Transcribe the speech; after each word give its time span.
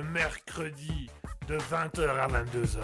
le 0.00 0.08
mercredi 0.10 1.10
de 1.46 1.58
20h 1.58 2.08
à 2.08 2.28
22h. 2.28 2.80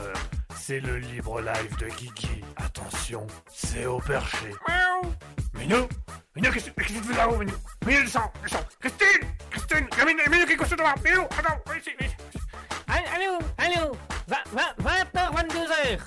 C'est 0.54 0.80
le 0.80 0.98
libre 0.98 1.40
live 1.40 1.76
de 1.78 1.86
Guigui. 1.86 2.44
Attention, 2.56 3.26
c'est 3.50 3.86
au 3.86 3.98
perché. 3.98 4.52
Miaou. 4.68 5.12
Minou 5.54 5.88
Minou, 6.34 6.50
qu'est-ce 6.52 6.70
que 6.70 6.82
tu 6.82 6.92
fais 6.92 7.16
là-haut, 7.16 7.38
Minou 7.38 7.54
Minou, 7.86 8.02
descends, 8.02 8.32
descends. 8.42 8.66
Christine 8.80 9.28
Christine 9.50 9.88
Minou, 10.04 10.30
Minou, 10.30 10.46
qu'est-ce 10.46 10.74
que 10.74 10.74
tu 10.74 11.02
fais 11.02 11.10
Minou, 11.10 11.22
attends, 11.22 11.58
viens 11.66 11.76
ici, 11.76 11.90
viens 11.98 12.08
ici. 12.08 12.16
Allô, 12.86 13.38
allô 13.58 13.96
20h, 14.28 15.14
22h 15.14 16.00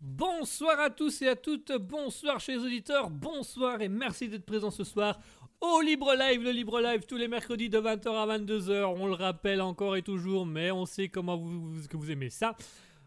Bonsoir 0.00 0.78
à 0.78 0.90
tous 0.90 1.22
et 1.22 1.28
à 1.28 1.36
toutes, 1.36 1.72
bonsoir 1.72 2.38
chez 2.38 2.52
les 2.52 2.62
auditeurs, 2.62 3.08
bonsoir 3.08 3.80
et 3.80 3.88
merci 3.88 4.28
d'être 4.28 4.44
présents 4.44 4.70
ce 4.70 4.84
soir 4.84 5.18
au 5.64 5.80
Libre 5.80 6.14
Live, 6.14 6.42
le 6.42 6.50
Libre 6.50 6.80
Live 6.80 7.06
tous 7.06 7.16
les 7.16 7.28
mercredis 7.28 7.68
de 7.68 7.78
20h 7.78 8.08
à 8.08 8.38
22h, 8.38 8.84
on 8.84 9.06
le 9.06 9.14
rappelle 9.14 9.62
encore 9.62 9.96
et 9.96 10.02
toujours, 10.02 10.44
mais 10.44 10.70
on 10.70 10.84
sait 10.84 11.08
comment 11.08 11.36
vous, 11.36 11.72
que 11.88 11.96
vous 11.96 12.10
aimez 12.10 12.28
ça. 12.28 12.54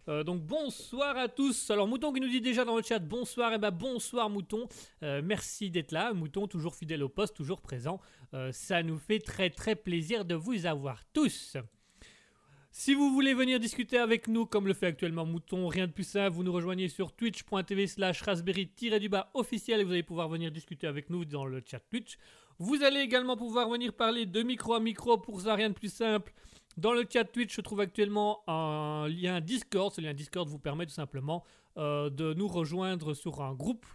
Euh, 0.09 0.23
donc 0.23 0.41
bonsoir 0.41 1.18
à 1.18 1.28
tous. 1.28 1.69
Alors 1.69 1.88
Mouton 1.88 2.12
qui 2.13 2.19
nous 2.19 2.29
dit 2.29 2.41
déjà 2.41 2.66
dans 2.66 2.75
le 2.75 2.81
chat 2.81 3.00
bonsoir, 3.00 3.51
et 3.51 3.56
eh 3.56 3.57
ben 3.59 3.72
bonsoir 3.72 4.29
Mouton. 4.29 4.68
Euh, 5.03 5.22
merci 5.23 5.69
d'être 5.69 5.91
là, 5.91 6.13
Mouton 6.13 6.47
toujours 6.47 6.75
fidèle 6.75 7.03
au 7.03 7.09
poste, 7.09 7.35
toujours 7.35 7.62
présent. 7.62 8.00
Euh, 8.34 8.51
ça 8.51 8.81
nous 8.81 8.97
fait 8.97 9.19
très 9.19 9.50
très 9.50 9.75
plaisir 9.75 10.25
de 10.25 10.35
vous 10.35 10.66
avoir 10.66 11.03
tous. 11.13 11.57
Si 12.72 12.94
vous 12.94 13.12
voulez 13.12 13.34
venir 13.34 13.59
discuter 13.59 13.97
avec 13.97 14.28
nous, 14.28 14.45
comme 14.45 14.68
le 14.68 14.74
fait 14.74 14.88
actuellement 14.88 15.25
Mouton, 15.25 15.68
rien 15.68 15.88
de 15.88 15.91
plus 15.91 16.07
simple, 16.07 16.35
vous 16.35 16.44
nous 16.44 16.53
rejoignez 16.53 16.88
sur 16.89 17.12
twitch.tv 17.12 17.88
slash 17.88 18.22
raspberry-du-bas 18.22 19.31
officiel 19.34 19.81
et 19.81 19.84
vous 19.84 19.92
allez 19.92 20.03
pouvoir 20.03 20.30
venir 20.30 20.51
discuter 20.51 20.88
avec 20.88 21.10
nous 21.10 21.25
dans 21.25 21.45
le 21.45 21.62
chat 21.65 21.80
Twitch. 21.80 22.18
Vous 22.59 22.81
allez 22.83 23.01
également 23.01 23.38
pouvoir 23.38 23.69
venir 23.69 23.94
parler 23.94 24.25
de 24.25 24.42
micro 24.42 24.74
à 24.74 24.80
micro, 24.80 25.18
pour 25.18 25.42
ça 25.42 25.54
rien 25.56 25.69
de 25.69 25.75
plus 25.75 25.94
simple. 25.94 26.33
Dans 26.75 26.94
le 26.94 27.06
chat 27.12 27.24
Twitch 27.24 27.56
se 27.56 27.62
trouve 27.62 27.81
actuellement 27.81 28.42
un 28.48 29.07
lien 29.07 29.42
Discord. 29.42 29.94
Ce 29.94 30.01
lien 30.01 30.13
Discord 30.13 30.48
vous 30.48 30.59
permet 30.59 30.86
tout 30.86 30.94
simplement 30.94 31.44
euh, 31.77 32.09
de 32.09 32.33
nous 32.33 32.48
rejoindre 32.48 33.13
sur 33.13 33.42
un 33.42 33.54
groupe 33.54 33.86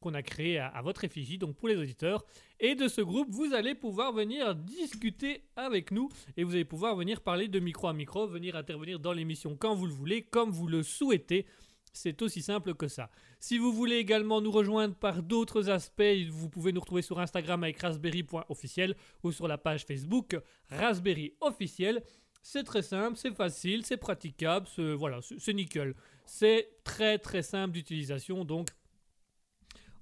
qu'on 0.00 0.14
a 0.14 0.22
créé 0.22 0.58
à, 0.58 0.82
votre 0.82 1.04
effigie, 1.04 1.38
donc 1.38 1.56
pour 1.56 1.68
les 1.68 1.76
auditeurs. 1.76 2.24
Et 2.60 2.74
de 2.74 2.88
ce 2.88 3.00
groupe, 3.00 3.28
vous 3.30 3.54
allez 3.54 3.74
pouvoir 3.74 4.12
venir 4.12 4.54
discuter 4.54 5.44
avec 5.56 5.90
nous 5.90 6.10
et 6.36 6.44
vous 6.44 6.52
allez 6.52 6.64
pouvoir 6.64 6.96
venir 6.96 7.20
parler 7.20 7.48
de 7.48 7.60
micro 7.60 7.86
à 7.86 7.92
micro, 7.92 8.26
venir 8.26 8.56
intervenir 8.56 8.98
dans 8.98 9.12
l'émission 9.12 9.56
quand 9.56 9.74
vous 9.74 9.86
le 9.86 9.92
voulez, 9.92 10.22
comme 10.22 10.50
vous 10.50 10.66
le 10.66 10.82
souhaitez. 10.82 11.46
C'est 11.92 12.22
aussi 12.22 12.40
simple 12.40 12.74
que 12.74 12.88
ça. 12.88 13.10
Si 13.38 13.58
vous 13.58 13.72
voulez 13.72 13.96
également 13.96 14.40
nous 14.40 14.50
rejoindre 14.50 14.94
par 14.94 15.22
d'autres 15.22 15.68
aspects, 15.68 16.02
vous 16.30 16.48
pouvez 16.48 16.72
nous 16.72 16.80
retrouver 16.80 17.02
sur 17.02 17.20
Instagram 17.20 17.62
avec 17.62 17.80
raspberry.officiel 17.80 18.96
ou 19.22 19.32
sur 19.32 19.46
la 19.46 19.58
page 19.58 19.84
Facebook 19.84 20.36
Raspberry 20.70 21.34
officiel. 21.40 22.02
C'est 22.42 22.64
très 22.64 22.82
simple, 22.82 23.16
c'est 23.16 23.34
facile, 23.34 23.84
c'est 23.84 23.98
praticable, 23.98 24.66
voilà, 24.96 25.20
c'est 25.38 25.52
nickel. 25.52 25.94
C'est 26.24 26.70
très 26.82 27.18
très 27.18 27.42
simple 27.42 27.74
d'utilisation, 27.74 28.44
donc 28.44 28.68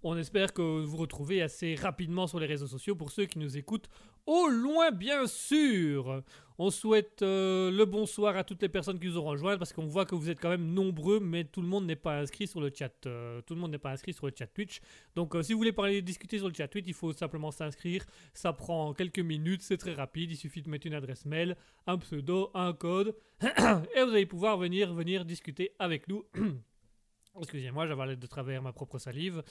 on 0.02 0.16
espère 0.16 0.54
que 0.54 0.62
vous 0.62 0.96
retrouvez 0.96 1.42
assez 1.42 1.74
rapidement 1.74 2.26
sur 2.26 2.40
les 2.40 2.46
réseaux 2.46 2.66
sociaux 2.66 2.94
pour 2.94 3.10
ceux 3.10 3.26
qui 3.26 3.38
nous 3.38 3.58
écoutent 3.58 3.90
au 4.26 4.48
loin, 4.48 4.90
bien 4.90 5.26
sûr. 5.26 6.22
On 6.62 6.68
souhaite 6.68 7.22
euh, 7.22 7.70
le 7.70 7.86
bonsoir 7.86 8.36
à 8.36 8.44
toutes 8.44 8.60
les 8.60 8.68
personnes 8.68 9.00
qui 9.00 9.06
nous 9.06 9.16
ont 9.16 9.24
rejoints 9.24 9.56
parce 9.56 9.72
qu'on 9.72 9.86
voit 9.86 10.04
que 10.04 10.14
vous 10.14 10.28
êtes 10.28 10.38
quand 10.38 10.50
même 10.50 10.74
nombreux, 10.74 11.18
mais 11.18 11.44
tout 11.44 11.62
le 11.62 11.66
monde 11.66 11.86
n'est 11.86 11.96
pas 11.96 12.18
inscrit 12.18 12.46
sur 12.46 12.60
le 12.60 12.70
chat. 12.70 12.92
Euh, 13.06 13.40
tout 13.40 13.54
le 13.54 13.60
monde 13.62 13.70
n'est 13.70 13.78
pas 13.78 13.92
inscrit 13.92 14.12
sur 14.12 14.26
le 14.26 14.32
chat 14.38 14.46
Twitch. 14.46 14.82
Donc, 15.14 15.34
euh, 15.34 15.42
si 15.42 15.54
vous 15.54 15.58
voulez 15.58 15.72
parler, 15.72 16.02
discuter 16.02 16.36
sur 16.36 16.48
le 16.48 16.52
chat 16.52 16.68
Twitch, 16.68 16.84
il 16.86 16.92
faut 16.92 17.14
simplement 17.14 17.50
s'inscrire. 17.50 18.04
Ça 18.34 18.52
prend 18.52 18.92
quelques 18.92 19.20
minutes, 19.20 19.62
c'est 19.62 19.78
très 19.78 19.94
rapide. 19.94 20.32
Il 20.32 20.36
suffit 20.36 20.60
de 20.60 20.68
mettre 20.68 20.86
une 20.86 20.92
adresse 20.92 21.24
mail, 21.24 21.56
un 21.86 21.96
pseudo, 21.96 22.50
un 22.52 22.74
code, 22.74 23.16
et 23.42 24.04
vous 24.04 24.10
allez 24.10 24.26
pouvoir 24.26 24.58
venir, 24.58 24.92
venir 24.92 25.24
discuter 25.24 25.72
avec 25.78 26.08
nous. 26.08 26.26
Excusez-moi, 27.40 27.86
j'avais 27.86 28.16
de 28.16 28.26
travers 28.26 28.60
ma 28.60 28.74
propre 28.74 28.98
salive. 28.98 29.42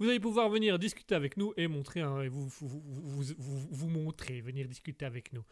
Vous 0.00 0.08
allez 0.08 0.18
pouvoir 0.18 0.48
venir 0.48 0.80
discuter 0.80 1.14
avec 1.14 1.36
nous 1.36 1.54
et 1.56 1.68
montrer, 1.68 2.02
vous, 2.28 2.48
vous, 2.58 3.88
montrer, 3.88 4.40
venir 4.40 4.66
discuter 4.66 5.04
avec 5.04 5.32
nous. 5.32 5.44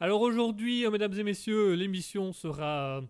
Alors 0.00 0.20
aujourd'hui, 0.20 0.86
euh, 0.86 0.90
mesdames 0.90 1.14
et 1.14 1.22
messieurs, 1.22 1.74
l'émission 1.74 2.32
sera 2.32 3.02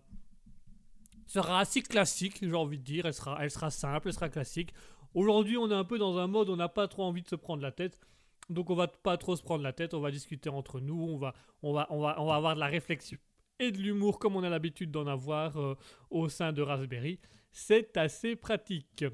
sera 1.27 1.59
assez 1.59 1.81
classique, 1.81 2.39
j'ai 2.41 2.53
envie 2.53 2.79
de 2.79 2.83
dire. 2.83 3.05
Elle 3.05 3.13
sera, 3.13 3.37
elle 3.41 3.51
sera 3.51 3.69
simple, 3.69 4.07
elle 4.07 4.13
sera 4.13 4.29
classique. 4.29 4.73
Aujourd'hui, 5.13 5.57
on 5.57 5.69
est 5.69 5.75
un 5.75 5.83
peu 5.83 5.97
dans 5.97 6.17
un 6.17 6.27
mode 6.27 6.49
on 6.49 6.55
n'a 6.55 6.69
pas 6.69 6.87
trop 6.87 7.03
envie 7.03 7.21
de 7.21 7.27
se 7.27 7.35
prendre 7.35 7.61
la 7.61 7.71
tête. 7.71 7.99
Donc 8.49 8.71
on 8.71 8.75
va 8.75 8.87
pas 8.87 9.17
trop 9.17 9.35
se 9.35 9.43
prendre 9.43 9.63
la 9.63 9.73
tête, 9.73 9.93
on 9.93 9.99
va 9.99 10.09
discuter 10.09 10.49
entre 10.49 10.79
nous, 10.79 10.99
on 10.99 11.17
va, 11.17 11.35
on 11.61 11.71
va, 11.71 11.85
on 11.91 12.01
va, 12.01 12.19
on 12.19 12.25
va 12.25 12.35
avoir 12.35 12.55
de 12.55 12.59
la 12.59 12.65
réflexion 12.65 13.19
et 13.59 13.71
de 13.71 13.77
l'humour 13.77 14.19
comme 14.19 14.35
on 14.35 14.43
a 14.43 14.49
l'habitude 14.49 14.89
d'en 14.89 15.05
avoir 15.05 15.57
euh, 15.57 15.75
au 16.09 16.29
sein 16.29 16.51
de 16.51 16.61
Raspberry. 16.61 17.19
C'est 17.51 17.97
assez 17.97 18.35
pratique. 18.35 19.05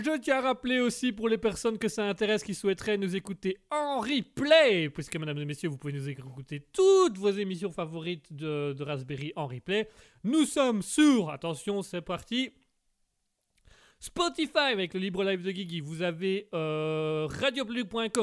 Je 0.00 0.16
tiens 0.16 0.36
à 0.36 0.40
rappeler 0.42 0.78
aussi 0.78 1.10
pour 1.10 1.28
les 1.28 1.38
personnes 1.38 1.76
que 1.76 1.88
ça 1.88 2.04
intéresse 2.04 2.44
qui 2.44 2.54
souhaiteraient 2.54 2.98
nous 2.98 3.16
écouter 3.16 3.58
en 3.68 3.98
replay, 3.98 4.90
puisque 4.90 5.16
mesdames 5.16 5.38
et 5.38 5.44
messieurs, 5.44 5.70
vous 5.70 5.76
pouvez 5.76 5.92
nous 5.92 6.08
écouter 6.08 6.60
toutes 6.72 7.18
vos 7.18 7.30
émissions 7.30 7.72
favorites 7.72 8.32
de, 8.32 8.80
Raspberry 8.80 9.32
en 9.34 9.48
replay. 9.48 9.88
Nous 10.22 10.44
sommes 10.44 10.82
sur, 10.82 11.30
attention, 11.30 11.82
c'est 11.82 12.00
parti. 12.00 12.52
Spotify 13.98 14.70
avec 14.72 14.94
le 14.94 15.00
libre 15.00 15.24
live 15.24 15.42
de 15.42 15.50
Guigui. 15.50 15.80
Vous 15.80 16.02
avez 16.02 16.48
euh, 16.54 17.26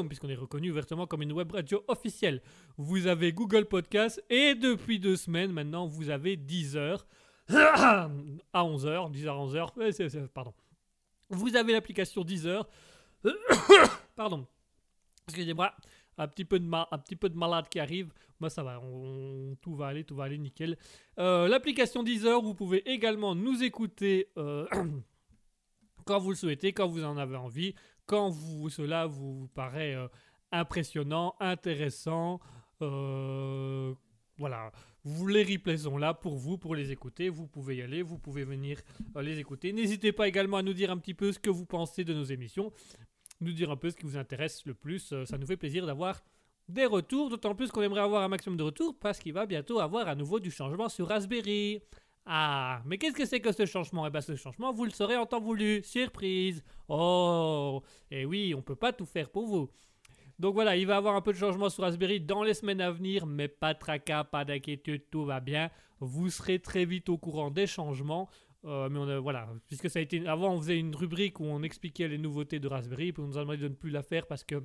puisqu'on 0.07 0.29
est 0.29 0.35
reconnu 0.35 0.71
ouvertement 0.71 1.07
comme 1.07 1.23
une 1.23 1.33
web 1.33 1.51
radio 1.51 1.83
officielle. 1.89 2.41
Vous 2.77 3.05
avez 3.05 3.33
Google 3.33 3.65
Podcast 3.65 4.23
et 4.29 4.55
depuis 4.55 4.97
deux 4.97 5.17
semaines 5.17 5.51
maintenant, 5.51 5.87
vous 5.87 6.09
avez 6.09 6.37
10h 6.37 6.99
à 7.49 8.07
11h, 8.53 9.11
10h 9.11 9.27
à 9.27 9.71
11h, 9.73 10.27
pardon. 10.29 10.53
Vous 11.29 11.55
avez 11.55 11.73
l'application 11.73 12.23
Deezer. 12.23 12.67
Pardon. 14.15 14.45
Excusez-moi. 15.27 15.73
Un 16.17 16.27
petit, 16.27 16.45
peu 16.45 16.59
de 16.59 17.37
malade 17.37 17.67
qui 17.69 17.79
arrive. 17.79 18.13
Moi, 18.39 18.49
ça 18.49 18.63
va. 18.63 18.81
Tout 19.61 19.75
va 19.75 19.87
aller, 19.87 20.05
tout 20.05 20.15
va 20.15 20.25
aller 20.25 20.37
nickel. 20.37 20.77
Euh, 21.19 21.47
l'application 21.47 22.03
Deezer, 22.03 22.41
vous 22.41 22.53
pouvez 22.53 22.89
également 22.89 23.35
nous 23.35 23.63
écouter 23.63 24.31
euh, 24.37 24.65
quand 26.05 26.19
vous 26.19 26.29
le 26.29 26.35
souhaitez, 26.35 26.71
quand 26.71 26.87
vous 26.87 27.03
en 27.03 27.17
avez 27.17 27.35
envie, 27.35 27.75
quand 28.05 28.31
cela 28.69 29.07
vous 29.07 29.49
paraît 29.53 29.95
euh, 29.95 30.07
impressionnant, 30.51 31.35
intéressant. 31.41 32.39
voilà. 32.79 34.71
Vous, 35.07 35.27
les 35.27 35.43
replays 35.43 35.77
sont 35.77 35.99
là 35.99 36.15
pour 36.15 36.35
vous, 36.35 36.57
pour 36.57 36.73
les 36.73 36.91
écouter. 36.91 37.29
Vous 37.29 37.45
pouvez 37.45 37.75
y 37.75 37.81
aller, 37.83 38.01
vous 38.01 38.17
pouvez 38.17 38.43
venir 38.43 38.81
euh, 39.15 39.21
les 39.21 39.37
écouter. 39.37 39.71
N'hésitez 39.71 40.11
pas 40.11 40.27
également 40.27 40.57
à 40.57 40.63
nous 40.63 40.73
dire 40.73 40.89
un 40.89 40.97
petit 40.97 41.13
peu 41.13 41.31
ce 41.31 41.37
que 41.37 41.51
vous 41.51 41.65
pensez 41.65 42.03
de 42.03 42.11
nos 42.11 42.23
émissions. 42.23 42.73
Nous 43.39 43.51
dire 43.51 43.69
un 43.69 43.77
peu 43.77 43.91
ce 43.91 43.95
qui 43.95 44.03
vous 44.03 44.17
intéresse 44.17 44.65
le 44.65 44.73
plus. 44.73 45.13
Euh, 45.13 45.23
ça 45.25 45.37
nous 45.37 45.45
fait 45.45 45.57
plaisir 45.57 45.85
d'avoir 45.85 46.23
des 46.67 46.87
retours, 46.87 47.29
d'autant 47.29 47.53
plus 47.53 47.69
qu'on 47.69 47.83
aimerait 47.83 48.01
avoir 48.01 48.23
un 48.23 48.29
maximum 48.29 48.57
de 48.57 48.63
retours 48.63 48.97
parce 48.99 49.19
qu'il 49.19 49.33
va 49.33 49.45
bientôt 49.45 49.79
avoir 49.79 50.07
à 50.07 50.15
nouveau 50.15 50.39
du 50.39 50.49
changement 50.49 50.89
sur 50.89 51.07
Raspberry. 51.07 51.83
Ah, 52.25 52.81
mais 52.87 52.97
qu'est-ce 52.97 53.15
que 53.15 53.25
c'est 53.27 53.39
que 53.39 53.51
ce 53.51 53.67
changement? 53.67 54.07
Eh 54.07 54.09
bien, 54.09 54.21
ce 54.21 54.35
changement, 54.35 54.73
vous 54.73 54.85
le 54.85 54.89
saurez 54.89 55.17
en 55.17 55.27
temps 55.27 55.39
voulu. 55.39 55.83
Surprise 55.83 56.63
Oh 56.87 57.83
Et 58.09 58.21
eh 58.21 58.25
oui, 58.25 58.55
on 58.57 58.63
peut 58.63 58.75
pas 58.75 58.91
tout 58.91 59.05
faire 59.05 59.29
pour 59.29 59.45
vous. 59.45 59.69
Donc 60.39 60.53
voilà, 60.53 60.75
il 60.75 60.85
va 60.85 60.95
y 60.95 60.97
avoir 60.97 61.15
un 61.15 61.21
peu 61.21 61.31
de 61.31 61.37
changement 61.37 61.69
sur 61.69 61.83
Raspberry 61.83 62.19
dans 62.19 62.43
les 62.43 62.53
semaines 62.53 62.81
à 62.81 62.91
venir, 62.91 63.25
mais 63.25 63.47
pas 63.47 63.73
de 63.73 63.79
tracas, 63.79 64.25
pas 64.25 64.43
d'inquiétude, 64.43 65.03
tout 65.09 65.25
va 65.25 65.39
bien. 65.39 65.69
Vous 65.99 66.29
serez 66.29 66.59
très 66.59 66.85
vite 66.85 67.09
au 67.09 67.17
courant 67.17 67.51
des 67.51 67.67
changements. 67.67 68.29
Euh, 68.65 68.89
mais 68.89 68.99
on 68.99 69.21
voilà, 69.21 69.47
puisque 69.67 69.89
ça 69.89 69.99
a 69.99 70.01
été. 70.01 70.27
Avant, 70.27 70.53
on 70.53 70.59
faisait 70.59 70.79
une 70.79 70.95
rubrique 70.95 71.39
où 71.39 71.45
on 71.45 71.61
expliquait 71.61 72.07
les 72.07 72.17
nouveautés 72.17 72.59
de 72.59 72.67
Raspberry, 72.67 73.13
puis 73.13 73.21
on 73.21 73.27
nous 73.27 73.37
a 73.37 73.41
demandé 73.41 73.59
de 73.59 73.67
ne 73.67 73.73
plus 73.75 73.91
la 73.91 74.01
faire 74.01 74.25
parce 74.25 74.43
que 74.43 74.55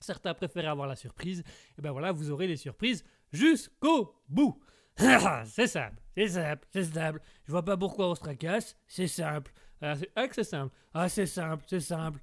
certains 0.00 0.34
préféraient 0.34 0.68
avoir 0.68 0.86
la 0.86 0.96
surprise. 0.96 1.42
Et 1.76 1.82
ben 1.82 1.90
voilà, 1.90 2.12
vous 2.12 2.30
aurez 2.30 2.46
les 2.46 2.56
surprises 2.56 3.04
jusqu'au 3.32 4.14
bout. 4.28 4.60
c'est 4.96 5.66
simple, 5.66 6.00
c'est 6.14 6.28
simple, 6.28 6.66
c'est 6.72 6.84
simple. 6.84 7.20
Je 7.44 7.50
vois 7.50 7.64
pas 7.64 7.76
pourquoi 7.76 8.08
on 8.08 8.14
se 8.14 8.20
tracasse, 8.20 8.76
c'est 8.86 9.08
simple. 9.08 9.52
Ah, 9.80 9.94
c'est 9.96 10.44
simple. 10.44 10.74
Ah, 10.94 11.08
c'est 11.08 11.26
simple, 11.26 11.64
c'est 11.68 11.80
simple. 11.80 12.20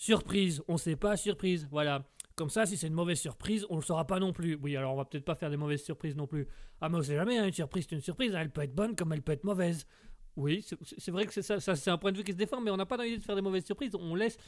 Surprise, 0.00 0.62
on 0.66 0.78
sait 0.78 0.96
pas, 0.96 1.18
surprise, 1.18 1.68
voilà. 1.70 2.08
Comme 2.34 2.48
ça, 2.48 2.64
si 2.64 2.78
c'est 2.78 2.86
une 2.86 2.94
mauvaise 2.94 3.20
surprise, 3.20 3.66
on 3.68 3.76
le 3.76 3.82
saura 3.82 4.06
pas 4.06 4.18
non 4.18 4.32
plus. 4.32 4.54
Oui, 4.54 4.74
alors 4.74 4.94
on 4.94 4.96
va 4.96 5.04
peut-être 5.04 5.26
pas 5.26 5.34
faire 5.34 5.50
des 5.50 5.58
mauvaises 5.58 5.84
surprises 5.84 6.16
non 6.16 6.26
plus. 6.26 6.48
Ah, 6.80 6.88
mais 6.88 6.96
on 6.96 7.02
sait 7.02 7.16
jamais, 7.16 7.36
hein, 7.36 7.44
une 7.44 7.52
surprise, 7.52 7.86
c'est 7.86 7.96
une 7.96 8.00
surprise, 8.00 8.32
elle 8.34 8.48
peut 8.48 8.62
être 8.62 8.74
bonne 8.74 8.96
comme 8.96 9.12
elle 9.12 9.20
peut 9.20 9.32
être 9.32 9.44
mauvaise. 9.44 9.84
Oui, 10.36 10.64
c'est 10.96 11.10
vrai 11.10 11.26
que 11.26 11.34
c'est 11.34 11.42
ça, 11.42 11.60
c'est 11.60 11.90
un 11.90 11.98
point 11.98 12.12
de 12.12 12.16
vue 12.16 12.24
qui 12.24 12.32
se 12.32 12.38
défend, 12.38 12.62
mais 12.62 12.70
on 12.70 12.78
n'a 12.78 12.86
pas 12.86 12.96
envie 12.96 13.18
de 13.18 13.22
faire 13.22 13.36
des 13.36 13.42
mauvaises 13.42 13.66
surprises. 13.66 13.94
On 13.94 14.14
laisse, 14.14 14.38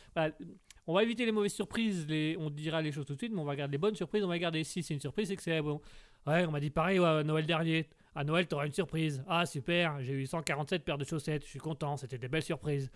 on 0.86 0.94
va 0.94 1.02
éviter 1.02 1.26
les 1.26 1.32
mauvaises 1.32 1.52
surprises, 1.52 2.06
on 2.38 2.48
dira 2.48 2.80
les 2.80 2.90
choses 2.90 3.04
tout 3.04 3.12
de 3.12 3.18
suite, 3.18 3.34
mais 3.34 3.40
on 3.42 3.44
va 3.44 3.54
garder 3.54 3.72
les 3.72 3.78
bonnes 3.78 3.94
surprises. 3.94 4.24
On 4.24 4.28
va 4.28 4.38
garder 4.38 4.64
si 4.64 4.82
c'est 4.82 4.94
une 4.94 5.00
surprise, 5.00 5.28
c'est 5.28 5.36
que 5.36 5.42
c'est 5.42 5.60
bon. 5.60 5.82
Ouais, 6.26 6.46
on 6.46 6.50
m'a 6.50 6.60
dit 6.60 6.70
pareil 6.70 6.98
à 6.98 7.22
Noël 7.24 7.44
dernier. 7.44 7.90
À 8.14 8.24
Noël, 8.24 8.48
tu 8.48 8.54
auras 8.54 8.64
une 8.64 8.72
surprise. 8.72 9.22
Ah 9.28 9.44
super, 9.44 10.00
j'ai 10.00 10.14
eu 10.14 10.24
147 10.24 10.82
paires 10.82 10.96
de 10.96 11.04
chaussettes, 11.04 11.44
je 11.44 11.50
suis 11.50 11.58
content, 11.58 11.98
c'était 11.98 12.16
des 12.16 12.28
belles 12.28 12.42
surprises. 12.42 12.90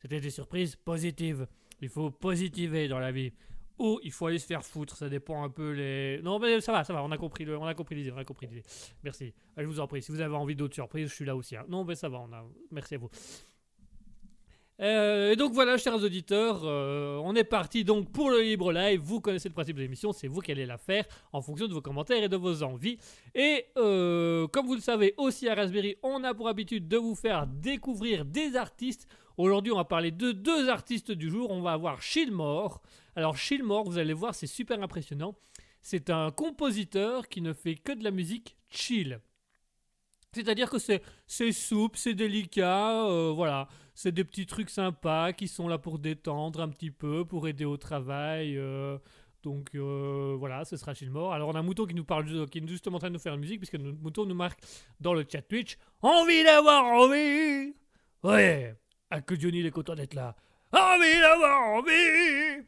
C'était 0.00 0.20
des 0.20 0.30
surprises 0.30 0.76
positives. 0.76 1.46
Il 1.80 1.88
faut 1.88 2.10
positiver 2.10 2.88
dans 2.88 2.98
la 2.98 3.12
vie. 3.12 3.32
ou 3.78 3.98
il 4.02 4.12
faut 4.12 4.26
aller 4.26 4.38
se 4.38 4.46
faire 4.46 4.62
foutre. 4.64 4.96
Ça 4.96 5.08
dépend 5.08 5.42
un 5.42 5.48
peu 5.48 5.70
les. 5.72 6.20
Non, 6.22 6.38
mais 6.38 6.60
ça 6.60 6.72
va, 6.72 6.84
ça 6.84 6.92
va. 6.92 7.02
On 7.02 7.10
a 7.10 7.16
compris 7.18 7.46
on 7.48 7.64
a 7.66 7.74
compris 7.74 7.94
l'idée, 7.94 8.12
on 8.12 8.18
a 8.18 8.24
compris 8.24 8.46
l'idée. 8.46 8.62
Merci. 9.02 9.32
Je 9.56 9.64
vous 9.64 9.80
en 9.80 9.86
prie. 9.86 10.02
Si 10.02 10.12
vous 10.12 10.20
avez 10.20 10.34
envie 10.36 10.54
d'autres 10.56 10.74
surprises, 10.74 11.08
je 11.08 11.14
suis 11.14 11.24
là 11.24 11.34
aussi. 11.34 11.56
hein. 11.56 11.64
Non, 11.68 11.84
mais 11.84 11.94
ça 11.94 12.08
va. 12.10 12.18
On 12.20 12.32
a. 12.32 12.44
Merci 12.70 12.96
à 12.96 12.98
vous. 12.98 13.08
Euh, 14.82 15.32
et 15.32 15.36
donc 15.36 15.52
voilà, 15.52 15.76
chers 15.76 16.02
auditeurs, 16.02 16.62
euh, 16.64 17.20
on 17.22 17.34
est 17.36 17.44
parti 17.44 17.84
donc 17.84 18.10
pour 18.12 18.30
le 18.30 18.40
libre 18.40 18.72
live. 18.72 18.98
Vous 19.02 19.20
connaissez 19.20 19.50
le 19.50 19.52
principe 19.52 19.76
de 19.76 19.82
l'émission, 19.82 20.10
c'est 20.12 20.26
vous 20.26 20.40
qui 20.40 20.52
allez 20.52 20.64
la 20.64 20.78
faire 20.78 21.04
en 21.34 21.42
fonction 21.42 21.68
de 21.68 21.74
vos 21.74 21.82
commentaires 21.82 22.22
et 22.24 22.30
de 22.30 22.36
vos 22.36 22.62
envies. 22.62 22.96
Et 23.34 23.66
euh, 23.76 24.46
comme 24.48 24.66
vous 24.66 24.74
le 24.76 24.80
savez 24.80 25.12
aussi 25.18 25.50
à 25.50 25.54
Raspberry, 25.54 25.96
on 26.02 26.24
a 26.24 26.32
pour 26.32 26.48
habitude 26.48 26.88
de 26.88 26.96
vous 26.96 27.14
faire 27.14 27.46
découvrir 27.46 28.24
des 28.24 28.56
artistes. 28.56 29.06
Aujourd'hui, 29.40 29.72
on 29.72 29.76
va 29.76 29.86
parler 29.86 30.10
de 30.10 30.32
deux 30.32 30.68
artistes 30.68 31.12
du 31.12 31.30
jour. 31.30 31.50
On 31.50 31.62
va 31.62 31.72
avoir 31.72 32.02
Shilmore. 32.02 32.82
Alors 33.16 33.38
Shilmore, 33.38 33.84
vous 33.84 33.96
allez 33.96 34.12
voir, 34.12 34.34
c'est 34.34 34.46
super 34.46 34.82
impressionnant. 34.82 35.34
C'est 35.80 36.10
un 36.10 36.30
compositeur 36.30 37.26
qui 37.26 37.40
ne 37.40 37.54
fait 37.54 37.74
que 37.74 37.92
de 37.92 38.04
la 38.04 38.10
musique 38.10 38.58
chill. 38.68 39.18
C'est-à-dire 40.32 40.68
que 40.68 40.76
c'est 40.78 41.52
souple, 41.52 41.96
c'est 41.98 42.12
délicat, 42.12 43.06
euh, 43.06 43.32
voilà. 43.34 43.66
C'est 43.94 44.12
des 44.12 44.24
petits 44.24 44.44
trucs 44.44 44.68
sympas 44.68 45.32
qui 45.32 45.48
sont 45.48 45.68
là 45.68 45.78
pour 45.78 45.98
détendre 45.98 46.60
un 46.60 46.68
petit 46.68 46.90
peu, 46.90 47.24
pour 47.24 47.48
aider 47.48 47.64
au 47.64 47.78
travail. 47.78 48.58
euh, 48.58 48.98
donc 49.42 49.70
euh, 49.74 50.36
voilà, 50.38 50.66
ce 50.66 50.76
sera 50.76 50.92
Shilmore. 50.92 51.32
Alors 51.32 51.48
on 51.48 51.54
a 51.54 51.62
mouton 51.62 51.86
qui 51.86 51.94
nous 51.94 52.04
parle, 52.04 52.46
qui 52.50 52.58
est 52.58 52.68
justement 52.68 52.96
en 52.96 53.00
train 53.00 53.08
de 53.08 53.14
nous 53.14 53.18
faire 53.18 53.34
une 53.34 53.40
musique, 53.40 53.60
puisque 53.60 53.78
mouton 53.78 54.26
nous 54.26 54.34
marque 54.34 54.60
dans 55.00 55.14
le 55.14 55.24
chat 55.26 55.40
Twitch 55.40 55.78
Envie 56.02 56.44
d'avoir 56.44 56.84
envie 56.84 57.74
Ouais 58.22 58.76
Ah 59.10 59.20
que 59.20 59.38
Johnny 59.38 59.60
est 59.66 59.70
content 59.70 59.94
d'être 59.94 60.14
là 60.14 60.36
Envie 60.72 61.18
d'avoir 61.18 61.62
envie 61.62 62.64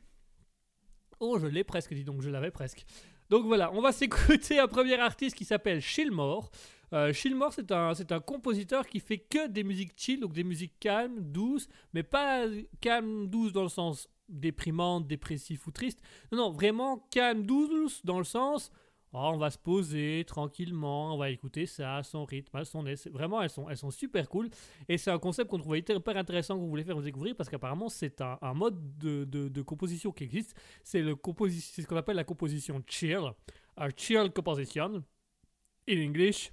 Oh, 1.21 1.39
je 1.39 1.47
l'ai 1.47 1.63
presque, 1.63 1.95
dis 1.95 2.03
donc, 2.03 2.21
je 2.21 2.31
l'avais 2.31 2.51
presque. 2.51 2.85
Donc 3.31 3.47
voilà, 3.47 3.73
on 3.73 3.81
va 3.81 3.93
s'écouter 3.93 4.59
un 4.59 4.67
premier 4.67 4.99
artiste 4.99 5.37
qui 5.37 5.45
s'appelle 5.45 5.81
Shilmore. 5.81 6.51
Euh, 6.93 7.13
c'est 7.15 7.73
un, 7.73 7.95
c'est 7.95 8.13
un 8.13 8.21
compositeur 8.21 8.87
qui 8.87 8.99
fait 9.01 9.19
que 9.19 9.47
des 9.47 9.63
musiques 9.63 9.93
chill, 9.97 10.21
donc 10.21 10.33
des 10.33 10.45
musiques 10.45 10.79
calmes, 10.81 11.21
douces, 11.21 11.69
mais 11.95 12.03
pas 12.03 12.45
calmes, 12.81 13.29
douces 13.29 13.53
dans 13.53 13.63
le 13.63 13.69
sens 13.69 14.09
déprimante, 14.29 15.07
dépressif 15.07 15.67
ou 15.67 15.71
triste. 15.71 16.01
Non, 16.33 16.39
non, 16.39 16.51
vraiment 16.51 17.07
calme, 17.11 17.47
douce 17.47 18.05
dans 18.05 18.19
le 18.19 18.25
sens, 18.25 18.71
on 19.13 19.37
va 19.37 19.51
se 19.51 19.59
poser 19.59 20.25
tranquillement, 20.27 21.15
on 21.15 21.19
va 21.19 21.31
écouter 21.31 21.67
ça 21.67 21.97
à 21.97 22.03
son 22.03 22.25
rythme, 22.25 22.57
à 22.57 22.65
son 22.65 22.87
aise. 22.87 23.07
Vraiment, 23.13 23.43
elles 23.43 23.51
sont, 23.51 23.91
super 23.91 24.29
cool. 24.29 24.49
Et 24.89 24.97
c'est 24.97 25.11
un 25.11 25.19
concept 25.19 25.51
qu'on 25.51 25.59
trouvait 25.59 25.81
hyper 25.81 26.17
intéressant 26.17 26.59
qu'on 26.59 26.69
voulait 26.69 26.85
faire 26.85 26.97
vous 26.97 27.03
découvrir 27.03 27.37
parce 27.37 27.49
qu'apparemment, 27.49 27.89
c'est 27.89 28.21
un, 28.21 28.55
mode 28.55 28.99
de, 28.99 29.63
composition 29.63 30.13
qui 30.13 30.25
existe. 30.25 30.57
C'est 30.83 31.03
ce 31.03 31.87
qu'on 31.87 31.97
appelle 31.97 32.17
la 32.17 32.25
composition 32.25 32.83
chill. 32.87 33.33
A 33.77 33.89
chill 33.95 34.31
composition. 34.33 35.03
In 35.89 36.01
English. 36.01 36.53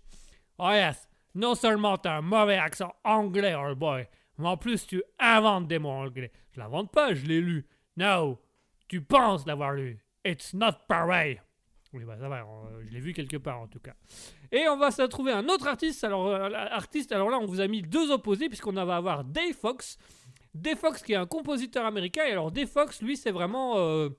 Oh 0.57 0.71
yes, 0.71 1.07
non 1.35 1.55
seulement 1.55 1.97
t'as 1.97 2.17
un 2.17 2.21
mauvais 2.21 2.57
accent 2.57 2.93
anglais, 3.05 3.55
old 3.55 3.77
boy, 3.77 4.07
mais 4.37 4.47
en 4.47 4.57
plus 4.57 4.85
tu 4.85 5.01
inventes 5.17 5.67
des 5.67 5.79
mots 5.79 5.89
anglais. 5.89 6.31
Je 6.51 6.59
l'invente 6.59 6.91
pas, 6.91 7.13
je 7.13 7.25
l'ai 7.25 7.39
lu. 7.39 7.65
No, 7.95 8.41
tu 8.89 9.01
penses 9.01 9.45
l'avoir 9.45 9.73
lu. 9.73 10.03
It's 10.25 10.53
not 10.53 10.73
pareil. 10.89 11.39
Oui, 11.91 12.03
bah 12.05 12.15
ça 12.19 12.29
va, 12.29 12.41
euh, 12.41 12.83
je 12.85 12.93
l'ai 12.93 12.99
vu 12.99 13.13
quelque 13.13 13.37
part 13.37 13.59
en 13.59 13.67
tout 13.67 13.79
cas. 13.79 13.95
Et 14.51 14.67
on 14.67 14.77
va 14.77 14.91
se 14.91 15.01
trouver 15.03 15.31
un 15.31 15.47
autre 15.49 15.67
artiste. 15.67 16.03
Alors, 16.03 16.27
euh, 16.27 16.49
artiste, 16.53 17.11
alors 17.11 17.31
là, 17.31 17.39
on 17.39 17.45
vous 17.45 17.61
a 17.61 17.67
mis 17.67 17.81
deux 17.81 18.11
opposés, 18.11 18.47
puisqu'on 18.47 18.73
va 18.73 18.95
avoir 18.95 19.23
Dave 19.23 19.53
Fox. 19.53 19.97
Dave 20.53 20.77
Fox 20.77 21.01
qui 21.01 21.13
est 21.13 21.15
un 21.15 21.25
compositeur 21.25 21.85
américain. 21.85 22.23
Et 22.27 22.31
alors, 22.31 22.51
Dave 22.51 22.67
Fox, 22.67 23.01
lui, 23.01 23.17
c'est 23.17 23.31
vraiment. 23.31 23.77
euh, 23.77 24.09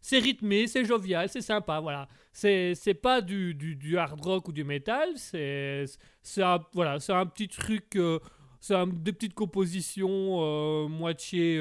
c'est 0.00 0.18
rythmé, 0.18 0.66
c'est 0.66 0.84
jovial, 0.84 1.28
c'est 1.28 1.40
sympa, 1.40 1.80
voilà. 1.80 2.08
C'est 2.32 3.00
pas 3.00 3.20
du, 3.20 3.54
du, 3.54 3.96
hard 3.96 4.20
rock 4.20 4.48
ou 4.48 4.52
du 4.52 4.64
metal, 4.64 5.10
c'est 5.16 5.86
un, 6.38 6.58
voilà, 6.72 6.98
un 7.08 7.26
petit 7.26 7.48
truc, 7.48 7.98
c'est 8.60 8.74
des 8.86 9.12
petites 9.12 9.34
compositions 9.34 10.88
moitié, 10.88 11.60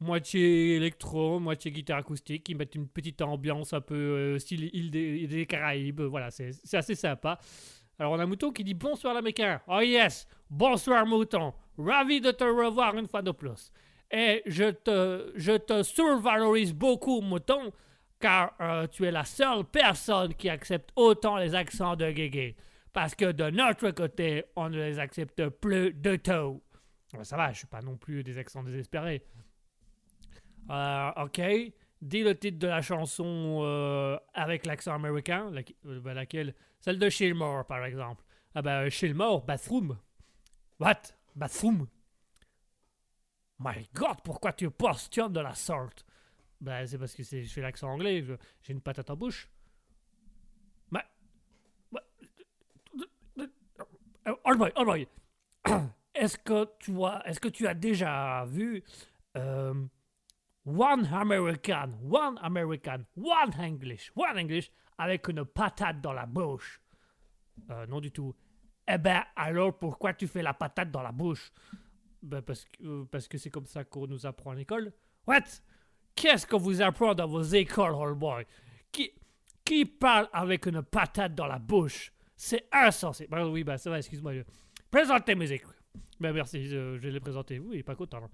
moitié 0.00 0.76
électro, 0.76 1.38
moitié 1.40 1.70
guitare 1.70 1.98
acoustique 1.98 2.44
qui 2.44 2.54
mettent 2.54 2.74
une 2.74 2.88
petite 2.88 3.22
ambiance 3.22 3.72
un 3.72 3.80
peu 3.80 3.94
euh, 3.94 4.38
style 4.38 4.70
île 4.74 4.90
des, 4.90 5.26
des 5.26 5.46
Caraïbes, 5.46 6.02
voilà, 6.02 6.30
c'est 6.30 6.52
assez 6.74 6.94
sympa. 6.94 7.38
Alors 7.98 8.12
on 8.12 8.18
a 8.18 8.26
Mouton 8.26 8.52
qui 8.52 8.62
dit 8.62 8.74
bonsoir 8.74 9.14
l'américain. 9.14 9.60
Oh 9.68 9.80
yes, 9.80 10.26
bonsoir 10.50 11.06
Mouton, 11.06 11.54
ravi 11.78 12.20
de 12.20 12.30
te 12.30 12.44
revoir 12.44 12.96
une 12.96 13.08
fois 13.08 13.22
de 13.22 13.30
plus. 13.30 13.72
Et 14.10 14.42
je 14.46 14.70
te, 14.70 15.32
je 15.34 15.52
te 15.52 15.82
survalorise 15.82 16.72
beaucoup, 16.72 17.20
Mouton, 17.22 17.72
car 18.20 18.54
euh, 18.60 18.86
tu 18.86 19.04
es 19.04 19.10
la 19.10 19.24
seule 19.24 19.64
personne 19.64 20.34
qui 20.34 20.48
accepte 20.48 20.90
autant 20.94 21.36
les 21.38 21.54
accents 21.54 21.96
de 21.96 22.10
Guégué. 22.10 22.54
Parce 22.92 23.14
que 23.14 23.32
de 23.32 23.50
notre 23.50 23.90
côté, 23.90 24.44
on 24.56 24.68
ne 24.70 24.76
les 24.76 24.98
accepte 24.98 25.48
plus 25.48 25.92
de 25.92 26.16
tout. 26.16 26.62
Ça 27.22 27.36
va, 27.36 27.52
je 27.52 27.58
suis 27.58 27.66
pas 27.66 27.82
non 27.82 27.96
plus 27.96 28.22
des 28.22 28.38
accents 28.38 28.62
désespérés. 28.62 29.22
Euh, 30.70 31.10
ok, 31.24 31.40
dis 32.02 32.22
le 32.22 32.36
titre 32.38 32.58
de 32.58 32.66
la 32.66 32.82
chanson 32.82 33.60
euh, 33.62 34.18
avec 34.34 34.66
l'accent 34.66 34.94
américain, 34.94 35.50
laque- 35.50 35.74
euh, 35.86 36.00
ben, 36.00 36.14
laquelle 36.14 36.54
Celle 36.80 36.98
de 36.98 37.08
Shilmore, 37.08 37.64
par 37.66 37.84
exemple. 37.84 38.24
Ah 38.54 38.62
ben, 38.62 38.88
Shilmore, 38.88 39.44
Bathroom. 39.44 39.96
What 40.80 41.02
Bathroom 41.34 41.86
My 43.58 43.88
God, 43.94 44.16
pourquoi 44.22 44.52
tu 44.52 44.70
postionnes 44.70 45.32
de 45.32 45.40
la 45.40 45.54
sorte 45.54 46.04
Ben, 46.60 46.86
c'est 46.86 46.98
parce 46.98 47.14
que 47.14 47.22
je 47.22 47.42
fais 47.44 47.60
l'accent 47.62 47.88
anglais, 47.90 48.24
j'ai 48.62 48.72
une 48.72 48.80
patate 48.82 49.08
en 49.10 49.16
bouche. 49.16 49.48
Mais... 50.90 51.04
Euh, 54.28 54.34
All 54.44 54.56
right, 54.58 54.72
all 54.76 54.84
right. 54.86 55.08
Est-ce 56.14 56.36
que 56.38 56.66
tu 56.78 56.92
as, 57.04 57.22
est-ce 57.26 57.38
que 57.40 57.48
tu 57.48 57.66
as 57.66 57.74
déjà 57.74 58.44
vu 58.46 58.82
euh, 59.36 59.74
One 60.66 61.06
American, 61.12 61.92
One 62.10 62.38
American, 62.42 63.04
One 63.16 63.54
English, 63.58 64.10
One 64.16 64.36
English 64.38 64.70
avec 64.98 65.28
une 65.28 65.44
patate 65.44 66.00
dans 66.00 66.12
la 66.12 66.26
bouche 66.26 66.80
Euh, 67.70 67.86
Non 67.86 68.00
du 68.00 68.10
tout. 68.10 68.34
Eh 68.88 68.98
ben 68.98 69.22
alors 69.34 69.78
pourquoi 69.78 70.12
tu 70.14 70.26
fais 70.26 70.42
la 70.42 70.54
patate 70.54 70.90
dans 70.90 71.02
la 71.02 71.12
bouche? 71.12 71.52
Ben 72.22 72.42
parce 72.42 72.64
que 72.64 72.84
euh, 72.84 73.04
parce 73.10 73.28
que 73.28 73.38
c'est 73.38 73.50
comme 73.50 73.66
ça 73.66 73.84
qu'on 73.84 74.06
nous 74.06 74.26
apprend 74.26 74.50
à 74.50 74.54
l'école. 74.54 74.92
What? 75.26 75.42
Qu'est-ce 76.14 76.46
qu'on 76.46 76.58
vous 76.58 76.80
apprend 76.82 77.14
dans 77.14 77.26
vos 77.28 77.42
écoles, 77.42 77.92
old 77.94 78.18
boy? 78.18 78.44
Qui 78.92 79.12
qui 79.64 79.84
parle 79.84 80.28
avec 80.32 80.66
une 80.66 80.82
patate 80.82 81.34
dans 81.34 81.46
la 81.46 81.58
bouche? 81.58 82.12
C'est 82.36 82.68
insensé. 82.72 83.26
Ben 83.28 83.46
oui, 83.48 83.64
ben 83.64 83.76
ça 83.78 83.90
va, 83.90 83.98
excuse-moi. 83.98 84.34
je- 84.34 84.42
Présentez 84.90 85.34
mes 85.34 85.50
écoles. 85.52 85.74
Ben 86.20 86.32
merci, 86.32 86.66
je, 86.68 86.98
je 86.98 87.08
les 87.08 87.20
présenté. 87.20 87.58
Oui, 87.58 87.82
pas 87.82 87.94
content. 87.94 88.20
non. 88.20 88.30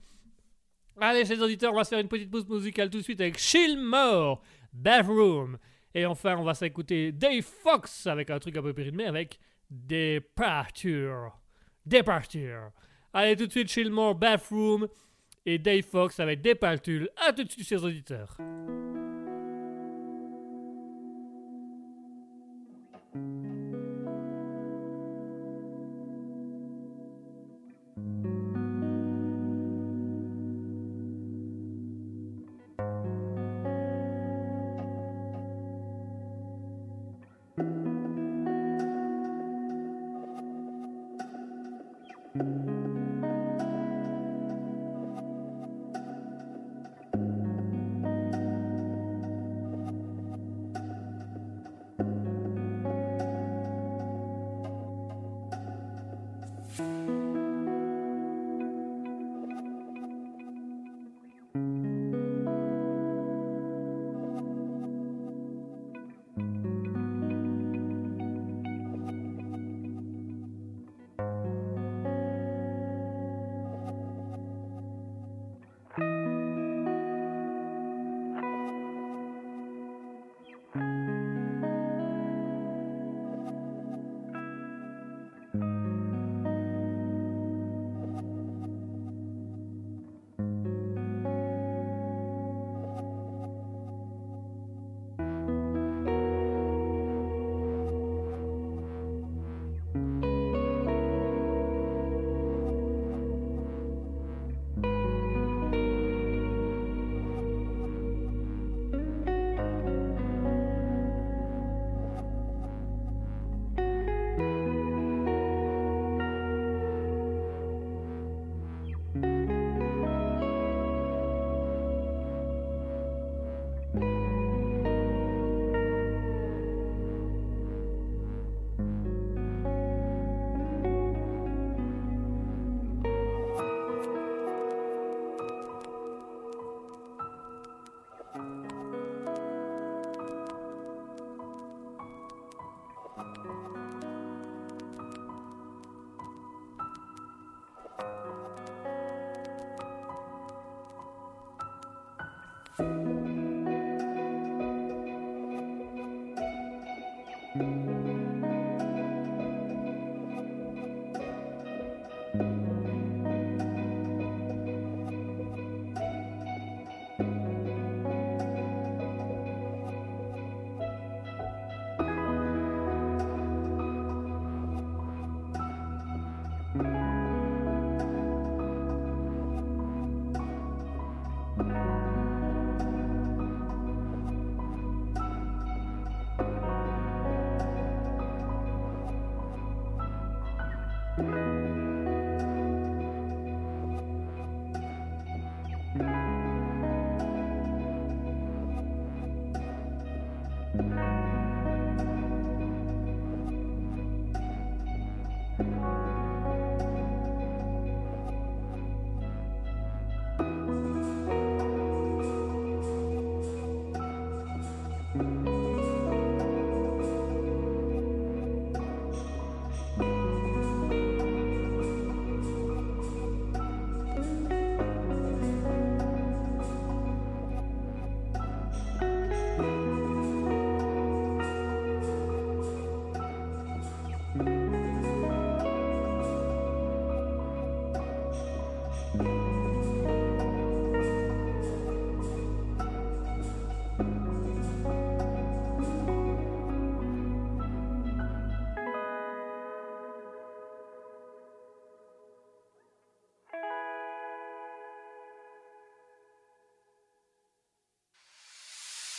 Allez, 1.00 1.24
chers 1.24 1.40
auditeurs, 1.40 1.72
on 1.72 1.76
va 1.76 1.84
se 1.84 1.90
faire 1.90 1.98
une 1.98 2.08
petite 2.08 2.30
pause 2.30 2.46
musicale 2.48 2.90
tout 2.90 2.98
de 2.98 3.02
suite 3.02 3.20
avec 3.20 3.38
Shilmore, 3.38 4.42
Bathroom. 4.72 5.58
Et 5.94 6.06
enfin, 6.06 6.36
on 6.36 6.44
va 6.44 6.54
s'écouter 6.54 7.12
Dave 7.12 7.42
Fox 7.42 8.06
avec 8.06 8.30
un 8.30 8.38
truc 8.38 8.56
un 8.56 8.62
peu 8.62 8.72
périmé 8.72 9.06
avec 9.06 9.38
Departure. 9.70 11.38
Departure. 11.84 12.70
Allez, 13.12 13.36
tout 13.36 13.46
de 13.46 13.50
suite, 13.50 13.68
Shilmore, 13.68 14.14
Bathroom 14.14 14.88
et 15.44 15.58
Dave 15.58 15.82
Fox 15.82 16.20
avec 16.20 16.40
Departure. 16.40 17.08
À 17.26 17.32
tout 17.32 17.44
de 17.44 17.50
suite, 17.50 17.66
chers 17.66 17.84
auditeurs. 17.84 18.36
Thank 23.14 23.51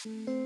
Thank 0.03 0.42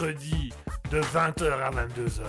mercredi 0.00 0.52
de 0.90 1.00
20h 1.00 1.50
à 1.50 1.70
22h. 1.70 2.22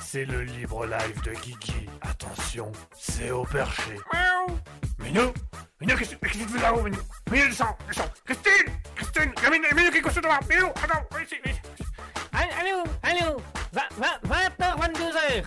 C'est 0.00 0.24
le 0.24 0.42
libre 0.42 0.86
live 0.86 1.22
de 1.22 1.32
Guigui. 1.32 1.86
Attention, 2.02 2.70
c'est 2.94 3.30
au 3.30 3.44
perché. 3.44 3.94
Miaou. 4.12 4.58
Minou 4.98 5.32
Minou, 5.80 5.96
qu'est-ce 5.96 6.16
que 6.16 6.28
tu 6.28 6.38
fais 6.38 6.60
là-haut, 6.60 6.82
Minou? 6.82 6.98
Minou, 7.30 7.46
descends, 7.46 7.76
descends 7.88 8.10
Christine 8.24 8.72
Christine 8.94 9.32
Il 9.36 9.42
y 9.42 9.46
a 9.46 9.50
Minou, 9.50 9.66
Minou 9.74 9.90
qui 9.90 9.98
est 9.98 10.02
couché 10.02 10.20
devant 10.20 10.38
Minou, 10.48 10.66
attends, 10.66 11.06
ici, 11.22 11.36
ici. 11.46 11.60
Allez, 12.32 12.52
allez, 12.60 12.72
allez, 13.02 13.20
20h, 13.72 14.78
22h. 14.80 15.44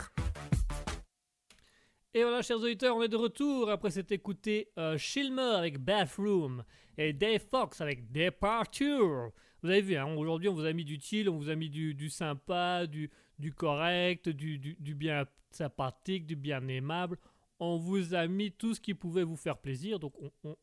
Et 2.15 2.23
voilà, 2.23 2.41
chers 2.41 2.58
auditeurs, 2.58 2.95
on 2.95 3.03
est 3.03 3.10
de 3.10 3.17
retour 3.17 3.69
après 3.69 3.91
s'être 3.91 4.12
écouté 4.12 4.71
euh, 4.79 4.97
Shilmer 4.97 5.55
avec 5.55 5.77
Bathroom 5.77 6.63
et 6.97 7.13
Dave 7.13 7.41
Fox 7.51 7.79
avec 7.82 8.12
Departure. 8.12 9.32
Vous 9.61 9.69
avez 9.69 9.81
vu, 9.81 9.95
hein, 9.95 10.05
aujourd'hui 10.15 10.47
on 10.47 10.53
vous 10.53 10.65
a 10.65 10.73
mis 10.73 10.85
du 10.85 10.99
chill, 11.01 11.29
on 11.29 11.37
vous 11.37 11.49
a 11.49 11.55
mis 11.55 11.69
du, 11.69 12.09
sympa, 12.09 12.85
du, 12.87 13.09
correct, 13.55 14.29
du, 14.29 14.57
bien 14.95 15.25
sympathique, 15.51 16.25
du 16.25 16.35
bien 16.35 16.65
aimable. 16.67 17.17
On 17.59 17.77
vous 17.77 18.13
a 18.13 18.25
mis 18.27 18.51
tout 18.51 18.73
ce 18.73 18.79
qui 18.79 18.93
pouvait 18.93 19.23
vous 19.23 19.35
faire 19.35 19.57
plaisir, 19.57 19.99
donc 19.99 20.13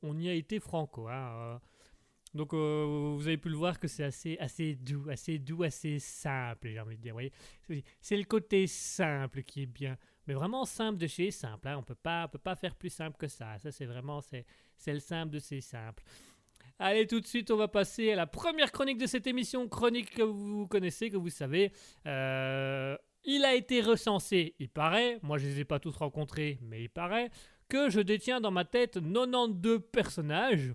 on, 0.03 0.19
y 0.19 0.29
a 0.29 0.35
été 0.35 0.61
franco. 0.61 1.09
hein, 1.09 1.31
euh. 1.35 1.59
Donc 2.35 2.53
euh, 2.53 3.15
vous 3.17 3.27
avez 3.27 3.39
pu 3.39 3.49
le 3.49 3.57
voir 3.57 3.79
que 3.79 3.89
c'est 3.89 4.05
assez, 4.05 4.75
doux, 4.75 5.09
assez 5.11 5.39
doux, 5.39 5.63
assez 5.63 5.99
simple, 5.99 6.69
j'ai 6.69 6.81
envie 6.81 6.97
de 6.97 7.03
dire. 7.03 7.17
C'est- 8.01 8.17
le 8.17 8.25
côté 8.25 8.67
simple 8.67 9.43
qui 9.43 9.63
est 9.63 9.67
bien 9.67 9.97
mais 10.27 10.35
vraiment 10.35 10.65
simple 10.65 10.99
de 10.99 11.07
chez 11.07 11.31
simple. 11.31 11.69
hein. 11.69 11.77
On 11.77 11.81
on 11.81 12.29
peut 12.29 12.39
pas 12.39 12.57
faire 12.57 12.75
plus 12.75 12.91
simple 12.91 13.17
que 13.17 13.29
ça. 13.29 13.59
Ça, 13.59 13.71
c'est 13.71 13.87
vraiment, 13.87 14.21
c'est, 14.21 14.45
le 14.87 14.99
simple 14.99 15.33
de 15.33 15.39
ces 15.39 15.61
simples. 15.61 16.03
Allez, 16.79 17.07
tout 17.07 17.21
de 17.21 17.27
suite, 17.27 17.51
on 17.51 17.57
va 17.57 17.69
passer 17.69 18.13
à 18.13 18.17
la 18.17 18.27
première 18.27 18.71
chronique 18.71 18.99
de 18.99 19.07
cette 19.07 19.27
émission, 19.27 19.67
chronique 19.67 20.11
que 20.11 20.23
vous 20.23 20.67
connaissez, 20.67 21.09
que 21.09 21.17
vous 21.17 21.31
savez. 21.31 21.73
Euh, 22.07 22.97
il 23.25 23.45
a 23.47 23.55
été 23.55 23.81
recensé, 23.81 24.55
il 24.59 24.69
paraît, 24.69 25.19
moi 25.23 25.39
je 25.39 25.47
les 25.47 25.61
ai 25.61 25.65
pas 25.65 25.81
tous 25.81 25.97
rencontrés, 25.97 26.59
mais 26.61 26.83
il 26.83 26.91
paraît, 26.91 27.31
que 27.69 27.89
je 27.89 28.01
détiens 28.01 28.41
dans 28.41 28.51
ma 28.51 28.65
tête 28.65 29.01
92 29.01 29.81
personnages 29.91 30.75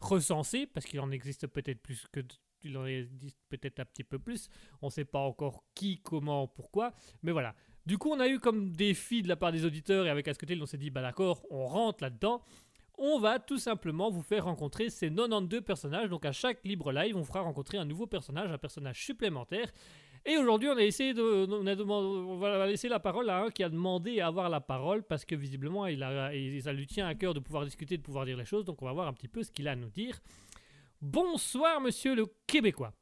recensés, 0.00 0.66
parce 0.66 0.86
qu'il 0.86 0.98
en 1.00 1.10
existe 1.10 1.46
peut-être 1.46 1.80
plus 1.80 2.06
que... 2.10 2.20
Il 2.64 2.78
en 2.78 2.86
existe 2.86 3.38
peut-être 3.48 3.80
un 3.80 3.84
petit 3.84 4.04
peu 4.04 4.20
plus. 4.20 4.48
On 4.82 4.86
ne 4.86 4.92
sait 4.92 5.04
pas 5.04 5.18
encore 5.18 5.64
qui, 5.74 5.98
comment, 6.00 6.46
pourquoi. 6.46 6.94
Mais 7.24 7.32
voilà. 7.32 7.56
Du 7.86 7.98
coup, 7.98 8.10
on 8.12 8.20
a 8.20 8.28
eu 8.28 8.38
comme 8.38 8.70
défi 8.70 9.20
de 9.20 9.26
la 9.26 9.34
part 9.34 9.50
des 9.50 9.64
auditeurs 9.64 10.06
et 10.06 10.10
avec 10.10 10.28
Asketil, 10.28 10.62
on 10.62 10.66
s'est 10.66 10.78
dit, 10.78 10.90
bah 10.90 11.02
d'accord, 11.02 11.44
on 11.50 11.66
rentre 11.66 12.04
là-dedans. 12.04 12.40
On 13.04 13.18
va 13.18 13.40
tout 13.40 13.58
simplement 13.58 14.10
vous 14.10 14.22
faire 14.22 14.44
rencontrer 14.44 14.88
ces 14.88 15.10
92 15.10 15.62
personnages. 15.62 16.08
Donc 16.08 16.24
à 16.24 16.30
chaque 16.30 16.64
libre 16.64 16.92
live, 16.92 17.16
on 17.16 17.24
fera 17.24 17.40
rencontrer 17.40 17.76
un 17.76 17.84
nouveau 17.84 18.06
personnage, 18.06 18.52
un 18.52 18.58
personnage 18.58 19.04
supplémentaire. 19.04 19.72
Et 20.24 20.36
aujourd'hui, 20.36 20.68
on 20.68 20.76
a 20.76 20.84
essayé 20.84 21.12
de, 21.12 22.36
va 22.38 22.64
laisser 22.68 22.88
la 22.88 23.00
parole 23.00 23.28
à 23.28 23.38
un 23.38 23.50
qui 23.50 23.64
a 23.64 23.68
demandé 23.68 24.20
à 24.20 24.28
avoir 24.28 24.48
la 24.48 24.60
parole 24.60 25.02
parce 25.02 25.24
que 25.24 25.34
visiblement, 25.34 25.88
il 25.88 26.00
a, 26.04 26.30
ça 26.60 26.72
lui 26.72 26.86
tient 26.86 27.08
à 27.08 27.16
cœur 27.16 27.34
de 27.34 27.40
pouvoir 27.40 27.64
discuter, 27.64 27.96
de 27.96 28.02
pouvoir 28.02 28.24
dire 28.24 28.36
les 28.36 28.44
choses. 28.44 28.64
Donc 28.64 28.80
on 28.82 28.86
va 28.86 28.92
voir 28.92 29.08
un 29.08 29.12
petit 29.12 29.26
peu 29.26 29.42
ce 29.42 29.50
qu'il 29.50 29.66
a 29.66 29.72
à 29.72 29.76
nous 29.76 29.90
dire. 29.90 30.20
Bonsoir, 31.00 31.80
monsieur 31.80 32.14
le 32.14 32.26
Québécois. 32.46 32.92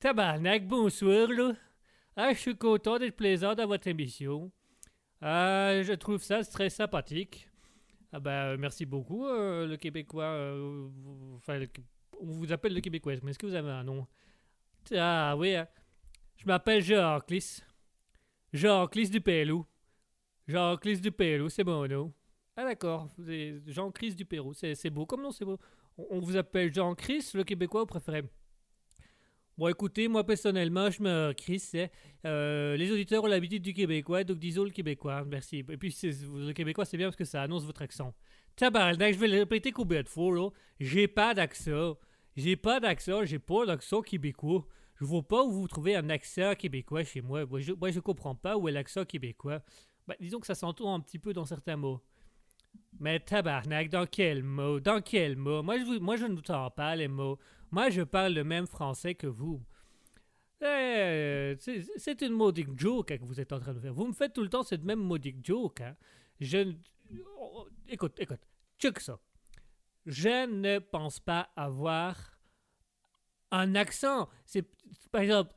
Tabarnak, 0.00 0.68
bonsoir. 0.68 1.28
Ah, 2.14 2.34
je 2.34 2.38
suis 2.38 2.58
content 2.58 2.98
d'être 2.98 3.16
présent 3.16 3.54
dans 3.54 3.66
votre 3.66 3.88
émission. 3.88 4.52
Ah, 5.22 5.80
je 5.82 5.94
trouve 5.94 6.22
ça 6.22 6.44
très 6.44 6.68
sympathique. 6.68 7.48
Ah 8.16 8.20
bah, 8.20 8.46
euh, 8.46 8.56
merci 8.58 8.86
beaucoup, 8.86 9.26
euh, 9.26 9.66
le 9.66 9.76
Québécois. 9.76 10.24
euh, 10.24 10.88
enfin, 11.36 11.60
on 12.18 12.24
vous 12.24 12.50
appelle 12.50 12.72
le 12.72 12.80
Québécois, 12.80 13.12
mais 13.22 13.32
est-ce 13.32 13.38
que 13.38 13.44
vous 13.44 13.54
avez 13.54 13.70
un 13.70 13.84
nom? 13.84 14.06
Ah 14.94 15.34
oui, 15.36 15.54
hein. 15.54 15.68
je 16.38 16.46
m'appelle 16.46 16.82
Jean-Clis. 16.82 17.62
Jean-Clis 18.54 19.10
du 19.10 19.20
Pérou. 19.20 19.66
Jean-Clis 20.48 20.98
du 20.98 21.12
Pérou, 21.12 21.50
c'est 21.50 21.62
mon 21.62 21.86
nom. 21.86 22.10
Ah 22.56 22.64
d'accord, 22.64 23.10
Jean-Clis 23.66 24.14
du 24.14 24.24
Pérou, 24.24 24.54
c'est 24.54 24.88
beau 24.88 25.04
comme 25.04 25.20
nom, 25.20 25.30
c'est 25.30 25.44
beau. 25.44 25.58
On, 25.98 26.18
vous 26.18 26.38
appelle 26.38 26.72
Jean-Clis, 26.72 27.32
le 27.34 27.44
Québécois, 27.44 27.82
vous 27.82 27.86
préférez 27.86 28.22
Bon, 29.58 29.68
écoutez, 29.68 30.06
moi 30.06 30.22
personnellement, 30.22 30.90
je 30.90 31.02
me 31.02 31.32
Chris. 31.32 31.62
hein. 31.74 31.86
Euh, 32.26 32.76
les 32.76 32.92
auditeurs 32.92 33.24
ont 33.24 33.26
l'habitude 33.26 33.62
du 33.62 33.72
québécois, 33.72 34.22
donc 34.22 34.38
disons 34.38 34.64
le 34.64 34.70
québécois. 34.70 35.24
Merci. 35.24 35.64
Et 35.66 35.76
puis, 35.78 35.96
le 36.02 36.52
québécois, 36.52 36.84
c'est 36.84 36.98
bien 36.98 37.06
parce 37.06 37.16
que 37.16 37.24
ça 37.24 37.40
annonce 37.40 37.64
votre 37.64 37.80
accent. 37.80 38.14
Tabarnak, 38.54 39.14
je 39.14 39.18
vais 39.18 39.28
le 39.28 39.38
répéter 39.38 39.72
combien 39.72 40.02
de 40.02 40.08
fois, 40.08 40.34
là? 40.34 40.50
J'ai 40.78 41.08
pas 41.08 41.32
d'accent. 41.32 41.96
J'ai 42.36 42.56
pas 42.56 42.80
d'accent, 42.80 43.24
j'ai 43.24 43.38
pas 43.38 43.64
d'accent 43.64 44.02
québécois. 44.02 44.66
Je 45.00 45.06
vois 45.06 45.22
pas 45.22 45.42
où 45.42 45.50
vous 45.50 45.68
trouvez 45.68 45.96
un 45.96 46.10
accent 46.10 46.54
québécois 46.54 47.04
chez 47.04 47.22
moi. 47.22 47.46
Moi, 47.46 47.60
je, 47.60 47.72
moi, 47.72 47.90
comprends 48.00 48.34
pas 48.34 48.58
où 48.58 48.68
est 48.68 48.72
l'accent 48.72 49.06
québécois. 49.06 49.62
Bah, 50.06 50.16
disons 50.20 50.38
que 50.38 50.46
ça 50.46 50.54
s'entend 50.54 50.94
un 50.94 51.00
petit 51.00 51.18
peu 51.18 51.32
dans 51.32 51.46
certains 51.46 51.76
mots. 51.76 52.02
Mais 53.00 53.20
tabarnak, 53.20 53.88
dans 53.88 54.06
quel 54.06 54.42
mot? 54.42 54.80
Dans 54.80 55.00
quel 55.00 55.36
mot? 55.36 55.62
Moi, 55.62 55.78
je, 55.78 55.98
moi, 55.98 56.16
je 56.16 56.26
ne 56.26 56.38
entends 56.38 56.70
pas 56.70 56.94
les 56.94 57.08
mots. 57.08 57.38
Moi, 57.70 57.90
je 57.90 58.02
parle 58.02 58.32
le 58.32 58.44
même 58.44 58.66
français 58.66 59.14
que 59.14 59.26
vous. 59.26 59.62
Eh, 60.62 61.54
c'est 61.96 62.22
une 62.22 62.32
maudite 62.32 62.78
joke 62.78 63.10
hein, 63.10 63.18
que 63.18 63.24
vous 63.24 63.40
êtes 63.40 63.52
en 63.52 63.60
train 63.60 63.74
de 63.74 63.80
faire. 63.80 63.92
Vous 63.92 64.06
me 64.06 64.12
faites 64.12 64.32
tout 64.32 64.42
le 64.42 64.48
temps 64.48 64.62
cette 64.62 64.84
même 64.84 65.00
maudite 65.00 65.44
joke. 65.44 65.80
Hein. 65.82 65.96
Je 66.40 66.72
oh, 67.38 67.68
Écoute, 67.88 68.18
écoute, 68.18 68.40
check 68.78 69.00
ça. 69.00 69.18
Je 70.06 70.46
ne 70.46 70.78
pense 70.78 71.20
pas 71.20 71.50
avoir 71.56 72.38
un 73.50 73.74
accent. 73.74 74.28
Par 75.12 75.20
exemple, 75.20 75.52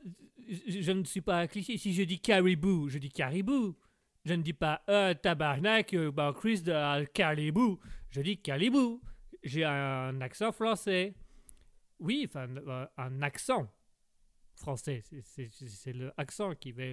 je, 0.48 0.92
ne 0.92 1.04
suis 1.04 1.20
pas 1.20 1.46
cliché. 1.46 1.78
Si 1.78 1.94
je 1.94 2.02
dis 2.02 2.20
caribou, 2.20 2.88
je 2.88 2.98
dis 2.98 3.10
caribou. 3.10 3.76
Je 4.24 4.34
ne 4.34 4.42
dis 4.42 4.52
pas 4.52 4.82
un 4.86 5.14
tabarnak, 5.14 5.94
euh, 5.94 6.12
ben 6.12 6.34
Chris 6.34 6.60
de 6.60 6.72
euh, 6.72 7.06
caribou. 7.06 7.80
Je 8.10 8.20
dis 8.20 8.36
caribou. 8.36 9.00
J'ai 9.42 9.64
un 9.64 10.20
accent 10.20 10.52
français. 10.52 11.14
Oui, 12.00 12.26
enfin, 12.28 12.48
euh, 12.56 12.86
un 12.96 13.22
accent 13.22 13.70
français. 14.54 15.02
C'est- 15.22 15.92
le 15.92 16.12
accent 16.16 16.54
qui 16.54 16.72
va. 16.72 16.84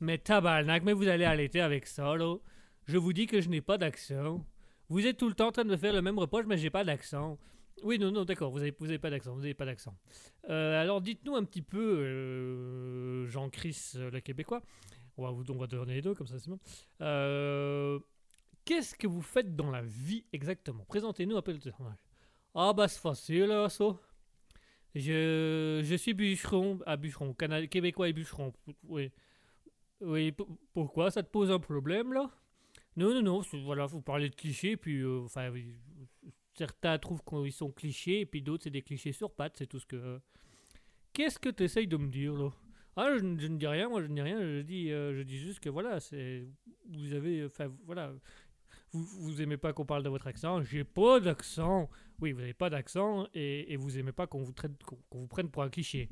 Mais 0.00 0.18
tabarnak, 0.18 0.82
mais 0.82 0.92
vous 0.92 1.08
allez 1.08 1.24
arrêter 1.24 1.60
avec 1.60 1.86
ça, 1.86 2.16
là. 2.16 2.36
Je 2.86 2.98
vous 2.98 3.12
dis 3.12 3.26
que 3.26 3.40
je 3.40 3.48
n'ai 3.48 3.60
pas 3.62 3.78
d'accent. 3.78 4.44
Vous 4.88 5.06
êtes 5.06 5.16
tout 5.16 5.28
le 5.28 5.34
temps 5.34 5.48
en 5.48 5.52
train 5.52 5.64
de 5.64 5.76
faire 5.76 5.94
le 5.94 6.02
même 6.02 6.18
reproche, 6.18 6.44
mais 6.46 6.58
j'ai 6.58 6.70
pas 6.70 6.84
d'accent. 6.84 7.38
Oui, 7.82 7.98
non, 7.98 8.10
non, 8.12 8.24
d'accord, 8.24 8.50
vous 8.50 8.60
avez, 8.60 8.74
vous 8.78 8.88
avez 8.88 8.98
pas 8.98 9.10
d'accent, 9.10 9.34
vous 9.34 9.44
avez 9.44 9.54
pas 9.54 9.64
d'accent. 9.64 9.96
Euh, 10.48 10.80
alors 10.80 11.00
dites-nous 11.00 11.34
un 11.34 11.44
petit 11.44 11.62
peu, 11.62 11.98
euh, 12.00 13.26
Jean-Chris, 13.26 13.92
euh, 13.96 14.10
le 14.10 14.20
Québécois. 14.20 14.62
On 15.16 15.24
va, 15.24 15.30
vous, 15.30 15.44
donner 15.44 15.94
les 15.94 16.02
deux, 16.02 16.14
comme 16.14 16.26
ça 16.26 16.38
c'est 16.38 16.50
bon. 16.50 16.58
Qu'est-ce 18.64 18.94
que 18.94 19.06
vous 19.06 19.22
faites 19.22 19.54
dans 19.54 19.70
la 19.70 19.82
vie 19.82 20.24
exactement? 20.32 20.84
Présentez-nous 20.84 21.36
un 21.36 21.42
peu 21.42 21.52
le 21.52 21.58
personnage. 21.58 21.98
Ah 22.54 22.72
bah 22.72 22.88
c'est 22.88 23.00
facile, 23.00 23.66
ça. 23.68 23.84
Je, 24.94 25.80
je 25.84 25.94
suis 25.96 26.14
bûcheron, 26.14 26.78
ah 26.86 26.96
bûcheron, 26.96 27.34
québécois 27.34 28.08
et 28.08 28.12
bûcheron, 28.12 28.52
oui. 28.84 29.10
Oui, 30.00 30.32
pourquoi 30.72 31.10
Ça 31.10 31.22
te 31.22 31.30
pose 31.30 31.50
un 31.50 31.58
problème, 31.58 32.12
là? 32.12 32.30
Non, 32.96 33.12
non, 33.14 33.22
non, 33.22 33.42
voilà, 33.64 33.86
vous 33.86 34.02
parlez 34.02 34.28
de 34.30 34.34
clichés, 34.36 34.76
puis, 34.76 35.00
euh, 35.00 35.22
enfin, 35.24 35.52
certains 36.56 36.98
trouvent 36.98 37.22
qu'ils 37.24 37.52
sont 37.52 37.70
clichés, 37.70 38.20
et 38.20 38.26
puis 38.26 38.42
d'autres, 38.42 38.64
c'est 38.64 38.70
des 38.70 38.82
clichés 38.82 39.12
sur 39.12 39.32
pattes, 39.32 39.56
c'est 39.58 39.66
tout 39.66 39.80
ce 39.80 39.86
que... 39.86 40.20
Qu'est-ce 41.12 41.38
que 41.38 41.48
tu 41.48 41.64
essayes 41.64 41.86
de 41.88 41.96
me 41.96 42.08
dire, 42.08 42.34
là? 42.34 42.50
Ah, 42.96 43.10
je, 43.16 43.22
ne- 43.24 43.38
je 43.38 43.46
ne 43.48 43.56
dis 43.58 43.66
rien, 43.66 43.88
moi, 43.88 44.02
je 44.02 44.06
ne 44.06 44.14
dis 44.14 44.20
rien, 44.22 44.40
je 44.40 44.62
dis, 44.62 44.90
euh, 44.92 45.16
je 45.16 45.22
dis 45.22 45.38
juste 45.38 45.60
que, 45.60 45.68
voilà, 45.70 46.00
c'est... 46.00 46.46
Vous 46.88 47.12
avez, 47.12 47.44
enfin, 47.44 47.72
voilà... 47.84 48.12
Vous, 48.92 49.04
vous 49.04 49.42
aimez 49.42 49.56
pas 49.56 49.72
qu'on 49.72 49.84
parle 49.86 50.02
de 50.04 50.08
votre 50.08 50.26
accent 50.28 50.62
J'ai 50.62 50.84
pas 50.84 51.18
d'accent 51.20 51.90
Oui, 52.20 52.32
vous 52.32 52.40
n'avez 52.40 52.54
pas 52.54 52.70
d'accent, 52.70 53.26
et, 53.34 53.76
vous 53.76 53.98
aimez 53.98 54.12
pas 54.12 54.26
qu'on 54.26 54.42
vous, 54.42 54.52
traite, 54.52 54.72
vous 55.10 55.26
prenne 55.26 55.50
pour 55.50 55.62
un 55.62 55.68
cliché. 55.68 56.08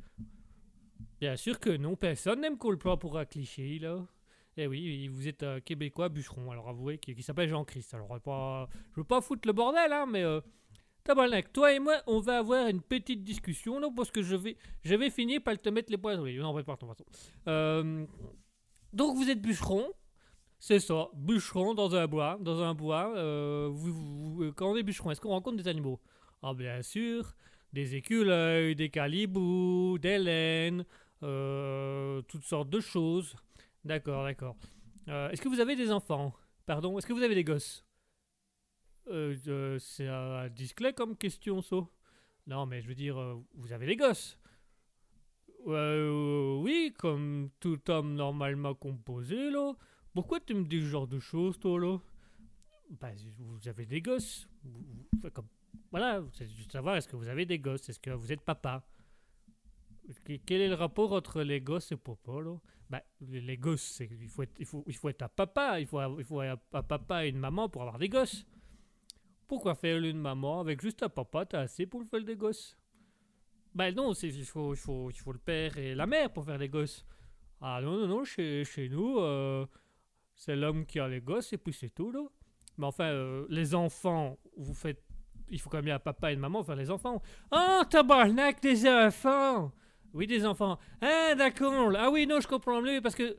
Bien 1.20 1.36
sûr 1.36 1.60
que 1.60 1.70
non, 1.70 1.96
personne 1.96 2.40
n'aime 2.40 2.58
qu'on 2.58 2.70
le 2.70 2.78
prenne 2.78 2.98
pour 2.98 3.18
un 3.18 3.24
cliché, 3.24 3.78
là. 3.78 4.04
Eh 4.56 4.66
oui, 4.66 5.08
vous 5.08 5.28
êtes 5.28 5.42
un 5.42 5.60
Québécois 5.60 6.08
bûcheron, 6.08 6.50
alors 6.50 6.68
avouez, 6.68 6.98
qui, 6.98 7.22
s'appelle 7.22 7.48
Jean-Christ. 7.48 7.94
Alors, 7.94 8.20
pas, 8.20 8.68
je 8.90 9.00
veux 9.00 9.06
pas 9.06 9.20
foutre 9.20 9.46
le 9.46 9.52
bordel, 9.52 9.92
hein, 9.92 10.06
mais... 10.10 10.22
Euh, 10.22 10.40
toi 11.52 11.72
et 11.72 11.80
moi, 11.80 12.00
on 12.06 12.20
va 12.20 12.38
avoir 12.38 12.68
une 12.68 12.80
petite 12.82 13.24
discussion, 13.24 13.80
là, 13.80 13.88
parce 13.94 14.10
que 14.10 14.22
je 14.22 14.36
vais, 14.36 14.56
je 14.84 14.94
vais 14.94 15.10
finir 15.10 15.42
par 15.42 15.58
te 15.58 15.68
mettre 15.68 15.90
les 15.90 15.98
points 15.98 16.22
les... 16.22 16.38
Non, 16.38 16.54
partons, 16.62 16.86
partons. 16.86 17.04
Euh, 17.48 18.04
donc, 18.92 19.16
vous 19.16 19.30
êtes 19.30 19.40
bûcheron, 19.40 19.90
c'est 20.64 20.78
ça, 20.78 21.08
bûcheron 21.14 21.74
dans 21.74 21.92
un 21.96 22.06
bois, 22.06 22.38
dans 22.40 22.62
un 22.62 22.72
bois. 22.72 23.12
euh, 23.16 23.68
euh, 24.40 24.52
quand 24.52 24.70
on 24.70 24.76
est 24.76 24.84
bûcheron, 24.84 25.10
est-ce 25.10 25.20
qu'on 25.20 25.30
rencontre 25.30 25.56
des 25.56 25.66
animaux? 25.66 26.00
Ah, 26.40 26.54
bien 26.54 26.80
sûr, 26.82 27.34
des 27.72 27.96
écureuils, 27.96 28.76
des 28.76 28.88
calibous, 28.88 29.98
des 29.98 30.18
laines, 30.18 30.84
euh, 31.24 32.22
toutes 32.28 32.44
sortes 32.44 32.70
de 32.70 32.78
choses. 32.78 33.34
D'accord, 33.84 34.22
d'accord. 34.22 34.54
Est-ce 35.08 35.42
que 35.42 35.48
vous 35.48 35.58
avez 35.58 35.74
des 35.74 35.90
enfants? 35.90 36.32
Pardon, 36.64 36.96
est-ce 36.96 37.08
que 37.08 37.12
vous 37.12 37.24
avez 37.24 37.34
des 37.34 37.42
gosses? 37.42 37.84
C'est 39.08 40.06
un 40.06 40.48
discret 40.48 40.92
comme 40.92 41.16
question, 41.16 41.60
ça. 41.60 41.84
Non, 42.46 42.66
mais 42.66 42.80
je 42.82 42.86
veux 42.86 42.94
dire, 42.94 43.16
vous 43.54 43.72
avez 43.72 43.86
des 43.86 43.96
gosses? 43.96 44.38
Oui, 45.66 46.94
comme 46.96 47.50
tout 47.58 47.80
homme 47.90 48.14
normalement 48.14 48.74
composé, 48.74 49.50
là. 49.50 49.72
Pourquoi 50.14 50.40
tu 50.40 50.54
me 50.54 50.64
dis 50.64 50.80
ce 50.80 50.86
genre 50.86 51.06
de 51.06 51.18
choses, 51.18 51.58
toi, 51.58 51.80
là? 51.80 51.98
Bah, 53.00 53.10
vous 53.38 53.66
avez 53.68 53.86
des 53.86 54.02
gosses. 54.02 54.46
Voilà, 55.90 56.22
c'est 56.34 56.48
juste 56.48 56.72
savoir, 56.72 56.96
est-ce 56.96 57.08
que 57.08 57.16
vous 57.16 57.28
avez 57.28 57.46
des 57.46 57.58
gosses? 57.58 57.88
Est-ce 57.88 57.98
que 58.00 58.10
vous 58.10 58.32
êtes 58.32 58.42
papa? 58.42 58.84
Que- 60.24 60.36
Quel 60.44 60.60
est 60.60 60.68
le 60.68 60.74
rapport 60.74 61.12
entre 61.12 61.42
les 61.42 61.60
gosses 61.60 61.92
et 61.92 61.96
papa, 61.96 62.32
là? 62.40 62.56
Bah, 62.90 63.02
les 63.20 63.56
gosses, 63.56 64.00
il 64.00 64.28
faut, 64.28 64.42
être, 65.08 65.22
un 65.22 65.28
papa. 65.28 65.80
Il 65.80 65.86
faut, 65.86 66.18
il 66.18 66.24
faut 66.24 66.40
un, 66.40 66.56
papa 66.56 67.24
et 67.24 67.30
une 67.30 67.38
maman 67.38 67.70
pour 67.70 67.82
avoir 67.82 67.98
des 67.98 68.10
gosses. 68.10 68.44
Pourquoi 69.48 69.74
faire 69.74 69.96
une 69.98 70.18
maman 70.18 70.60
avec 70.60 70.80
juste 70.82 71.02
un 71.02 71.08
papa? 71.08 71.46
T'as 71.46 71.60
assez 71.60 71.86
pour 71.86 72.04
faire 72.04 72.22
des 72.22 72.36
gosses 72.36 72.76
Bah 73.74 73.90
non, 73.92 74.12
c'est- 74.12 74.28
il 74.28 74.44
faut, 74.44 74.74
le 74.74 75.38
père 75.38 75.78
et 75.78 75.94
la 75.94 76.06
mère 76.06 76.30
pour 76.30 76.44
faire 76.44 76.58
des 76.58 76.68
gosses. 76.68 77.06
Ah 77.60 77.80
non, 77.82 77.96
non, 78.00 78.08
non, 78.08 78.24
chez, 78.24 78.64
chez 78.64 78.88
nous, 78.90 79.18
euh, 79.20 79.64
c'est 80.44 80.56
l'homme 80.56 80.84
qui 80.84 80.98
a 80.98 81.06
les 81.06 81.20
gosses 81.20 81.52
et 81.52 81.56
puis 81.56 81.72
c'est 81.72 81.94
tout, 81.94 82.10
là. 82.10 82.20
Mais 82.76 82.86
enfin, 82.86 83.04
euh, 83.04 83.46
les 83.48 83.76
enfants, 83.76 84.36
vous 84.56 84.74
faites... 84.74 85.00
Il 85.48 85.60
faut 85.60 85.70
quand 85.70 85.80
même 85.80 85.94
un 85.94 86.00
papa 86.00 86.32
et 86.32 86.34
une 86.34 86.40
maman 86.40 86.64
faire 86.64 86.74
les 86.74 86.90
enfants. 86.90 87.22
Oh, 87.52 87.82
tabarnak, 87.88 88.60
des 88.60 88.88
enfants 88.88 89.70
Oui, 90.12 90.26
des 90.26 90.44
enfants. 90.44 90.80
Ah, 91.00 91.36
d'accord. 91.36 91.92
Ah 91.96 92.10
oui, 92.10 92.26
non, 92.26 92.40
je 92.40 92.48
comprends 92.48 92.82
mieux 92.82 93.00
parce 93.00 93.14
que... 93.14 93.36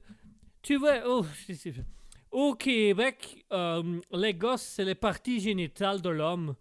Tu 0.61 0.77
vois, 0.77 1.01
oh, 1.05 1.25
au 2.31 2.55
Québec, 2.55 3.45
euh, 3.51 3.99
les 4.13 4.33
gosses, 4.33 4.61
c'est 4.61 4.85
les 4.85 4.95
parties 4.95 5.41
génitales 5.41 6.01
de 6.01 6.09
l'homme. 6.09 6.55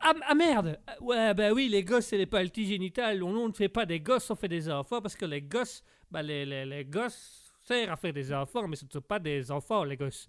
Ah, 0.00 0.14
ah, 0.28 0.34
merde 0.34 0.80
Ouais, 1.02 1.34
ben 1.34 1.52
oui, 1.52 1.68
les 1.68 1.84
gosses, 1.84 2.06
c'est 2.06 2.16
les 2.16 2.24
parties 2.24 2.64
génitales. 2.64 3.22
On, 3.22 3.36
on 3.36 3.48
ne 3.48 3.52
fait 3.52 3.68
pas 3.68 3.84
des 3.84 4.00
gosses, 4.00 4.30
on 4.30 4.34
fait 4.34 4.48
des 4.48 4.70
enfants 4.70 5.02
parce 5.02 5.14
que 5.14 5.26
les 5.26 5.42
gosses, 5.42 5.82
ben 6.10 6.22
les, 6.22 6.46
les, 6.46 6.64
les 6.64 6.86
gosses 6.86 7.47
servent 7.68 7.90
à 7.90 7.96
faire 7.96 8.12
des 8.12 8.32
enfants, 8.32 8.66
mais 8.68 8.76
ce 8.76 8.84
ne 8.86 8.90
sont 8.90 9.00
pas 9.00 9.18
des 9.18 9.50
enfants, 9.50 9.84
les 9.84 9.96
gosses. 9.96 10.28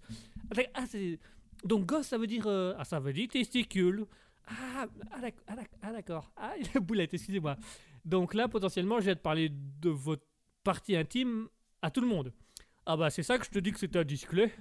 Ah, 0.74 0.86
c'est- 0.86 1.18
donc, 1.64 1.86
gosse, 1.86 2.06
ça 2.06 2.18
veut 2.18 2.26
dire. 2.26 2.44
euh, 2.46 2.74
ah, 2.78 2.84
ça 2.84 3.00
veut 3.00 3.12
dire 3.12 3.28
testicule. 3.28 4.06
Ah, 4.46 4.86
ah, 5.12 5.18
ah, 5.48 5.54
ah, 5.82 5.92
d'accord. 5.92 6.30
Ah, 6.36 6.54
la 6.74 6.80
boulette, 6.80 7.14
excusez-moi. 7.14 7.56
Donc 8.04 8.34
là, 8.34 8.48
potentiellement, 8.48 8.98
je 9.00 9.06
vais 9.06 9.14
te 9.16 9.20
parler 9.22 9.50
de 9.50 9.90
votre 9.90 10.24
partie 10.64 10.96
intime 10.96 11.48
à 11.82 11.90
tout 11.90 12.00
le 12.00 12.06
monde. 12.06 12.32
Ah, 12.86 12.96
bah, 12.96 13.10
c'est 13.10 13.22
ça 13.22 13.38
que 13.38 13.44
je 13.44 13.50
te 13.50 13.58
dis 13.58 13.72
que 13.72 13.78
c'était 13.78 13.98
un 13.98 14.04
discret. 14.04 14.52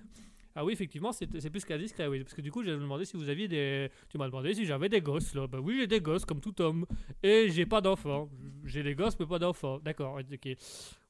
Ah 0.56 0.66
oui, 0.66 0.74
effectivement, 0.74 1.12
c'est 1.14 1.30
c'est 1.40 1.50
plus 1.50 1.64
qu'un 1.64 1.78
discret, 1.78 2.08
oui. 2.08 2.22
Parce 2.24 2.34
que 2.34 2.42
du 2.42 2.52
coup, 2.52 2.62
me 2.64 2.76
demandé 2.78 3.06
si 3.06 3.16
vous 3.16 3.30
aviez 3.30 3.48
des. 3.48 3.90
Tu 4.10 4.18
m'as 4.18 4.26
demandé 4.28 4.54
si 4.54 4.66
j'avais 4.66 4.90
des 4.90 5.00
gosses, 5.00 5.34
là. 5.36 5.48
Bah 5.48 5.60
oui, 5.62 5.78
j'ai 5.80 5.88
des 5.88 6.02
gosses, 6.02 6.26
comme 6.26 6.42
tout 6.42 6.60
homme. 6.62 6.86
Et 7.24 7.50
j'ai 7.50 7.66
pas 7.66 7.80
d'enfants. 7.82 8.30
J'ai 8.66 8.84
des 8.84 8.94
gosses, 8.96 9.18
mais 9.20 9.26
pas 9.26 9.40
d'enfants. 9.40 9.80
D'accord, 9.80 10.20
ok. 10.20 10.50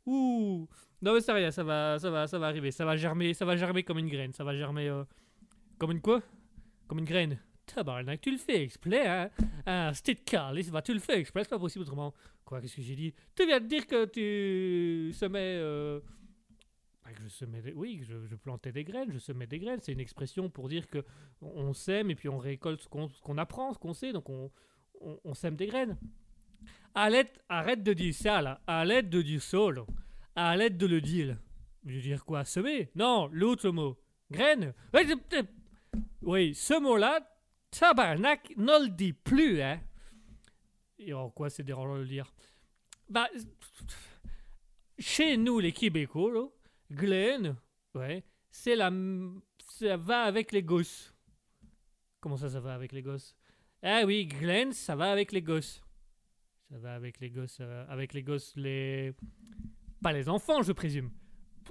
Ouh. 0.05 0.67
Non, 1.01 1.13
mais 1.13 1.21
c'est 1.21 1.31
rien, 1.31 1.51
ça 1.51 1.63
va, 1.63 1.97
ça 1.99 2.09
va, 2.09 2.27
ça 2.27 2.39
va 2.39 2.47
arriver. 2.47 2.71
Ça 2.71 2.85
va 2.85 2.95
germer, 2.97 3.33
ça 3.33 3.45
va 3.45 3.55
germer 3.55 3.83
comme 3.83 3.99
une 3.99 4.09
graine. 4.09 4.33
Ça 4.33 4.43
va 4.43 4.55
germer. 4.55 4.89
euh, 4.89 5.03
Comme 5.77 5.91
une 5.91 6.01
quoi? 6.01 6.21
Comme 6.87 6.99
une 6.99 7.05
graine. 7.05 7.39
Tabarnak, 7.65 8.19
tu 8.21 8.31
le 8.31 8.37
fais 8.37 8.63
exprès, 8.63 9.07
hein? 9.07 9.29
Ah, 9.65 9.91
c'était 9.93 10.15
calice, 10.15 10.71
bah 10.71 10.81
tu 10.81 10.91
le 10.91 10.99
fais 10.99 11.19
exprès, 11.19 11.43
c'est 11.43 11.51
pas 11.51 11.59
possible 11.59 11.83
autrement. 11.83 12.15
Quoi, 12.43 12.61
qu'est-ce 12.61 12.75
que 12.77 12.81
j'ai 12.81 12.95
dit? 12.95 13.13
Tu 13.35 13.45
viens 13.45 13.59
de 13.59 13.67
dire 13.67 13.85
que 13.85 14.05
tu 14.05 15.13
semais... 15.13 15.57
Euh... 15.59 15.99
bah, 17.03 17.11
que 17.11 17.21
je 17.21 17.27
semais 17.27 17.61
des... 17.61 17.73
Oui, 17.73 17.99
que 17.99 18.05
je, 18.27 18.35
plantais 18.35 18.71
des 18.71 18.83
graines, 18.83 19.11
je 19.13 19.19
semais 19.19 19.45
des 19.45 19.59
graines. 19.59 19.79
C'est 19.83 19.91
une 19.91 19.99
expression 19.99 20.49
pour 20.49 20.67
dire 20.67 20.87
que 20.87 21.05
on 21.41 21.71
sème 21.73 22.09
et 22.09 22.15
puis 22.15 22.27
on 22.27 22.39
récolte 22.39 22.81
ce 22.81 22.87
qu'on 22.89 23.37
apprend, 23.37 23.71
ce 23.71 23.77
qu'on 23.77 23.93
sait, 23.93 24.13
donc 24.13 24.27
on, 24.29 24.49
on, 24.99 25.19
on 25.23 25.33
sème 25.35 25.55
des 25.55 25.67
graines. 25.67 25.95
Arrête, 26.95 27.39
arrête 27.49 27.83
de 27.83 27.93
dire 27.93 28.15
ça, 28.15 28.41
là. 28.41 28.61
Arrête 28.65 29.11
de 29.11 29.21
dire 29.21 29.43
ça, 29.43 29.69
là. 29.69 29.85
Arrête 30.41 30.77
de 30.77 30.85
le 30.85 31.01
dire. 31.01 31.37
Je 31.85 31.95
veux 31.95 32.01
dire 32.01 32.23
quoi 32.23 32.45
Semer? 32.45 32.89
Non, 32.95 33.27
l'autre 33.33 33.71
mot. 33.71 33.99
Graine 34.31 34.73
Oui, 36.21 36.55
ce 36.55 36.79
mot-là, 36.79 37.19
tabarnak, 37.71 38.53
ne 38.55 38.85
le 38.85 38.89
dis 38.89 39.11
plus, 39.11 39.61
hein. 39.61 39.81
Et 40.97 41.11
en 41.11 41.29
quoi 41.29 41.49
c'est 41.49 41.63
dérangeant 41.63 41.95
de 41.95 42.03
le 42.03 42.07
dire? 42.07 42.33
Bah, 43.09 43.27
chez 44.97 45.35
nous, 45.35 45.59
les 45.59 45.73
Québécois, 45.73 46.31
là, 46.31 46.47
Glenn, 46.89 47.57
ouais, 47.95 48.23
c'est 48.49 48.77
la... 48.77 48.93
Ça 49.67 49.97
va 49.97 50.21
avec 50.21 50.53
les 50.53 50.63
gosses. 50.63 51.13
Comment 52.21 52.37
ça, 52.37 52.49
ça 52.49 52.61
va 52.61 52.75
avec 52.75 52.93
les 52.93 53.01
gosses? 53.01 53.35
Ah 53.83 54.03
oui, 54.05 54.25
Glenn, 54.25 54.71
ça 54.71 54.95
va 54.95 55.11
avec 55.11 55.33
les 55.33 55.41
gosses. 55.41 55.83
Ça 56.71 56.77
va 56.77 56.95
avec 56.95 57.19
les 57.19 57.29
gosses, 57.29 57.57
euh, 57.59 57.85
avec 57.89 58.13
les 58.13 58.23
gosses, 58.23 58.55
les... 58.55 59.13
Pas 60.01 60.13
les 60.13 60.29
enfants, 60.29 60.61
je 60.61 60.71
présume. 60.71 61.11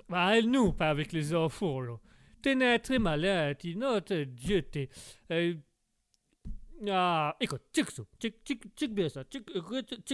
Bah, 0.09 0.41
nous, 0.43 0.73
pas 0.73 0.91
avec 0.91 1.13
les 1.13 1.35
enfants, 1.35 1.81
là. 1.81 1.99
T'es 2.43 2.55
né 2.55 2.79
très 2.79 2.99
malin, 2.99 3.55
tu 3.55 3.75
notes, 3.75 4.13
Dieu, 4.13 4.63
t'es... 4.63 4.89
euh, 5.33 5.55
Ah, 6.89 7.37
écoute, 7.41 7.63
check 7.75 7.91
ça, 7.91 8.03
check, 8.21 8.95
bien 8.95 9.09
ça, 9.09 9.25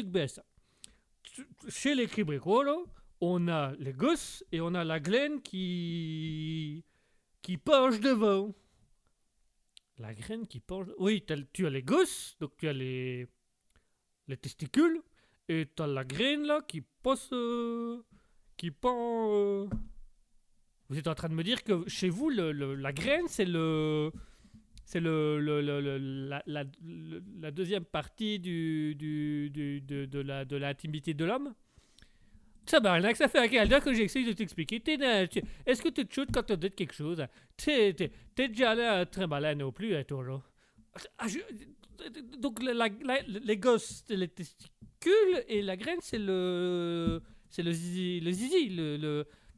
bien 0.07 0.27
ça. 0.27 0.45
Chez 1.69 1.95
les 1.95 2.07
Québécois, 2.07 2.83
on 3.21 3.49
a 3.49 3.73
les 3.79 3.93
gosses 3.93 4.43
et 4.53 4.61
on 4.61 4.75
a 4.75 4.85
la 4.85 5.01
graine 5.01 5.43
qui... 5.43 6.85
qui 7.43 7.57
penche 7.59 8.01
devant. 8.01 8.55
La 9.99 10.15
graine 10.15 10.47
qui 10.47 10.61
penche... 10.61 10.89
Oui, 10.99 11.23
t'as- 11.27 11.37
tu 11.53 11.67
as 11.67 11.71
les 11.71 11.83
gosses, 11.83 12.37
donc 12.41 12.57
tu 12.57 12.69
as 12.69 12.73
les... 12.73 13.27
les 14.29 14.37
testicules, 14.39 15.01
et 15.49 15.67
t'as 15.75 15.87
la 15.87 16.05
graine, 16.05 16.45
là, 16.47 16.61
qui 16.67 16.83
passe... 17.03 17.29
euh, 17.33 18.03
qui 18.57 18.71
pend... 18.71 19.29
euh, 19.33 19.67
vous 20.89 20.99
êtes 20.99 21.09
en 21.09 21.15
train 21.15 21.29
de 21.29 21.35
me 21.35 21.43
dire 21.43 21.65
que 21.65 21.89
chez 21.89 22.09
vous, 22.09 22.31
le, 22.31 22.53
la 22.75 22.93
graine, 22.93 23.25
c'est 23.29 23.45
le. 23.47 24.11
C'est 24.87 25.01
le, 25.01 25.41
le- 25.41 25.63
la, 26.29 26.43
la- 26.47 26.65
la 27.41 27.51
deuxième 27.51 27.87
partie 27.87 28.39
du, 28.39 28.95
du, 28.95 29.49
de, 29.51 30.19
la, 30.21 30.45
de 30.45 30.57
l'intimité 30.57 31.15
de 31.15 31.25
l'homme? 31.25 31.55
Ça 32.67 32.81
va, 32.81 33.01
là, 33.01 33.13
que 33.13 33.17
ça 33.19 33.29
fait 33.29 33.49
quel 33.49 33.73
heure 33.73 33.83
que 33.83 33.95
j'essaie 33.95 34.25
de 34.25 34.33
t'expliquer. 34.33 34.83
Est-ce 35.65 35.83
que 35.83 35.89
tu 35.89 36.07
te 36.07 36.15
shootes 36.15 36.31
quand 36.33 36.43
tu 36.43 36.57
dis 36.59 36.71
quelque 36.71 36.95
chose? 36.95 37.25
T'es 37.57 37.95
t'es- 37.95 38.13
t'es 38.35 38.49
déjà 38.49 38.75
là 38.75 39.07
très 39.07 39.27
malin 39.27 39.55
non 39.55 39.73
plus, 39.73 39.97
hein, 39.97 40.05
toi, 40.05 40.23
là. 40.23 40.43
Ah, 41.19 41.29
je- 41.29 41.39
donc, 42.39 42.61
les 42.63 43.57
gosses, 43.57 44.05
les 44.09 44.29
testicules 44.29 45.45
et 45.49 45.63
la 45.63 45.77
graine, 45.77 45.99
c'est 46.01 46.19
le. 46.19 47.21
C'est 47.51 47.63
le 47.63 47.73
zizi. 47.73 48.21
Le 48.21 48.31
zizi, 48.33 48.71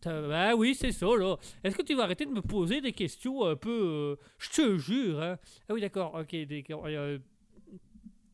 Ah 0.06 0.54
oui, 0.56 0.74
c'est 0.74 0.92
ça, 0.92 1.06
là. 1.16 1.36
Est-ce 1.64 1.76
que 1.76 1.82
tu 1.82 1.94
vas 1.94 2.04
arrêter 2.04 2.26
de 2.26 2.30
me 2.30 2.42
poser 2.42 2.80
des 2.80 2.92
questions 2.92 3.44
un 3.44 3.56
peu... 3.56 3.70
euh, 3.70 4.16
je 4.38 4.50
te 4.50 4.76
jure, 4.78 5.20
hein? 5.20 5.38
Ah 5.68 5.74
oui, 5.74 5.80
d'accord, 5.80 6.14
ok, 6.14 6.34
euh, 6.34 7.18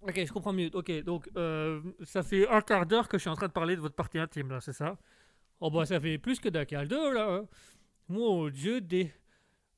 Ok, 0.03 0.25
je 0.27 0.33
comprends 0.33 0.53
mieux. 0.53 0.71
Ok, 0.75 0.91
donc, 1.05 1.31
euh, 1.37 1.81
ça 2.03 2.23
fait 2.23 2.49
un 2.49 2.61
quart 2.61 2.87
d'heure 2.87 3.09
que 3.09 3.19
je 3.19 3.23
suis 3.23 3.31
en 3.31 3.37
train 3.37 3.47
de 3.47 3.53
parler 3.53 3.77
de 3.77 3.81
votre 3.81 3.95
partie 3.95 4.19
intime, 4.19 4.51
là, 4.51 4.61
c'est 4.61 4.73
ça? 4.73 4.99
Oh 5.61 5.71
bah, 5.71 5.87
ça 5.87 6.01
fait 6.01 6.19
plus 6.19 6.41
que 6.41 6.49
d'un 6.49 6.65
quart 6.65 6.87
d'heure, 6.87 7.13
là. 7.13 7.29
hein. 7.37 7.49
Mon 8.09 8.49
Dieu, 8.49 8.81
des... 8.81 9.13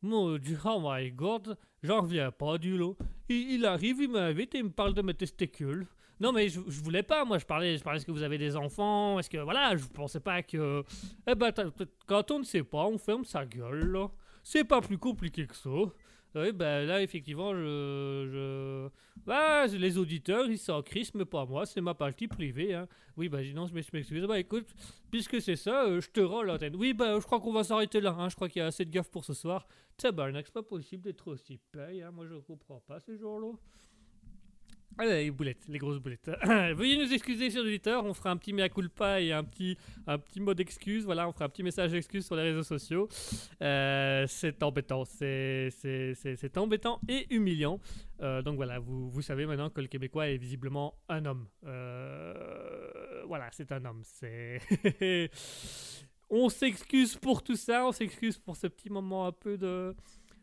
Mon 0.05 0.37
Dieu, 0.37 0.59
oh 0.67 0.83
my 0.83 1.11
God, 1.13 1.57
j'en 1.83 2.03
reviens 2.03 2.31
pas 2.31 2.59
du 2.59 2.77
lot. 2.77 2.95
Il, 3.31 3.53
il 3.53 3.65
arrive, 3.65 4.03
il 4.03 4.11
m'invite 4.11 4.55
et 4.55 4.59
il 4.59 4.65
me 4.65 4.71
parle 4.71 4.93
de 4.93 5.01
mes 5.01 5.15
testicules. 5.15 5.87
Non 6.21 6.31
mais 6.31 6.51
je, 6.51 6.61
je 6.69 6.81
voulais 6.83 7.03
pas, 7.03 7.25
moi 7.25 7.39
je 7.39 7.47
parlais, 7.47 7.79
je 7.79 7.83
parlais 7.83 7.97
est-ce 7.97 8.05
que 8.05 8.13
vous 8.13 8.23
avez 8.23 8.37
des 8.37 8.55
enfants, 8.55 9.19
est-ce 9.19 9.31
que 9.31 9.39
voilà, 9.39 9.75
je 9.79 9.87
pensais 9.87 10.21
pas 10.21 10.43
que... 10.43 10.85
Eh 11.27 11.35
ben 11.35 11.51
quand 12.07 12.31
on 12.33 12.41
ne 12.41 12.45
sait 12.45 12.63
pas, 12.63 12.85
on 12.85 12.99
ferme 12.99 13.25
sa 13.25 13.47
gueule. 13.47 13.99
C'est 14.43 14.65
pas 14.65 14.83
plus 14.83 14.99
compliqué 14.99 15.47
que 15.47 15.57
ça. 15.57 15.71
Oui 16.35 16.53
ben 16.53 16.87
là 16.87 17.01
effectivement 17.01 17.55
je... 17.55 18.29
je... 18.33 18.89
Bah 19.25 19.67
les 19.67 19.99
auditeurs 19.99 20.47
ils 20.47 20.59
s'en 20.59 20.83
crissent 20.83 21.15
mais 21.15 21.25
pas 21.25 21.47
moi, 21.47 21.65
c'est 21.65 21.81
ma 21.81 21.95
partie 21.95 22.27
privée. 22.29 22.75
Hein. 22.75 22.89
Oui 23.17 23.29
bah 23.29 23.39
non 23.55 23.67
je 23.67 23.75
m'excuse. 23.75 24.25
Bah 24.27 24.39
écoute, 24.39 24.67
puisque 25.11 25.41
c'est 25.41 25.57
ça, 25.57 25.85
euh, 25.85 26.01
je 26.01 26.11
te 26.11 26.21
rends 26.21 26.43
l'antenne. 26.43 26.77
Oui 26.77 26.93
bah 26.93 27.19
je 27.21 27.25
crois 27.25 27.41
qu'on 27.41 27.53
va 27.53 27.65
s'arrêter 27.65 28.01
là, 28.01 28.15
hein. 28.19 28.29
je 28.29 28.35
crois 28.35 28.49
qu'il 28.49 28.61
y 28.61 28.63
a 28.63 28.67
assez 28.67 28.85
de 28.85 28.91
gaffe 28.91 29.11
pour 29.11 29.25
ce 29.25 29.35
soir. 29.35 29.67
Tabarnak, 29.97 30.47
c'est 30.47 30.53
pas 30.53 30.63
possible 30.63 31.05
d'être 31.05 31.29
aussi 31.29 31.59
paye, 31.71 32.03
hein. 32.03 32.11
moi 32.11 32.27
je 32.27 32.35
comprends 32.35 32.81
pas 32.81 32.99
ces 32.99 33.17
jours-là. 33.17 33.53
Allez, 34.97 35.25
les 35.25 35.31
boulettes, 35.33 35.67
les 35.69 35.79
grosses 35.79 35.99
boulettes. 35.99 36.31
Veuillez 36.77 36.97
nous 36.97 37.13
excuser, 37.13 37.51
chers 37.51 37.63
auditeurs. 37.63 38.05
On 38.05 38.15
fera 38.15 38.31
un 38.31 38.37
petit 38.37 38.53
mea 38.53 38.69
culpa 38.69 39.21
et 39.21 39.33
un 39.33 39.43
petit, 39.43 39.77
un 40.07 40.19
petit 40.19 40.41
mot 40.41 40.55
d'excuse. 40.55 41.05
Voilà, 41.05 41.29
on 41.29 41.33
fera 41.33 41.47
un 41.47 41.49
petit 41.49 41.65
message 41.65 41.91
d'excuse 41.91 42.25
sur 42.25 42.37
les 42.37 42.43
réseaux 42.43 42.63
sociaux. 42.63 43.09
Euh, 43.61 44.25
c'est 44.29 44.63
embêtant, 44.63 45.05
c'est, 45.05 45.73
embêtant 46.57 47.01
et 47.09 47.27
humiliant. 47.35 47.81
Euh, 48.21 48.41
donc 48.43 48.55
voilà, 48.55 48.79
vous, 48.79 49.11
vous 49.11 49.23
savez 49.23 49.47
maintenant 49.47 49.69
que 49.69 49.81
le 49.81 49.89
Québécois 49.89 50.29
est 50.29 50.37
visiblement 50.37 50.95
un 51.09 51.25
homme. 51.25 51.49
Euh, 51.67 53.25
voilà, 53.27 53.49
c'est 53.51 53.73
un 53.73 53.85
homme. 53.85 54.03
C'est. 54.05 54.61
on 56.31 56.49
s'excuse 56.49 57.17
pour 57.17 57.43
tout 57.43 57.57
ça, 57.57 57.85
on 57.85 57.91
s'excuse 57.91 58.39
pour 58.39 58.55
ce 58.55 58.69
petit 58.69 58.91
moment 58.91 59.27
un 59.27 59.33
peu 59.33 59.59
de, 59.59 59.97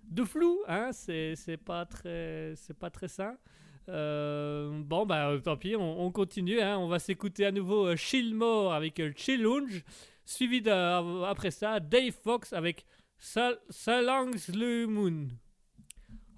de 0.09 0.23
flou. 0.25 0.59
Hein, 0.67 0.89
c'est 0.91 1.57
pas 1.63 1.85
très, 1.85 2.51
c'est 2.57 2.77
pas 2.77 2.89
très 2.89 3.07
sain. 3.07 3.37
Euh, 3.89 4.69
bon, 4.83 5.05
bah 5.05 5.29
euh, 5.29 5.39
tant 5.39 5.57
pis, 5.57 5.75
on, 5.75 6.01
on 6.05 6.11
continue. 6.11 6.61
hein. 6.61 6.77
On 6.77 6.87
va 6.87 6.99
s'écouter 6.99 7.45
à 7.45 7.51
nouveau 7.51 7.87
euh, 7.87 7.95
Chillmore 7.95 8.73
avec 8.73 8.99
euh, 8.99 9.11
Chillunge, 9.15 9.83
suivi 10.23 10.61
euh, 10.67 11.23
après 11.23 11.51
ça 11.51 11.79
Dave 11.79 12.13
Fox 12.13 12.53
avec 12.53 12.85
Sal 13.17 13.57
Salangs 13.69 14.53
le. 14.53 14.87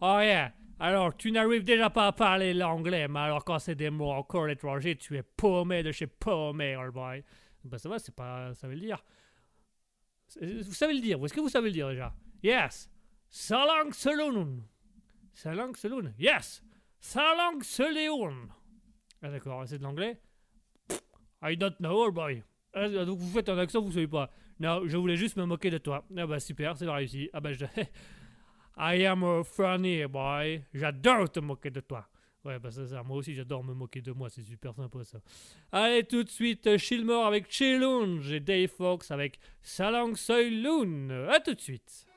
Oh 0.01 0.17
yeah, 0.21 0.53
alors 0.79 1.15
tu 1.15 1.31
n'arrives 1.31 1.63
déjà 1.63 1.89
pas 1.89 2.07
à 2.07 2.11
parler 2.13 2.53
l'anglais, 2.53 3.07
mais 3.07 3.19
alors 3.19 3.43
quand 3.43 3.59
c'est 3.59 3.75
des 3.75 3.89
mots 3.89 4.11
encore 4.11 4.47
étrangers, 4.49 4.95
tu 4.95 5.17
es 5.17 5.23
paumé 5.23 5.83
de 5.83 5.91
chez 5.91 6.07
paumé, 6.07 6.73
all 6.75 6.91
boy. 6.91 7.23
Bah 7.65 7.77
ça 7.77 7.89
va, 7.89 7.99
c'est 7.99 8.15
pas, 8.15 8.53
ça 8.53 8.67
veut 8.67 8.75
le 8.75 8.81
dire. 8.81 9.03
Vous 10.41 10.73
savez 10.73 10.93
le 10.95 11.01
dire, 11.01 11.23
est-ce 11.23 11.33
que 11.33 11.41
vous 11.41 11.49
savez 11.49 11.67
le 11.67 11.73
dire 11.73 11.89
déjà? 11.89 12.13
Yes, 12.41 12.89
Salang 13.29 13.91
Saloon. 13.91 14.63
Salang 15.33 15.75
Saloon, 15.75 16.13
yes. 16.17 16.63
Salang 17.03 17.61
Saloon. 17.61 18.47
Ah 19.21 19.29
d'accord, 19.29 19.63
c'est 19.67 19.77
de 19.77 19.83
l'anglais 19.83 20.21
I 21.43 21.57
don't 21.57 21.75
know, 21.79 22.05
old 22.05 22.13
boy. 22.13 22.41
Ah, 22.73 22.87
donc 22.87 23.19
vous 23.19 23.29
faites 23.29 23.49
un 23.49 23.57
accent, 23.57 23.81
vous 23.81 23.91
savez 23.91 24.07
pas. 24.07 24.31
Non, 24.57 24.87
je 24.87 24.95
voulais 24.95 25.17
juste 25.17 25.35
me 25.35 25.43
moquer 25.43 25.69
de 25.69 25.79
toi. 25.79 26.05
Ah 26.15 26.25
bah 26.25 26.39
super, 26.39 26.77
c'est 26.77 26.89
réussi. 26.89 27.29
Ah 27.33 27.41
bah 27.41 27.51
je... 27.51 27.65
I 28.77 29.05
am 29.05 29.23
a 29.25 29.43
funny 29.43 30.05
boy. 30.07 30.63
J'adore 30.73 31.29
te 31.29 31.41
moquer 31.41 31.71
de 31.71 31.81
toi. 31.81 32.07
Ouais, 32.45 32.57
bah 32.57 32.71
ça, 32.71 32.87
ça, 32.87 33.03
moi 33.03 33.17
aussi 33.17 33.35
j'adore 33.35 33.65
me 33.65 33.73
moquer 33.73 34.01
de 34.01 34.13
moi, 34.13 34.29
c'est 34.29 34.41
super 34.41 34.73
sympa 34.73 35.03
ça. 35.03 35.19
Allez, 35.73 36.05
tout 36.05 36.23
de 36.23 36.29
suite, 36.29 36.65
euh, 36.67 36.77
Chillmore 36.77 37.25
avec 37.25 37.51
Chillunge 37.51 38.31
et 38.31 38.39
Dave 38.39 38.69
Fox 38.69 39.11
avec 39.11 39.39
Salang 39.61 40.15
Soyloon. 40.15 41.27
A 41.29 41.41
tout 41.41 41.53
de 41.53 41.61
suite. 41.61 42.07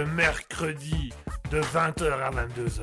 Le 0.00 0.06
mercredi 0.06 1.12
de 1.50 1.60
20h 1.60 2.10
à 2.10 2.30
22h, 2.30 2.80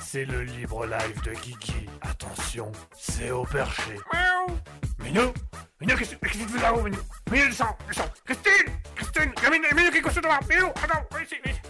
c'est 0.00 0.24
le 0.24 0.42
libre 0.42 0.86
live 0.86 1.22
de 1.22 1.30
Kiki. 1.30 1.86
Attention, 2.00 2.72
c'est 2.96 3.30
au 3.30 3.44
perché. 3.44 3.94
Miaou. 4.12 4.58
Minou 5.04 5.32
Minou, 5.80 5.96
qu'est-ce 5.96 6.16
que 6.16 6.26
qu'est-ce 6.26 6.38
que 6.38 6.48
tu 6.48 6.54
fais 6.54 6.62
là-haut, 6.62 6.82
Minou? 6.82 6.98
Minou, 7.30 7.46
descends, 7.46 7.78
descends. 7.86 8.10
Christine 8.24 8.74
Christine 8.96 9.32
Minou, 9.48 9.66
Minou, 9.76 9.90
qu'est-ce 9.92 10.02
que 10.02 10.08
tu 10.08 10.14
fais 10.14 10.20
là 10.22 10.40
Minou, 10.50 10.66
attends, 10.82 11.06
viens 11.12 11.22
ici, 11.22 11.36
viens 11.44 11.52
ici. 11.52 11.62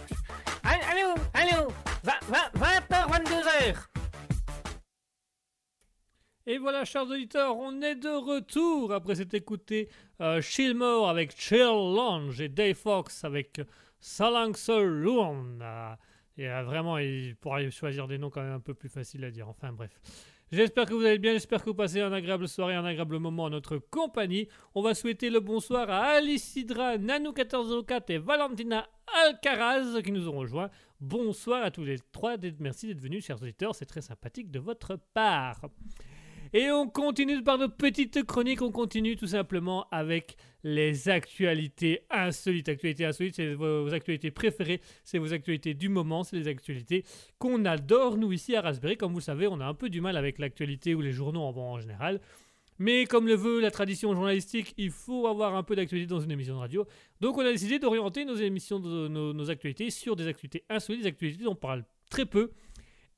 Allô, 0.63 1.13
allô, 1.35 1.53
allô 1.53 1.67
20h, 2.57 3.11
22h 3.11 3.75
Et 6.47 6.57
voilà, 6.57 6.83
chers 6.83 7.03
auditeurs, 7.03 7.55
on 7.57 7.79
est 7.83 7.93
de 7.93 8.09
retour 8.09 8.91
après 8.91 9.13
s'être 9.13 9.35
écouté 9.35 9.87
euh, 10.19 10.41
Chillmore 10.41 11.09
avec 11.09 11.39
Chill 11.39 11.59
Lounge 11.59 12.41
et 12.41 12.49
Dave 12.49 12.73
Fox 12.73 13.23
avec 13.23 13.61
Salang 13.99 14.55
Saloon. 14.55 15.59
Euh, 15.61 15.93
et 16.37 16.49
euh, 16.49 16.63
vraiment, 16.63 16.97
il 16.97 17.35
pourrait 17.35 17.69
choisir 17.69 18.07
des 18.07 18.17
noms 18.17 18.29
quand 18.29 18.41
même 18.41 18.53
un 18.53 18.59
peu 18.59 18.73
plus 18.73 18.89
faciles 18.89 19.23
à 19.23 19.31
dire. 19.31 19.47
Enfin 19.49 19.71
bref. 19.73 19.91
J'espère 20.51 20.87
que 20.87 20.95
vous 20.95 21.05
allez 21.05 21.19
bien, 21.19 21.33
j'espère 21.33 21.59
que 21.59 21.69
vous 21.69 21.75
passez 21.75 22.01
une 22.01 22.11
agréable 22.11 22.47
soirée, 22.47 22.73
un 22.73 22.83
agréable 22.83 23.19
moment 23.19 23.43
en 23.43 23.49
notre 23.51 23.77
compagnie. 23.77 24.47
On 24.73 24.81
va 24.81 24.95
souhaiter 24.95 25.29
le 25.29 25.41
bonsoir 25.41 25.87
à 25.91 26.05
Alicidra, 26.05 26.97
Nanou1404 26.97 28.03
et 28.07 28.17
Valentina 28.17 28.89
Alcaraz 29.25 30.01
qui 30.01 30.11
nous 30.11 30.27
ont 30.27 30.39
rejoints. 30.39 30.71
Bonsoir 30.99 31.63
à 31.63 31.69
tous 31.69 31.83
les 31.83 31.99
trois, 32.11 32.37
merci 32.59 32.87
d'être 32.87 32.99
venus, 32.99 33.25
chers 33.25 33.39
auditeurs, 33.43 33.75
c'est 33.75 33.85
très 33.85 34.01
sympathique 34.01 34.49
de 34.49 34.57
votre 34.57 34.97
part. 35.13 35.61
Et 36.51 36.71
on 36.71 36.89
continue 36.89 37.43
par 37.43 37.59
nos 37.59 37.69
petites 37.69 38.23
chroniques, 38.23 38.63
on 38.63 38.71
continue 38.71 39.15
tout 39.15 39.27
simplement 39.27 39.87
avec 39.91 40.35
les 40.63 41.09
actualités 41.09 42.01
insolites. 42.09 42.69
Actualités 42.69 43.05
insolites, 43.05 43.35
c'est 43.35 43.53
vos, 43.53 43.93
actualités 43.93 44.31
préférées, 44.31 44.81
c'est 45.03 45.17
vos 45.17 45.33
actualités 45.33 45.73
du 45.73 45.89
moment, 45.89 46.23
c'est 46.23 46.37
les 46.37 46.47
actualités 46.47 47.03
qu'on 47.37 47.65
adore 47.65 48.17
nous 48.17 48.31
ici 48.31 48.55
à 48.55 48.61
Raspberry. 48.61 48.97
Comme 48.97 49.11
vous 49.11 49.19
le 49.19 49.23
savez, 49.23 49.47
on 49.47 49.59
a 49.59 49.65
un 49.65 49.73
peu 49.73 49.89
du 49.89 50.01
mal 50.01 50.17
avec 50.17 50.39
l'actualité 50.39 50.95
ou 50.95 51.01
les 51.01 51.11
journaux 51.11 51.41
en, 51.41 51.55
en 51.55 51.79
général. 51.79 52.19
Mais 52.81 53.05
comme 53.05 53.27
le 53.27 53.35
veut 53.35 53.59
la 53.59 53.71
tradition 53.71 54.13
journalistique, 54.13 54.73
il 54.77 54.91
faut 54.91 55.27
avoir 55.27 55.53
un 55.55 55.63
peu 55.63 55.75
d'actualité 55.75 56.09
dans 56.09 56.21
une 56.21 56.31
émission 56.31 56.55
de 56.55 56.59
radio. 56.59 56.87
Donc 57.19 57.37
on 57.37 57.41
a 57.41 57.51
décidé 57.51 57.77
d'orienter 57.77 58.23
nos 58.23 58.35
émissions, 58.35 58.79
nos, 58.79 59.33
nos 59.33 59.49
actualités 59.51 59.89
sur 59.89 60.15
des 60.15 60.27
actualités 60.27 60.63
insolites, 60.69 61.01
des 61.01 61.07
actualités 61.07 61.43
dont 61.43 61.51
on 61.51 61.55
parle 61.55 61.83
très 62.09 62.25
peu 62.25 62.51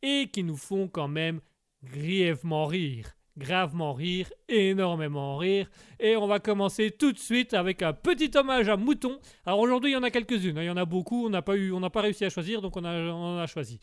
et 0.02 0.30
qui 0.34 0.44
nous 0.44 0.58
font 0.58 0.88
quand 0.88 1.08
même 1.08 1.42
grièvement 1.84 2.66
rire 2.66 3.16
gravement 3.42 3.94
rire, 3.94 4.32
énormément 4.48 5.38
rire. 5.38 5.70
Et 6.00 6.16
on 6.16 6.28
va 6.28 6.40
commencer 6.40 6.92
tout 6.92 7.12
de 7.12 7.20
suite 7.20 7.54
avec 7.54 7.82
un 7.82 7.94
petit 7.94 8.32
hommage 8.36 8.70
à 8.70 8.78
Mouton. 8.78 9.20
Alors 9.46 9.60
aujourd'hui, 9.60 9.92
il 9.92 9.94
y 9.94 9.98
en 9.98 10.04
a 10.04 10.12
quelques-unes, 10.12 10.58
hein. 10.58 10.64
il 10.64 10.68
y 10.68 10.70
en 10.70 10.78
a 10.78 10.86
beaucoup, 10.86 11.26
on 11.26 11.30
n'a 11.30 11.42
pas, 11.42 11.54
pas 11.92 12.02
réussi 12.02 12.24
à 12.26 12.30
choisir, 12.30 12.62
donc 12.62 12.78
on, 12.78 12.86
a, 12.86 13.12
en 13.12 13.38
a 13.38 13.48
choisi. 13.48 13.80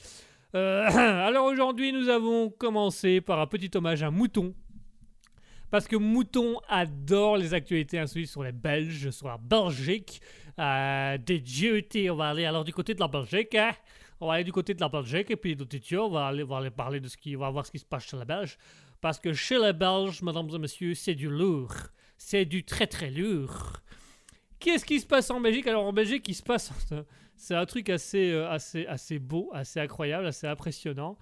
Euh, 0.55 0.87
alors 1.27 1.45
aujourd'hui, 1.47 1.93
nous 1.93 2.09
avons 2.09 2.51
commencé 2.51 3.21
par 3.21 3.41
un 3.41 3.47
petit 3.47 3.71
hommage 3.77 4.03
à 4.03 4.11
Mouton. 4.11 4.55
Parce 5.71 5.87
que 5.87 5.97
Mouton 5.97 6.59
adore 6.69 7.37
les 7.37 7.53
actualités 7.53 7.99
insolites 7.99 8.31
sur 8.31 8.43
les 8.43 8.53
Belges, 8.53 9.11
sur 9.11 9.29
la 9.29 9.37
Belgique. 9.37 10.21
Euh, 10.59 11.19
des 11.19 11.41
duty, 11.41 12.09
on 12.11 12.17
va 12.17 12.31
aller 12.31 12.47
alors 12.47 12.65
du 12.65 12.73
côté 12.73 12.95
de 12.95 13.01
la 13.01 13.09
Belgique. 13.09 13.55
hein. 13.55 13.73
On 14.21 14.27
va 14.27 14.35
aller 14.35 14.45
du 14.45 14.51
côté 14.53 14.75
de 14.75 14.81
la 14.81 14.89
Belgique 14.89 15.31
et 15.31 15.37
puis 15.37 15.55
de 15.55 15.63
Titio, 15.63 16.07
on 16.07 16.11
va 16.11 16.27
aller, 16.27 16.43
on 16.43 16.47
va 16.49 16.57
aller 16.57 16.71
parler 16.71 16.99
de 16.99 17.07
ce 17.07 17.17
qui, 17.17 17.37
on 17.37 17.41
va 17.41 17.51
voir 17.51 17.65
ce 17.65 17.71
qui 17.71 17.79
se 17.79 17.85
passe 17.85 18.05
chez 18.05 18.17
les 18.17 18.25
Belges. 18.25 18.59
Parce 19.01 19.19
que 19.19 19.33
chez 19.33 19.59
les 19.59 19.73
Belges, 19.73 20.23
mesdames 20.23 20.49
et 20.55 20.59
messieurs, 20.59 20.95
c'est 20.95 21.15
du 21.15 21.29
lourd. 21.29 21.75
C'est 22.17 22.45
du 22.45 22.65
très 22.65 22.87
très 22.87 23.11
lourd. 23.11 23.75
Qu'est-ce 24.59 24.85
qui 24.85 25.01
se 25.01 25.07
passe 25.07 25.31
en 25.31 25.41
Belgique? 25.41 25.67
Alors 25.69 25.87
en 25.87 25.93
Belgique, 25.93 26.27
il 26.29 26.35
se 26.35 26.43
passe. 26.43 26.73
C'est 27.37 27.55
un 27.55 27.67
truc 27.67 27.89
assez, 27.91 28.33
euh, 28.33 28.51
assez, 28.51 28.85
assez 28.87 29.21
beau, 29.21 29.51
assez 29.55 29.79
incroyable, 29.79 30.27
assez 30.27 30.49
impressionnant. 30.49 31.17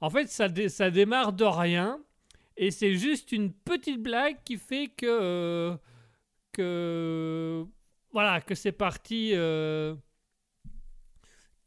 En 0.00 0.08
fait, 0.08 0.28
ça, 0.28 0.48
dé- 0.48 0.68
démarre 0.92 1.32
de 1.32 1.44
rien. 1.44 2.00
Et 2.56 2.70
c'est 2.70 2.94
juste 2.94 3.32
une 3.32 3.52
petite 3.52 4.00
blague 4.00 4.36
qui 4.44 4.56
fait 4.58 4.88
que, 4.88 5.06
euh, 5.06 5.76
que 6.52 7.64
voilà 8.12 8.40
que 8.40 8.54
c'est 8.54 8.72
parti 8.72 9.30
euh, 9.34 9.94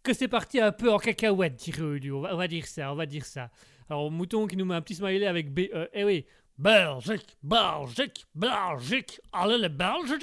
que 0.04 0.14
c'est 0.14 0.28
parti 0.28 0.60
un 0.60 0.72
peu 0.72 0.92
en 0.92 1.00
cacahuète, 1.00 1.56
dirait. 1.56 2.10
On 2.12 2.26
on 2.26 2.38
va 2.38 2.48
dire 2.48 2.66
ça, 2.68 2.92
on 2.92 2.96
va 2.96 3.06
dire 3.06 3.26
ça. 3.26 3.50
Alors 3.90 4.10
Mouton 4.12 4.48
qui 4.48 4.56
nous 4.58 4.66
met 4.66 4.76
un 4.76 4.82
petit 4.82 4.96
smiley 4.96 5.26
avec 5.26 5.54
B. 5.54 5.60
E. 5.74 5.90
eh 5.94 6.04
oui, 6.04 6.26
Belgique, 6.58 7.38
Belgique, 7.44 8.26
Belgique, 8.36 9.22
allez 9.32 9.58
les 9.58 9.70
Belges. 9.70 10.14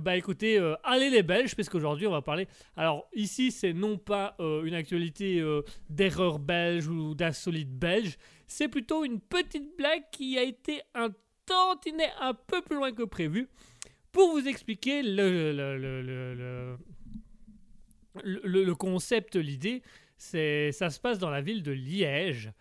Ben 0.00 0.12
écoutez, 0.14 0.58
euh, 0.58 0.74
allez 0.84 1.10
les 1.10 1.22
Belges, 1.22 1.54
parce 1.54 1.68
qu'aujourd'hui 1.68 2.06
on 2.06 2.12
va 2.12 2.22
parler. 2.22 2.48
Alors 2.76 3.08
ici, 3.14 3.50
c'est 3.50 3.74
non 3.74 3.98
pas 3.98 4.34
euh, 4.40 4.64
une 4.64 4.72
actualité 4.74 5.38
euh, 5.40 5.62
d'erreur 5.90 6.38
belge 6.38 6.86
ou 6.88 7.14
d'insolite 7.14 7.70
belge, 7.70 8.16
c'est 8.46 8.68
plutôt 8.68 9.04
une 9.04 9.20
petite 9.20 9.76
blague 9.76 10.04
qui 10.10 10.38
a 10.38 10.42
été 10.44 10.80
un 10.94 11.08
tantinet 11.44 12.10
un 12.20 12.32
peu 12.32 12.62
plus 12.62 12.76
loin 12.76 12.92
que 12.92 13.02
prévu 13.02 13.48
pour 14.12 14.30
vous 14.32 14.46
expliquer 14.48 15.02
le, 15.02 15.52
le- 15.52 15.76
le- 15.76 16.78
le- 18.44 18.64
le 18.64 18.74
concept, 18.74 19.36
l'idée. 19.36 19.82
Ça 20.22 20.90
se 20.90 21.00
passe 21.00 21.18
dans 21.18 21.30
la 21.30 21.40
ville 21.40 21.62
de 21.64 21.72
Liège, 21.72 22.52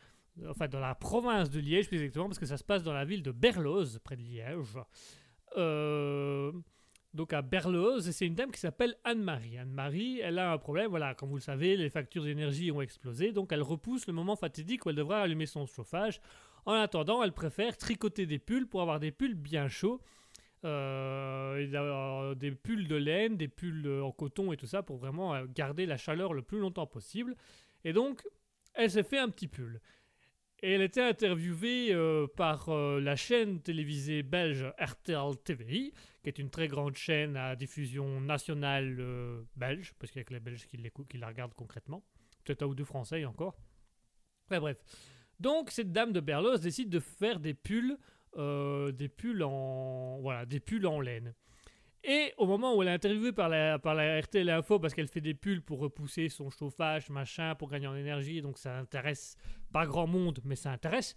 enfin 0.49 0.67
dans 0.67 0.79
la 0.79 0.95
province 0.95 1.49
de 1.51 1.59
Liège 1.59 1.87
plus 1.87 1.97
exactement, 1.97 2.25
parce 2.25 2.39
que 2.39 2.47
ça 2.47 2.57
se 2.57 2.63
passe 2.63 2.81
dans 2.81 2.93
la 2.93 3.05
ville 3.05 3.21
de 3.21 3.31
Berlioz, 3.31 3.99
près 4.03 4.15
de 4.15 4.23
Liège. 4.23 4.79
Euh, 5.57 6.51
donc 7.13 7.33
à 7.33 7.43
Berlioz, 7.43 8.07
et 8.07 8.13
c'est 8.13 8.25
une 8.25 8.33
dame 8.33 8.51
qui 8.51 8.59
s'appelle 8.59 8.95
Anne-Marie. 9.03 9.59
Anne-Marie, 9.59 10.21
elle 10.21 10.39
a 10.39 10.51
un 10.51 10.57
problème, 10.57 10.87
voilà, 10.87 11.13
comme 11.13 11.29
vous 11.29 11.35
le 11.35 11.41
savez, 11.41 11.77
les 11.77 11.91
factures 11.91 12.23
d'énergie 12.23 12.71
ont 12.71 12.81
explosé, 12.81 13.31
donc 13.31 13.51
elle 13.51 13.61
repousse 13.61 14.07
le 14.07 14.13
moment 14.13 14.35
fatidique 14.35 14.85
où 14.85 14.89
elle 14.89 14.95
devra 14.95 15.21
allumer 15.21 15.45
son 15.45 15.67
chauffage. 15.67 16.19
En 16.65 16.73
attendant, 16.73 17.21
elle 17.21 17.33
préfère 17.33 17.77
tricoter 17.77 18.25
des 18.25 18.39
pulls 18.39 18.67
pour 18.67 18.81
avoir 18.81 18.99
des 18.99 19.11
pulls 19.11 19.35
bien 19.35 19.67
chauds. 19.67 20.01
Euh, 20.63 21.65
d'avoir 21.67 22.35
des 22.35 22.51
pulls 22.51 22.87
de 22.87 22.95
laine, 22.95 23.35
des 23.35 23.47
pulls 23.47 23.85
euh, 23.87 24.03
en 24.03 24.11
coton 24.11 24.51
et 24.51 24.57
tout 24.57 24.67
ça 24.67 24.83
pour 24.83 24.97
vraiment 24.97 25.33
euh, 25.33 25.45
garder 25.49 25.87
la 25.87 25.97
chaleur 25.97 26.33
le 26.33 26.43
plus 26.43 26.59
longtemps 26.59 26.85
possible. 26.85 27.35
Et 27.83 27.93
donc, 27.93 28.23
elle 28.75 28.91
s'est 28.91 29.03
fait 29.03 29.17
un 29.17 29.29
petit 29.29 29.47
pull. 29.47 29.81
Et 30.63 30.73
elle 30.73 30.83
était 30.83 31.01
interviewée 31.01 31.91
euh, 31.91 32.27
par 32.27 32.69
euh, 32.69 32.99
la 32.99 33.15
chaîne 33.15 33.61
télévisée 33.61 34.21
belge 34.21 34.63
RTL 34.79 35.35
TVI, 35.43 35.91
qui 36.21 36.29
est 36.29 36.37
une 36.37 36.51
très 36.51 36.67
grande 36.67 36.95
chaîne 36.95 37.35
à 37.35 37.55
diffusion 37.55 38.21
nationale 38.21 38.97
euh, 38.99 39.41
belge, 39.55 39.93
parce 39.97 40.11
qu'il 40.11 40.19
y 40.19 40.21
a 40.21 40.25
que 40.25 40.33
les 40.33 40.39
Belges 40.39 40.67
qui, 40.67 40.77
la 41.17 41.27
regardent 41.27 41.55
concrètement. 41.55 42.03
Peut-être 42.43 42.61
un 42.61 42.67
ou 42.67 42.75
deux 42.75 42.83
Français 42.83 43.25
encore. 43.25 43.57
Bref. 44.49 44.77
Donc, 45.39 45.71
cette 45.71 45.91
dame 45.91 46.11
de 46.11 46.19
Berlos 46.19 46.59
décide 46.59 46.89
de 46.89 46.99
faire 46.99 47.39
des 47.39 47.55
pulls, 47.55 47.97
euh, 48.37 48.91
des 48.91 49.09
pulls 49.09 49.43
en, 49.43 50.19
voilà, 50.21 50.45
des 50.45 50.59
pulls 50.59 50.87
en 50.87 50.99
laine. 50.99 51.33
Et 52.03 52.33
au 52.37 52.47
moment 52.47 52.75
où 52.75 52.81
elle 52.81 52.87
est 52.87 52.93
interviewée 52.93 53.31
par 53.31 53.47
la, 53.47 53.77
par 53.77 53.93
la 53.93 54.19
RTL 54.19 54.49
Info, 54.49 54.79
parce 54.79 54.93
qu'elle 54.93 55.07
fait 55.07 55.21
des 55.21 55.35
pulls 55.35 55.61
pour 55.61 55.79
repousser 55.79 56.29
son 56.29 56.49
chauffage, 56.49 57.09
machin, 57.09 57.53
pour 57.53 57.69
gagner 57.69 57.87
en 57.87 57.95
énergie, 57.95 58.41
donc 58.41 58.57
ça 58.57 58.75
intéresse 58.75 59.37
pas 59.71 59.85
grand 59.85 60.07
monde, 60.07 60.39
mais 60.43 60.55
ça 60.55 60.71
intéresse. 60.71 61.15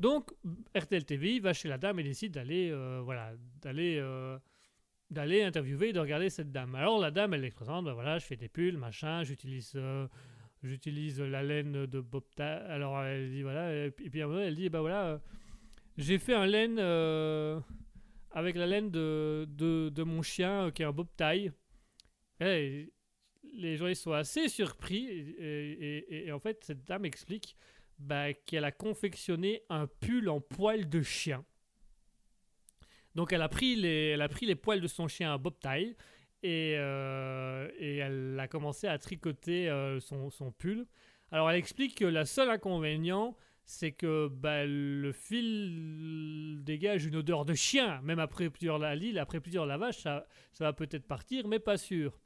Donc 0.00 0.32
RTL 0.76 1.04
TVI 1.04 1.38
va 1.38 1.52
chez 1.52 1.68
la 1.68 1.78
dame 1.78 2.00
et 2.00 2.02
décide 2.02 2.34
d'aller, 2.34 2.70
euh, 2.72 3.00
voilà, 3.04 3.32
d'aller, 3.62 3.98
euh, 4.00 4.36
d'aller 5.10 5.42
interviewer, 5.42 5.90
et 5.90 5.92
de 5.92 6.00
regarder 6.00 6.28
cette 6.28 6.50
dame. 6.50 6.74
Alors 6.74 6.98
la 6.98 7.12
dame, 7.12 7.34
elle 7.34 7.48
présente, 7.52 7.84
ben 7.84 7.92
voilà, 7.92 8.18
je 8.18 8.26
fais 8.26 8.36
des 8.36 8.48
pulls, 8.48 8.78
machin, 8.78 9.22
j'utilise, 9.22 9.72
euh, 9.76 10.08
j'utilise 10.64 11.20
la 11.20 11.44
laine 11.44 11.86
de 11.86 12.00
Bobta. 12.00 12.56
Alors 12.66 13.00
elle 13.00 13.30
dit 13.30 13.42
voilà, 13.42 13.86
et 13.86 13.90
puis 13.92 14.20
elle 14.20 14.56
dit 14.56 14.68
bah 14.70 14.80
voilà, 14.80 15.20
j'ai 16.00 16.18
fait 16.18 16.34
un 16.34 16.46
laine 16.46 16.78
euh, 16.78 17.60
avec 18.32 18.56
la 18.56 18.66
laine 18.66 18.90
de, 18.90 19.46
de, 19.48 20.02
mon 20.02 20.22
chien 20.22 20.66
euh, 20.66 20.70
qui 20.70 20.82
est 20.82 20.86
un 20.86 20.92
bobtail. 20.92 21.52
Et 22.40 22.92
les 23.52 23.76
gens 23.76 23.86
ils 23.86 23.96
sont 23.96 24.12
assez 24.12 24.48
surpris 24.48 25.06
et, 25.38 26.30
en 26.32 26.38
fait 26.38 26.64
cette 26.64 26.84
dame 26.84 27.04
explique 27.04 27.56
bah, 27.98 28.32
qu'elle 28.32 28.64
a 28.64 28.72
confectionné 28.72 29.62
un 29.68 29.86
pull 29.86 30.28
en 30.30 30.40
poil 30.40 30.88
de 30.88 31.02
chien. 31.02 31.44
Donc 33.14 33.32
elle 33.32 33.42
a 33.42 33.48
pris 33.48 33.76
les, 33.76 34.12
elle 34.14 34.22
a 34.22 34.28
pris 34.28 34.46
les 34.46 34.54
poils 34.54 34.80
de 34.80 34.86
son 34.86 35.06
chien 35.06 35.34
à 35.34 35.36
bobtail 35.36 35.96
et, 36.42 36.76
euh, 36.78 37.68
et 37.78 37.96
elle 37.96 38.38
a 38.40 38.48
commencé 38.48 38.86
à 38.86 38.96
tricoter 38.96 39.68
son, 40.00 40.30
son 40.30 40.50
pull. 40.50 40.86
Alors 41.30 41.50
elle 41.50 41.58
explique 41.58 41.98
que 41.98 42.06
la 42.06 42.24
seule 42.24 42.48
inconvénient 42.48 43.36
c'est 43.70 43.92
que 43.92 44.26
bah, 44.26 44.66
le 44.66 45.12
fil 45.12 46.58
dégage 46.64 47.04
une 47.06 47.14
odeur 47.14 47.44
de 47.44 47.54
chien, 47.54 48.00
même 48.02 48.18
après 48.18 48.50
plusieurs 48.50 48.78
la- 48.78 48.96
après 49.20 49.38
plusieurs 49.40 49.64
lavages, 49.64 49.98
ça, 49.98 50.26
ça 50.52 50.64
va 50.64 50.72
peut-être 50.72 51.06
partir, 51.06 51.46
mais 51.46 51.60
pas 51.60 51.76
sûr. 51.78 52.18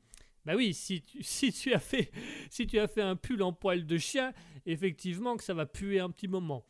Bah 0.47 0.55
oui, 0.57 0.73
si 0.73 1.03
tu, 1.03 1.23
si 1.23 1.53
tu 1.53 1.75
as 1.75 1.79
fait 1.81 2.11
si 2.49 2.67
tu 2.67 2.79
as 2.79 2.89
fait 2.89 3.03
un 3.03 3.15
pull 3.15 3.43
en 3.43 3.53
poil 3.53 3.85
de 3.85 3.99
chien, 3.99 4.33
effectivement 4.65 5.37
que 5.37 5.45
ça 5.45 5.53
va 5.53 5.67
puer 5.67 6.01
un 6.01 6.11
petit 6.11 6.29
moment. 6.29 6.65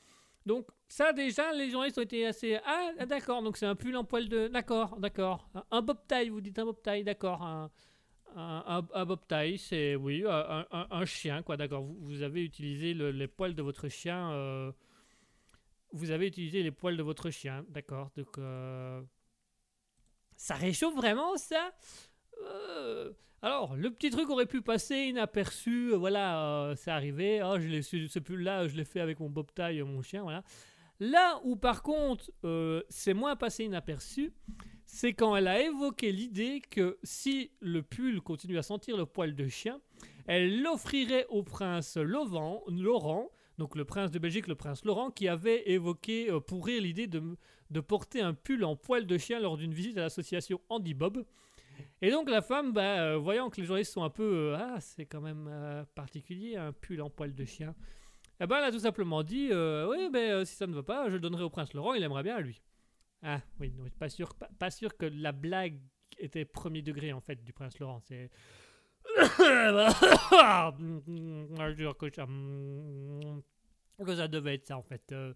Donc 0.45 0.67
ça 0.89 1.13
déjà, 1.13 1.53
les 1.53 1.71
journalistes 1.71 1.99
ont 1.99 2.03
été 2.03 2.27
assez 2.27 2.59
ah 2.67 3.07
d'accord, 3.07 3.43
donc 3.43 3.57
c'est 3.57 3.67
un 3.67 3.77
pull 3.77 3.97
en 3.97 4.05
poil 4.05 4.29
de 4.29 4.49
d'accord, 4.49 4.99
d'accord, 4.99 5.49
un, 5.55 5.65
un 5.71 5.83
bob 5.83 5.99
tie, 6.09 6.29
vous 6.29 6.41
dites 6.41 6.59
un 6.59 6.65
bob 6.65 6.83
tie, 6.83 7.05
d'accord, 7.05 7.43
un 7.43 7.71
un, 8.35 8.87
un, 8.93 9.05
bob 9.05 9.21
tie, 9.29 9.59
c'est 9.59 9.97
oui 9.97 10.25
un, 10.27 10.67
un- 10.71 11.05
chien 11.05 11.43
quoi, 11.43 11.57
d'accord. 11.57 11.83
Vous, 11.83 12.23
avez 12.23 12.45
utilisé 12.45 12.95
le- 12.95 13.11
les 13.11 13.29
poils 13.29 13.55
de 13.55 13.63
votre 13.63 13.89
chien, 13.89 14.31
euh, 14.33 14.73
vous 15.93 16.11
avez 16.11 16.27
utilisé 16.27 16.63
les 16.63 16.71
poils 16.71 16.97
de 16.97 17.03
votre 17.03 17.31
chien, 17.31 17.65
d'accord. 17.69 18.11
Donc 18.17 18.39
euh, 18.39 19.03
ça 20.37 20.55
réchauffe 20.55 20.95
vraiment 20.95 21.37
ça? 21.37 21.73
Euh, 22.43 23.13
alors, 23.43 23.77
le 23.77 23.91
petit 23.91 24.11
truc 24.11 24.31
aurait 24.31 24.47
pu 24.47 24.63
passer 24.63 24.97
inaperçu, 25.05 25.93
euh, 25.93 25.97
voilà, 25.97 26.43
euh, 26.43 26.75
c'est 26.77 26.91
arrivé, 26.91 27.43
oh, 27.45 27.59
je 27.59 27.69
l'ai 27.69 27.83
ce 27.83 28.19
pull-là, 28.19 28.69
je 28.69 28.75
l'ai 28.75 28.85
fait 28.85 29.01
avec 29.01 29.21
mon 29.21 29.29
bob 29.29 29.49
tie, 29.55 29.83
mon 29.83 30.03
chien, 30.03 30.23
voilà. 30.23 30.43
Là 30.99 31.41
où 31.45 31.57
par 31.57 31.83
contre, 31.83 32.31
euh, 32.45 32.83
c'est 32.89 33.15
moins 33.15 33.37
passé 33.37 33.65
inaperçu, 33.65 34.33
c'est 34.95 35.13
quand 35.13 35.35
elle 35.35 35.49
a 35.49 35.61
évoqué 35.61 36.13
l'idée 36.13 36.63
que 36.71 36.99
si 37.03 37.51
le 37.59 37.83
pull 37.83 38.21
continue 38.21 38.59
à 38.59 38.63
sentir 38.63 38.97
le 38.97 39.07
poil 39.07 39.35
de 39.35 39.49
chien, 39.49 39.81
elle 40.29 40.63
l'offrirait 40.63 41.27
au 41.31 41.43
prince 41.43 41.97
Laurent, 41.97 42.63
Laurent, 42.69 43.29
donc 43.59 43.75
le 43.75 43.85
prince 43.85 44.13
de 44.13 44.21
Belgique, 44.21 44.47
le 44.47 44.55
prince 44.55 44.85
Laurent, 44.85 45.11
qui 45.11 45.27
avait 45.27 45.69
évoqué 45.69 46.31
euh, 46.31 46.39
pour 46.39 46.65
rire 46.65 46.81
l'idée 46.81 47.09
de, 47.09 47.81
porter 47.81 48.21
un 48.21 48.35
pull 48.35 48.65
en 48.65 48.77
poil 48.77 49.05
de 49.05 49.19
chien 49.19 49.41
lors 49.41 49.57
d'une 49.57 49.75
visite 49.75 49.99
à 49.99 50.03
l'association 50.03 50.61
Andy 50.69 50.95
Bob. 50.95 51.25
Et 52.01 52.13
donc 52.13 52.31
la 52.31 52.41
femme, 52.41 52.73
bah, 52.73 53.03
euh, 53.03 53.19
voyant 53.19 53.51
que 53.51 53.61
les 53.61 53.67
journalistes 53.67 53.93
sont 53.93 54.05
un 54.05 54.11
peu 54.11 54.53
euh, 54.53 54.57
ah 54.57 54.77
c'est 54.79 55.07
quand 55.07 55.21
même 55.21 55.51
particulier 55.97 56.55
un 56.55 56.71
pull 56.71 57.03
en 57.03 57.11
poil 57.11 57.35
de 57.35 57.45
chien, 57.45 57.75
eh 58.39 58.47
ben 58.47 58.59
elle 58.59 58.65
a 58.65 58.71
tout 58.71 58.79
simplement 58.79 59.25
dit 59.25 59.51
oui 59.53 60.09
mais 60.13 60.45
si 60.45 60.55
ça 60.55 60.69
ne 60.69 60.75
va 60.75 60.85
pas, 60.85 61.09
je 61.09 61.15
le 61.15 61.21
donnerai 61.21 61.43
au 61.43 61.51
prince 61.51 61.75
Laurent, 61.75 61.95
il 61.95 62.03
aimerait 62.05 62.23
bien 62.23 62.37
à 62.37 62.41
lui. 62.41 62.63
Ah 63.25 63.41
oui, 63.59 63.73
pas 63.99 64.11
sûr, 64.11 64.35
pas, 64.35 64.71
sûr 64.71 64.97
que 64.97 65.07
la 65.07 65.33
blague 65.33 65.81
était 66.19 66.45
premier 66.45 66.83
degré 66.83 67.13
en 67.13 67.21
fait 67.21 67.43
du 67.43 67.53
prince 67.55 67.79
Laurent. 67.79 68.01
C'est 68.01 68.31
je 69.17 69.23
jure 71.77 71.97
que 71.97 72.13
ça, 72.15 72.27
que 74.05 74.17
ça 74.17 74.29
devait 74.29 74.55
être 74.55 74.67
ça 74.67 74.77
en 74.77 74.83
fait. 74.83 75.11
Euh, 75.13 75.33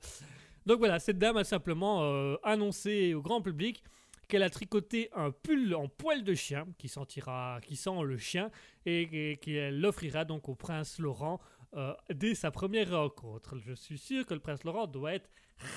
Donc 0.67 0.79
voilà, 0.79 0.99
cette 0.99 1.19
dame 1.19 1.39
a 1.39 1.45
simplement 1.45 2.03
euh, 2.03 2.37
annoncé 2.43 3.15
au 3.15 3.23
grand 3.23 3.41
public 3.41 3.83
qu'elle 4.29 4.43
a 4.43 4.51
tricoté 4.51 5.09
un 5.15 5.31
pull 5.31 5.75
en 5.75 5.89
poil 5.89 6.23
de 6.23 6.35
chien 6.35 6.67
qui 6.77 6.89
sentira, 6.89 7.61
qui 7.63 7.77
sent 7.77 8.03
le 8.05 8.19
chien 8.19 8.51
et, 8.85 9.33
et 9.33 9.37
qu'elle 9.39 9.81
l'offrira 9.81 10.27
donc 10.27 10.51
au 10.51 10.55
prince 10.55 10.99
Laurent 10.99 11.41
euh, 11.75 11.95
dès 12.13 12.35
sa 12.35 12.51
première 12.51 12.91
rencontre. 12.91 13.57
Je 13.59 13.73
suis 13.73 13.97
sûr 13.97 14.27
que 14.27 14.35
le 14.35 14.41
prince 14.41 14.65
Laurent 14.65 14.87
doit 14.87 15.15
être 15.15 15.31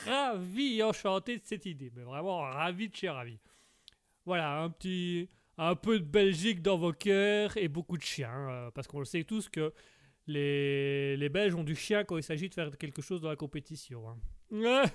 ravi 0.06 0.82
enchanté 0.84 1.38
de 1.38 1.44
cette 1.46 1.66
idée, 1.66 1.92
mais 1.96 2.04
vraiment 2.04 2.40
ravi 2.42 2.90
de 2.90 2.96
chez 2.96 3.10
ravi. 3.10 3.40
Voilà, 4.26 4.62
un 4.62 4.70
petit, 4.70 5.30
un 5.58 5.76
peu 5.76 6.00
de 6.00 6.06
Belgique 6.06 6.62
dans 6.62 6.78
vos 6.78 6.94
cœurs 6.94 7.58
et 7.58 7.68
beaucoup 7.68 7.98
de 7.98 8.04
chiens, 8.04 8.50
euh, 8.50 8.72
parce 8.72 8.88
qu'on 8.88 9.00
le 9.00 9.06
sait 9.06 9.24
tous 9.24 9.50
que 9.50 9.74
les, 10.28 11.18
les 11.18 11.30
Belges 11.30 11.56
ont 11.56 11.64
du 11.64 11.76
chien 11.76 12.04
quand 12.04 12.18
il 12.18 12.24
s'agit 12.24 12.48
de 12.50 12.54
faire 12.54 12.78
quelque 12.78 13.02
chose 13.02 13.22
dans 13.22 13.30
la 13.30 13.36
compétition. 13.36 14.08
hein. 14.10 14.86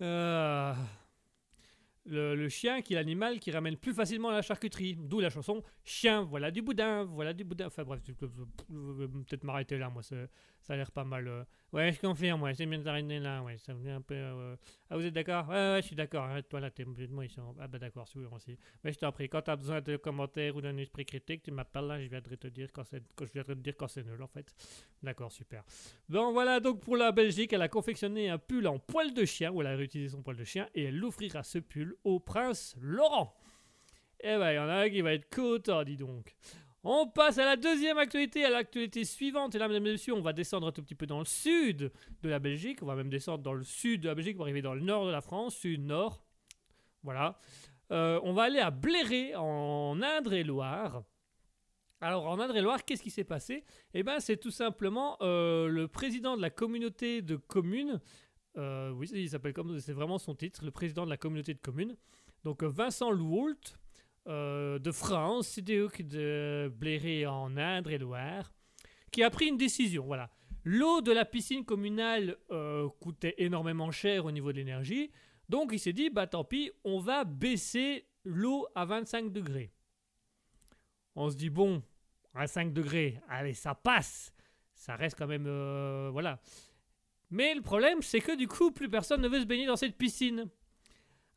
Ah. 0.00 0.76
Le, 2.08 2.36
le 2.36 2.48
chien 2.48 2.82
qui 2.82 2.92
est 2.92 2.96
l'animal 2.96 3.40
qui 3.40 3.50
ramène 3.50 3.76
plus 3.76 3.92
facilement 3.92 4.30
la 4.30 4.40
charcuterie. 4.40 4.94
D'où 4.96 5.18
la 5.18 5.28
chanson 5.28 5.64
Chien, 5.82 6.22
voilà 6.22 6.52
du 6.52 6.62
boudin, 6.62 7.02
voilà 7.04 7.32
du 7.32 7.42
boudin. 7.42 7.66
Enfin 7.66 7.82
bref, 7.82 8.00
je 8.06 8.12
vais 8.12 9.08
peut-être 9.08 9.42
m'arrêter 9.42 9.76
là, 9.76 9.90
moi, 9.90 10.02
ça, 10.66 10.74
a 10.74 10.76
l'air 10.76 10.90
pas 10.90 11.04
mal. 11.04 11.26
euh. 11.28 11.44
Ouais, 11.72 11.92
je 11.92 12.00
confirme, 12.00 12.42
ouais, 12.42 12.54
c'est 12.54 12.66
bien 12.66 12.78
d'arrêter 12.78 13.18
là, 13.18 13.42
ouais, 13.42 13.56
ça 13.58 13.74
me 13.74 13.88
un 13.90 14.00
peu. 14.00 14.14
euh, 14.14 14.56
Ah, 14.90 14.96
vous 14.96 15.04
êtes 15.04 15.14
d'accord? 15.14 15.48
Ouais, 15.48 15.54
ouais, 15.54 15.78
je 15.82 15.86
suis 15.86 15.96
d'accord, 15.96 16.24
arrête-toi 16.24 16.60
là, 16.60 16.70
t'es 16.70 16.84
complètement 16.84 17.22
ici. 17.22 17.38
Ah, 17.60 17.66
bah 17.68 17.78
d'accord, 17.78 18.06
c'est 18.08 18.18
aussi. 18.18 18.58
Mais 18.84 18.92
je 18.92 18.98
t'en 18.98 19.12
prie, 19.12 19.28
quand 19.28 19.42
t'as 19.42 19.56
besoin 19.56 19.80
de 19.80 19.96
commentaires 19.96 20.56
ou 20.56 20.60
d'un 20.60 20.76
esprit 20.78 21.04
critique, 21.04 21.42
tu 21.42 21.50
m'appelles 21.50 21.86
là, 21.86 22.00
je 22.02 22.08
viendrai 22.08 22.36
te 22.36 22.48
dire 22.48 22.68
quand 22.72 22.84
c'est, 22.84 23.02
je 23.20 23.32
viendrai 23.32 23.54
te 23.54 23.60
dire 23.60 23.76
quand 23.76 23.88
c'est 23.88 24.04
nul 24.04 24.22
en 24.22 24.26
fait. 24.28 24.52
D'accord, 25.02 25.30
super. 25.32 25.64
Bon, 26.08 26.32
voilà 26.32 26.60
donc 26.60 26.80
pour 26.80 26.96
la 26.96 27.12
Belgique, 27.12 27.52
elle 27.52 27.62
a 27.62 27.68
confectionné 27.68 28.28
un 28.30 28.38
pull 28.38 28.66
en 28.66 28.78
poil 28.78 29.12
de 29.14 29.24
chien, 29.24 29.50
où 29.52 29.60
elle 29.60 29.68
a 29.68 29.76
réutilisé 29.76 30.10
son 30.16 30.22
poil 30.22 30.36
de 30.36 30.44
chien, 30.44 30.68
et 30.74 30.84
elle 30.84 31.04
offrira 31.04 31.42
ce 31.42 31.58
pull 31.58 31.94
au 32.04 32.20
prince 32.20 32.74
Laurent. 32.80 33.34
Eh 34.20 34.36
ben, 34.38 34.50
il 34.52 34.54
y 34.56 34.58
en 34.58 34.68
a 34.68 34.74
un 34.84 34.88
qui 34.90 35.02
va 35.02 35.12
être 35.12 35.28
content, 35.34 35.84
dis 35.84 35.96
donc. 35.96 36.34
On 36.88 37.08
passe 37.08 37.38
à 37.38 37.44
la 37.44 37.56
deuxième 37.56 37.98
actualité, 37.98 38.44
à 38.44 38.50
l'actualité 38.50 39.04
suivante. 39.04 39.56
Et 39.56 39.58
là, 39.58 39.66
mesdames 39.66 39.88
et 39.88 39.90
messieurs, 39.90 40.14
on 40.14 40.20
va 40.20 40.32
descendre 40.32 40.68
un 40.68 40.70
tout 40.70 40.84
petit 40.84 40.94
peu 40.94 41.04
dans 41.04 41.18
le 41.18 41.24
sud 41.24 41.90
de 42.22 42.28
la 42.28 42.38
Belgique. 42.38 42.78
On 42.80 42.86
va 42.86 42.94
même 42.94 43.10
descendre 43.10 43.42
dans 43.42 43.54
le 43.54 43.64
sud 43.64 44.02
de 44.02 44.06
la 44.06 44.14
Belgique 44.14 44.36
pour 44.36 44.44
arriver 44.44 44.62
dans 44.62 44.72
le 44.72 44.82
nord 44.82 45.04
de 45.04 45.10
la 45.10 45.20
France, 45.20 45.56
sud-nord. 45.56 46.22
Voilà. 47.02 47.40
Euh, 47.90 48.20
on 48.22 48.34
va 48.34 48.44
aller 48.44 48.60
à 48.60 48.70
Bléré, 48.70 49.34
en 49.34 50.00
Indre-et-Loire. 50.00 51.02
Alors, 52.00 52.28
en 52.28 52.38
Indre-et-Loire, 52.38 52.84
qu'est-ce 52.84 53.02
qui 53.02 53.10
s'est 53.10 53.24
passé? 53.24 53.64
Eh 53.92 54.04
bien, 54.04 54.20
c'est 54.20 54.36
tout 54.36 54.52
simplement 54.52 55.16
euh, 55.22 55.66
le 55.66 55.88
président 55.88 56.36
de 56.36 56.40
la 56.40 56.50
communauté 56.50 57.20
de 57.20 57.34
communes. 57.34 58.00
euh, 58.58 58.90
oui, 58.90 59.10
il 59.12 59.28
s'appelle 59.28 59.54
comme 59.54 59.76
c'est 59.80 59.92
vraiment 59.92 60.18
son 60.18 60.36
titre, 60.36 60.64
le 60.64 60.70
président 60.70 61.04
de 61.04 61.10
la 61.10 61.16
communauté 61.16 61.52
de 61.52 61.58
communes. 61.58 61.96
Donc, 62.44 62.62
Vincent 62.62 63.10
Louault, 63.10 63.56
euh, 64.26 64.78
de 64.78 64.90
France, 64.90 65.48
CDUC 65.48 66.06
de 66.06 66.72
Bléré 66.74 67.26
en 67.26 67.56
Indre-et-Loire, 67.56 68.52
qui 69.12 69.22
a 69.22 69.30
pris 69.30 69.46
une 69.46 69.56
décision. 69.56 70.04
Voilà. 70.06 70.30
L'eau 70.64 71.00
de 71.00 71.12
la 71.12 71.24
piscine 71.24 71.64
communale 71.64 72.36
euh, 72.50 72.88
coûtait 73.00 73.36
énormément 73.38 73.90
cher 73.90 74.24
au 74.24 74.32
niveau 74.32 74.52
de 74.52 74.56
l'énergie. 74.56 75.10
Donc 75.48 75.70
il 75.72 75.78
s'est 75.78 75.92
dit, 75.92 76.10
bah 76.10 76.26
tant 76.26 76.44
pis, 76.44 76.72
on 76.84 76.98
va 76.98 77.24
baisser 77.24 78.06
l'eau 78.24 78.66
à 78.74 78.84
25 78.84 79.32
degrés. 79.32 79.72
On 81.14 81.30
se 81.30 81.36
dit, 81.36 81.50
bon, 81.50 81.82
à 82.34 82.46
5 82.46 82.72
degrés, 82.72 83.20
allez, 83.28 83.54
ça 83.54 83.74
passe. 83.74 84.32
Ça 84.74 84.96
reste 84.96 85.16
quand 85.16 85.26
même... 85.26 85.46
euh, 85.46 86.10
voilà. 86.12 86.40
Mais 87.30 87.54
le 87.54 87.62
problème, 87.62 88.02
c'est 88.02 88.20
que 88.20 88.36
du 88.36 88.46
coup, 88.46 88.70
plus 88.70 88.88
personne 88.88 89.20
ne 89.20 89.28
veut 89.28 89.40
se 89.40 89.46
baigner 89.46 89.66
dans 89.66 89.76
cette 89.76 89.96
piscine. 89.96 90.48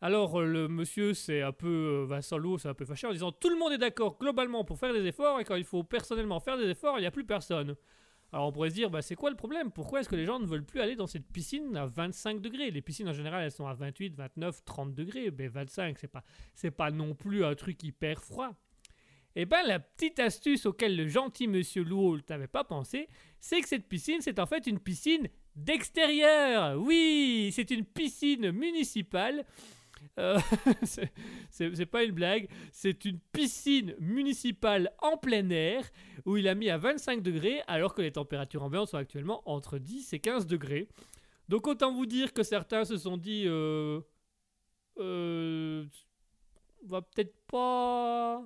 Alors 0.02 0.40
euh, 0.40 0.46
le 0.46 0.68
monsieur, 0.68 1.14
c'est 1.14 1.42
un 1.42 1.52
peu... 1.52 1.68
euh, 1.68 2.06
Vincent 2.06 2.38
Lowe, 2.38 2.58
c'est 2.58 2.70
un 2.70 2.74
peu 2.74 2.86
fâché 2.86 3.08
en 3.08 3.12
disant, 3.12 3.32
tout 3.32 3.50
le 3.50 3.58
monde 3.58 3.74
est 3.74 3.78
d'accord 3.78 4.18
globalement 4.18 4.64
pour 4.64 4.80
faire 4.80 4.94
des 4.94 5.06
efforts, 5.06 5.40
et 5.40 5.44
quand 5.44 5.56
il 5.56 5.66
faut 5.66 5.84
personnellement 5.84 6.40
faire 6.40 6.58
des 6.58 6.70
efforts, 6.70 6.98
il 6.98 7.02
n'y 7.02 7.08
a 7.08 7.12
plus 7.12 7.26
personne. 7.26 7.76
Alors 8.32 8.48
on 8.48 8.52
pourrait 8.52 8.70
se 8.70 8.76
dire, 8.76 8.90
bah, 8.90 9.02
c'est 9.02 9.16
quoi 9.16 9.30
le 9.32 9.36
problème? 9.36 9.72
Pourquoi 9.72 10.00
est-ce 10.00 10.10
que 10.10 10.16
les 10.16 10.26
gens 10.26 10.40
ne 10.40 10.46
veulent 10.46 10.66
plus 10.66 10.82
aller 10.82 10.96
dans 10.96 11.08
cette 11.08 11.28
piscine 11.28 11.76
à 11.76 11.88
25 11.88 12.40
degrés? 12.40 12.70
Les 12.70 12.82
piscines 12.82 13.10
en 13.10 13.14
général, 13.14 13.44
elles 13.44 13.52
sont 13.52 13.66
à 13.66 13.74
28, 13.74 14.16
29, 14.16 14.64
30 14.66 14.94
degrés. 14.94 15.32
Mais 15.36 15.48
25, 15.48 15.98
c'est 15.98 16.08
pas, 16.08 16.24
c'est 16.54 16.70
pas 16.72 16.92
non 16.92 17.16
plus 17.16 17.44
un 17.44 17.56
truc 17.56 17.82
hyper 17.84 18.22
froid. 18.22 18.52
Et 19.36 19.46
ben 19.46 19.64
la 19.66 19.80
petite 19.80 20.20
astuce 20.20 20.66
auquel 20.66 20.96
le 20.96 21.08
gentil 21.08 21.48
monsieur 21.48 21.84
Louault 21.84 22.20
n'avait 22.30 22.48
pas 22.48 22.64
pensé, 22.64 23.08
c'est 23.40 23.62
que 23.62 23.68
cette 23.68 23.88
piscine, 23.88 24.22
c'est 24.22 24.40
en 24.40 24.46
fait 24.46 24.68
une 24.68 24.80
piscine 24.80 25.28
d'extérieur. 25.56 26.80
Oui, 26.80 27.52
c'est 27.54 27.72
une 27.72 27.86
piscine 27.86 28.52
municipale. 28.52 29.46
Euh, 30.20 30.38
c'est- 31.50 31.86
pas 31.86 32.04
une 32.04 32.12
blague, 32.12 32.50
c'est 32.72 33.06
une 33.06 33.20
piscine 33.32 33.96
municipale 34.00 34.92
en 35.00 35.18
plein 35.18 35.50
air 35.50 35.84
où 36.26 36.36
il 36.38 36.48
a 36.48 36.56
mis 36.56 36.70
à 36.70 36.78
25 36.78 37.22
degrés 37.24 37.62
alors 37.68 37.94
que 37.96 38.02
les 38.02 38.12
températures 38.12 38.62
ambiantes 38.64 38.90
sont 38.90 38.98
actuellement 38.98 39.42
entre 39.46 39.78
10 39.80 40.14
et 40.14 40.20
15 40.20 40.46
degrés. 40.46 40.88
Donc 41.48 41.68
autant 41.68 41.94
vous 41.94 42.06
dire 42.06 42.34
que 42.34 42.44
certains 42.44 42.86
se 42.86 42.98
sont 42.98 43.18
dit 43.18 43.46
euh, 43.48 44.02
euh, 45.00 45.86
va 46.86 47.02
peut-être 47.02 47.36
pas. 47.48 48.44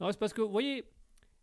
Non 0.00 0.10
c'est 0.10 0.18
parce 0.18 0.32
que 0.32 0.42
vous 0.42 0.50
voyez 0.50 0.84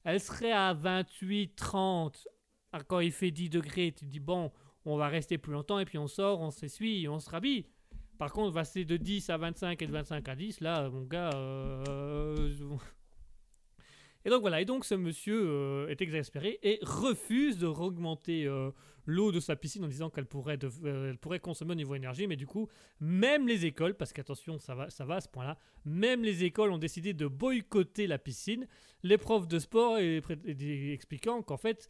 elle 0.03 0.19
serait 0.19 0.51
à 0.51 0.73
28 0.73 1.55
30 1.55 2.27
Ah, 2.71 2.83
quand 2.83 2.99
il 2.99 3.11
fait 3.11 3.31
10 3.31 3.49
degrés 3.49 3.91
tu 3.97 4.05
te 4.05 4.09
dis 4.11 4.19
bon 4.19 4.51
on 4.85 4.97
va 4.97 5.07
rester 5.07 5.37
plus 5.37 5.53
longtemps 5.53 5.79
et 5.79 5.85
puis 5.85 5.97
on 5.97 6.07
sort 6.07 6.39
on 6.41 6.51
s'essuie 6.51 7.07
on 7.07 7.19
se 7.19 7.29
rhabille 7.29 7.65
par 8.19 8.31
contre 8.31 8.53
passer 8.53 8.85
de 8.85 8.97
10 8.97 9.31
à 9.31 9.37
25 9.37 9.81
et 9.81 9.87
de 9.87 9.91
25 9.91 10.29
à 10.29 10.35
10 10.35 10.61
là 10.61 10.89
mon 10.89 11.05
gars 11.05 11.31
euh, 11.33 12.51
et 14.25 14.29
donc 14.29 14.41
voilà, 14.41 14.59
et 14.59 14.65
donc 14.65 14.83
ce 14.83 14.95
monsieur 14.95 15.41
euh, 15.47 15.87
est 15.87 16.01
exaspéré 16.01 16.59
et 16.61 16.79
refuse 16.81 17.57
de 17.57 17.67
augmenter 17.67 18.45
euh, 18.45 18.71
l'eau 19.05 19.31
de 19.31 19.39
sa 19.39 19.55
piscine 19.55 19.85
en 19.85 19.87
disant 19.87 20.09
qu'elle 20.09 20.25
pourrait, 20.25 20.59
consommer 21.41 21.71
au 21.71 21.75
niveau 21.75 21.95
énergie, 21.95 22.27
mais 22.27 22.35
du 22.35 22.45
coup, 22.45 22.67
même 22.99 23.47
les 23.47 23.65
écoles, 23.65 23.95
parce 23.95 24.11
qu'attention, 24.11 24.57
ça 24.57 24.75
va, 24.75 24.89
ça 24.89 25.05
va 25.05 25.15
à 25.15 25.21
ce 25.21 25.29
point-là, 25.29 25.57
même 25.85 26.21
les 26.21 26.43
écoles 26.43 26.71
ont 26.71 26.77
décidé 26.77 27.13
de 27.13 27.27
boycotter 27.27 28.07
la 28.07 28.17
piscine, 28.17 28.67
les 29.03 29.17
profs 29.17 29.47
de 29.47 29.57
sport 29.57 29.99
et, 29.99 30.21
expliquant 30.91 31.41
qu'en 31.41 31.57
fait, 31.57 31.87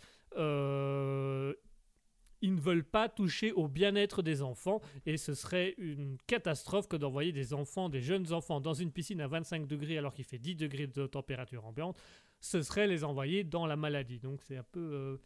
ils 2.42 2.56
ne 2.56 2.60
veulent 2.62 2.84
pas 2.84 3.10
toucher 3.10 3.52
au 3.52 3.68
bien-être 3.68 4.22
des 4.22 4.42
enfants 4.42 4.82
et 5.06 5.18
ce 5.18 5.34
serait 5.34 5.76
une 5.78 6.18
catastrophe 6.28 6.88
que 6.88 6.96
d'envoyer 6.98 7.32
des 7.32 7.54
enfants, 7.54 7.90
des 7.90 8.02
jeunes 8.02 8.32
enfants 8.34 8.60
dans 8.62 8.74
une 8.74 8.92
piscine 8.92 9.22
à 9.22 9.28
25 9.28 9.68
degrés 9.68 9.98
alors 9.98 10.14
qu'il 10.14 10.26
fait 10.26 10.38
10 10.40 10.56
degrés 10.56 10.88
de 10.88 11.06
température 11.08 11.66
ambiante 11.66 11.98
ce 12.42 12.62
serait 12.62 12.88
les 12.88 13.04
envoyer 13.04 13.44
dans 13.44 13.66
la 13.66 13.76
maladie. 13.76 14.20
Donc 14.20 14.42
c'est 14.44 14.56
un 14.56 14.64
peu. 14.64 14.80
euh, 14.80 15.18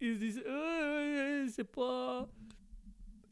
Ils 0.00 0.14
se 0.16 0.18
disent, 0.20 0.42
Euh, 0.46 1.46
c'est 1.48 1.64
pas. 1.64 2.28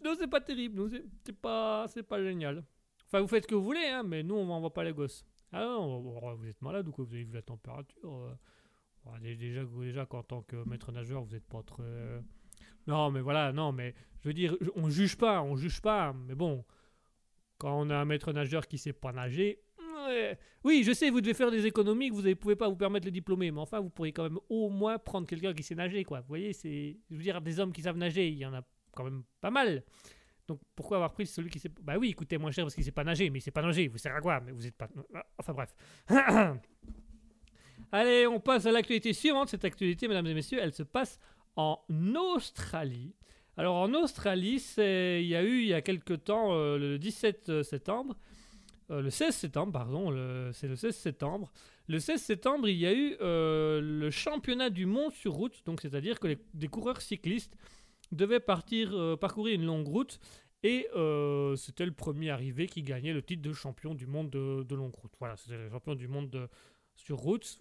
Non, 0.02 0.14
c'est 0.18 0.26
pas 0.26 0.40
terrible. 0.40 0.76
non, 0.80 0.88
c'est 1.24 1.36
pas, 1.36 1.86
c'est 1.88 2.02
pas 2.02 2.22
génial. 2.22 2.64
Enfin, 3.06 3.20
vous 3.20 3.28
faites 3.28 3.44
ce 3.44 3.48
que 3.48 3.54
vous 3.54 3.62
voulez, 3.62 3.84
hein, 3.86 4.02
mais 4.02 4.22
nous, 4.22 4.36
on 4.36 4.46
n'envoie 4.46 4.72
pas 4.72 4.84
les 4.84 4.92
gosses. 4.94 5.22
Ah 5.52 5.64
non, 5.64 6.00
vous 6.34 6.46
êtes 6.46 6.62
malade 6.62 6.88
ou 6.88 6.92
quoi 6.92 7.04
Vous 7.04 7.12
avez 7.12 7.24
vu 7.24 7.34
la 7.34 7.42
température 7.42 8.10
euh, 8.14 9.18
déjà, 9.20 9.64
déjà 9.64 10.06
qu'en 10.06 10.22
tant 10.22 10.40
que 10.42 10.56
maître 10.68 10.90
nageur, 10.92 11.22
vous 11.22 11.32
n'êtes 11.34 11.46
pas 11.46 11.62
très. 11.62 12.22
Non, 12.86 13.10
mais 13.10 13.20
voilà, 13.20 13.52
non, 13.52 13.72
mais 13.72 13.94
je 14.22 14.28
veux 14.28 14.34
dire, 14.34 14.56
on 14.76 14.90
juge 14.90 15.16
pas, 15.16 15.42
on 15.42 15.56
juge 15.56 15.80
pas, 15.80 16.12
mais 16.12 16.34
bon, 16.34 16.64
quand 17.58 17.80
on 17.80 17.90
a 17.90 17.96
un 17.96 18.04
maître 18.04 18.32
nageur 18.32 18.66
qui 18.66 18.78
sait 18.78 18.92
pas 18.92 19.12
nager, 19.12 19.60
oui, 20.64 20.82
je 20.84 20.92
sais, 20.92 21.10
vous 21.10 21.20
devez 21.20 21.34
faire 21.34 21.50
des 21.50 21.66
économies, 21.66 22.10
vous 22.10 22.22
ne 22.22 22.34
pouvez 22.34 22.56
pas 22.56 22.68
vous 22.68 22.76
permettre 22.76 23.06
les 23.06 23.10
diplômés, 23.12 23.50
mais 23.50 23.60
enfin, 23.60 23.80
vous 23.80 23.90
pourriez 23.90 24.12
quand 24.12 24.24
même 24.24 24.38
au 24.48 24.68
moins 24.68 24.98
prendre 24.98 25.26
quelqu'un 25.26 25.52
qui 25.52 25.62
sait 25.62 25.74
nager, 25.74 26.04
quoi. 26.04 26.20
Vous 26.20 26.28
voyez, 26.28 26.52
c'est, 26.52 26.96
je 27.10 27.16
veux 27.16 27.22
dire, 27.22 27.40
des 27.40 27.58
hommes 27.60 27.72
qui 27.72 27.82
savent 27.82 27.96
nager, 27.96 28.28
il 28.28 28.38
y 28.38 28.46
en 28.46 28.54
a 28.54 28.62
quand 28.92 29.04
même 29.04 29.22
pas 29.40 29.50
mal. 29.50 29.82
Donc 30.48 30.60
pourquoi 30.74 30.96
avoir 30.98 31.12
pris 31.12 31.26
celui 31.26 31.50
qui 31.50 31.58
sait 31.58 31.70
Bah 31.82 31.96
oui, 31.98 32.10
il 32.10 32.14
coûtait 32.14 32.38
moins 32.38 32.50
cher 32.50 32.64
parce 32.64 32.74
qu'il 32.74 32.84
sait 32.84 32.90
pas 32.90 33.04
nager, 33.04 33.30
mais 33.30 33.38
il 33.38 33.42
sait 33.42 33.50
pas 33.50 33.62
nager, 33.62 33.88
vous 33.88 33.98
sert 33.98 34.14
à 34.14 34.20
quoi 34.20 34.40
Mais 34.40 34.52
vous 34.52 34.66
êtes 34.66 34.76
pas. 34.76 34.88
Enfin 35.38 35.52
bref. 35.52 35.74
Allez, 37.92 38.26
on 38.26 38.40
passe 38.40 38.66
à 38.66 38.72
l'actualité 38.72 39.12
suivante. 39.12 39.50
Cette 39.50 39.64
actualité, 39.64 40.08
mesdames 40.08 40.26
et 40.26 40.34
messieurs, 40.34 40.58
elle 40.60 40.72
se 40.72 40.82
passe 40.82 41.18
en 41.56 41.78
Australie. 42.14 43.14
Alors 43.56 43.76
en 43.76 43.92
Australie, 43.94 44.62
il 44.78 45.26
y 45.26 45.36
a 45.36 45.42
eu 45.42 45.60
il 45.60 45.66
y 45.68 45.74
a 45.74 45.82
quelque 45.82 46.14
temps, 46.14 46.54
euh, 46.54 46.78
le 46.78 46.98
17 46.98 47.62
septembre, 47.62 48.16
euh, 48.90 49.02
le 49.02 49.10
16 49.10 49.34
septembre, 49.34 49.72
pardon, 49.72 50.10
c'est 50.52 50.68
le 50.68 50.76
16 50.76 50.96
septembre. 50.96 51.52
Le 51.88 51.98
16 51.98 52.20
septembre, 52.22 52.68
il 52.68 52.76
y 52.78 52.86
a 52.86 52.92
eu 52.94 53.16
euh, 53.20 53.80
le 53.82 54.10
championnat 54.10 54.70
du 54.70 54.86
monde 54.86 55.12
sur 55.12 55.32
route, 55.32 55.62
donc 55.66 55.80
c'est-à-dire 55.82 56.18
que 56.20 56.28
les- 56.28 56.38
des 56.54 56.68
coureurs 56.68 57.00
cyclistes 57.02 57.56
devaient 58.12 58.40
partir 58.40 58.92
euh, 58.94 59.16
parcourir 59.16 59.54
une 59.54 59.66
longue 59.66 59.88
route 59.88 60.18
et 60.62 60.86
euh, 60.94 61.56
c'était 61.56 61.84
le 61.86 61.92
premier 61.92 62.30
arrivé 62.30 62.66
qui 62.68 62.82
gagnait 62.82 63.12
le 63.12 63.20
titre 63.22 63.42
de 63.42 63.52
champion 63.52 63.94
du 63.94 64.06
monde 64.06 64.30
de, 64.30 64.74
longue 64.74 64.94
route. 64.94 65.12
Voilà, 65.18 65.36
c'était 65.36 65.56
le 65.58 65.68
champion 65.70 65.94
du 65.94 66.08
monde 66.08 66.30
de- 66.30 66.48
sur 66.94 67.16
route, 67.18 67.60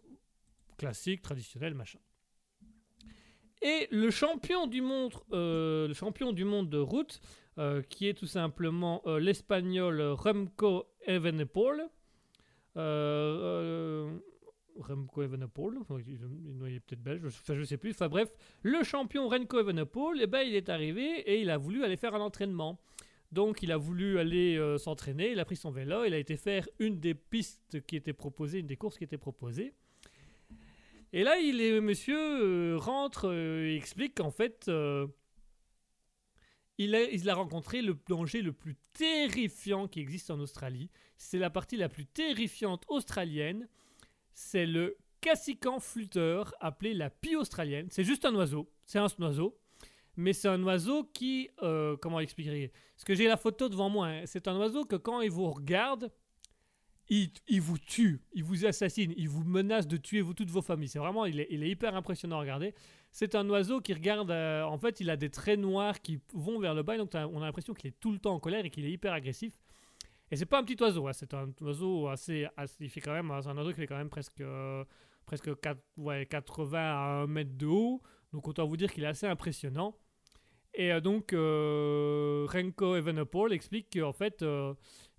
classique, 0.77 1.21
traditionnel, 1.21 1.73
machin. 1.73 1.99
Et 3.61 3.87
le 3.91 4.09
champion 4.09 4.65
du 4.65 4.81
monde, 4.81 5.13
euh, 5.33 5.87
le 5.87 5.93
champion 5.93 6.33
du 6.33 6.45
monde 6.45 6.69
de 6.69 6.79
route, 6.79 7.21
euh, 7.59 7.83
qui 7.83 8.07
est 8.07 8.15
tout 8.15 8.25
simplement 8.25 9.03
euh, 9.05 9.19
l'espagnol 9.19 10.01
Remco 10.01 10.87
Evenepoel. 11.05 11.87
Remco 14.77 15.21
Evenepoel, 15.21 15.75
il 16.07 16.75
est 16.75 16.79
peut-être 16.79 17.03
belge, 17.03 17.21
enfin, 17.25 17.53
je 17.55 17.63
sais 17.63 17.77
plus. 17.77 17.91
Enfin 17.91 18.09
bref, 18.09 18.33
le 18.63 18.83
champion 18.83 19.27
Remco 19.27 19.59
Evenepoel, 19.59 20.21
eh 20.21 20.27
ben, 20.27 20.41
il 20.41 20.55
est 20.55 20.69
arrivé 20.69 21.19
et 21.19 21.41
il 21.41 21.51
a 21.51 21.57
voulu 21.57 21.83
aller 21.83 21.97
faire 21.97 22.15
un 22.15 22.21
entraînement. 22.21 22.79
Donc 23.31 23.61
il 23.61 23.71
a 23.71 23.77
voulu 23.77 24.17
aller 24.17 24.59
s'entraîner, 24.77 25.31
il 25.31 25.39
a 25.39 25.45
pris 25.45 25.55
son 25.55 25.71
vélo, 25.71 26.03
il 26.03 26.13
a 26.13 26.17
été 26.17 26.35
faire 26.35 26.67
une 26.79 26.99
des 26.99 27.13
pistes 27.13 27.85
qui 27.85 27.95
était 27.95 28.11
proposée, 28.11 28.59
une 28.59 28.67
des 28.67 28.75
courses 28.75 28.97
qui 28.97 29.03
était 29.03 29.17
proposée. 29.17 29.73
Et 31.13 31.23
là, 31.23 31.37
il 31.39 31.59
est, 31.59 31.81
monsieur 31.81 32.17
euh, 32.17 32.77
rentre 32.77 33.27
euh, 33.27 33.67
et 33.67 33.75
explique 33.75 34.15
qu'en 34.15 34.31
fait, 34.31 34.67
euh, 34.69 35.07
il 36.77 36.95
a, 36.95 37.03
il 37.03 37.29
a 37.29 37.35
rencontré 37.35 37.81
le 37.81 37.99
danger 38.07 38.41
le 38.41 38.53
plus 38.53 38.77
terrifiant 38.93 39.87
qui 39.87 39.99
existe 39.99 40.31
en 40.31 40.39
Australie. 40.39 40.89
C'est 41.17 41.37
la 41.37 41.49
partie 41.49 41.75
la 41.75 41.89
plus 41.89 42.05
terrifiante 42.05 42.85
australienne. 42.87 43.67
C'est 44.33 44.65
le 44.65 44.97
cassican 45.19 45.79
flûteur, 45.79 46.53
appelé 46.61 46.93
la 46.93 47.09
pie 47.09 47.35
australienne. 47.35 47.87
C'est 47.91 48.05
juste 48.05 48.25
un 48.25 48.33
oiseau. 48.33 48.71
C'est 48.85 48.99
un 48.99 49.07
oiseau. 49.19 49.59
Mais 50.15 50.33
c'est 50.33 50.47
un 50.47 50.63
oiseau 50.63 51.03
qui... 51.03 51.49
comment 52.01 52.19
expliquer? 52.19 52.71
Parce 52.95 53.03
que 53.03 53.15
j'ai 53.15 53.27
la 53.27 53.37
photo 53.37 53.69
devant 53.69 53.89
moi. 53.89 54.07
hein. 54.07 54.25
C'est 54.25 54.47
un 54.47 54.57
oiseau 54.57 54.83
que 54.85 54.95
quand 54.95 55.21
il 55.21 55.29
vous 55.29 55.49
regarde, 55.51 56.11
il, 57.11 57.59
vous 57.61 57.77
tue, 57.77 58.21
il 58.31 58.43
vous 58.43 58.65
assassine, 58.65 59.13
il 59.17 59.27
vous 59.27 59.43
menace 59.43 59.85
de 59.85 59.97
tuer 59.97 60.21
vous 60.21 60.33
toutes 60.33 60.49
vos 60.49 60.61
familles. 60.61 60.87
C'est 60.87 60.99
vraiment, 60.99 61.25
il 61.25 61.41
est, 61.41 61.69
hyper 61.69 61.93
impressionnant 61.93 62.37
à 62.37 62.39
regarder. 62.39 62.73
C'est 63.11 63.35
un 63.35 63.47
oiseau 63.49 63.81
qui 63.81 63.93
regarde, 63.93 64.31
euh, 64.31 64.63
en 64.63 64.77
fait, 64.77 65.01
il 65.01 65.09
a 65.09 65.17
des 65.17 65.29
traits 65.29 65.59
noirs 65.59 65.99
qui 65.99 66.21
vont 66.33 66.57
vers 66.59 66.73
le 66.73 66.83
bas, 66.83 66.97
donc 66.97 67.11
on 67.13 67.41
a 67.41 67.45
l'impression 67.45 67.73
qu'il 67.73 67.89
est 67.89 67.99
tout 67.99 68.13
le 68.13 68.19
temps 68.19 68.33
en 68.33 68.39
colère 68.39 68.63
et 68.63 68.69
qu'il 68.69 68.85
est 68.85 68.91
hyper 68.91 69.11
agressif. 69.11 69.53
Et 70.31 70.37
c'est 70.37 70.45
pas 70.45 70.59
un 70.59 70.63
petit 70.63 70.81
oiseau, 70.81 71.05
hein, 71.05 71.11
c'est 71.11 71.33
un 71.33 71.49
oiseau 71.59 72.07
assez, 72.07 72.47
il 72.79 72.89
fait 72.89 73.01
quand 73.01 73.11
même, 73.11 73.29
un 73.29 73.57
oiseau 73.57 73.71
qui 73.71 73.81
fait 73.81 73.87
quand 73.87 73.97
même 73.97 74.09
presque, 74.09 74.39
euh, 74.39 74.85
presque 75.25 75.59
4, 75.59 75.77
ouais, 75.97 76.25
80 76.25 76.79
à 76.79 77.23
1 77.23 77.27
mètre 77.27 77.57
de 77.57 77.65
haut. 77.65 78.01
Donc 78.31 78.47
autant 78.47 78.65
vous 78.65 78.77
dire 78.77 78.89
qu'il 78.89 79.03
est 79.03 79.07
assez 79.07 79.27
impressionnant. 79.27 79.97
Et 80.73 80.93
euh, 80.93 81.01
donc 81.01 81.31
Renko 81.33 82.95
Evenepoel 82.95 83.51
explique 83.51 83.99
qu'en 83.99 84.13
fait, 84.13 84.45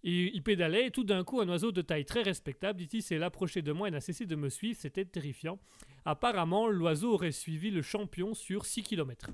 il, 0.03 0.35
il 0.35 0.43
pédalait 0.43 0.87
et 0.87 0.91
tout 0.91 1.05
d'un 1.05 1.25
coup, 1.25 1.41
un 1.41 1.49
oiseau 1.49 1.73
de 1.73 1.83
taille 1.83 2.05
très 2.05 2.23
respectable, 2.23 2.79
dit-il, 2.79 3.03
s'est 3.03 3.23
approché 3.23 3.63
de 3.63 3.73
moi 3.73 3.89
et 3.89 3.91
n'a 3.91 4.01
cessé 4.01 4.27
de 4.27 4.37
me 4.37 4.49
suivre. 4.49 4.79
C'était 4.81 5.05
terrifiant. 5.05 5.59
Apparemment, 6.05 6.69
l'oiseau 6.69 7.13
aurait 7.15 7.33
suivi 7.33 7.71
le 7.71 7.83
champion 7.83 8.35
sur 8.35 8.65
6 8.67 8.83
km. 8.83 9.31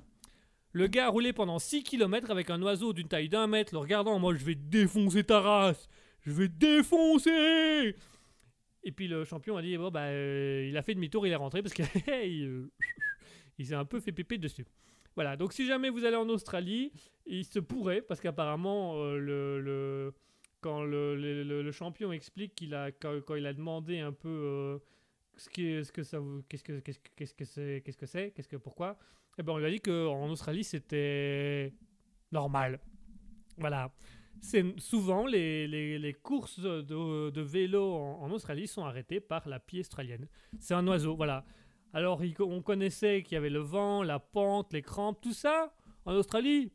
Le 0.72 0.86
gars 0.86 1.06
a 1.06 1.08
roulé 1.08 1.32
pendant 1.32 1.58
6 1.58 1.82
km 1.82 2.30
avec 2.30 2.50
un 2.50 2.60
oiseau 2.62 2.92
d'une 2.92 3.08
taille 3.08 3.28
d'un 3.30 3.46
mètre, 3.46 3.72
le 3.72 3.78
regardant 3.78 4.18
mode 4.18 4.36
je 4.36 4.44
vais 4.44 4.54
défoncer 4.54 5.24
ta 5.24 5.40
race, 5.40 5.88
je 6.20 6.30
vais 6.30 6.48
défoncer. 6.48 7.96
Et 8.84 8.92
puis 8.92 9.08
le 9.08 9.24
champion 9.24 9.56
a 9.56 9.62
dit 9.62 9.76
bon 9.76 9.90
bah 9.90 10.04
euh, 10.04 10.66
il 10.68 10.76
a 10.76 10.82
fait 10.82 10.94
demi-tour, 10.94 11.26
il 11.26 11.32
est 11.32 11.36
rentré 11.36 11.62
parce 11.62 11.74
qu'il 11.74 11.86
il, 12.24 12.68
il 13.58 13.66
s'est 13.66 13.74
un 13.74 13.86
peu 13.86 13.98
fait 13.98 14.12
péper 14.12 14.36
dessus. 14.38 14.66
Voilà, 15.14 15.36
donc 15.36 15.52
si 15.54 15.66
jamais 15.66 15.88
vous 15.90 16.04
allez 16.04 16.16
en 16.16 16.28
Australie, 16.28 16.92
il 17.26 17.44
se 17.44 17.58
pourrait, 17.58 18.02
parce 18.02 18.20
qu'apparemment, 18.20 19.02
euh, 19.02 19.18
le- 19.18 20.14
quand 20.60 20.82
le, 20.82 21.16
le- 21.16 21.62
le- 21.62 21.72
champion 21.72 22.12
explique 22.12 22.54
qu'il 22.54 22.74
a, 22.74 22.90
quand, 22.92 23.20
quand 23.26 23.34
il 23.36 23.46
a 23.46 23.52
demandé 23.52 23.98
un 24.00 24.12
peu 24.12 24.28
euh, 24.28 24.78
ce, 25.36 25.48
qui 25.48 25.84
ce 25.84 25.92
que 25.92 26.02
ça 26.02 26.18
qu'est-ce 26.48 26.64
que, 26.64 26.80
qu'est-ce 26.80 26.98
que, 26.98 27.08
qu'est-ce 27.16 27.34
que 27.34 27.44
c'est, 27.44 27.82
qu'est-ce 27.84 27.96
que 27.98 28.06
c'est, 28.06 28.30
qu'est-ce 28.32 28.48
que 28.48 28.56
pourquoi, 28.56 28.98
eh 29.38 29.42
ben 29.42 29.52
on 29.52 29.58
lui 29.58 29.66
a 29.66 29.70
dit 29.70 29.80
qu'en 29.80 30.28
Australie 30.30 30.64
c'était 30.64 31.72
normal. 32.32 32.80
Voilà. 33.56 33.92
C'est 34.40 34.78
souvent 34.78 35.26
les, 35.26 35.66
les- 35.66 35.98
les 35.98 36.12
courses 36.14 36.60
de, 36.60 37.30
de 37.30 37.40
vélo 37.40 37.92
en, 37.94 38.30
Australie 38.30 38.68
sont 38.68 38.84
arrêtées 38.84 39.20
par 39.20 39.48
la 39.48 39.58
pie 39.58 39.80
australienne. 39.80 40.28
C'est 40.60 40.74
un 40.74 40.86
oiseau, 40.86 41.16
voilà. 41.16 41.44
Alors, 41.92 42.20
on 42.40 42.62
connaissait 42.62 43.22
qu'il 43.22 43.34
y 43.34 43.36
avait 43.38 43.50
le 43.50 43.58
vent, 43.60 44.02
la 44.02 44.18
pente, 44.20 44.72
les 44.74 44.82
crampes, 44.82 45.20
tout 45.20 45.32
ça. 45.32 45.74
En 46.04 46.12
Australie. 46.14 46.70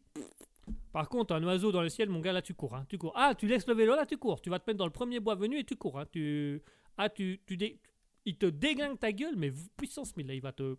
Par 0.93 1.09
contre, 1.09 1.33
un 1.33 1.43
oiseau 1.43 1.71
dans 1.71 1.81
le 1.81 1.89
ciel, 1.89 2.07
mon 2.07 2.19
gars, 2.19 2.31
là, 2.31 2.43
tu 2.43 2.53
cours. 2.53 2.75
hein, 2.75 2.85
tu 2.87 2.99
cours. 2.99 3.13
Ah, 3.15 3.33
tu 3.35 3.47
laisses 3.47 3.67
le 3.67 3.73
vélo, 3.73 3.95
là, 3.95 4.05
tu 4.05 4.17
cours. 4.17 4.39
Tu 4.39 4.51
vas 4.51 4.59
te 4.59 4.69
mettre 4.69 4.77
dans 4.77 4.85
le 4.85 4.91
premier 4.91 5.19
bois 5.19 5.33
venu 5.33 5.57
et 5.57 5.63
tu 5.63 5.75
cours. 5.75 5.99
hein, 5.99 6.05
tu... 6.11 6.61
Ah, 6.97 7.09
tu, 7.09 7.41
tu 7.47 7.57
Il 8.25 8.37
te 8.37 8.45
déglingue 8.45 8.99
ta 8.99 9.11
gueule, 9.11 9.35
mais 9.35 9.51
puissance 9.75 10.15
1000, 10.15 10.27
là, 10.27 10.33
il 10.35 10.41
va 10.41 10.51
te... 10.51 10.75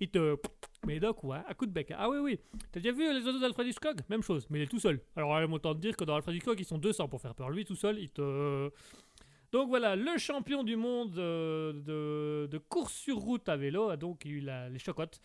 Il 0.00 0.10
te... 0.10 0.36
Mais 0.84 0.98
d'un 0.98 1.12
coup, 1.12 1.32
hein, 1.32 1.44
à 1.46 1.54
coup 1.54 1.64
de 1.64 1.70
bec. 1.70 1.92
Ah 1.96 2.10
oui, 2.10 2.18
oui. 2.18 2.40
T'as 2.72 2.80
déjà 2.80 2.94
vu 2.94 3.12
les 3.12 3.24
oiseaux 3.24 3.38
d'Alfred 3.38 3.68
Hitchcock? 3.68 3.96
Même 4.08 4.22
chose, 4.22 4.46
mais 4.50 4.58
il 4.58 4.62
est 4.62 4.66
tout 4.66 4.80
seul. 4.80 5.00
Alors, 5.14 5.40
il 5.40 5.52
autant 5.52 5.74
te 5.74 5.80
dire 5.80 5.96
que 5.96 6.04
dans 6.04 6.16
Alfred 6.16 6.34
Hitchcock, 6.34 6.58
ils 6.58 6.64
sont 6.64 6.78
200 6.78 7.08
pour 7.08 7.20
faire 7.20 7.34
peur. 7.34 7.50
Lui, 7.50 7.64
tout 7.64 7.76
seul, 7.76 8.00
il 8.00 8.10
te... 8.10 8.70
Donc 9.52 9.68
voilà, 9.68 9.94
le 9.94 10.18
champion 10.18 10.64
du 10.64 10.74
monde 10.74 11.16
euh, 11.18 12.46
de, 12.48 12.58
course 12.58 12.92
sur 12.92 13.16
route 13.16 13.48
à 13.48 13.56
vélo 13.56 13.88
a 13.88 13.96
donc 13.96 14.24
eu 14.24 14.40
les 14.40 14.78
chocottes. 14.78 15.20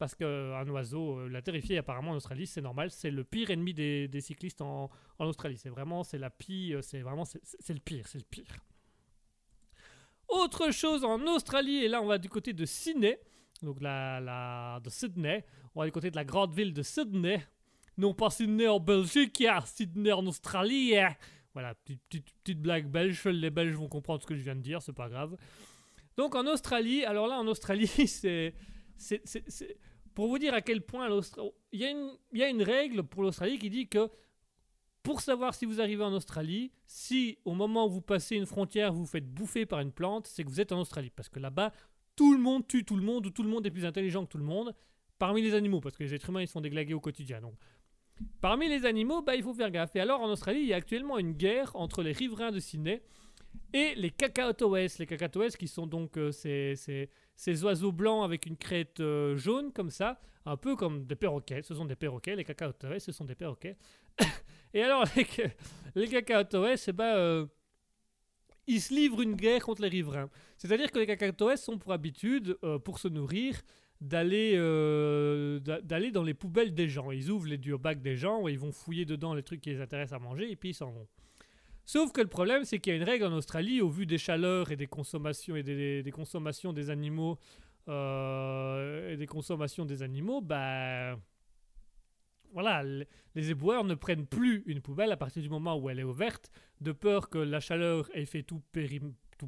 Parce 0.00 0.14
qu'un 0.14 0.66
oiseau 0.68 1.18
euh, 1.18 1.28
l'a 1.28 1.42
terrifié 1.42 1.76
apparemment 1.76 2.12
en 2.12 2.14
Australie, 2.14 2.46
c'est 2.46 2.62
normal, 2.62 2.90
c'est 2.90 3.10
le 3.10 3.22
pire 3.22 3.50
ennemi 3.50 3.74
des, 3.74 4.20
cyclistes 4.22 4.62
en, 4.62 4.88
Australie. 5.18 5.58
C'est 5.58 5.68
vraiment, 5.68 6.04
c'est 6.04 6.16
la 6.16 6.30
pire, 6.30 6.82
c'est 6.82 7.02
vraiment, 7.02 7.26
c'est 7.26 7.74
le 7.74 7.80
pire, 7.80 8.08
c'est 8.08 8.16
le 8.16 8.24
pire. 8.24 8.56
Autre 10.26 10.70
chose 10.70 11.04
en 11.04 11.20
Australie, 11.26 11.84
et 11.84 11.88
là 11.88 12.00
on 12.00 12.06
va 12.06 12.16
du 12.16 12.30
côté 12.30 12.54
de 12.54 12.64
Sydney, 12.64 13.20
donc 13.60 13.82
la, 13.82 14.80
de 14.82 14.88
Sydney, 14.88 15.44
on 15.74 15.80
va 15.80 15.86
du 15.86 15.92
côté 15.92 16.10
de 16.10 16.16
la 16.16 16.24
grande 16.24 16.54
ville 16.54 16.72
de 16.72 16.82
Sydney, 16.82 17.46
non 17.98 18.14
pas 18.14 18.30
Sydney 18.30 18.68
en 18.68 18.80
Belgique, 18.80 19.44
ah, 19.50 19.62
Sydney 19.66 20.12
en 20.12 20.26
Australie. 20.26 20.96
ah. 20.96 21.14
Voilà, 21.52 21.74
petite, 21.74 22.00
petite, 22.42 22.62
blague 22.62 22.86
belge, 22.86 23.22
les 23.24 23.50
Belges 23.50 23.74
vont 23.74 23.88
comprendre 23.88 24.22
ce 24.22 24.26
que 24.26 24.34
je 24.34 24.40
viens 24.40 24.56
de 24.56 24.62
dire, 24.62 24.80
c'est 24.80 24.94
pas 24.94 25.10
grave. 25.10 25.36
Donc 26.16 26.34
en 26.34 26.46
Australie, 26.46 27.04
alors 27.04 27.26
là 27.26 27.38
en 27.38 27.46
Australie, 27.46 27.86
c'est. 28.06 28.54
Pour 30.14 30.28
vous 30.28 30.38
dire 30.38 30.54
à 30.54 30.60
quel 30.60 30.82
point. 30.82 31.08
Il 31.72 31.80
y, 31.80 32.42
a 32.42 32.48
une- 32.48 32.62
règle 32.62 33.02
pour 33.04 33.22
l'Australie 33.22 33.58
qui 33.58 33.70
dit 33.70 33.88
que 33.88 34.08
pour 35.02 35.20
savoir 35.20 35.54
si 35.54 35.64
vous 35.64 35.80
arrivez 35.80 36.04
en 36.04 36.12
Australie, 36.12 36.72
si 36.86 37.38
au 37.44 37.54
moment 37.54 37.86
où 37.86 37.90
vous 37.90 38.00
passez 38.02 38.36
une 38.36 38.46
frontière, 38.46 38.92
vous 38.92 39.00
vous 39.00 39.06
faites 39.06 39.26
bouffer 39.26 39.64
par 39.66 39.80
une 39.80 39.92
plante, 39.92 40.26
c'est 40.26 40.44
que 40.44 40.48
vous 40.50 40.60
êtes 40.60 40.72
en 40.72 40.80
Australie. 40.80 41.10
Parce 41.14 41.28
que 41.28 41.38
là-bas, 41.38 41.72
tout 42.16 42.32
le 42.34 42.40
monde 42.40 42.66
tue 42.66 42.84
tout 42.84 42.96
le 42.96 43.02
monde, 43.02 43.24
ou 43.26 43.30
tout 43.30 43.42
le 43.42 43.48
monde 43.48 43.64
est 43.66 43.70
plus 43.70 43.86
intelligent 43.86 44.24
que 44.26 44.30
tout 44.32 44.38
le 44.38 44.44
monde, 44.44 44.74
parmi 45.18 45.40
les 45.40 45.54
animaux, 45.54 45.80
parce 45.80 45.96
que 45.96 46.02
les 46.02 46.12
êtres 46.14 46.28
humains, 46.28 46.42
ils 46.42 46.48
sont 46.48 46.60
déglagués 46.60 46.94
au 46.94 47.00
quotidien. 47.00 47.40
Donc, 47.40 47.54
Parmi 48.42 48.68
les 48.68 48.84
animaux, 48.84 49.22
bah, 49.22 49.34
il 49.34 49.42
faut 49.42 49.54
faire 49.54 49.70
gaffe. 49.70 49.96
Et 49.96 50.00
alors, 50.00 50.20
en 50.20 50.28
Australie, 50.28 50.60
il 50.60 50.66
y 50.66 50.74
a 50.74 50.76
actuellement 50.76 51.16
une 51.18 51.32
guerre 51.32 51.74
entre 51.74 52.02
les 52.02 52.12
riverains 52.12 52.52
de 52.52 52.58
Sydney 52.58 53.02
et 53.72 53.94
les 53.94 54.10
cacatoès. 54.10 54.98
Les 54.98 55.06
cacatoès 55.06 55.56
qui 55.56 55.66
sont 55.68 55.86
donc 55.86 56.18
euh, 56.18 56.30
ces, 56.30 56.74
ces- 56.76 57.08
ces 57.40 57.64
oiseaux 57.64 57.90
blancs 57.90 58.22
avec 58.22 58.44
une 58.44 58.58
crête 58.58 59.00
euh, 59.00 59.34
jaune, 59.38 59.72
comme 59.72 59.88
ça, 59.88 60.20
un 60.44 60.58
peu 60.58 60.76
comme 60.76 61.06
des 61.06 61.16
perroquets. 61.16 61.62
Ce 61.62 61.74
sont 61.74 61.86
des 61.86 61.96
perroquets, 61.96 62.36
les 62.36 62.44
cacatoès, 62.44 63.02
ce 63.02 63.12
sont 63.12 63.24
des 63.24 63.34
perroquets. 63.34 63.78
et 64.74 64.82
alors, 64.82 65.06
les, 65.16 65.26
les 65.94 66.06
cacatoès, 66.06 66.88
eh 66.88 66.92
ben, 66.92 67.16
euh, 67.16 67.46
ils 68.66 68.82
se 68.82 68.92
livrent 68.92 69.22
une 69.22 69.36
guerre 69.36 69.62
contre 69.64 69.80
les 69.80 69.88
riverains. 69.88 70.28
C'est-à-dire 70.58 70.92
que 70.92 70.98
les 70.98 71.06
cacatoès 71.06 71.62
sont 71.62 71.78
pour 71.78 71.94
habitude, 71.94 72.58
euh, 72.62 72.78
pour 72.78 72.98
se 72.98 73.08
nourrir, 73.08 73.58
d'aller 74.02 74.56
d'a- 75.60 75.80
d'aller 75.80 76.10
dans 76.10 76.22
les 76.22 76.34
poubelles 76.34 76.74
des 76.74 76.88
gens. 76.90 77.10
Ils 77.10 77.30
ouvrent 77.30 77.48
les 77.48 77.58
durbacs 77.58 78.02
des 78.02 78.16
gens 78.16 78.48
ils 78.48 78.58
vont 78.58 78.72
fouiller 78.72 79.06
dedans 79.06 79.32
les 79.32 79.42
trucs 79.42 79.62
qui 79.62 79.70
les 79.70 79.80
intéressent 79.80 80.20
à 80.20 80.22
manger 80.22 80.50
et 80.50 80.56
puis 80.56 80.70
ils 80.70 80.74
s'en 80.74 80.90
vont. 80.90 81.08
Sauf 81.84 82.12
que 82.12 82.20
le 82.20 82.28
problème, 82.28 82.64
c'est 82.64 82.78
qu'il 82.78 82.92
y 82.92 82.94
a 82.94 82.98
une 82.98 83.04
règle 83.04 83.24
en 83.24 83.32
Australie, 83.32 83.80
au 83.80 83.88
vu 83.88 84.06
des 84.06 84.18
chaleurs 84.18 84.70
et 84.70 84.76
des 84.76 84.86
consommations 84.86 85.56
et 85.56 85.62
des, 85.62 86.10
consommations 86.12 86.72
des 86.72 86.90
animaux 86.90 87.38
euh, 87.88 89.12
et 89.12 89.16
des 89.16 89.26
consommations 89.26 89.84
des 89.84 90.02
animaux, 90.02 90.40
bah 90.40 91.16
voilà, 92.52 92.82
les 93.34 93.50
éboueurs 93.50 93.84
ne 93.84 93.94
prennent 93.94 94.26
plus 94.26 94.62
une 94.66 94.80
poubelle 94.80 95.12
à 95.12 95.16
partir 95.16 95.42
du 95.42 95.48
moment 95.48 95.76
où 95.76 95.88
elle 95.88 96.00
est 96.00 96.04
ouverte, 96.04 96.50
de 96.80 96.92
peur 96.92 97.28
que 97.28 97.38
la 97.38 97.60
chaleur 97.60 98.08
ait 98.14 98.26
fait 98.26 98.42
tout, 98.42 98.62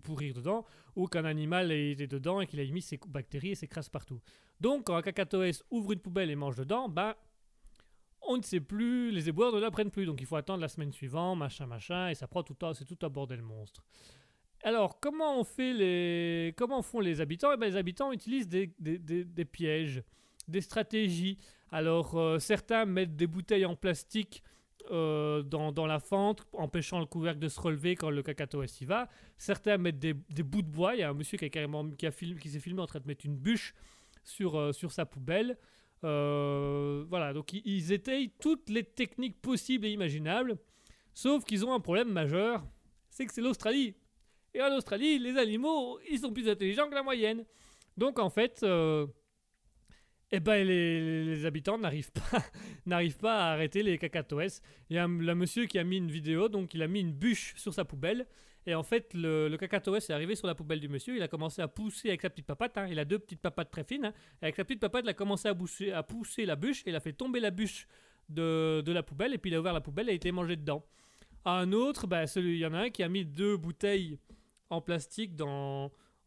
pourrir 0.03 0.35
dedans, 0.35 0.65
ou 0.97 1.07
qu'un 1.07 1.25
animal 1.25 1.73
ait 1.73 1.91
été 1.91 2.07
dedans 2.07 2.41
et 2.41 2.47
qu'il 2.47 2.61
ait 2.61 2.71
mis 2.71 2.83
ses 2.83 2.99
bactéries 3.09 3.51
et 3.51 3.55
s'écrase 3.55 3.89
partout. 3.89 4.21
Donc, 4.61 4.85
quand 4.85 4.97
un 4.97 5.03
cacatoès 5.03 5.63
ouvre 5.71 5.93
une 5.93 6.01
poubelle 6.01 6.31
et 6.31 6.37
mange 6.37 6.57
dedans, 6.57 6.89
bah, 6.89 7.17
on 8.29 8.37
ne 8.37 8.43
sait 8.43 8.61
plus, 8.61 9.11
les 9.11 9.29
éboueurs 9.29 9.53
ne 9.53 9.61
la 9.61 9.71
prennent 9.71 9.91
plus. 9.91 10.07
Donc, 10.07 10.21
il 10.21 10.27
faut 10.27 10.37
attendre 10.37 10.61
la 10.61 10.69
semaine 10.69 10.93
suivante, 10.93 11.39
machin, 11.39 11.67
machin, 11.67 12.09
et 12.09 12.15
ça 12.15 12.27
prend 12.27 12.43
tout 12.43 12.57
un, 12.65 12.75
c'est 12.75 12.85
tout 12.85 12.99
un 13.05 13.09
bordel 13.09 13.43
monstre. 13.43 13.83
Alors, 14.65 15.01
comment 15.01 15.39
on 15.41 15.45
fait 15.45 15.73
les, 15.73 16.55
comment 16.57 16.83
font 16.83 17.01
les 17.01 17.21
habitants? 17.21 17.51
Eh 17.53 17.57
ben, 17.57 17.67
les 17.67 17.77
habitants 17.77 18.13
utilisent 18.13 18.49
des, 18.49 18.69
pièges, 19.45 20.03
des 20.47 20.61
stratégies. 20.61 21.37
Alors, 21.73 22.17
euh, 22.17 22.39
certains 22.39 22.85
mettent 22.85 23.17
des 23.17 23.27
bouteilles 23.27 23.67
en 23.67 23.75
plastique 23.75 24.43
euh, 24.91 25.43
dans, 25.43 25.87
la 25.87 25.99
fente, 25.99 26.47
empêchant 26.53 27.01
le 27.01 27.07
couvercle 27.07 27.41
de 27.41 27.49
se 27.49 27.61
relever 27.61 27.97
quand 27.97 28.11
le 28.11 28.23
cacatoès 28.23 28.81
y 28.81 28.85
va. 28.85 29.09
Certains 29.37 29.79
mettent 29.79 29.99
des, 29.99 30.13
bouts 30.13 30.63
de 30.63 30.71
bois. 30.71 30.95
Il 30.95 31.01
y 31.01 31.03
a 31.03 31.11
un 31.11 31.15
monsieur 31.15 31.39
qui, 31.39 31.47
a 31.47 32.11
qui 32.11 32.49
s'est 32.51 32.61
filmé 32.61 32.81
en 32.81 32.87
train 32.87 33.01
de 33.01 33.07
mettre 33.07 33.27
une 33.27 33.37
bûche 33.37 33.75
sur, 34.23 34.57
euh, 34.57 34.73
sur 34.73 34.93
sa 34.93 35.07
poubelle. 35.07 35.57
Euh, 36.05 37.05
voilà, 37.09 37.33
donc 37.33 37.53
ils, 37.53 37.93
étayent 37.93 38.31
toutes 38.41 38.69
les 38.69 38.85
techniques 38.85 39.41
possibles 39.41 39.87
et 39.87 39.91
imaginables. 39.91 40.59
Sauf 41.15 41.45
qu'ils 41.45 41.65
ont 41.65 41.73
un 41.73 41.81
problème 41.81 42.11
majeur, 42.11 42.65
c'est 43.11 43.27
que 43.27 43.33
c'est 43.33 43.43
l'Australie. 43.43 43.95
Et 44.55 44.63
en 44.63 44.75
Australie, 44.77 45.19
les 45.19 45.37
animaux, 45.37 45.99
ils 46.11 46.19
sont 46.19 46.33
plus 46.33 46.49
intelligents 46.49 46.89
que 46.89 46.95
la 46.95 47.03
moyenne. 47.03 47.45
Donc 47.97 48.19
en 48.19 48.31
fait, 48.31 48.63
euh, 48.63 49.07
eh 50.31 50.41
ben 50.41 50.67
les, 50.67 51.45
habitants 51.45 51.79
n'arrivent 51.79 52.13
pas, 52.13 52.43
n'arrivent 52.87 53.19
pas 53.19 53.49
à 53.49 53.53
arrêter 53.53 53.83
les 53.83 53.99
cacatoès. 53.99 54.63
Il 54.91 54.97
y 54.97 54.99
a 54.99 55.05
un, 55.05 55.09
monsieur 55.09 55.67
qui 55.67 55.79
a 55.79 55.85
mis 55.85 55.99
une 55.99 56.11
vidéo, 56.11 56.49
donc 56.49 56.75
il 56.75 56.83
a 56.83 56.89
mis 56.89 57.01
une 57.01 57.13
bûche 57.13 57.55
sur 57.57 57.73
sa 57.73 57.85
poubelle. 57.85 58.27
Et 58.67 58.75
en 58.75 58.83
fait, 58.83 59.13
le, 59.15 59.49
le 59.49 59.57
cacatoès 59.57 60.09
est 60.09 60.13
arrivé 60.13 60.37
sur 60.37 60.47
la 60.47 60.55
poubelle 60.55 60.81
du 60.81 60.89
monsieur. 60.89 61.17
Il 61.17 61.23
a 61.23 61.29
commencé 61.29 61.61
à 61.63 61.69
pousser 61.69 62.09
avec 62.09 62.23
sa 62.23 62.31
petite 62.31 62.47
papate. 62.47 62.79
hein. 62.79 62.87
Il 62.89 62.99
a 62.99 63.05
deux 63.05 63.19
petites 63.19 63.41
papates 63.41 63.71
très 63.71 63.85
fines. 63.85 64.05
hein. 64.07 64.13
Avec 64.41 64.55
sa 64.55 64.65
petite 64.65 64.81
papate, 64.81 65.05
il 65.05 65.09
a 65.09 65.15
commencé 65.15 65.49
à, 65.49 65.55
pousser 66.03 66.47
la 66.47 66.57
bûche. 66.57 66.83
Et 66.87 66.91
il 66.91 66.97
a 66.97 67.01
fait 67.01 67.13
tomber 67.13 67.41
la 67.41 67.51
bûche 67.51 67.89
de, 68.29 68.83
la 68.87 69.03
poubelle 69.03 69.35
et 69.35 69.39
puis 69.39 69.51
il 69.51 69.55
a 69.55 69.61
ouvert 69.61 69.73
la 69.73 69.81
poubelle 69.81 70.09
et 70.09 70.13
a 70.13 70.15
été 70.15 70.31
mangé 70.31 70.57
dedans. 70.57 70.85
Un 71.45 71.73
autre, 71.73 72.07
bah, 72.07 72.25
il 72.37 72.57
y 72.57 72.67
en 72.67 72.73
a 72.73 72.83
un 72.83 72.91
qui 72.91 73.03
a 73.03 73.09
mis 73.09 73.25
deux 73.25 73.57
bouteilles 73.57 74.19
en 74.71 74.81
plastique 74.81 75.33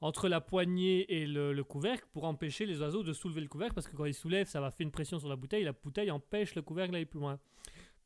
entre 0.01 0.27
la 0.27 0.41
poignée 0.41 1.11
et 1.11 1.25
le, 1.25 1.53
le 1.53 1.63
couvercle 1.63 2.05
pour 2.11 2.25
empêcher 2.25 2.65
les 2.65 2.81
oiseaux 2.81 3.01
de 3.01 3.13
soulever 3.13 3.41
le 3.41 3.47
couvercle 3.47 3.73
parce 3.73 3.87
que 3.87 3.95
quand 3.95 4.05
ils 4.05 4.13
soulèvent, 4.13 4.47
ça 4.47 4.59
va 4.59 4.71
faire 4.71 4.85
une 4.85 4.91
pression 4.91 5.19
sur 5.19 5.29
la 5.29 5.37
bouteille. 5.37 5.63
La 5.63 5.71
bouteille 5.71 6.11
empêche 6.11 6.53
le 6.53 6.61
couvercle 6.61 6.91
d'aller 6.91 7.05
plus 7.05 7.19
loin. 7.19 7.39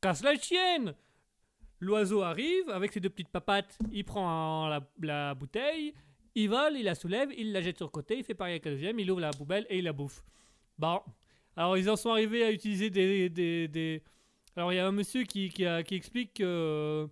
Casse 0.00 0.22
la 0.22 0.36
chienne 0.36 0.94
L'oiseau 1.80 2.22
arrive 2.22 2.68
avec 2.68 2.92
ses 2.92 3.00
deux 3.00 3.08
petites 3.08 3.30
papates, 3.30 3.78
il 3.90 4.04
prend 4.04 4.68
la, 5.00 5.34
bouteille, 5.34 5.94
il 6.34 6.48
vole, 6.50 6.76
il 6.76 6.84
la 6.84 6.94
soulève, 6.94 7.30
il 7.36 7.52
la 7.52 7.62
jette 7.62 7.78
sur 7.78 7.86
le 7.86 7.90
côté, 7.90 8.18
il 8.18 8.24
fait 8.24 8.34
pareil 8.34 8.52
avec 8.52 8.66
la 8.66 8.72
deuxième, 8.72 8.98
il 9.00 9.10
ouvre 9.10 9.20
la 9.20 9.30
poubelle 9.30 9.66
et 9.70 9.78
il 9.78 9.84
la 9.84 9.92
bouffe. 9.94 10.22
Bon, 10.78 11.00
alors 11.56 11.78
ils 11.78 11.88
en 11.88 11.96
sont 11.96 12.10
arrivés 12.10 12.44
à 12.44 12.52
utiliser 12.52 12.90
des... 12.90 13.30
des- 13.30 14.02
Alors 14.56 14.72
il 14.72 14.76
y 14.76 14.78
a 14.78 14.86
un 14.86 14.92
monsieur 14.92 15.22
qui, 15.24 15.48
qui, 15.48 15.64
explique 15.64 16.34
que- 16.34 17.08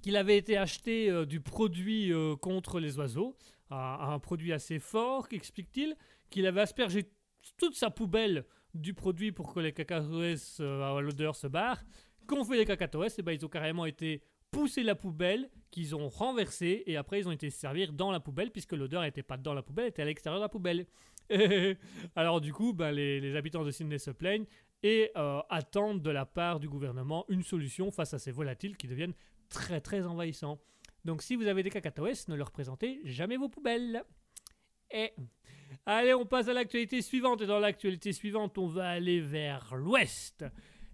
qu'il 0.00 0.16
avait 0.16 0.36
été 0.38 0.56
acheté 0.56 1.10
euh, 1.10 1.26
du 1.26 1.40
produit 1.40 2.12
euh, 2.12 2.36
contre 2.36 2.78
les 2.80 2.98
oiseaux, 2.98 3.36
un, 3.70 4.18
produit 4.18 4.52
assez 4.52 4.78
fort, 4.78 5.28
qu'explique-t-il, 5.28 5.96
qu'il 6.30 6.46
avait 6.46 6.60
aspergé 6.62 7.04
toute 7.56 7.74
sa 7.74 7.90
poubelle 7.90 8.44
du 8.74 8.94
produit 8.94 9.32
pour 9.32 9.52
que 9.52 9.60
les 9.60 9.72
cacatoès 9.72 10.58
euh, 10.60 10.96
à 10.96 11.00
l'odeur 11.00 11.36
se 11.36 11.46
barrent. 11.46 11.82
Qu'ont 12.30 12.44
fait 12.44 12.58
les 12.58 12.64
cacatoès 12.64 13.12
Eh 13.18 13.22
ben, 13.22 13.32
Ils 13.32 13.44
ont 13.44 13.48
carrément 13.48 13.86
été 13.86 14.22
pousser 14.52 14.84
la 14.84 14.94
poubelle 14.94 15.50
qu'ils 15.72 15.96
ont 15.96 16.08
renversée 16.08 16.84
et 16.86 16.96
après 16.96 17.18
ils 17.18 17.26
ont 17.26 17.32
été 17.32 17.50
se 17.50 17.58
servir 17.58 17.92
dans 17.92 18.12
la 18.12 18.20
poubelle 18.20 18.52
puisque 18.52 18.72
l'odeur 18.72 19.02
n'était 19.02 19.24
pas 19.24 19.36
dans 19.36 19.52
la 19.52 19.62
poubelle, 19.62 19.86
elle 19.86 19.90
était 19.90 20.02
à 20.02 20.04
l'extérieur 20.04 20.38
de 20.38 20.44
la 20.44 20.48
poubelle. 20.48 20.86
Alors 22.16 22.40
du 22.40 22.52
coup, 22.52 22.72
ben, 22.72 22.92
les, 22.92 23.34
habitants 23.34 23.64
de 23.64 23.72
Sydney 23.72 23.98
se 23.98 24.12
plaignent 24.12 24.46
et 24.84 25.10
euh, 25.16 25.40
attendent 25.50 26.02
de 26.02 26.10
la 26.10 26.24
part 26.24 26.60
du 26.60 26.68
gouvernement 26.68 27.24
une 27.28 27.42
solution 27.42 27.90
face 27.90 28.14
à 28.14 28.20
ces 28.20 28.30
volatiles 28.30 28.76
qui 28.76 28.86
deviennent 28.86 29.14
très 29.48 29.80
très 29.80 30.06
envahissants. 30.06 30.60
Donc 31.04 31.22
si 31.22 31.34
vous 31.34 31.48
avez 31.48 31.64
des 31.64 31.70
cacatoès, 31.70 32.28
ne 32.28 32.36
leur 32.36 32.52
présentez 32.52 33.00
jamais 33.06 33.38
vos 33.38 33.48
poubelles. 33.48 34.04
Et 34.92 35.12
allez, 35.84 36.14
on 36.14 36.26
passe 36.26 36.46
à 36.46 36.52
l'actualité 36.52 37.02
suivante 37.02 37.40
et 37.40 37.46
dans 37.46 37.58
l'actualité 37.58 38.12
suivante, 38.12 38.56
on 38.56 38.68
va 38.68 38.88
aller 38.88 39.20
vers 39.20 39.74
l'ouest. 39.74 40.44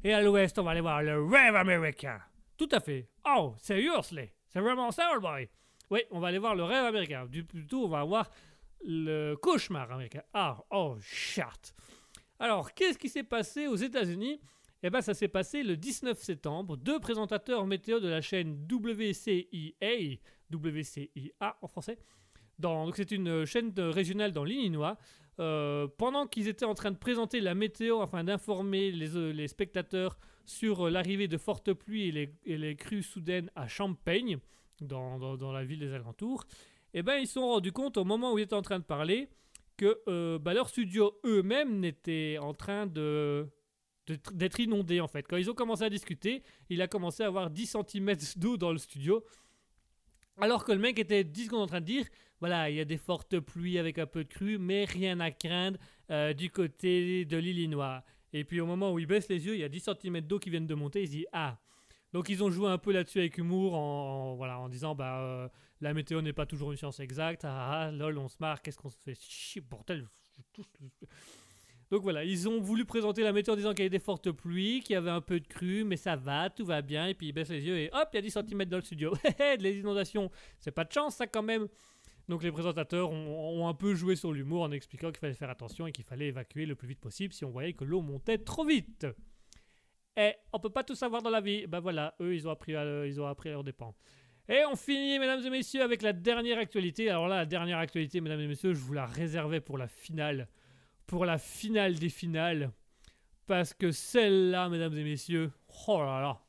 Et 0.06 0.12
à 0.12 0.22
l'ouest, 0.22 0.56
on 0.60 0.62
va 0.62 0.70
aller 0.70 0.80
voir 0.80 1.02
le 1.02 1.20
rêve 1.24 1.56
américain. 1.56 2.20
Tout 2.56 2.68
à 2.70 2.78
fait. 2.78 3.08
Oh, 3.28 3.56
seriously 3.58 4.30
C'est 4.46 4.60
vraiment 4.60 4.92
ça, 4.92 5.10
old 5.12 5.20
boy 5.20 5.48
Oui, 5.90 6.02
on 6.12 6.20
va 6.20 6.28
aller 6.28 6.38
voir 6.38 6.54
le 6.54 6.62
rêve 6.62 6.84
américain. 6.84 7.26
Du 7.26 7.42
plutôt, 7.42 7.86
on 7.86 7.88
va 7.88 8.04
voir 8.04 8.30
le 8.84 9.34
cauchemar 9.34 9.90
américain. 9.90 10.22
Ah, 10.32 10.62
oh, 10.70 10.96
shit 11.00 11.74
Alors, 12.38 12.72
qu'est-ce 12.72 12.98
qui 12.98 13.08
s'est 13.08 13.24
passé 13.24 13.66
aux 13.66 13.74
États-Unis? 13.74 14.40
Eh 14.80 14.90
ben, 14.90 15.00
ça 15.00 15.12
s'est 15.12 15.26
passé 15.26 15.64
le 15.64 15.76
19 15.76 16.16
septembre. 16.22 16.76
Deux 16.76 17.00
présentateurs 17.00 17.66
météo 17.66 17.98
de 17.98 18.06
la 18.06 18.20
chaîne 18.20 18.64
WCIA, 18.70 20.20
WCIA 20.52 21.56
en 21.60 21.66
français, 21.66 21.98
donc 22.58 22.96
c'est 22.96 23.10
une 23.10 23.44
chaîne 23.44 23.72
régionale 23.76 24.32
dans 24.32 24.44
l'Illinois, 24.44 24.96
euh, 25.38 25.86
pendant 25.98 26.26
qu'ils 26.26 26.48
étaient 26.48 26.64
en 26.64 26.72
train 26.72 26.90
de 26.90 26.96
présenter 26.96 27.40
la 27.40 27.54
météo 27.54 28.00
afin 28.00 28.24
d'informer 28.24 28.90
les, 28.90 29.16
euh, 29.16 29.46
spectateurs 29.46 30.18
sur 30.46 30.86
euh, 30.86 30.90
l'arrivée 30.90 31.28
de 31.28 31.36
fortes 31.36 31.74
pluies 31.74 32.08
et 32.46 32.56
les, 32.56 32.76
crues 32.76 33.02
soudaines 33.02 33.50
à 33.54 33.68
Champaign, 33.68 34.38
dans, 34.80 35.52
la 35.52 35.64
ville 35.64 35.80
des 35.80 35.92
alentours, 35.92 36.44
eh 36.94 37.02
ben, 37.02 37.16
ils 37.16 37.26
se 37.26 37.34
sont 37.34 37.46
rendus 37.46 37.72
compte 37.72 37.98
au 37.98 38.04
moment 38.04 38.32
où 38.32 38.38
ils 38.38 38.42
étaient 38.42 38.54
en 38.54 38.62
train 38.62 38.78
de 38.78 38.84
parler 38.84 39.28
que 39.76 40.38
bah, 40.38 40.54
leur 40.54 40.70
studio 40.70 41.18
eux-mêmes 41.24 41.80
n'était 41.80 42.38
en 42.40 42.54
train 42.54 42.86
d'être 42.86 44.60
inondé 44.60 45.00
en 45.00 45.08
fait. 45.08 45.26
Quand 45.28 45.36
ils 45.36 45.50
ont 45.50 45.54
commencé 45.54 45.82
à 45.82 45.90
discuter, 45.90 46.42
il 46.70 46.80
a 46.80 46.88
commencé 46.88 47.22
à 47.22 47.26
avoir 47.26 47.50
10 47.50 47.76
cm 47.90 48.16
d'eau 48.36 48.56
dans 48.56 48.72
le 48.72 48.78
studio. 48.78 49.22
Alors 50.38 50.64
que 50.64 50.72
le 50.72 50.78
mec 50.78 50.98
était 50.98 51.24
10 51.24 51.46
secondes 51.46 51.62
en 51.62 51.66
train 51.66 51.80
de 51.80 51.86
dire 51.86 52.06
voilà, 52.40 52.70
il 52.70 52.76
y 52.76 52.80
a 52.80 52.84
des 52.84 52.98
fortes 52.98 53.38
pluies 53.40 53.78
avec 53.78 53.98
un 53.98 54.06
peu 54.06 54.24
de 54.24 54.28
crue, 54.28 54.58
mais 54.58 54.84
rien 54.84 55.20
à 55.20 55.30
craindre 55.30 55.78
euh, 56.10 56.32
du 56.32 56.50
côté 56.50 57.24
de 57.24 57.36
l'Illinois. 57.36 58.04
Et 58.32 58.44
puis 58.44 58.60
au 58.60 58.66
moment 58.66 58.92
où 58.92 58.98
il 58.98 59.06
baisse 59.06 59.28
les 59.28 59.46
yeux, 59.46 59.54
il 59.54 59.60
y 59.60 59.64
a 59.64 59.68
10 59.68 59.88
cm 60.02 60.20
d'eau 60.20 60.38
qui 60.38 60.50
viennent 60.50 60.66
de 60.66 60.74
monter. 60.74 61.02
Il 61.02 61.06
se 61.06 61.12
dit 61.12 61.26
ah. 61.32 61.58
Donc 62.12 62.28
ils 62.28 62.42
ont 62.42 62.50
joué 62.50 62.68
un 62.68 62.78
peu 62.78 62.92
là-dessus 62.92 63.18
avec 63.18 63.36
humour 63.38 63.74
en, 63.74 64.36
voilà, 64.36 64.58
en 64.58 64.68
disant 64.68 64.94
bah 64.94 65.20
euh, 65.20 65.48
la 65.80 65.92
météo 65.92 66.22
n'est 66.22 66.32
pas 66.32 66.46
toujours 66.46 66.70
une 66.70 66.78
science 66.78 67.00
exacte. 67.00 67.44
Ah, 67.44 67.86
ah, 67.86 67.90
lol, 67.90 68.18
on 68.18 68.28
se 68.28 68.36
marre, 68.40 68.62
qu'est-ce 68.62 68.78
qu'on 68.78 68.90
se 68.90 68.98
fait 69.04 69.18
chier, 69.18 69.60
bordel. 69.60 70.06
Donc 71.90 72.02
voilà, 72.02 72.24
ils 72.24 72.48
ont 72.48 72.60
voulu 72.60 72.84
présenter 72.84 73.22
la 73.22 73.32
météo 73.32 73.54
en 73.54 73.56
disant 73.56 73.70
qu'il 73.70 73.80
y 73.80 73.82
avait 73.82 73.90
des 73.90 74.00
fortes 74.00 74.32
pluies, 74.32 74.80
qu'il 74.80 74.94
y 74.94 74.96
avait 74.96 75.10
un 75.10 75.20
peu 75.20 75.38
de 75.38 75.46
crue, 75.46 75.84
mais 75.84 75.96
ça 75.96 76.16
va, 76.16 76.50
tout 76.50 76.64
va 76.64 76.82
bien. 76.82 77.06
Et 77.06 77.14
puis 77.14 77.28
ils 77.28 77.32
baissent 77.32 77.50
les 77.50 77.64
yeux 77.64 77.78
et 77.78 77.90
hop, 77.92 78.08
il 78.12 78.16
y 78.16 78.18
a 78.18 78.22
10 78.22 78.30
cm 78.30 78.64
dans 78.64 78.78
le 78.78 78.82
studio. 78.82 79.14
les 79.60 79.78
inondations, 79.78 80.30
c'est 80.58 80.72
pas 80.72 80.84
de 80.84 80.92
chance 80.92 81.16
ça 81.16 81.26
quand 81.26 81.44
même. 81.44 81.68
Donc 82.28 82.42
les 82.42 82.50
présentateurs 82.50 83.10
ont, 83.10 83.68
un 83.68 83.74
peu 83.74 83.94
joué 83.94 84.16
sur 84.16 84.32
l'humour 84.32 84.62
en 84.62 84.72
expliquant 84.72 85.10
qu'il 85.10 85.18
fallait 85.18 85.34
faire 85.34 85.50
attention 85.50 85.86
et 85.86 85.92
qu'il 85.92 86.04
fallait 86.04 86.28
évacuer 86.28 86.66
le 86.66 86.74
plus 86.74 86.88
vite 86.88 87.00
possible 87.00 87.32
si 87.32 87.44
on 87.44 87.50
voyait 87.50 87.72
que 87.72 87.84
l'eau 87.84 88.02
montait 88.02 88.38
trop 88.38 88.64
vite. 88.64 89.06
Et 90.16 90.34
on 90.52 90.58
peut 90.58 90.70
pas 90.70 90.82
tout 90.82 90.94
savoir 90.94 91.22
dans 91.22 91.30
la 91.30 91.40
vie. 91.40 91.66
Ben 91.66 91.78
voilà, 91.78 92.14
eux 92.20 92.34
ils 92.34 92.48
ont 92.48 92.50
appris 92.50 92.74
à, 92.74 93.06
ils 93.06 93.20
ont 93.20 93.26
appris 93.26 93.50
leurs 93.50 93.62
dépens. 93.62 93.94
Et 94.48 94.64
on 94.70 94.76
finit, 94.76 95.18
mesdames 95.18 95.44
et 95.44 95.50
messieurs, 95.50 95.82
avec 95.82 96.02
la 96.02 96.12
dernière 96.12 96.58
actualité. 96.58 97.10
Alors 97.10 97.28
là, 97.28 97.36
la 97.36 97.46
dernière 97.46 97.78
actualité, 97.78 98.20
mesdames 98.20 98.40
et 98.40 98.46
messieurs, 98.46 98.74
je 98.74 98.80
vous 98.80 98.92
la 98.92 99.06
réservais 99.06 99.60
pour 99.60 99.76
la 99.76 99.88
finale. 99.88 100.48
Pour 101.06 101.24
la 101.24 101.38
finale 101.38 101.96
des 101.96 102.08
finales. 102.08 102.70
Parce 103.46 103.74
que 103.74 103.90
celle-là, 103.90 104.68
mesdames 104.68 104.96
et 104.96 105.04
messieurs, 105.04 105.52
oh 105.88 105.98
là 105.98 106.20
là. 106.20 106.40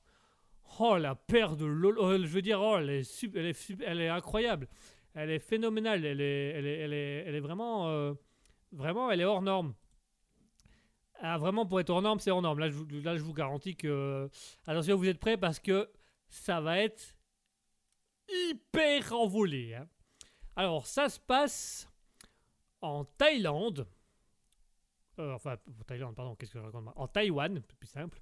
Oh 0.80 0.98
la 0.98 1.16
paire 1.16 1.56
de 1.56 1.66
lol. 1.66 1.98
oh, 1.98 2.18
je 2.18 2.28
veux 2.28 2.42
dire, 2.42 2.62
oh, 2.62 2.78
elle 2.78 2.90
est, 2.90 3.04
sup- 3.04 3.36
elle 3.36 3.48
est, 3.48 3.82
elle 3.86 4.02
est 4.02 4.10
incroyable. 4.10 4.68
Elle 5.20 5.32
est 5.32 5.40
phénoménale. 5.40 6.06
Elle 6.06 6.22
est, 6.22 6.50
elle 6.50 6.68
est, 6.68 7.24
elle 7.26 7.36
est, 7.36 7.40
vraiment, 7.40 7.88
euh, 7.90 8.14
vraiment, 8.72 9.10
elle 9.10 9.20
est 9.22 9.26
hors 9.26 9.42
norme. 9.42 9.74
Ah, 11.20 11.38
vraiment, 11.40 11.66
pour 11.66 11.80
être 11.80 11.90
hors 11.90 12.04
norme, 12.04 12.20
c'est 12.20 12.30
hors 12.30 12.42
norme. 12.44 12.60
Là 12.60 12.70
je, 12.70 12.76
vous- 12.76 12.86
là, 13.02 13.18
je 13.18 13.24
vous 13.24 13.34
garantis 13.34 13.76
que. 13.76 14.30
Attention, 14.68 14.96
vous 14.96 15.08
êtes 15.08 15.20
prêts 15.20 15.36
parce 15.38 15.60
que 15.60 15.90
ça 16.30 16.62
va 16.62 16.80
être 16.80 17.16
hyper 18.30 19.14
envolé. 19.14 19.74
hein. 19.76 19.88
Alors, 20.56 20.86
ça 20.86 21.10
se 21.10 21.20
passe 21.20 21.90
en 22.82 23.06
Thaïlande. 23.06 23.88
Euh, 25.20 25.34
enfin, 25.34 25.58
en 25.80 25.84
Thaïlande, 25.84 26.16
pardon, 26.16 26.36
qu'est-ce 26.36 26.52
que 26.52 26.60
je 26.60 26.64
raconte 26.64 26.90
En 26.96 27.08
Taïwan, 27.08 27.60
plus 27.80 27.88
simple. 27.88 28.22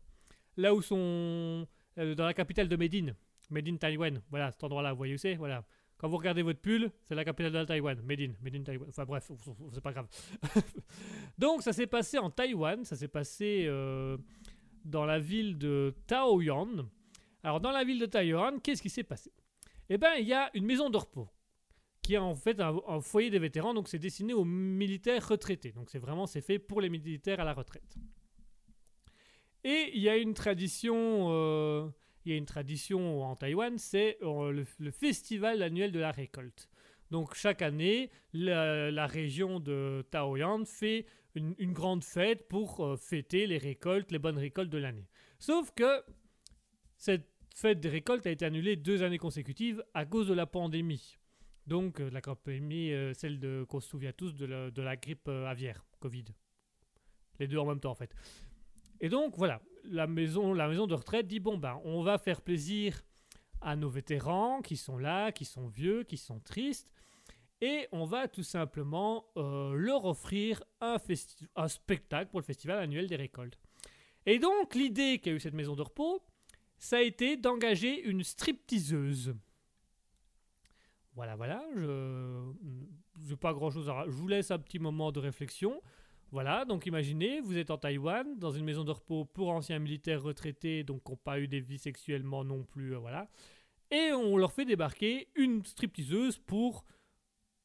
Là 0.56 0.74
où 0.74 0.82
sont. 0.82 1.68
euh, 1.98 2.16
dans 2.16 2.26
la 2.26 2.34
capitale 2.34 2.70
de 2.70 2.76
Médine. 2.78 3.16
Médine, 3.50 3.78
Taïwan. 3.78 4.22
Voilà, 4.30 4.52
cet 4.52 4.64
endroit-là, 4.64 4.92
vous 4.92 4.98
voyez 4.98 5.16
où 5.16 5.18
c'est? 5.18 5.36
Voilà. 5.36 5.66
Quand 5.98 6.10
vous 6.10 6.18
regardez 6.18 6.42
votre 6.42 6.60
pull, 6.60 6.92
c'est 7.04 7.16
la 7.16 7.24
capitale 7.24 7.54
de 7.54 7.58
la 7.60 7.66
Taïwan. 7.66 8.02
Médine, 8.02 8.36
Taïwan. 8.64 8.90
Enfin 8.90 9.06
bref, 9.06 9.32
c'est 9.72 9.82
pas 9.82 9.94
grave. 9.94 10.08
Donc, 11.38 11.62
ça 11.62 11.72
s'est 11.74 11.88
passé 11.88 12.18
en 12.18 12.30
Taïwan. 12.30 12.84
Ça 12.84 12.96
s'est 12.96 13.08
passé 13.08 13.66
euh, 13.68 14.18
dans 14.84 15.06
la 15.06 15.20
ville 15.20 15.58
de 15.58 15.96
Taoyuan. 16.08 16.90
Alors, 17.44 17.62
dans 17.62 17.72
la 17.72 17.84
ville 17.84 18.00
de 18.00 18.06
Taoyuan, 18.06 18.60
qu'est-ce 18.60 18.82
qui 18.82 18.90
s'est 18.90 19.04
passé? 19.04 19.32
Eh 19.90 19.98
bien, 19.98 20.16
il 20.16 20.28
y 20.28 20.34
a 20.34 20.50
une 20.54 20.66
maison 20.66 20.90
de 20.90 20.98
repos 20.98 21.30
qui 22.02 22.14
est 22.14 22.20
en 22.20 22.36
fait 22.36 22.60
un, 22.60 22.76
un 22.88 23.02
foyer 23.02 23.32
des 23.32 23.40
vétérans, 23.40 23.74
donc 23.74 23.88
c'est 23.88 23.98
destiné 23.98 24.34
aux 24.34 24.46
militaires 24.46 25.28
retraités. 25.28 25.72
Donc 25.72 25.90
c'est 25.90 25.98
vraiment 25.98 26.28
c'est 26.28 26.42
fait 26.42 26.60
pour 26.60 26.80
les 26.80 26.90
militaires 26.90 27.40
à 27.40 27.44
la 27.44 27.54
retraite. 27.54 27.98
Et 29.66 29.90
il 29.96 30.02
y 30.04 30.10
a 30.10 30.16
une 30.16 30.36
tradition, 30.36 31.28
euh, 31.32 31.90
il 32.26 32.32
y 32.32 32.36
a 32.36 32.38
une 32.38 32.46
tradition 32.46 33.24
en 33.24 33.36
Taïwan, 33.36 33.78
c'est 33.78 34.18
euh, 34.22 34.66
le, 34.80 34.92
festival 34.92 35.62
annuel 35.62 35.92
de 35.92 36.00
la 36.00 36.12
récolte. 36.12 36.70
Donc 37.12 37.36
chaque 37.36 37.62
année, 37.62 38.10
la, 38.34 39.08
région 39.08 39.60
de 39.60 40.04
Taoyuan 40.10 40.66
fait 40.66 41.06
une, 41.36 41.74
grande 41.74 42.04
fête 42.04 42.48
pour 42.48 42.84
euh, 42.84 42.98
fêter 42.98 43.46
les 43.46 43.58
récoltes, 43.58 44.12
les 44.12 44.20
bonnes 44.20 44.38
récoltes 44.38 44.70
de 44.70 44.78
l'année. 44.78 45.08
Sauf 45.38 45.72
que 45.76 46.04
cette 46.98 47.30
fête 47.54 47.80
des 47.80 47.90
récoltes 47.90 48.26
a 48.26 48.32
été 48.32 48.46
annulée 48.46 48.76
deux 48.76 49.04
années 49.04 49.18
consécutives 49.18 49.84
à 49.94 50.06
cause 50.06 50.28
de 50.28 50.34
la 50.34 50.46
pandémie. 50.46 51.18
Donc 51.68 52.00
euh, 52.00 52.10
la 52.10 52.22
pandémie, 52.22 52.92
euh, 52.92 53.14
celle 53.14 53.66
qu'on 53.68 53.80
se 53.80 53.90
souvient 53.90 54.14
tous 54.14 54.34
de 54.34 54.46
la, 54.46 54.72
de 54.72 54.82
la 54.82 54.96
grippe 54.96 55.28
aviaire, 55.28 55.86
Covid. 56.00 56.26
Les 57.40 57.48
deux 57.48 57.58
en 57.58 57.66
même 57.66 57.80
temps 57.80 57.92
en 57.92 57.96
fait. 57.96 58.16
Et 59.06 59.10
donc 59.10 59.38
voilà, 59.38 59.62
la 59.84 60.08
maison, 60.08 60.56
de 60.56 60.96
retraite 60.96 61.28
dit 61.28 61.40
bon 61.40 61.60
ben 61.60 61.80
on 61.84 62.02
va 62.02 62.18
faire 62.18 62.42
plaisir 62.42 63.04
à 63.62 63.76
nos 63.76 63.88
vétérans 63.88 64.64
qui 64.64 64.78
sont 64.78 64.98
là, 64.98 65.32
qui 65.32 65.46
sont 65.46 65.68
vieux, 65.68 66.02
qui 66.02 66.18
sont 66.18 66.40
tristes, 66.40 66.92
et 67.62 67.88
on 67.92 68.06
va 68.06 68.28
tout 68.28 68.42
simplement 68.42 69.28
euh, 69.38 69.76
leur 69.76 70.06
offrir 70.06 70.64
un, 70.82 70.98
spectacle 71.68 72.32
pour 72.32 72.40
le 72.40 72.46
festival 72.46 72.80
annuel 72.80 73.06
des 73.06 73.16
récoltes. 73.16 73.60
Et 74.26 74.40
donc 74.40 74.74
l'idée 74.74 75.20
qu'a 75.20 75.30
eu 75.30 75.40
cette 75.40 75.54
maison 75.54 75.76
de 75.76 75.84
repos, 75.84 76.26
ça 76.80 76.98
a 76.98 77.02
été 77.02 77.38
d'engager 77.38 78.02
une 78.10 78.24
stripteaseuse. 78.24 79.36
Voilà, 81.14 81.36
voilà, 81.36 81.64
je 81.76 82.52
n'ai 83.20 83.36
pas 83.36 83.54
grand-chose 83.54 83.88
à... 83.88 84.06
Je 84.08 84.16
vous 84.16 84.28
laisse 84.28 84.50
un 84.50 84.58
petit 84.58 84.80
moment 84.80 85.12
de 85.12 85.20
réflexion. 85.20 85.80
Voilà, 86.36 86.66
donc 86.66 86.86
imaginez, 86.86 87.40
vous 87.40 87.58
êtes 87.58 87.72
en 87.72 87.78
Taïwan, 87.78 88.38
dans 88.38 88.52
une 88.52 88.66
maison 88.66 88.84
de 88.84 88.92
repos 88.92 89.24
pour 89.24 89.52
anciens 89.52 89.80
militaires 89.80 90.22
retraités, 90.22 90.84
donc 90.84 91.02
qui 91.06 91.12
n'ont 91.12 91.16
pas 91.16 91.40
eu 91.40 91.48
des 91.48 91.62
vies 91.62 91.78
sexuellement 91.78 92.44
non 92.44 92.62
plus, 92.66 92.94
euh, 92.94 92.98
voilà. 92.98 93.30
Et 93.90 94.12
on 94.12 94.36
leur 94.36 94.52
fait 94.52 94.66
débarquer 94.66 95.30
une 95.36 95.64
stripteaseuse 95.64 96.38
pour 96.40 96.84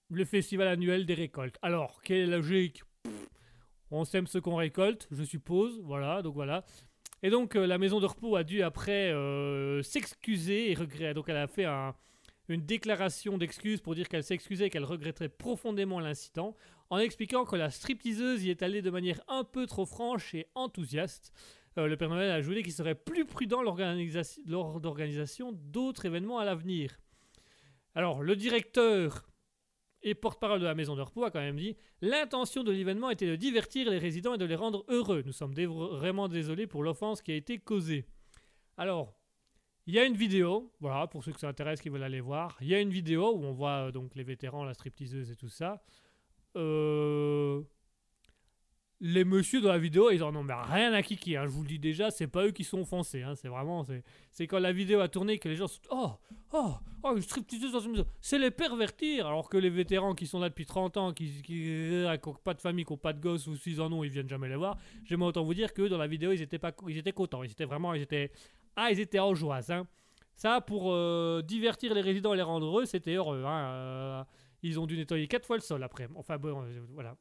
le 0.08 0.24
festival 0.24 0.68
annuel 0.68 1.04
des 1.04 1.14
récoltes. 1.14 1.58
Alors, 1.62 2.00
quelle 2.02 2.30
logique? 2.30 2.84
On 3.90 4.04
sème 4.04 4.28
ce 4.28 4.38
qu'on 4.38 4.54
récolte, 4.54 5.08
je 5.10 5.24
suppose, 5.24 5.80
voilà, 5.80 6.22
donc 6.22 6.34
voilà. 6.34 6.64
Et 7.24 7.30
donc, 7.30 7.56
euh, 7.56 7.66
la 7.66 7.76
maison 7.76 7.98
de 7.98 8.06
repos 8.06 8.36
a 8.36 8.44
dû 8.44 8.62
après 8.62 9.10
euh, 9.10 9.82
s'excuser 9.82 10.70
et 10.70 10.74
regretter. 10.74 11.14
Donc, 11.14 11.28
elle 11.28 11.38
a 11.38 11.48
fait 11.48 11.64
un- 11.64 11.96
une 12.46 12.64
déclaration 12.64 13.36
d'excuse 13.36 13.80
pour 13.80 13.96
dire 13.96 14.08
qu'elle 14.08 14.22
s'excusait 14.22 14.66
et 14.66 14.70
qu'elle 14.70 14.84
regretterait 14.84 15.28
profondément 15.28 15.98
l'incident, 15.98 16.54
en 16.91 16.99
expliquant 16.99 17.45
que 17.45 17.57
la 17.57 17.70
stripteaseuse 17.70 18.45
y 18.45 18.51
est 18.51 18.62
allée 18.62 18.82
de 18.82 18.91
manière 18.91 19.20
un 19.28 19.45
peu 19.45 19.66
trop 19.66 19.86
franche 19.86 20.34
et 20.34 20.49
enthousiaste. 20.55 21.32
Euh, 21.78 21.86
le 21.86 21.97
Père 21.97 22.09
Noël 22.09 22.30
a 22.30 22.34
ajouté 22.34 22.62
qu'il 22.62 22.72
serait 22.72 22.97
plus 22.97 23.24
prudent 23.24 23.62
lors 23.62 23.76
d'organisation 24.80 25.53
d'autres 25.53 26.05
événements 26.05 26.38
à 26.38 26.45
l'avenir. 26.45 26.99
Alors, 27.95 28.22
le 28.22 28.36
directeur 28.36 29.28
et 30.03 30.14
porte-parole 30.14 30.61
de 30.61 30.64
la 30.64 30.74
maison 30.74 30.97
de 30.97 31.03
repos 31.03 31.24
a 31.24 31.30
quand 31.30 31.41
même 31.41 31.57
dit 31.57 31.76
L'intention 32.01 32.64
de 32.64 32.72
l'événement 32.72 33.11
était 33.11 33.26
de 33.26 33.36
divertir 33.36 33.91
les 33.91 33.99
résidents 33.99 34.34
et 34.34 34.38
de 34.38 34.45
les 34.45 34.55
rendre 34.57 34.84
heureux. 34.88 35.22
Nous 35.24 35.32
sommes 35.32 35.55
vraiment 35.55 36.28
désolés 36.28 36.66
pour 36.66 36.82
l'offense 36.82 37.22
qui 37.22 37.32
a 37.32 37.36
été 37.36 37.59
causée. 37.59 38.07
Alors, 38.76 39.14
il 39.86 39.95
y 39.95 39.99
a 39.99 40.05
une 40.05 40.16
vidéo, 40.16 40.72
voilà, 40.80 41.07
pour 41.07 41.22
ceux 41.22 41.32
que 41.32 41.41
ça 41.41 41.49
intéresse 41.49 41.80
qui 41.80 41.88
veulent 41.88 42.03
aller 42.03 42.20
voir. 42.20 42.57
Il 42.61 42.68
y 42.68 42.74
a 42.74 42.80
une 42.80 42.91
vidéo 42.91 43.32
où 43.34 43.45
on 43.45 43.53
voit 43.53 43.88
euh, 43.88 43.93
donc 43.93 44.14
les 44.14 44.24
vétérans, 44.24 44.64
la 44.64 44.74
stripteaseuse 44.74 45.30
et 45.30 45.36
tout 45.36 45.49
ça. 45.49 45.82
Euh, 46.57 47.62
Les 49.03 49.24
messieurs 49.24 49.62
dans 49.62 49.70
la 49.70 49.78
vidéo, 49.78 50.11
ils 50.11 50.22
en 50.22 50.34
ont 50.36 50.42
mais 50.42 50.53
rien 50.55 50.92
à 50.92 51.03
kiki. 51.03 51.34
hein. 51.36 51.44
Je 51.44 51.51
vous 51.51 51.62
le 51.62 51.68
dis 51.68 51.78
déjà, 51.78 52.11
c'est 52.11 52.26
pas 52.26 52.44
eux 52.44 52.51
qui 52.51 52.64
sont 52.64 52.80
offensés. 52.80 53.22
hein. 53.22 53.34
C'est 53.34 53.48
vraiment, 53.48 53.82
c'est, 54.30 54.46
quand 54.46 54.59
la 54.59 54.72
vidéo 54.72 55.01
a 55.01 55.09
tourné 55.09 55.38
que 55.38 55.48
les 55.48 55.57
gens 55.57 55.68
sont 55.68 55.80
oh 55.90 56.11
oh 56.53 56.74
oh 57.03 57.16
une 57.16 57.22
stripteaseuse 57.22 57.72
dans 57.72 57.80
une 57.80 57.92
maison. 57.92 58.05
C'est 58.20 58.38
les 58.38 58.51
pervertir. 58.51 59.26
Alors 59.26 59.48
que 59.48 59.57
les 59.57 59.70
vétérans 59.70 60.14
qui 60.14 60.26
sont 60.26 60.38
là 60.38 60.51
depuis 60.51 60.66
30 60.66 60.98
ans, 60.98 61.12
qui, 61.14 61.40
qui, 61.40 61.64
euh, 62.05 62.14
pas 62.44 62.53
de 62.53 62.61
famille, 62.61 62.84
qui 62.84 62.92
ont 62.92 62.98
pas 62.98 63.14
de 63.14 63.20
gosses 63.20 63.46
ou 63.46 63.57
s'ils 63.57 63.80
en 63.80 63.90
ont, 63.90 64.05
ils 64.05 64.11
viennent 64.11 64.28
jamais 64.28 64.51
les 64.51 64.57
voir. 64.57 64.76
J'aimerais 65.05 65.28
autant 65.28 65.44
vous 65.44 65.55
dire 65.55 65.72
que 65.72 65.88
dans 65.88 65.96
la 65.98 66.07
vidéo, 66.07 66.32
ils 66.32 66.42
étaient 66.42 66.59
pas, 66.59 66.72
ils 66.86 66.98
étaient 66.98 67.12
contents. 67.12 67.42
Ils 67.42 67.53
étaient 67.53 67.64
vraiment, 67.64 67.94
ils 67.94 68.03
étaient 68.03 68.30
ah, 68.76 68.90
ils 68.90 69.01
étaient 69.01 69.18
en 69.18 69.34
joie. 69.34 69.61
Hein. 69.70 69.86
Ça, 70.36 70.61
pour 70.61 70.92
euh, 70.92 71.40
divertir 71.42 71.94
les 71.94 72.03
résidents 72.03 72.34
et 72.34 72.36
les 72.36 72.42
rendre 72.42 72.66
heureux, 72.66 72.84
c'était 72.84 73.14
heureux. 73.14 73.44
Hein. 73.46 74.26
Ils 74.62 74.78
ont 74.78 74.86
dû 74.86 74.96
nettoyer 74.96 75.26
quatre 75.28 75.46
fois 75.46 75.56
le 75.56 75.62
sol 75.62 75.82
après. 75.82 76.08
Enfin 76.14 76.38
bon, 76.38 76.62
euh, 76.62 76.80
voilà. 76.90 77.16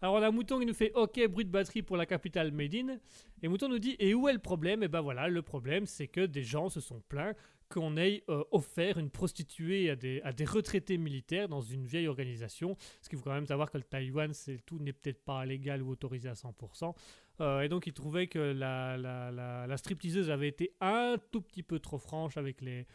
Alors 0.00 0.16
on 0.16 0.22
a 0.22 0.30
Mouton 0.30 0.58
qui 0.58 0.66
nous 0.66 0.74
fait 0.74 0.92
OK, 0.94 1.18
bruit 1.28 1.44
de 1.44 1.50
batterie 1.50 1.82
pour 1.82 1.96
la 1.96 2.04
capitale 2.04 2.52
Made 2.52 2.74
in. 2.74 2.98
Et 3.42 3.48
Mouton 3.48 3.68
nous 3.68 3.78
dit 3.78 3.96
Et 3.98 4.14
où 4.14 4.28
est 4.28 4.32
le 4.32 4.38
problème? 4.38 4.82
Et 4.82 4.88
ben 4.88 5.00
voilà, 5.00 5.28
le 5.28 5.42
problème 5.42 5.86
c'est 5.86 6.08
que 6.08 6.26
des 6.26 6.42
gens 6.42 6.68
se 6.68 6.80
sont 6.80 7.00
plaints 7.08 7.32
qu'on 7.70 7.96
ait 7.96 8.22
euh, 8.28 8.44
offert 8.50 8.98
une 8.98 9.10
prostituée 9.10 9.90
à 9.90 9.96
des, 9.96 10.20
à 10.22 10.32
des 10.32 10.44
retraités 10.44 10.98
militaires 10.98 11.48
dans 11.48 11.62
une 11.62 11.86
vieille 11.86 12.08
organisation. 12.08 12.74
Parce 12.74 13.08
qu'il 13.08 13.18
faut 13.18 13.24
quand 13.24 13.32
même 13.32 13.46
savoir 13.46 13.70
que 13.70 13.78
le 13.78 13.84
Taïwan, 13.84 14.32
c'est 14.34 14.58
tout 14.66 14.78
n'est 14.78 14.92
peut-être 14.92 15.24
pas 15.24 15.44
légal 15.46 15.82
ou 15.82 15.90
autorisé 15.90 16.28
à 16.28 16.34
100%. 16.34 16.94
Euh, 17.40 17.62
et 17.62 17.68
donc 17.68 17.86
il 17.86 17.92
trouvait 17.92 18.26
que 18.26 18.38
la, 18.38 18.96
la, 18.96 19.30
la, 19.32 19.66
la 19.66 19.76
stripteaseuse 19.76 20.30
avait 20.30 20.48
été 20.48 20.74
un 20.80 21.16
tout 21.32 21.40
petit 21.40 21.62
peu 21.62 21.80
trop 21.80 21.98
franche 21.98 22.36
avec 22.36 22.60
les, 22.60 22.86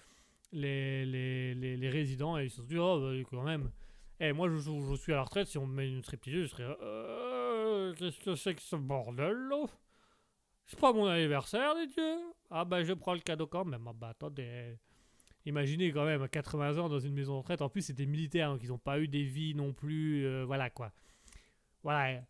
les, 0.52 1.06
les, 1.06 1.54
les, 1.78 1.90
résidents. 1.90 2.38
Et 2.38 2.46
ils 2.46 2.50
se 2.50 2.58
sont 2.58 2.64
dit 2.64 2.78
Oh, 2.78 3.00
bah, 3.02 3.14
quand 3.30 3.44
même. 3.44 3.72
Eh, 4.20 4.34
moi, 4.34 4.50
je, 4.50 4.58
je- 4.58 4.96
suis 4.96 5.14
à 5.14 5.18
la 5.18 5.24
retraite. 5.24 5.48
Si 5.48 5.58
on 5.58 5.66
me 5.68 5.76
met 5.76 5.88
une 5.90 6.04
stripteaseuse, 6.04 6.44
je 6.44 6.48
serais. 6.48 6.78
Euh, 6.82 7.94
Qu'est-ce 7.96 8.20
que 8.20 8.36
c'est 8.36 8.56
que 8.56 8.62
ce 8.62 8.76
bordel 8.76 9.34
là? 9.50 9.66
C'est 10.66 10.80
pas 10.80 10.94
mon 10.94 11.06
anniversaire, 11.08 11.74
les 11.76 11.88
dieux 11.88 12.18
Ah, 12.52 12.64
bah, 12.66 12.84
je 12.84 12.94
prends 12.94 13.14
le 13.14 13.20
cadeau 13.22 13.48
quand 13.48 13.66
même. 13.66 13.86
Ah, 13.88 13.94
bah, 13.94 14.10
attendez. 14.10 14.78
Imaginez 15.46 15.92
quand 15.92 16.06
même, 16.06 16.22
à 16.22 16.28
80 16.28 16.78
ans 16.78 16.90
dans 16.90 17.00
une 17.00 17.14
maison 17.14 17.34
de 17.34 17.38
retraite. 17.40 17.62
En 17.62 17.70
plus, 17.70 17.82
c'est 17.82 17.94
des 17.94 18.06
militaires, 18.06 18.52
donc 18.52 18.62
ils 18.62 18.70
n'ont 18.70 18.78
pas 18.78 19.00
eu 19.00 19.08
des 19.08 19.24
vies 19.24 19.56
non 19.56 19.74
plus. 19.74 20.26
euh, 20.26 20.44
voilà 20.46 20.70
quoi. 20.70 20.92
Voilà. 21.82 22.22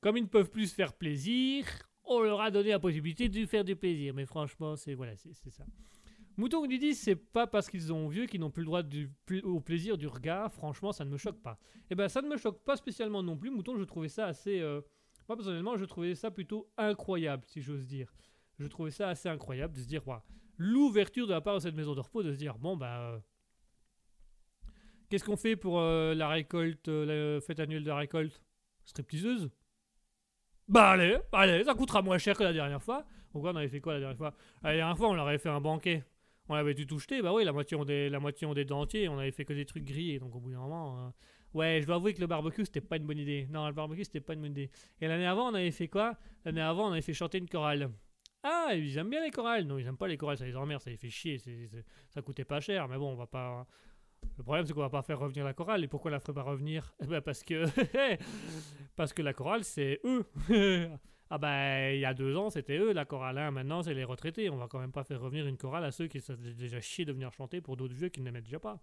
Comme 0.00 0.16
ils 0.16 0.22
ne 0.22 0.28
peuvent 0.28 0.50
plus 0.50 0.68
se 0.68 0.74
faire 0.74 0.92
plaisir, 0.94 1.66
on 2.04 2.20
leur 2.20 2.40
a 2.40 2.50
donné 2.50 2.70
la 2.70 2.78
possibilité 2.78 3.28
de 3.28 3.44
faire 3.46 3.64
du 3.64 3.74
plaisir. 3.76 4.14
Mais 4.14 4.24
franchement, 4.26 4.76
c'est 4.76 4.94
voilà, 4.94 5.16
c'est 5.16 5.50
ça. 5.50 5.64
Mouton 6.36 6.66
lui 6.66 6.78
dit 6.78 6.94
c'est 6.94 7.16
pas 7.16 7.46
parce 7.46 7.68
qu'ils 7.70 7.92
ont 7.92 8.08
vieux 8.08 8.26
qu'ils 8.26 8.40
n'ont 8.40 8.50
plus 8.50 8.62
le 8.62 8.66
droit 8.66 8.82
au 9.44 9.60
plaisir 9.60 9.96
du 9.96 10.06
regard. 10.06 10.52
Franchement, 10.52 10.92
ça 10.92 11.04
ne 11.04 11.10
me 11.10 11.16
choque 11.16 11.40
pas. 11.42 11.58
Et 11.90 11.94
ben, 11.94 12.08
ça 12.08 12.20
ne 12.22 12.28
me 12.28 12.36
choque 12.36 12.62
pas 12.64 12.76
spécialement 12.76 13.22
non 13.22 13.36
plus. 13.36 13.50
Mouton, 13.50 13.76
je 13.78 13.84
trouvais 13.84 14.08
ça 14.08 14.26
assez. 14.26 14.60
euh, 14.60 14.80
moi 15.28 15.36
personnellement, 15.36 15.76
je 15.76 15.84
trouvais 15.84 16.14
ça 16.14 16.30
plutôt 16.30 16.70
incroyable, 16.76 17.44
si 17.46 17.62
j'ose 17.62 17.86
dire. 17.86 18.12
Je 18.58 18.66
trouvais 18.66 18.90
ça 18.90 19.08
assez 19.08 19.28
incroyable 19.28 19.74
de 19.74 19.80
se 19.80 19.86
dire, 19.86 20.02
l'ouverture 20.58 21.26
de 21.26 21.32
la 21.32 21.40
part 21.40 21.54
de 21.56 21.60
cette 21.60 21.74
maison 21.74 21.94
de 21.94 22.22
de 22.22 22.32
se 22.32 22.38
dire 22.38 22.58
bon 22.58 22.76
bah. 22.76 23.00
euh, 23.00 23.18
Qu'est-ce 25.08 25.24
qu'on 25.24 25.36
fait 25.36 25.56
pour 25.56 25.78
euh, 25.80 26.14
la 26.14 26.28
récolte, 26.28 26.88
la 26.88 27.40
fête 27.40 27.60
annuelle 27.60 27.84
de 27.84 27.88
la 27.88 27.96
récolte? 27.96 28.42
Stripteaseuse? 28.84 29.50
Bah 30.68 30.90
allez, 30.90 31.18
allez, 31.32 31.62
ça 31.64 31.74
coûtera 31.74 32.02
moins 32.02 32.18
cher 32.18 32.36
que 32.36 32.42
la 32.42 32.52
dernière 32.52 32.82
fois. 32.82 33.04
Pourquoi 33.30 33.52
on 33.52 33.56
avait 33.56 33.68
fait 33.68 33.80
quoi 33.80 33.94
la 33.94 34.00
dernière 34.00 34.16
fois? 34.16 34.34
La 34.62 34.74
dernière 34.74 34.96
fois, 34.96 35.08
on 35.08 35.14
leur 35.14 35.28
avait 35.28 35.38
fait 35.38 35.48
un 35.48 35.60
banquet. 35.60 36.04
On 36.48 36.54
avait 36.54 36.74
dû 36.74 36.86
tout 36.86 36.98
jeter, 36.98 37.22
bah 37.22 37.32
oui, 37.32 37.44
la 37.44 37.52
moitié 37.52 37.76
des, 37.84 38.08
la 38.08 38.20
moitié 38.20 38.46
ont 38.46 38.54
des 38.54 38.64
dentiers, 38.64 39.08
on 39.08 39.18
avait 39.18 39.32
fait 39.32 39.44
que 39.44 39.52
des 39.52 39.66
trucs 39.66 39.84
grillés, 39.84 40.18
donc 40.18 40.34
au 40.34 40.40
bout 40.40 40.50
d'un 40.50 40.58
moment... 40.60 41.06
euh, 41.06 41.10
Ouais, 41.54 41.78
je 41.80 41.86
dois 41.86 41.96
avouer 41.96 42.12
que 42.12 42.20
le 42.20 42.26
barbecue, 42.26 42.66
c'était 42.66 42.82
pas 42.82 42.96
une 42.96 43.06
bonne 43.06 43.18
idée. 43.18 43.46
Non, 43.50 43.66
le 43.66 43.72
barbecue, 43.72 44.04
c'était 44.04 44.20
pas 44.20 44.34
une 44.34 44.42
bonne 44.42 44.50
idée. 44.50 44.70
Et 45.00 45.08
l'année 45.08 45.26
avant, 45.26 45.50
on 45.50 45.54
avait 45.54 45.70
fait 45.70 45.88
quoi? 45.88 46.18
L'année 46.44 46.60
avant, 46.60 46.88
on 46.88 46.92
avait 46.92 47.00
fait 47.00 47.14
chanter 47.14 47.38
une 47.38 47.48
chorale. 47.48 47.90
Ah, 48.42 48.72
ils 48.74 48.98
aiment 48.98 49.08
bien 49.08 49.22
les 49.24 49.30
chorales. 49.30 49.64
Non, 49.64 49.78
ils 49.78 49.86
aiment 49.86 49.96
pas 49.96 50.06
les 50.06 50.18
chorales, 50.18 50.36
ça 50.36 50.44
les 50.44 50.54
emmerde, 50.54 50.82
ça 50.82 50.90
les 50.90 50.98
fait 50.98 51.08
chier. 51.08 51.38
ça 52.10 52.20
coûtait 52.20 52.44
pas 52.44 52.60
cher, 52.60 52.86
mais 52.88 52.98
bon, 52.98 53.12
on 53.12 53.16
va 53.16 53.26
pas... 53.26 53.66
Le 54.36 54.42
problème, 54.42 54.66
c'est 54.66 54.74
qu'on 54.74 54.80
va 54.80 54.90
pas 54.90 55.02
faire 55.02 55.18
revenir 55.18 55.44
la 55.46 55.54
chorale. 55.54 55.82
Et 55.82 55.88
pourquoi 55.88 56.10
la 56.10 56.20
ferait 56.20 56.34
pas 56.34 56.42
revenir? 56.42 56.94
Eh 57.02 57.06
ben, 57.06 57.22
parce 57.22 57.42
que... 57.42 57.64
parce 58.96 59.14
que 59.14 59.22
la 59.22 59.32
chorale, 59.32 59.64
c'est 59.64 60.00
eux. 60.04 60.26
ah 61.30 61.38
ben, 61.38 61.94
il 61.94 62.00
y 62.00 62.04
a 62.04 62.14
deux 62.14 62.36
ans, 62.36 62.50
c'était 62.50 62.78
eux, 62.78 62.92
la 62.92 63.04
chorale. 63.04 63.38
hein. 63.38 63.50
Maintenant, 63.50 63.82
c'est 63.82 63.94
les 63.94 64.04
retraités. 64.04 64.48
On 64.50 64.56
va 64.56 64.68
quand 64.68 64.78
même 64.78 64.92
pas 64.92 65.04
faire 65.04 65.20
revenir 65.20 65.46
une 65.46 65.56
chorale 65.56 65.84
à 65.84 65.90
ceux 65.90 66.06
qui 66.06 66.20
faisaient 66.20 66.54
déjà 66.54 66.80
chier 66.80 67.04
de 67.04 67.12
venir 67.12 67.32
chanter 67.32 67.60
pour 67.60 67.76
d'autres 67.76 67.94
vieux 67.94 68.08
qui 68.08 68.20
n'aimaient 68.20 68.42
déjà 68.42 68.60
pas. 68.60 68.78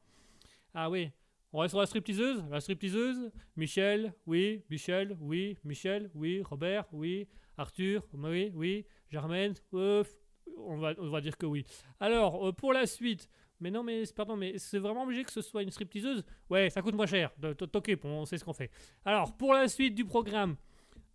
Ah 0.74 0.90
oui. 0.90 1.10
On 1.54 1.60
reste 1.60 1.72
sur 1.72 1.80
la 1.80 1.86
stripteaseuse? 1.86 2.44
La 2.50 2.60
stripteaseuse? 2.60 3.32
Michel, 3.56 4.14
oui. 4.26 4.64
Michel, 4.70 5.16
oui. 5.20 5.58
Michel, 5.64 6.10
oui. 6.16 6.42
Robert, 6.44 6.86
oui. 6.92 7.28
Arthur, 7.58 8.06
oui, 8.14 8.52
oui. 8.56 8.86
Germaine, 9.10 9.54
ouf. 9.72 10.10
On 10.58 10.78
va, 10.78 10.94
on 10.98 11.10
va 11.10 11.22
dire 11.22 11.38
que 11.38 11.46
oui. 11.46 11.64
Alors, 12.00 12.48
euh, 12.48 12.52
pour 12.52 12.74
la 12.74 12.86
suite. 12.86 13.30
Mais 13.60 13.72
non, 13.72 13.84
mais 13.84 14.04
pardon, 14.14 14.36
mais 14.36 14.58
c'est 14.58 14.80
vraiment 14.80 15.04
obligé 15.04 15.24
que 15.24 15.32
ce 15.32 15.42
soit 15.42 15.64
une 15.64 15.72
stripteaseuse? 15.72 16.26
Ouais, 16.50 16.70
ça 16.70 16.82
coûte 16.82 16.96
moins 16.96 17.06
cher. 17.06 17.32
T'occupe, 17.72 18.04
on 18.04 18.26
sait 18.26 18.38
ce 18.38 18.44
qu'on 18.44 18.52
fait. 18.52 18.70
Alors, 19.06 19.38
pour 19.38 19.54
la 19.54 19.70
suite 19.70 19.96
du 19.96 20.04
programme. 20.04 20.58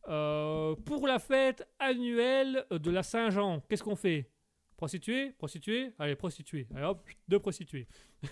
Euh, 0.09 0.75
pour 0.85 1.07
la 1.07 1.19
fête 1.19 1.67
annuelle 1.79 2.65
de 2.71 2.91
la 2.91 3.03
Saint-Jean, 3.03 3.61
qu'est-ce 3.69 3.83
qu'on 3.83 3.97
fait? 3.97 4.31
Prostituée 4.77 5.33
Prostituée 5.33 5.93
Allez, 5.99 6.15
prostituée. 6.17 6.67
Allez 6.75 6.85
hop, 6.87 7.09
deux 7.29 7.39
prostituées. 7.41 7.87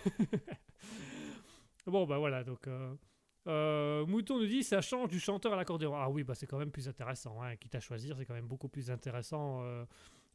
Bon, 1.87 2.05
bah 2.05 2.19
voilà, 2.19 2.43
donc. 2.43 2.67
euh, 2.67 2.95
euh, 3.47 4.05
Mouton 4.07 4.39
nous 4.39 4.47
dit 4.47 4.65
ça 4.65 4.81
change 4.81 5.09
du 5.09 5.21
chanteur 5.21 5.53
à 5.53 5.57
l'accordéon. 5.57 5.95
Ah 5.95 6.11
oui, 6.11 6.25
bah 6.25 6.35
c'est 6.35 6.47
quand 6.47 6.59
même 6.59 6.73
plus 6.73 6.89
intéressant. 6.89 7.41
Hein. 7.43 7.55
Quitte 7.57 7.77
à 7.77 7.81
choisir, 7.81 8.17
c'est 8.19 8.25
quand 8.27 8.35
même 8.35 8.49
beaucoup 8.49 8.69
plus 8.69 8.91
intéressant 8.91 9.63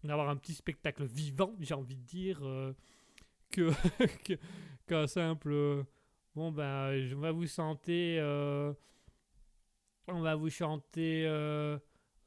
d'avoir 0.03 0.29
un 0.29 0.37
petit 0.37 0.53
spectacle 0.53 1.03
vivant, 1.03 1.53
j'ai 1.59 1.73
envie 1.73 1.97
de 1.97 2.03
dire, 2.05 2.39
que 3.51 3.69
qu'un 4.87 5.07
simple. 5.07 5.83
bon, 6.35 6.51
bah, 6.53 6.97
je- 6.97 7.15
on 7.15 7.19
va 7.19 7.31
vous 7.33 7.47
chanter. 7.47 8.17
Euh, 10.11 10.17
on 10.17 10.21
va 10.21 10.35
vous 10.35 10.49
chanter. 10.49 11.25
euh, 11.25 11.77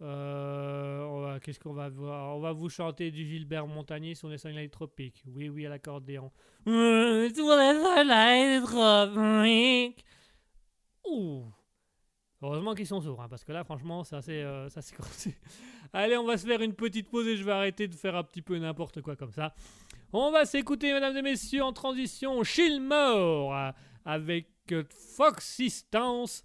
euh, 0.02 1.38
Qu'est-ce 1.40 1.60
qu'on 1.60 1.72
va 1.72 1.88
voir? 1.88 2.36
On 2.36 2.40
va 2.40 2.52
vous 2.52 2.68
chanter 2.68 3.10
du 3.10 3.24
Gilbert 3.26 3.66
Montagnier 3.66 4.14
sur 4.14 4.28
les 4.28 4.38
soleils 4.38 4.70
tropiques. 4.70 5.22
Oui, 5.26 5.48
oui, 5.48 5.66
à 5.66 5.68
l'accordéon. 5.70 6.30
Euh, 6.66 7.28
Sur 7.32 7.56
les 7.56 7.82
soleils 7.82 8.62
tropiques. 8.62 10.04
Ouh. 11.08 11.44
Heureusement 12.42 12.74
qu'ils 12.74 12.86
sont 12.86 13.00
sourds, 13.00 13.22
hein, 13.22 13.28
parce 13.28 13.42
que 13.44 13.52
là, 13.52 13.64
franchement, 13.64 14.04
c'est 14.04 14.16
assez, 14.16 14.42
euh. 14.42 14.68
Allez, 15.92 16.16
on 16.16 16.26
va 16.26 16.36
se 16.36 16.46
faire 16.46 16.60
une 16.60 16.74
petite 16.74 17.08
pause 17.08 17.26
et 17.26 17.36
je 17.36 17.44
vais 17.44 17.52
arrêter 17.52 17.88
de 17.88 17.94
faire 17.94 18.16
un 18.16 18.22
petit 18.24 18.42
peu 18.42 18.58
n'importe 18.58 19.00
quoi 19.00 19.16
comme 19.16 19.30
ça. 19.32 19.54
On 20.12 20.30
va 20.30 20.44
s'écouter, 20.44 20.92
mesdames 20.92 21.16
et 21.16 21.22
messieurs, 21.22 21.62
en 21.62 21.72
transition, 21.72 22.42
Chillmore 22.44 23.54
euh, 23.56 23.70
avec 24.04 24.48
euh, 24.72 24.84
Foxistance. 25.16 26.42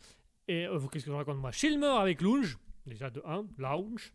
Et 0.50 0.66
euh, 0.66 0.80
qu'est-ce 0.92 1.06
que 1.06 1.12
je 1.12 1.16
raconte 1.16 1.38
moi? 1.38 1.52
Chillmore 1.52 2.00
avec 2.00 2.22
Lounge. 2.22 2.58
Déjà 2.88 3.12
de 3.12 3.22
1, 3.24 3.46
Lounge. 3.60 4.12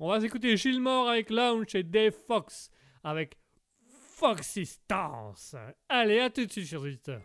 On 0.00 0.08
va 0.08 0.20
s'écouter 0.20 0.56
Chillmore 0.56 1.08
avec 1.08 1.30
Lounge 1.30 1.72
et 1.76 1.84
Dave 1.84 2.12
Fox 2.26 2.68
avec 3.04 3.38
Foxistance. 3.86 5.54
Allez, 5.88 6.18
à 6.18 6.30
tout 6.30 6.44
de 6.44 6.50
suite, 6.50 6.66
chers 6.66 6.82
auditeurs. 6.82 7.22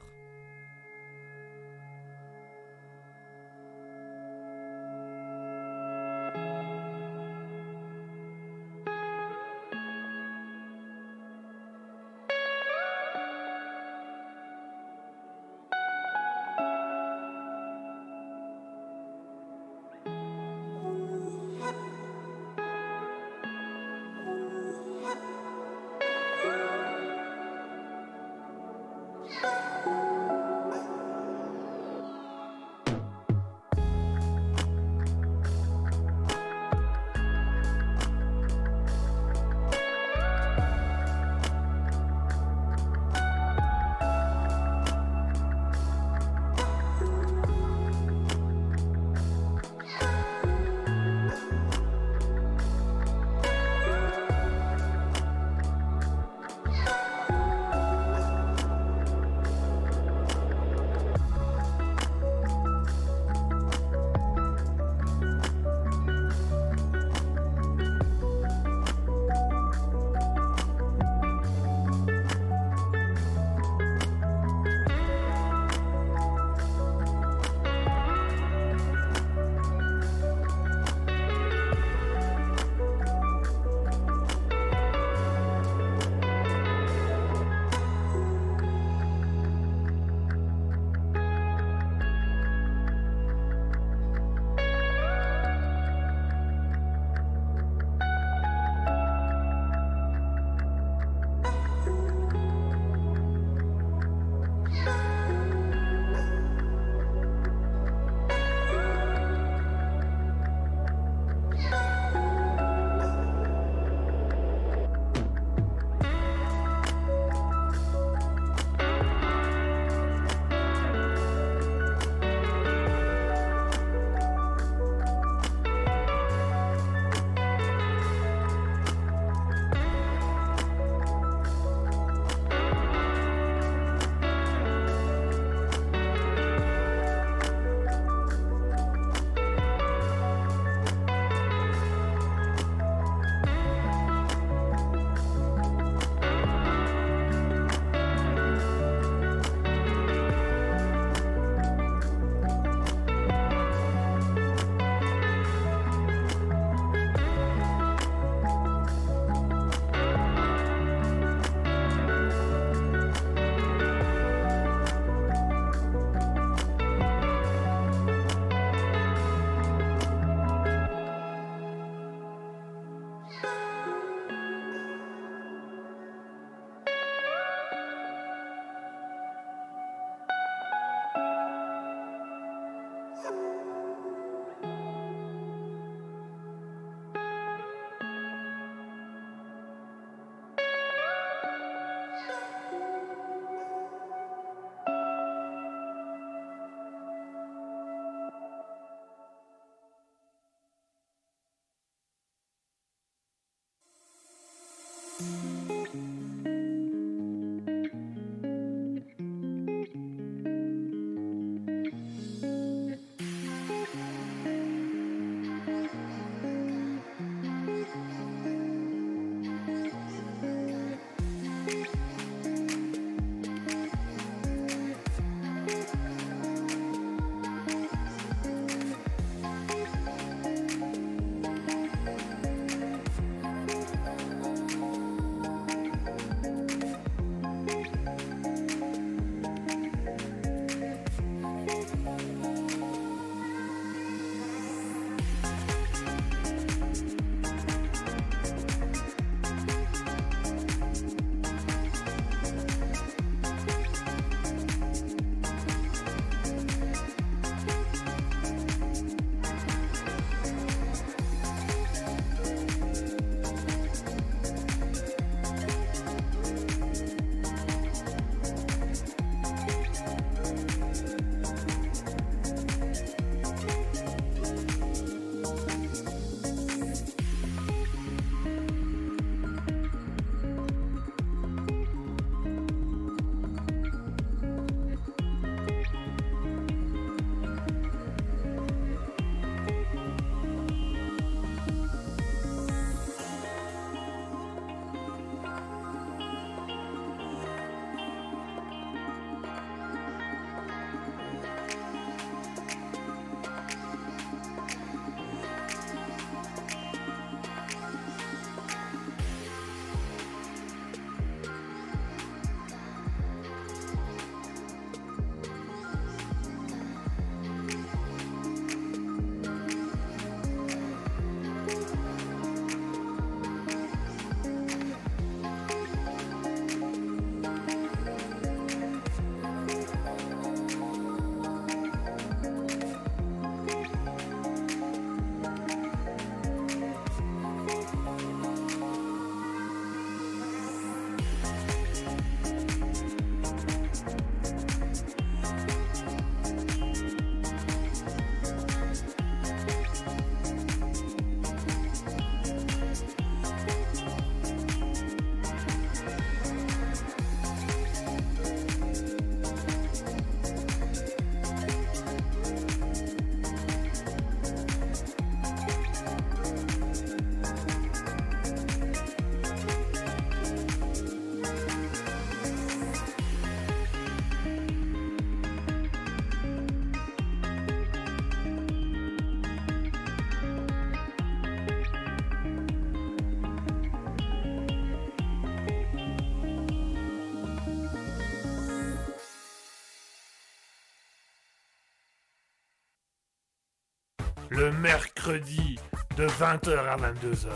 Le 394.68 394.74
mercredi 394.74 395.80
de 396.18 396.28
20h 396.28 396.78
à 396.78 396.98
22h. 396.98 397.48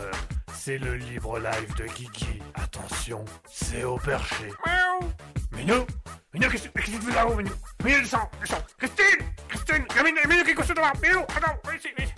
C'est 0.54 0.78
le 0.78 0.96
libre 0.96 1.38
live 1.38 1.74
de 1.76 1.84
Guigui. 1.84 2.40
Attention, 2.54 3.22
c'est 3.50 3.84
au 3.84 3.98
perché. 3.98 4.48
Miaou 4.64 5.12
Minou 5.52 5.86
Minou, 6.32 6.48
qu'est-ce 6.48 6.68
que 6.68 6.78
qu'est-ce 6.78 6.96
que 6.96 6.96
tu 6.96 7.10
fais 7.10 7.14
là-haut, 7.14 7.34
Minou? 7.34 7.52
Minou, 7.84 8.00
descends, 8.00 8.30
descends 8.40 8.64
Christine 8.78 9.26
Christine 9.46 9.84
a 9.98 10.02
Minou, 10.02 10.20
Minou 10.26 10.42
qui 10.42 10.50
est 10.52 10.54
couché 10.54 10.72
devant 10.72 10.92
Minou, 11.02 11.20
attends, 11.20 11.58
viens 11.64 11.74
ici, 11.74 11.88
viens 11.98 12.06
ici. 12.06 12.14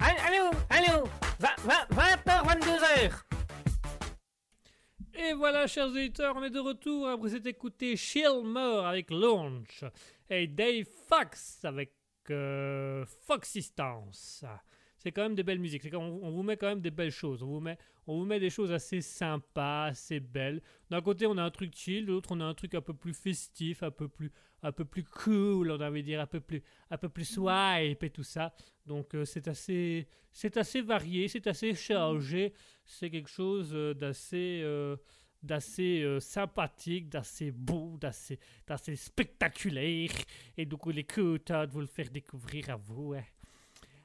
Allô, 0.00 0.50
allô 0.70 1.08
20h, 1.38 2.46
22h 2.48 3.12
Et 5.14 5.34
voilà, 5.34 5.68
chers 5.68 5.86
auditeurs, 5.86 6.34
on 6.36 6.42
est 6.42 6.50
de 6.50 6.58
retour 6.58 7.08
après 7.08 7.28
s'être 7.28 7.46
écouté 7.46 7.96
Shillmore 7.96 8.86
avec 8.86 9.08
Launch 9.12 9.84
et 10.28 10.48
Dave 10.48 10.84
Fox 11.08 11.60
avec 11.62 11.92
euh, 12.30 13.04
Foxistance. 13.26 14.44
C'est 14.98 15.12
quand 15.12 15.22
même 15.22 15.34
des 15.34 15.42
belles 15.42 15.60
musiques. 15.60 15.86
On, 15.94 16.30
vous 16.30 16.42
met 16.42 16.56
quand 16.56 16.68
même 16.68 16.80
des 16.80 16.90
belles 16.90 17.10
choses. 17.12 17.42
On 17.42 17.46
vous 17.46 17.60
met, 17.60 17.78
on 18.06 18.18
vous 18.18 18.24
met 18.24 18.40
des 18.40 18.50
choses 18.50 18.72
assez 18.72 19.00
sympas, 19.00 19.84
assez 19.84 20.20
belles. 20.20 20.62
D'un 20.90 21.00
côté, 21.00 21.26
on 21.26 21.36
a 21.38 21.42
un 21.42 21.50
truc 21.50 21.74
chill, 21.76 22.06
de 22.06 22.12
l'autre, 22.12 22.30
on 22.32 22.40
a 22.40 22.44
un 22.44 22.54
truc 22.54 22.74
un 22.74 22.80
peu 22.80 22.94
plus 22.94 23.14
festif, 23.14 23.82
un 23.82 23.90
peu 23.90 24.08
plus, 24.08 24.32
un 24.62 24.72
peu 24.72 24.84
plus 24.84 25.04
cool, 25.04 25.70
on 25.70 25.80
a 25.80 25.88
envie 25.88 26.02
de 26.02 26.06
dire, 26.06 26.20
un 26.20 26.26
peu 26.26 26.40
plus, 26.40 26.62
un 26.90 26.98
peu 26.98 27.08
plus 27.08 27.24
swipe 27.24 28.02
et 28.02 28.10
tout 28.10 28.24
ça. 28.24 28.52
Donc, 28.86 29.14
euh, 29.14 29.24
c'est 29.24 29.46
assez, 29.48 30.08
c'est 30.32 30.56
assez 30.56 30.80
varié, 30.80 31.28
c'est 31.28 31.46
assez 31.46 31.74
chargé. 31.74 32.52
C'est 32.84 33.10
quelque 33.10 33.30
chose 33.30 33.70
euh, 33.74 33.94
d'assez, 33.94 34.60
euh, 34.64 34.96
d'assez 35.42 36.02
euh, 36.02 36.20
sympathique, 36.20 37.08
d'assez 37.08 37.50
beau, 37.50 37.96
d'assez, 38.00 38.38
d'assez 38.66 38.96
spectaculaire. 38.96 40.10
Et 40.56 40.66
donc, 40.66 40.80
il 40.86 40.98
est 40.98 41.12
content 41.14 41.66
de 41.66 41.70
vous 41.70 41.80
le 41.80 41.86
faire 41.86 42.10
découvrir 42.10 42.70
à 42.70 42.76
vous. 42.76 43.14
hein. 43.14 43.22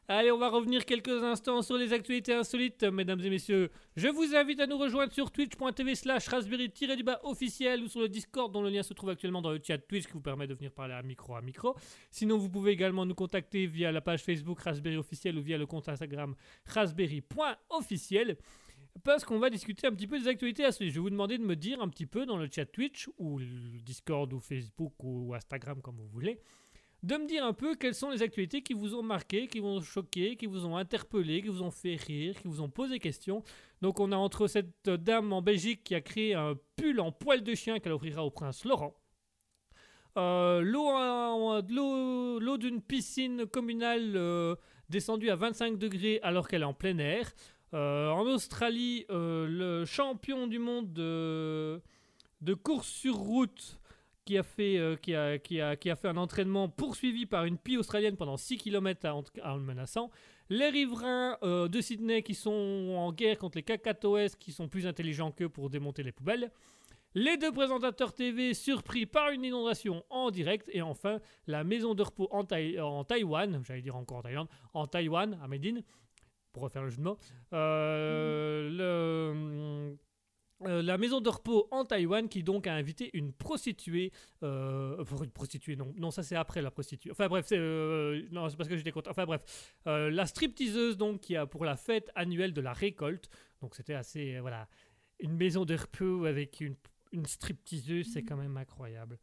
Allez, 0.07 0.29
on 0.29 0.37
va 0.37 0.49
revenir 0.49 0.83
quelques 0.83 1.23
instants 1.23 1.61
sur 1.61 1.77
les 1.77 1.93
actualités 1.93 2.33
insolites, 2.33 2.83
mesdames 2.83 3.21
et 3.21 3.29
messieurs. 3.29 3.71
Je 3.95 4.09
vous 4.09 4.35
invite 4.35 4.59
à 4.59 4.67
nous 4.67 4.77
rejoindre 4.77 5.13
sur 5.13 5.31
twitch.tv 5.31 5.95
slash 5.95 6.27
raspberry-du-bas 6.27 7.21
officiel 7.23 7.81
ou 7.81 7.87
sur 7.87 8.01
le 8.01 8.09
Discord 8.09 8.51
dont 8.51 8.61
le 8.61 8.69
lien 8.69 8.83
se 8.83 8.93
trouve 8.93 9.11
actuellement 9.11 9.41
dans 9.41 9.51
le 9.51 9.61
chat 9.65 9.77
Twitch 9.77 10.07
qui 10.07 10.11
vous 10.11 10.19
permet 10.19 10.47
de 10.47 10.53
venir 10.53 10.73
parler 10.73 10.95
à 10.95 11.01
micro 11.01 11.35
à 11.35 11.41
micro. 11.41 11.77
Sinon, 12.09 12.37
vous 12.37 12.49
pouvez 12.49 12.71
également 12.71 13.05
nous 13.05 13.15
contacter 13.15 13.67
via 13.67 13.89
la 13.93 14.01
page 14.01 14.21
Facebook 14.23 14.59
Raspberry 14.59 14.97
officiel 14.97 15.37
ou 15.37 15.41
via 15.41 15.57
le 15.57 15.65
compte 15.65 15.87
Instagram 15.87 16.35
raspberry.officiel 16.65 18.37
parce 19.03 19.23
qu'on 19.23 19.39
va 19.39 19.49
discuter 19.49 19.87
un 19.87 19.91
petit 19.91 20.07
peu 20.07 20.19
des 20.19 20.27
actualités 20.27 20.65
insolites. 20.65 20.93
Je 20.93 20.99
vais 20.99 21.03
vous 21.03 21.09
demander 21.09 21.37
de 21.37 21.43
me 21.43 21.55
dire 21.55 21.81
un 21.81 21.89
petit 21.89 22.05
peu 22.05 22.25
dans 22.25 22.37
le 22.37 22.47
chat 22.53 22.65
Twitch 22.65 23.09
ou 23.17 23.39
Discord 23.83 24.31
ou 24.33 24.39
Facebook 24.39 24.93
ou 25.03 25.33
Instagram 25.33 25.81
comme 25.81 25.97
vous 25.97 26.07
voulez 26.07 26.39
de 27.03 27.17
me 27.17 27.27
dire 27.27 27.43
un 27.43 27.53
peu 27.53 27.75
quelles 27.75 27.95
sont 27.95 28.11
les 28.11 28.21
actualités 28.21 28.61
qui 28.61 28.73
vous 28.73 28.93
ont 28.93 29.01
marqué, 29.01 29.47
qui 29.47 29.59
vous 29.59 29.67
ont 29.67 29.81
choqué, 29.81 30.35
qui 30.35 30.45
vous 30.45 30.65
ont 30.65 30.77
interpellé, 30.77 31.41
qui 31.41 31.47
vous 31.47 31.63
ont 31.63 31.71
fait 31.71 31.95
rire, 31.95 32.39
qui 32.39 32.47
vous 32.47 32.61
ont 32.61 32.69
posé 32.69 32.99
question. 32.99 33.43
Donc 33.81 33.99
on 33.99 34.11
a 34.11 34.15
entre 34.15 34.47
cette 34.47 34.87
dame 34.87 35.33
en 35.33 35.41
Belgique 35.41 35.83
qui 35.83 35.95
a 35.95 36.01
créé 36.01 36.35
un 36.35 36.55
pull 36.75 36.99
en 36.99 37.11
poil 37.11 37.41
de 37.41 37.55
chien 37.55 37.79
qu'elle 37.79 37.93
offrira 37.93 38.23
au 38.23 38.29
prince 38.29 38.65
Laurent. 38.65 38.95
Euh, 40.17 40.61
l'eau 40.61 42.57
d'une 42.57 42.81
piscine 42.81 43.47
communale 43.47 44.13
euh, 44.15 44.55
descendue 44.89 45.29
à 45.29 45.35
25 45.35 45.77
degrés 45.77 46.19
alors 46.21 46.47
qu'elle 46.47 46.61
est 46.61 46.65
en 46.65 46.73
plein 46.73 46.97
air. 46.99 47.31
Euh, 47.73 48.09
en 48.09 48.25
Australie, 48.25 49.05
euh, 49.09 49.47
le 49.47 49.85
champion 49.85 50.47
du 50.47 50.59
monde 50.59 50.91
de, 50.91 51.81
de 52.41 52.53
course 52.53 52.87
sur 52.87 53.15
route 53.15 53.79
qui 54.25 54.37
a, 54.37 54.43
fait, 54.43 54.77
euh, 54.77 54.97
qui, 54.97 55.15
a, 55.15 55.39
qui, 55.39 55.61
a, 55.61 55.75
qui 55.77 55.89
a 55.89 55.95
fait 55.95 56.09
un 56.09 56.17
entraînement 56.17 56.67
poursuivi 56.67 57.25
par 57.25 57.45
une 57.45 57.57
pie 57.57 57.77
australienne 57.77 58.17
pendant 58.17 58.35
6 58.37 58.57
km 58.57 59.07
en, 59.09 59.23
en 59.43 59.55
le 59.55 59.63
menaçant. 59.63 60.11
Les 60.49 60.67
riverains 60.67 61.37
de 61.41 61.81
Sydney 61.81 62.23
qui 62.23 62.35
sont 62.35 62.51
en 62.97 63.13
guerre 63.13 63.37
contre 63.37 63.57
les 63.57 63.63
cacatoès 63.63 64.35
qui 64.35 64.51
sont 64.51 64.67
plus 64.67 64.85
intelligents 64.85 65.31
qu'eux 65.31 65.47
pour 65.47 65.69
démonter 65.69 66.03
les 66.03 66.11
poubelles. 66.11 66.51
Les 67.13 67.35
deux 67.35 67.51
présentateurs 67.51 68.13
TV 68.13 68.53
surpris 68.53 69.05
par 69.05 69.31
une 69.31 69.43
inondation 69.43 70.03
en 70.09 70.31
direct. 70.31 70.69
Et 70.71 70.81
enfin, 70.81 71.19
la 71.45 71.63
maison 71.65 71.93
de 71.93 72.03
repos 72.03 72.29
en, 72.31 72.45
en 72.81 73.03
Taïwan, 73.03 73.61
j'allais 73.65 73.81
dire 73.81 73.97
encore 73.97 74.17
en 74.17 74.21
Thaïlande, 74.21 74.47
en 74.73 74.87
Taïwan, 74.87 75.37
à 75.43 75.47
Médine, 75.49 75.83
pour 76.51 76.63
refaire 76.63 76.83
le 76.83 76.89
jeu 76.89 76.97
de 76.97 77.03
mots. 77.03 77.17
Euh, 77.53 78.69
le, 78.69 79.97
euh, 80.67 80.81
la 80.83 80.97
maison 80.97 81.21
de 81.21 81.29
repos 81.29 81.67
en 81.71 81.85
Taïwan 81.85 82.29
qui 82.29 82.43
donc 82.43 82.67
a 82.67 82.73
invité 82.73 83.09
une 83.13 83.33
prostituée. 83.33 84.11
Euh, 84.43 85.03
une 85.23 85.31
prostituée, 85.31 85.75
non, 85.75 85.93
non, 85.97 86.11
ça 86.11 86.23
c'est 86.23 86.35
après 86.35 86.61
la 86.61 86.71
prostituée. 86.71 87.11
Enfin 87.11 87.27
bref, 87.27 87.45
c'est, 87.47 87.57
euh, 87.57 88.21
non, 88.31 88.47
c'est 88.49 88.57
parce 88.57 88.69
que 88.69 88.77
j'étais 88.77 88.91
content. 88.91 89.11
Enfin 89.11 89.25
bref, 89.25 89.73
euh, 89.87 90.11
la 90.11 90.25
stripteaseuse 90.25 90.97
donc 90.97 91.21
qui 91.21 91.35
a 91.35 91.45
pour 91.45 91.65
la 91.65 91.75
fête 91.77 92.11
annuelle 92.15 92.53
de 92.53 92.61
la 92.61 92.73
récolte. 92.73 93.29
Donc 93.61 93.75
c'était 93.75 93.95
assez, 93.95 94.35
euh, 94.35 94.41
voilà, 94.41 94.67
une 95.19 95.35
maison 95.35 95.65
de 95.65 95.75
repos 95.75 96.25
avec 96.25 96.61
une, 96.61 96.75
une 97.11 97.25
stripteaseuse, 97.25 98.11
c'est 98.13 98.23
quand 98.23 98.37
même 98.37 98.57
incroyable. 98.57 99.17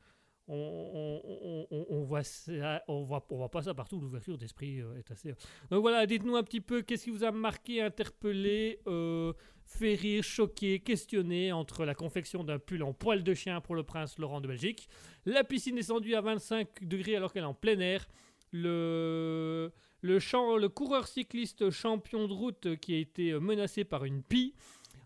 On, 0.51 1.67
on, 1.91 2.03
voit 2.05 2.23
ça, 2.23 2.83
on 2.89 3.03
voit, 3.05 3.27
on 3.31 3.37
voit 3.37 3.51
pas 3.51 3.63
ça 3.63 3.75
partout. 3.75 4.01
L'ouverture 4.01 4.39
d'esprit 4.39 4.81
euh, 4.81 4.97
est 4.99 5.11
assez. 5.11 5.35
Donc 5.71 5.83
voilà, 5.83 6.07
dites-nous 6.07 6.37
un 6.37 6.43
petit 6.43 6.61
peu 6.63 6.81
qu'est-ce 6.83 7.05
qui 7.05 7.11
vous 7.11 7.25
a 7.25 7.31
marqué, 7.31 7.83
interpellé, 7.83 8.81
euh, 8.87 9.33
fait 9.67 9.95
rire, 9.95 10.25
choqué, 10.25 10.81
questionné 10.81 11.53
entre 11.53 11.85
la 11.85 11.95
confection 11.95 12.45
d'un 12.45 12.59
pull 12.59 12.83
en 12.83 12.95
poil 12.95 13.23
de 13.23 13.35
chien 13.35 13.61
pour 13.61 13.75
le 13.75 13.83
prince 13.83 14.19
Laurent 14.19 14.41
de 14.41 14.49
Belgique, 14.49 14.89
la 15.27 15.45
piscine 15.45 15.75
descendue 15.77 16.15
à 16.15 16.23
25 16.23 16.87
degrés 16.89 17.17
alors 17.17 17.33
qu'elle 17.33 17.43
est 17.43 17.47
en 17.47 17.53
plein 17.55 17.79
air, 17.81 18.07
le, 18.51 19.71
le, 20.01 20.19
champ- 20.19 20.57
le 20.57 20.69
coureur 20.69 21.07
cycliste 21.07 21.71
champion 21.71 22.27
de 22.29 22.33
route 22.33 22.77
qui 22.77 22.95
a 22.95 22.99
été 22.99 23.33
menacé 23.39 23.85
par 23.85 24.05
une 24.05 24.23
pie. 24.23 24.55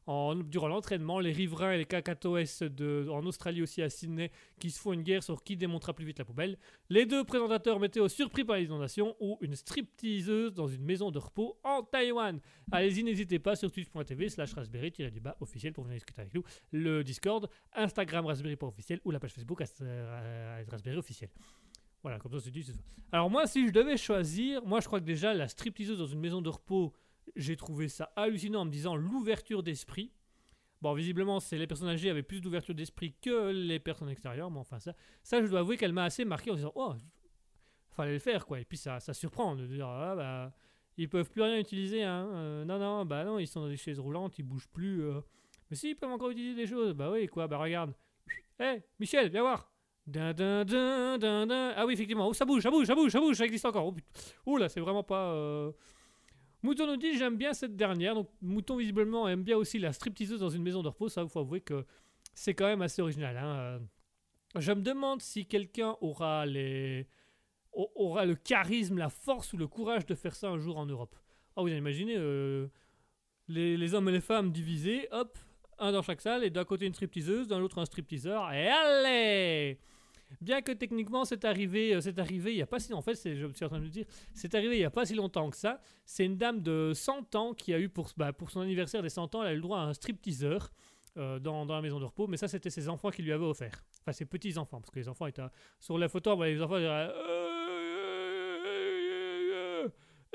Durant 0.07 0.67
l'entraînement, 0.69 1.21
les 1.21 1.31
riverains 1.33 1.73
et 1.73 1.79
les 1.79 1.85
cacatoès 1.85 2.63
de, 2.63 3.07
en 3.09 3.25
Australie 3.25 3.63
aussi 3.63 3.83
à 3.83 3.89
Sydney 3.89 4.31
qui 4.59 4.71
se 4.71 4.81
font 4.81 4.93
une 4.93 5.03
guerre 5.03 5.23
sur 5.23 5.45
qui 5.45 5.57
démontera 5.57 5.93
plus 5.95 6.05
vite 6.05 6.19
la 6.19 6.25
poubelle. 6.25 6.59
Les 6.91 7.07
deux 7.07 7.23
présentateurs 7.25 7.79
météo 7.79 8.09
surpris 8.09 8.45
par 8.45 8.57
les 8.57 8.65
inondations 8.65 9.15
ou 9.21 9.39
une 9.41 9.55
stripteaseuse 9.55 10.53
dans 10.55 10.67
une 10.67 10.83
maison 10.85 11.11
de 11.13 11.19
repos 11.19 11.57
en 11.63 11.83
Taïwan. 11.83 12.41
Allez-y, 12.73 13.05
n'hésitez 13.05 13.39
pas 13.39 13.55
sur 13.55 13.71
twitch.tv 13.71 14.29
slash 14.29 14.53
raspberry-du-bas 14.55 15.37
officiel 15.41 15.73
pour 15.73 15.85
venir 15.85 15.97
discuter 15.97 16.21
avec 16.23 16.35
nous. 16.35 16.43
Le 16.73 17.05
Discord, 17.05 17.49
Instagram 17.75 18.27
raspberry.officiel 18.27 19.01
ou 19.05 19.13
la 19.13 19.21
page 19.21 19.33
Facebook 19.33 19.61
as- 19.61 19.79
euh, 19.83 20.65
raspberry 20.69 20.97
officiel. 20.97 21.31
Voilà, 22.03 22.19
comme 22.19 22.33
ça 22.33 22.41
c'est 22.41 22.51
dit. 22.51 22.67
Alors 23.13 23.31
moi, 23.31 23.47
si 23.47 23.69
je 23.69 23.73
devais 23.73 23.97
choisir, 23.97 24.65
moi 24.65 24.81
je 24.81 24.87
crois 24.89 24.99
que 24.99 25.05
déjà 25.05 25.33
la 25.33 25.47
stripteaseuse 25.47 25.99
dans 25.99 26.07
une 26.07 26.19
maison 26.19 26.43
de 26.43 26.49
repos, 26.49 26.93
j'ai 27.37 27.57
trouvé 27.57 27.89
ça 27.89 28.13
hallucinant 28.17 28.61
en 28.63 28.65
me 28.65 28.71
disant 28.71 28.97
l'ouverture 28.97 29.63
d'esprit. 29.63 30.13
Bon, 30.81 30.95
visiblement, 30.95 31.39
c'est 31.39 31.59
les 31.59 31.67
personnes 31.69 31.89
âgées 31.89 32.11
avaient 32.11 32.25
plus 32.25 32.41
d'ouverture 32.41 32.75
d'esprit 32.75 33.15
que 33.23 33.51
les 33.53 33.79
personnes 33.79 34.09
extérieures, 34.09 34.51
mais 34.51 34.59
enfin 34.59 34.81
ça, 34.81 34.95
ça 35.23 35.41
je 35.41 35.47
dois 35.47 35.61
avouer 35.61 35.77
qu'elle 35.77 35.93
m'a 35.93 36.05
assez 36.05 36.25
marqué 36.25 36.51
en 36.51 36.55
disant 36.57 36.73
oh, 36.75 36.95
fallait 37.91 38.13
le 38.15 38.19
faire 38.19 38.47
quoi. 38.47 38.59
Et 38.59 38.65
puis 38.65 38.77
ça, 38.79 38.99
ça 38.99 39.15
surprend 39.15 39.55
de 39.55 39.67
dire 39.67 39.87
ah 39.87 40.17
bah 40.17 40.53
ils 40.99 41.09
peuvent 41.09 41.31
plus 41.31 41.41
rien 41.43 41.59
utiliser 41.59 42.03
hein. 42.03 42.29
Euh, 42.33 42.65
non 42.65 42.79
non 42.79 43.05
bah 43.07 43.25
non 43.25 43.39
ils 43.39 43.47
sont 43.47 43.61
dans 43.61 43.69
des 43.69 43.77
chaises 43.77 44.01
roulantes, 44.01 44.39
ils 44.39 44.43
bougent 44.43 44.69
plus. 44.69 45.05
euh. 45.05 45.21
Mais 45.71 45.77
si 45.77 45.91
ils 45.91 45.95
peuvent 45.95 46.11
encore 46.11 46.31
utiliser 46.31 46.55
des 46.57 46.67
choses, 46.67 46.93
bah 46.95 47.11
oui 47.13 47.29
quoi, 47.29 47.47
bah 47.47 47.59
regarde. 47.59 47.95
Hé 48.59 48.83
Michel, 48.99 49.31
viens 49.31 49.43
voir. 49.43 49.71
Dun, 50.05 50.33
dun, 50.35 50.65
dun. 50.65 51.73
Ah 51.77 51.87
oui 51.87 51.95
effectivement, 51.95 52.27
oh, 52.27 52.33
ça 52.33 52.45
bouge, 52.45 52.63
ça 52.63 52.71
bouge, 52.73 52.87
ça 52.89 52.95
bouge, 52.97 53.13
ça 53.13 53.21
bouge, 53.21 53.37
ça 53.37 53.45
existe 53.45 53.65
encore. 53.67 53.95
Oh, 54.47 54.57
là 54.59 54.69
c'est 54.69 54.81
vraiment 54.81 55.05
pas. 55.05 55.31
euh, 55.33 55.71
Mouton 56.63 56.87
nous 56.87 56.97
dit 56.97 57.17
j'aime 57.19 57.37
bien 57.37 57.53
cette 57.55 57.77
dernière. 57.77 58.15
Donc 58.15 58.29
Mouton 58.41 58.77
visiblement 58.77 59.29
aime 59.29 59.43
bien 59.43 59.57
aussi 59.57 59.79
la 59.79 59.93
stripteaseuse 59.93 60.41
dans 60.41 60.49
une 60.49 60.63
maison 60.63 60.83
de 60.83 60.89
repos. 60.89 61.09
Ça, 61.09 61.23
il 61.23 61.29
faut 61.29 61.41
avouer 61.41 61.61
que 61.61 61.85
c'est 62.35 62.55
quand 62.55 62.67
même 62.67 62.83
assez 62.83 63.03
original. 63.03 63.37
hein. 63.37 63.57
Euh, 63.57 63.79
Je 64.61 64.73
me 64.73 64.83
demande 64.83 65.21
si 65.23 65.47
quelqu'un 65.47 65.97
aura 66.01 66.47
le 66.47 67.05
charisme, 68.45 68.99
la 68.99 69.09
force 69.09 69.53
ou 69.53 69.57
le 69.57 69.67
courage 69.67 70.07
de 70.07 70.15
faire 70.15 70.35
ça 70.35 70.49
un 70.51 70.59
jour 70.59 70.77
en 70.79 70.87
Europe. 70.87 71.17
Ah 71.57 71.63
vous 71.63 71.69
imaginez 71.69 72.15
euh, 72.17 72.69
les, 73.49 73.77
les 73.77 73.95
hommes 73.95 74.09
et 74.09 74.13
les 74.13 74.21
femmes 74.21 74.53
divisés, 74.53 75.09
hop, 75.11 75.37
un 75.79 75.93
dans 75.93 76.03
chaque 76.03 76.21
salle 76.21 76.45
et 76.45 76.51
d'un 76.51 76.65
côté 76.65 76.87
une 76.87 76.95
stripteaseuse, 76.95 77.49
d'un 77.49 77.59
l'autre 77.59 77.79
un 77.79 77.85
stripteaseur 77.85 78.51
et 78.53 78.69
allez 78.69 79.79
Bien 80.41 80.63
que 80.63 80.73
techniquement 80.73 81.25
c'est 81.25 81.45
arrivé, 81.45 81.95
euh, 81.95 82.01
c'est 82.01 82.19
arrivé 82.19 82.53
il 82.53 82.59
y 82.59 82.63
a 82.63 82.67
pas 82.67 82.81
si 82.81 82.95
en 82.95 83.03
fait 83.03 83.15
je 83.15 83.47
en 83.47 83.69
train 83.69 83.81
de 83.81 83.89
dire 83.89 84.07
c'est 84.35 84.55
arrivé 84.55 84.77
il 84.77 84.81
y 84.81 84.85
a 84.85 84.91
pas 84.91 85.05
si 85.05 85.15
longtemps 85.15 85.51
que 85.51 85.57
ça. 85.57 85.81
C'est 86.05 86.25
une 86.25 86.37
dame 86.37 86.63
de 86.63 86.93
100 86.95 87.35
ans 87.35 87.55
qui 87.55 87.75
a 87.75 87.79
eu 87.79 87.89
pour, 87.89 88.11
bah, 88.17 88.33
son 88.49 88.61
anniversaire 88.61 89.03
des 89.03 89.09
100 89.09 89.35
ans, 89.35 89.43
elle 89.43 89.49
a 89.49 89.53
eu 89.53 89.57
le 89.57 89.63
droit 89.63 89.79
à 89.79 89.83
un 89.83 89.95
stripteaseur 89.95 90.71
euh, 91.19 91.39
dans, 91.39 91.67
la 91.67 91.83
maison 91.83 92.01
de 92.01 92.07
repos, 92.07 92.27
mais 92.27 92.39
ça 92.39 92.49
c'était 92.49 92.71
ses 92.71 92.89
enfants 92.89 93.11
qui 93.11 93.23
lui 93.23 93.33
avaient 93.33 93.45
offert. 93.45 93.85
Enfin 94.01 94.13
ses 94.13 94.25
petits 94.25 94.57
enfants, 94.57 94.81
parce 94.81 94.91
que 94.91 94.99
les 94.99 95.09
enfants 95.09 95.27
étaient 95.27 95.43
sur 95.79 95.99
la 95.99 96.09
photo, 96.09 96.35
voyait 96.37 96.55
les 96.55 96.63
enfants 96.63 96.77
disaient, 96.77 97.11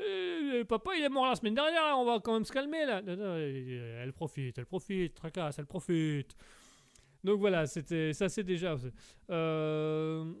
euh, 0.00 0.64
Papa 0.64 0.92
il 0.96 1.02
est 1.02 1.08
mort 1.08 1.26
la 1.26 1.34
semaine 1.34 1.54
dernière, 1.54 1.98
on 1.98 2.04
va 2.04 2.20
quand 2.20 2.32
même 2.32 2.44
se 2.44 2.52
calmer 2.52 2.86
là. 2.86 3.02
Elle 3.04 4.12
profite, 4.12 4.58
elle 4.58 4.66
profite, 4.66 5.14
tracasse, 5.14 5.58
elle 5.58 5.66
profite. 5.66 6.36
Donc 7.24 7.40
voilà, 7.40 7.66
c'était 7.66 8.12
ça 8.12 8.28
c'est 8.28 8.44
déjà. 8.44 8.76
Euh, 9.30 10.32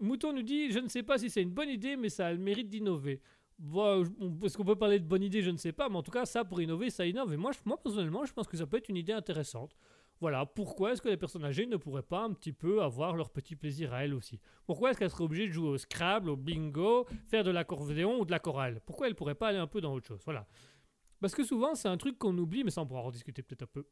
Mouton 0.00 0.32
nous 0.32 0.42
dit 0.42 0.70
Je 0.70 0.78
ne 0.78 0.88
sais 0.88 1.02
pas 1.02 1.18
si 1.18 1.30
c'est 1.30 1.42
une 1.42 1.50
bonne 1.50 1.68
idée, 1.68 1.96
mais 1.96 2.08
ça 2.08 2.26
a 2.26 2.32
le 2.32 2.38
mérite 2.38 2.68
d'innover. 2.68 3.20
Bon, 3.58 4.04
Est-ce 4.42 4.56
qu'on 4.56 4.64
peut 4.64 4.76
parler 4.76 4.98
de 4.98 5.04
bonne 5.04 5.22
idée 5.22 5.42
Je 5.42 5.50
ne 5.50 5.58
sais 5.58 5.72
pas, 5.72 5.88
mais 5.90 5.96
en 5.96 6.02
tout 6.02 6.10
cas, 6.10 6.24
ça 6.24 6.44
pour 6.44 6.62
innover, 6.62 6.88
ça 6.88 7.06
innove. 7.06 7.34
Et 7.34 7.36
moi, 7.36 7.50
moi 7.66 7.76
personnellement, 7.82 8.24
je 8.24 8.32
pense 8.32 8.46
que 8.46 8.56
ça 8.56 8.66
peut 8.66 8.78
être 8.78 8.88
une 8.88 8.96
idée 8.96 9.12
intéressante. 9.12 9.76
Voilà, 10.20 10.44
pourquoi 10.44 10.92
est-ce 10.92 11.00
que 11.00 11.08
les 11.08 11.16
personnes 11.16 11.44
âgées 11.44 11.66
ne 11.66 11.76
pourraient 11.76 12.02
pas 12.02 12.22
un 12.22 12.32
petit 12.34 12.52
peu 12.52 12.82
avoir 12.82 13.16
leur 13.16 13.30
petit 13.30 13.56
plaisir 13.56 13.94
à 13.94 14.04
elles 14.04 14.12
aussi? 14.12 14.38
Pourquoi 14.66 14.90
est-ce 14.90 14.98
qu'elles 14.98 15.10
seraient 15.10 15.24
obligées 15.24 15.46
de 15.46 15.52
jouer 15.52 15.68
au 15.68 15.78
Scrabble, 15.78 16.28
au 16.28 16.36
bingo, 16.36 17.06
faire 17.26 17.42
de 17.42 17.50
l'accordéon 17.50 18.20
ou 18.20 18.26
de 18.26 18.30
la 18.30 18.38
chorale? 18.38 18.82
Pourquoi 18.84 19.06
elles 19.06 19.14
ne 19.14 19.16
pourraient 19.16 19.34
pas 19.34 19.48
aller 19.48 19.58
un 19.58 19.66
peu 19.66 19.80
dans 19.80 19.94
autre 19.94 20.06
chose? 20.06 20.20
Voilà. 20.26 20.46
Parce 21.20 21.34
que 21.34 21.42
souvent, 21.42 21.74
c'est 21.74 21.88
un 21.88 21.96
truc 21.96 22.18
qu'on 22.18 22.36
oublie, 22.36 22.64
mais 22.64 22.70
ça 22.70 22.82
on 22.82 22.86
pourra 22.86 23.00
en 23.00 23.10
discuter 23.10 23.42
peut-être 23.42 23.62
un 23.62 23.66
peu, 23.66 23.86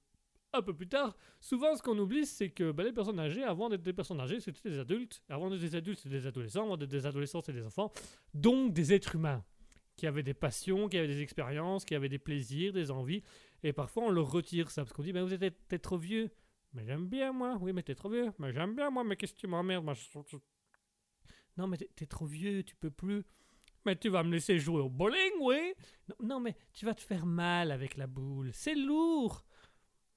un 0.52 0.62
peu 0.62 0.74
plus 0.74 0.88
tard. 0.88 1.16
Souvent, 1.40 1.74
ce 1.76 1.82
qu'on 1.82 1.98
oublie, 1.98 2.26
c'est 2.26 2.50
que 2.50 2.72
bah, 2.72 2.82
les 2.84 2.92
personnes 2.92 3.18
âgées, 3.20 3.44
avant 3.44 3.68
d'être 3.68 3.82
des 3.82 3.92
personnes 3.92 4.20
âgées, 4.20 4.40
c'était 4.40 4.70
des 4.70 4.78
adultes. 4.78 5.22
Avant 5.28 5.50
d'être 5.50 5.60
des 5.60 5.74
adultes, 5.74 5.98
c'était 5.98 6.16
des 6.20 6.26
adolescents. 6.26 6.64
Avant 6.64 6.76
d'être 6.76 6.90
des 6.90 7.06
adolescents, 7.06 7.40
c'était 7.40 7.58
des 7.58 7.66
enfants. 7.66 7.92
Donc 8.34 8.72
des 8.72 8.92
êtres 8.92 9.14
humains 9.14 9.44
qui 9.96 10.06
avaient 10.06 10.22
des 10.22 10.34
passions, 10.34 10.88
qui 10.88 10.96
avaient 10.96 11.08
des 11.08 11.20
expériences, 11.22 11.84
qui 11.84 11.94
avaient 11.94 12.08
des 12.08 12.18
plaisirs, 12.18 12.72
des 12.72 12.90
envies. 12.90 13.22
Et 13.62 13.72
parfois, 13.72 14.04
on 14.04 14.10
leur 14.10 14.30
retire 14.30 14.70
ça 14.70 14.82
parce 14.82 14.92
qu'on 14.92 15.02
dit 15.02 15.12
ben, 15.12 15.24
Vous 15.24 15.34
êtes 15.34 15.82
trop 15.82 15.98
vieux. 15.98 16.30
Mais 16.72 16.84
j'aime 16.84 17.06
bien, 17.08 17.32
moi. 17.32 17.56
Oui, 17.60 17.72
mais 17.72 17.82
t'es 17.82 17.94
trop 17.94 18.08
vieux. 18.08 18.30
Mais 18.38 18.52
j'aime 18.52 18.74
bien, 18.74 18.90
moi. 18.90 19.04
Mais 19.04 19.16
qu'est-ce 19.16 19.34
que 19.34 19.40
tu 19.40 19.46
m'emmerdes 19.46 19.84
Non, 21.56 21.66
mais 21.66 21.76
t'es- 21.76 22.06
trop 22.06 22.26
vieux, 22.26 22.62
tu 22.62 22.76
peux 22.76 22.90
plus. 22.90 23.24
Mais 23.86 23.96
tu 23.96 24.08
vas 24.08 24.22
me 24.22 24.32
laisser 24.32 24.58
jouer 24.58 24.80
au 24.80 24.88
bowling, 24.90 25.32
oui 25.40 25.72
non, 26.22 26.40
mais 26.40 26.56
tu 26.72 26.84
vas 26.84 26.94
te 26.94 27.00
faire 27.00 27.24
mal 27.24 27.70
avec 27.70 27.96
la 27.96 28.06
boule. 28.06 28.50
C'est 28.52 28.74
lourd. 28.74 29.44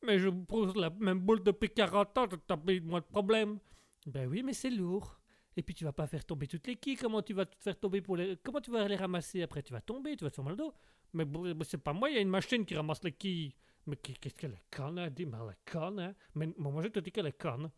Mais 0.04 0.18
je 0.20 0.30
pose 0.30 0.76
la 0.76 0.90
même 0.90 1.20
boule 1.20 1.44
depuis 1.44 1.70
40 1.70 2.18
ans, 2.18 2.28
t'as 2.48 2.58
pas 2.58 2.74
eu 2.74 2.82
moins 2.82 3.00
de 3.02 3.06
problème. 3.06 3.60
Ben 4.08 4.28
oui, 4.28 4.42
mais 4.44 4.54
c'est 4.54 4.70
lourd. 4.72 5.20
Et 5.56 5.62
puis 5.62 5.76
tu 5.76 5.84
vas 5.84 5.92
pas 5.94 6.08
faire 6.08 6.26
tomber 6.26 6.48
toutes 6.48 6.66
les 6.68 6.76
quilles. 6.76 6.96
Comment 6.96 7.22
tu 7.22 7.34
vas 7.34 7.46
te 7.46 7.56
faire 7.60 7.80
tomber 7.80 8.02
pour 8.02 8.16
les. 8.18 8.38
Comment 8.44 8.62
tu 8.62 8.72
vas 8.72 8.88
les 8.88 8.96
ramasser 8.96 9.42
après? 9.44 9.62
Tu 9.62 9.74
vas 9.74 9.82
tomber, 9.82 10.16
tu 10.16 10.24
vas 10.24 10.30
te 10.32 10.36
faire 10.36 10.46
mal 10.46 10.54
au 10.54 10.58
dos. 10.58 10.74
Mais 11.14 11.26
mais 11.26 11.66
c'est 11.66 11.78
pas 11.78 11.94
moi, 11.94 12.10
il 12.10 12.16
y 12.16 12.18
a 12.18 12.22
une 12.22 12.30
machine 12.30 12.66
qui 12.66 12.74
ramasse 12.76 13.04
les 13.04 13.12
quilles. 13.12 13.54
Mais 13.86 13.96
qu'est- 13.98 14.18
qu'est-ce 14.20 14.36
qu'elle 14.36 14.54
est 14.54 14.64
conne, 14.76 14.98
hein? 15.00 15.10
Dis, 15.10 15.26
mais 15.26 15.38
elle 15.44 15.52
est 15.54 15.72
conne, 15.72 16.00
hein? 16.00 16.14
Mais 16.36 16.48
moi 16.58 16.82
je 16.84 16.88
te 16.88 17.00
dis 17.00 17.12
qu'elle 17.12 17.28
est 17.28 17.38
conne. 17.38 17.70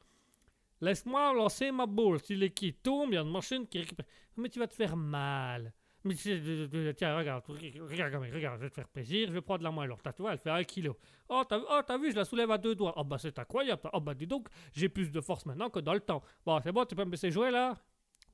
Laisse-moi 0.81 1.33
lancer 1.33 1.71
ma 1.71 1.85
boule. 1.85 2.19
Si 2.19 2.35
les 2.35 2.51
quilles 2.51 2.73
tombent, 2.75 3.11
il 3.11 3.15
y 3.15 3.17
a 3.17 3.21
une 3.21 3.31
machine 3.31 3.65
qui 3.67 3.79
récupère. 3.79 4.05
Mais 4.37 4.49
tu 4.49 4.59
vas 4.59 4.67
te 4.67 4.73
faire 4.73 4.95
mal. 4.97 5.73
Mais 6.05 6.15
c'est- 6.15 6.93
tiens, 6.97 7.17
regarde, 7.17 7.43
regarde, 7.47 8.23
regarde, 8.33 8.57
je 8.59 8.63
vais 8.63 8.69
te 8.69 8.75
faire 8.75 8.89
plaisir, 8.89 9.29
je 9.29 9.33
vais 9.33 9.41
prendre 9.41 9.63
la 9.63 9.71
main 9.71 9.83
alors. 9.83 10.01
T'as- 10.01 10.11
Tu 10.11 10.21
vois, 10.21 10.33
elle 10.33 10.37
fait 10.37 10.49
un 10.49 10.63
kilo. 10.65 10.97
Oh, 11.29 11.43
t'as 11.47 11.59
oh, 11.59 11.81
t'as 11.85 11.97
vu, 11.97 12.11
je 12.11 12.15
la 12.17 12.25
soulève 12.25 12.51
à 12.51 12.57
deux 12.57 12.75
doigts. 12.75 12.93
Oh, 12.97 13.03
bah 13.05 13.17
c'est 13.17 13.37
incroyable. 13.39 13.89
Oh, 13.93 14.01
bah 14.01 14.13
dis 14.13 14.27
donc, 14.27 14.49
j'ai 14.73 14.89
plus 14.89 15.09
de 15.11 15.21
force 15.21 15.45
maintenant 15.45 15.69
que 15.69 15.79
dans 15.79 15.93
le 15.93 16.01
temps. 16.01 16.21
Bon, 16.45 16.59
c'est 16.61 16.73
bon, 16.73 16.83
tu 16.85 16.93
peux 16.95 17.05
me 17.05 17.11
laisser 17.11 17.31
jouer 17.31 17.51
là? 17.51 17.77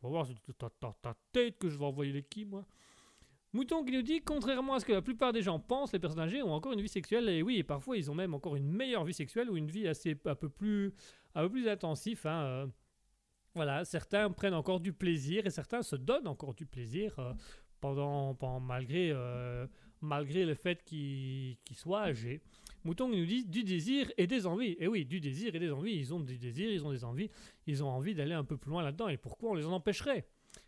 On 0.02 0.08
va 0.08 0.24
voir, 0.24 0.28
c'est 0.46 0.58
ta, 0.58 1.16
tête 1.32 1.60
que 1.60 1.70
je 1.70 1.78
vais 1.78 1.86
envoyer 1.86 2.12
les 2.12 2.24
quilles, 2.24 2.46
moi. 2.46 2.66
Mouton 3.54 3.84
qui 3.84 3.92
nous 3.92 4.02
dit, 4.04 4.22
contrairement 4.22 4.76
à 4.76 4.80
ce 4.80 4.86
que 4.86 4.94
la 4.94 5.02
plupart 5.02 5.34
des 5.34 5.42
gens 5.42 5.60
pensent, 5.60 5.92
les 5.94 6.00
personnes 6.00 6.20
âgées 6.22 6.42
ont 6.44 6.54
encore 6.54 6.72
une 6.74 6.82
vie 6.82 6.88
sexuelle, 6.90 7.28
et 7.30 7.42
oui, 7.42 7.58
et 7.58 7.64
parfois 7.64 7.98
ils 7.98 8.10
ont 8.10 8.16
même 8.16 8.34
encore 8.34 8.56
une 8.56 8.68
meilleure 8.72 9.04
vie 9.04 9.14
sexuelle 9.14 9.50
ou 9.50 9.58
une 9.58 9.70
vie 9.70 9.88
assez 9.88 10.16
un 10.26 10.36
peu 10.36 10.50
plus, 10.50 10.94
un 11.36 11.44
peu 11.44 11.50
plus 11.52 11.68
intensif. 11.68 12.26
hein, 12.26 12.44
euh. 12.44 12.68
Voilà, 13.56 13.84
certains 13.84 14.30
prennent 14.30 14.54
encore 14.54 14.80
du 14.80 14.94
plaisir 14.94 15.46
et 15.48 15.50
certains 15.50 15.82
se 15.82 15.96
donnent 15.96 16.28
encore 16.28 16.54
du 16.54 16.68
plaisir 16.68 17.18
euh, 17.18 17.34
pendant, 17.80 18.60
malgré, 18.60 19.12
euh, 19.12 19.68
malgré 20.02 20.46
le 20.46 20.56
fait 20.56 20.84
qu'ils 20.84 21.58
qu'ils 21.66 21.78
soient 21.78 22.04
âgés. 22.04 22.42
Mouton 22.84 23.10
nous 23.10 23.26
dit 23.26 23.46
du 23.46 23.64
désir 23.64 24.10
et 24.18 24.28
des 24.28 24.46
envies. 24.46 24.76
Et 24.80 24.88
oui, 24.88 25.06
du 25.06 25.20
désir 25.20 25.54
et 25.54 25.60
des 25.60 25.72
envies. 25.72 25.96
Ils 25.96 26.14
ont 26.14 26.20
des 26.20 26.38
désirs, 26.38 26.70
ils 26.72 26.86
ont 26.86 26.92
des 26.92 27.04
envies, 27.04 27.30
ils 27.68 27.84
ont 27.84 27.90
envie 27.90 28.16
d'aller 28.16 28.34
un 28.34 28.46
peu 28.46 28.58
plus 28.58 28.72
loin 28.72 28.84
là-dedans. 28.84 29.10
Et 29.10 29.18
pourquoi 29.18 29.52
on 29.52 29.54
les 29.54 29.66
en 29.66 29.74
empêcherait? 29.74 30.28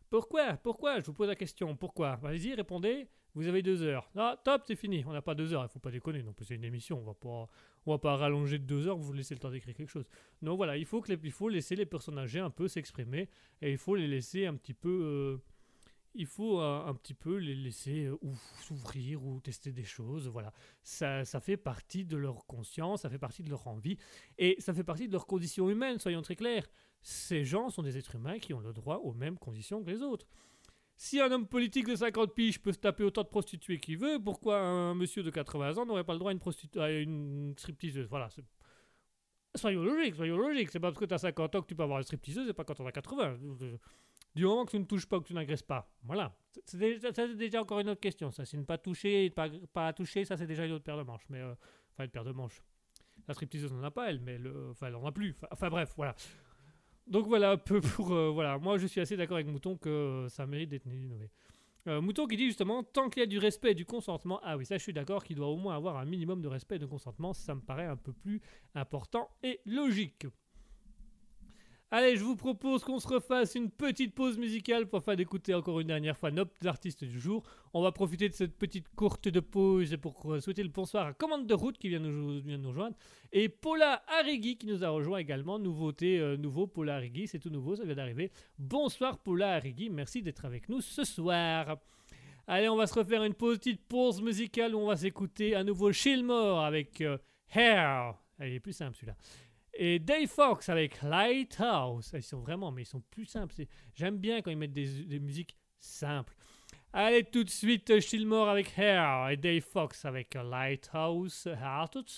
Pourquoi 0.10 0.58
Pourquoi? 0.58 1.00
Je 1.00 1.06
vous 1.06 1.14
pose 1.14 1.30
la 1.30 1.36
question. 1.36 1.76
Pourquoi? 1.76 2.20
Allez-y, 2.24 2.54
répondez. 2.54 3.08
Vous 3.34 3.48
avez 3.48 3.62
deux 3.62 3.82
heures. 3.82 4.12
Ah, 4.18 4.38
top, 4.44 4.64
c'est 4.68 4.76
fini. 4.76 5.06
On 5.08 5.14
n'a 5.14 5.22
pas 5.22 5.36
deux 5.36 5.54
heures. 5.54 5.64
Il 5.64 5.70
faut 5.72 5.80
pas 5.80 5.90
déconner. 5.90 6.22
Non 6.22 6.34
c'est 6.42 6.56
une 6.56 6.66
émission. 6.66 7.00
On 7.00 7.06
va 7.06 7.14
pas, 7.14 7.48
on 7.86 7.92
va 7.94 7.98
pas 7.98 8.18
rallonger 8.18 8.60
de 8.60 8.66
deux 8.66 8.88
heures. 8.90 8.98
Vous 8.98 9.14
laissez 9.14 9.34
le 9.34 9.40
temps 9.40 9.50
d'écrire 9.50 9.74
quelque 9.74 9.90
chose. 9.90 10.10
Non, 10.42 10.58
voilà. 10.58 10.76
Il 10.76 10.86
faut 10.86 11.00
que 11.00 11.16
faut 11.30 11.48
laisser 11.48 11.78
les 11.78 11.86
personnes 11.86 12.18
âgées 12.18 12.40
un 12.42 12.50
peu 12.50 12.68
s'exprimer 12.68 13.30
et 13.62 13.72
il 13.72 13.78
faut 13.78 13.96
les 13.96 14.08
laisser 14.08 14.48
un 14.48 14.56
petit 14.56 14.74
peu. 14.74 14.90
euh, 14.90 15.51
il 16.14 16.26
faut 16.26 16.60
un 16.60 16.94
petit 16.96 17.14
peu 17.14 17.38
les 17.38 17.56
laisser 17.56 18.06
euh, 18.06 18.18
ou 18.22 18.34
s'ouvrir 18.62 19.24
ou 19.24 19.40
tester 19.40 19.72
des 19.72 19.84
choses. 19.84 20.28
Voilà. 20.28 20.52
Ça, 20.84 21.26
ça 21.26 21.40
fait 21.40 21.58
partie 21.58 22.06
de 22.06 22.18
leur 22.18 22.46
conscience, 22.46 23.02
ça 23.02 23.10
fait 23.10 23.18
partie 23.20 23.44
de 23.44 23.50
leur 23.50 23.68
envie 23.68 23.98
et 24.38 24.56
ça 24.60 24.74
fait 24.74 24.84
partie 24.84 25.08
de 25.08 25.14
leurs 25.14 25.28
conditions 25.28 25.70
humaines. 25.70 26.00
Soyons 26.00 26.22
très 26.22 26.36
clairs. 26.36 26.68
Ces 27.02 27.44
gens 27.44 27.70
sont 27.70 27.82
des 27.82 27.98
êtres 27.98 28.16
humains 28.16 28.40
qui 28.40 28.54
ont 28.54 28.60
le 28.60 28.74
droit 28.74 28.98
aux 28.98 29.14
mêmes 29.14 29.38
conditions 29.38 29.84
que 29.84 29.90
les 29.90 30.02
autres. 30.02 30.28
Si 30.98 31.20
un 31.20 31.32
homme 31.32 31.48
politique 31.48 31.88
de 31.88 31.96
50 31.96 32.36
piges 32.36 32.62
peut 32.62 32.72
se 32.74 32.78
taper 32.78 33.04
autant 33.04 33.24
de 33.24 33.28
prostituées 33.28 33.80
qu'il 33.80 33.98
veut, 33.98 34.20
pourquoi 34.24 34.60
un 34.60 34.94
monsieur 34.94 35.24
de 35.24 35.32
80 35.32 35.78
ans 35.78 35.86
n'aurait 35.88 36.04
pas 36.04 36.14
le 36.14 36.20
droit 36.20 36.30
à 36.30 36.34
une, 36.34 36.40
prostitu- 36.40 36.80
à 36.80 36.92
une 36.92 37.56
stripteaseuse 37.58 38.08
Voilà. 38.08 38.30
Soyons 39.56 39.84
logiques, 39.84 40.16
soyons 40.16 40.38
logiques. 40.38 40.70
C'est 40.70 40.80
pas 40.80 40.90
parce 40.90 41.00
que 41.00 41.06
tu 41.06 41.14
as 41.14 41.18
50 41.18 41.56
ans 41.56 41.62
que 41.62 41.68
tu 41.68 41.76
peux 41.76 41.84
avoir 41.84 41.98
une 42.00 42.04
stripteaseuse, 42.06 42.46
c'est 42.48 42.54
pas 42.54 42.64
quand 42.64 42.80
on 42.80 42.86
a 42.86 42.92
80. 42.92 43.38
Du 44.36 44.46
moment 44.46 44.66
que 44.66 44.72
tu 44.72 44.80
ne 44.80 44.86
touches 44.86 45.06
pas, 45.06 45.20
que 45.20 45.26
tu 45.26 45.34
n'agresses 45.34 45.64
pas. 45.64 45.92
Voilà. 46.04 46.34
C'est- 46.66 47.36
déjà, 47.36 47.62
encore 47.62 47.80
une 47.80 47.90
autre 47.90 48.00
question. 48.02 48.32
Ça, 48.32 48.46
c'est 48.46 48.58
ne 48.58 48.64
pas 48.64 48.78
toucher, 48.78 49.30
pas, 49.30 49.50
pas 49.74 49.92
toucher, 49.94 50.26
ça, 50.26 50.38
c'est 50.38 50.48
déjà 50.48 50.66
une 50.66 50.72
autre 50.74 50.84
paire 50.84 50.98
de 50.98 51.04
manches. 51.04 51.26
Mais, 51.30 51.40
euh, 51.40 51.54
enfin, 51.94 52.06
une 52.06 52.10
paire 52.12 52.24
de 52.24 52.32
manches. 52.32 52.62
La 53.28 53.34
stripteaseuse 53.34 53.72
n'en 53.74 53.84
a 53.84 53.92
pas, 53.92 54.10
elle, 54.10 54.20
mais 54.20 54.38
le, 54.38 54.70
enfin, 54.72 54.88
elle 54.88 54.94
n'en 54.94 55.06
a 55.06 55.12
plus. 55.12 55.36
Enfin, 55.52 55.70
bref, 55.70 55.94
voilà. 55.96 56.16
Donc 57.08 57.28
voilà 57.28 57.52
un 57.52 57.58
peu 57.58 57.82
pour. 57.82 58.12
euh, 58.14 58.30
voilà, 58.30 58.58
moi 58.58 58.78
je 58.78 58.88
suis 58.88 59.02
assez 59.02 59.18
d'accord 59.18 59.36
avec 59.36 59.48
Mouton 59.48 59.76
que 59.76 59.90
euh, 59.90 60.30
ça 60.30 60.46
mérite 60.46 60.70
d'être 60.70 60.88
innové. 60.88 61.30
Mouton 61.88 62.28
qui 62.28 62.38
dit 62.38 62.46
justement 62.46 62.84
tant 62.84 63.10
qu'il 63.10 63.22
y 63.22 63.24
a 63.24 63.28
du 63.28 63.40
respect 63.40 63.72
et 63.72 63.76
du 63.76 63.86
consentement, 63.86 64.40
ah 64.44 64.56
oui, 64.56 64.68
ça 64.68 64.78
je 64.78 64.84
suis 64.84 64.94
d'accord 64.94 65.24
qu'il 65.24 65.36
doit 65.36 65.48
au 65.48 65.58
moins 65.58 65.76
avoir 65.76 65.98
un 65.98 66.06
minimum 66.06 66.40
de 66.40 66.48
respect 66.48 66.76
et 66.76 66.80
de 66.80 66.86
consentement, 66.86 67.34
ça 67.34 67.56
me 67.56 67.62
paraît 67.62 67.88
un 67.88 67.98
peu 67.98 68.14
plus 68.14 68.40
important 68.76 69.28
et 69.42 69.60
logique. 69.66 70.28
Allez, 71.94 72.16
je 72.16 72.24
vous 72.24 72.38
propose 72.38 72.86
qu'on 72.86 73.02
se 73.02 73.08
refasse 73.10 73.54
une 73.56 73.70
petite 73.70 74.16
pause 74.16 74.38
musicale 74.38 74.88
pour 74.88 75.04
faire 75.04 75.18
d'écouter 75.18 75.54
encore 75.54 75.82
une 75.82 75.88
dernière 75.88 76.16
fois 76.16 76.32
notre 76.32 76.66
artiste 76.66 77.04
du 77.04 77.20
jour. 77.20 77.44
On 77.74 77.82
va 77.82 77.92
profiter 77.92 78.30
de 78.30 78.34
cette 78.34 78.58
petite 78.58 78.88
courte 78.96 79.28
de 79.28 79.42
pause 79.42 79.98
pour 80.02 80.38
souhaiter 80.40 80.64
le 80.64 80.70
bonsoir 80.70 81.08
à 81.08 81.14
Commande 81.14 81.48
de 81.48 81.54
route 81.54 81.78
qui 81.78 81.90
vient 81.90 82.00
nous, 82.00 82.42
nous 82.44 82.70
rejoindre 82.70 82.96
et 83.34 83.50
Paula 83.50 84.04
Arrigui 84.08 84.58
qui 84.58 84.68
nous 84.68 84.86
a 84.86 84.88
rejoint 84.88 85.18
également. 85.18 85.60
Nouveauté, 85.60 86.18
euh, 86.18 86.38
nouveau 86.38 86.66
Paula 86.66 86.96
Arrigui, 86.96 87.28
c'est 87.28 87.40
tout 87.40 87.50
nouveau, 87.50 87.76
ça 87.76 87.84
vient 87.84 87.96
d'arriver. 87.96 88.32
Bonsoir 88.58 89.18
Paula 89.18 89.56
Arrigui, 89.56 89.90
merci 89.90 90.22
d'être 90.22 90.46
avec 90.46 90.70
nous 90.70 90.80
ce 90.80 91.04
soir. 91.04 91.76
Allez, 92.48 92.70
on 92.70 92.78
va 92.78 92.88
se 92.88 92.98
refaire 92.98 93.26
une 93.26 93.34
petite 93.34 93.82
pause 93.90 94.22
musicale 94.22 94.76
où 94.76 94.80
on 94.80 94.88
va 94.88 94.96
s'écouter 94.96 95.56
à 95.56 95.66
nouveau 95.66 95.92
Shilmore 95.92 96.64
avec 96.64 97.02
euh, 97.02 97.18
Hair. 97.54 98.16
Il 98.40 98.54
est 98.54 98.62
plus 98.62 98.72
simple 98.72 98.96
celui-là. 98.96 99.18
Et 99.74 100.00
Dave 100.00 100.28
Fox 100.28 100.70
avec 100.70 101.02
Lighthouse. 101.02 102.12
Ils 102.14 102.24
sont 102.24 102.40
vraiment, 102.40 102.72
mais 102.72 102.82
ils 102.84 102.86
sont 102.86 103.02
plus 103.10 103.26
simples. 103.26 103.56
J'aime 103.94 104.18
bien 104.18 104.42
quand 104.42 104.52
ils 104.52 104.58
mettent 104.58 104.74
des, 104.74 105.20
musiques 105.20 105.58
simples. 105.80 106.36
Allez, 106.94 107.24
tout 107.24 107.44
de 107.44 107.50
suite, 107.50 107.90
euh, 107.90 108.02
Shilmore 108.02 108.50
avec 108.50 108.78
Hair 108.78 109.30
et 109.30 109.38
Dave 109.38 109.62
Fox 109.62 110.04
avec 110.04 110.36
euh, 110.36 110.44
Lighthouse. 110.44 111.48
À 111.62 111.88
tout 111.90 112.02
de 112.02 112.10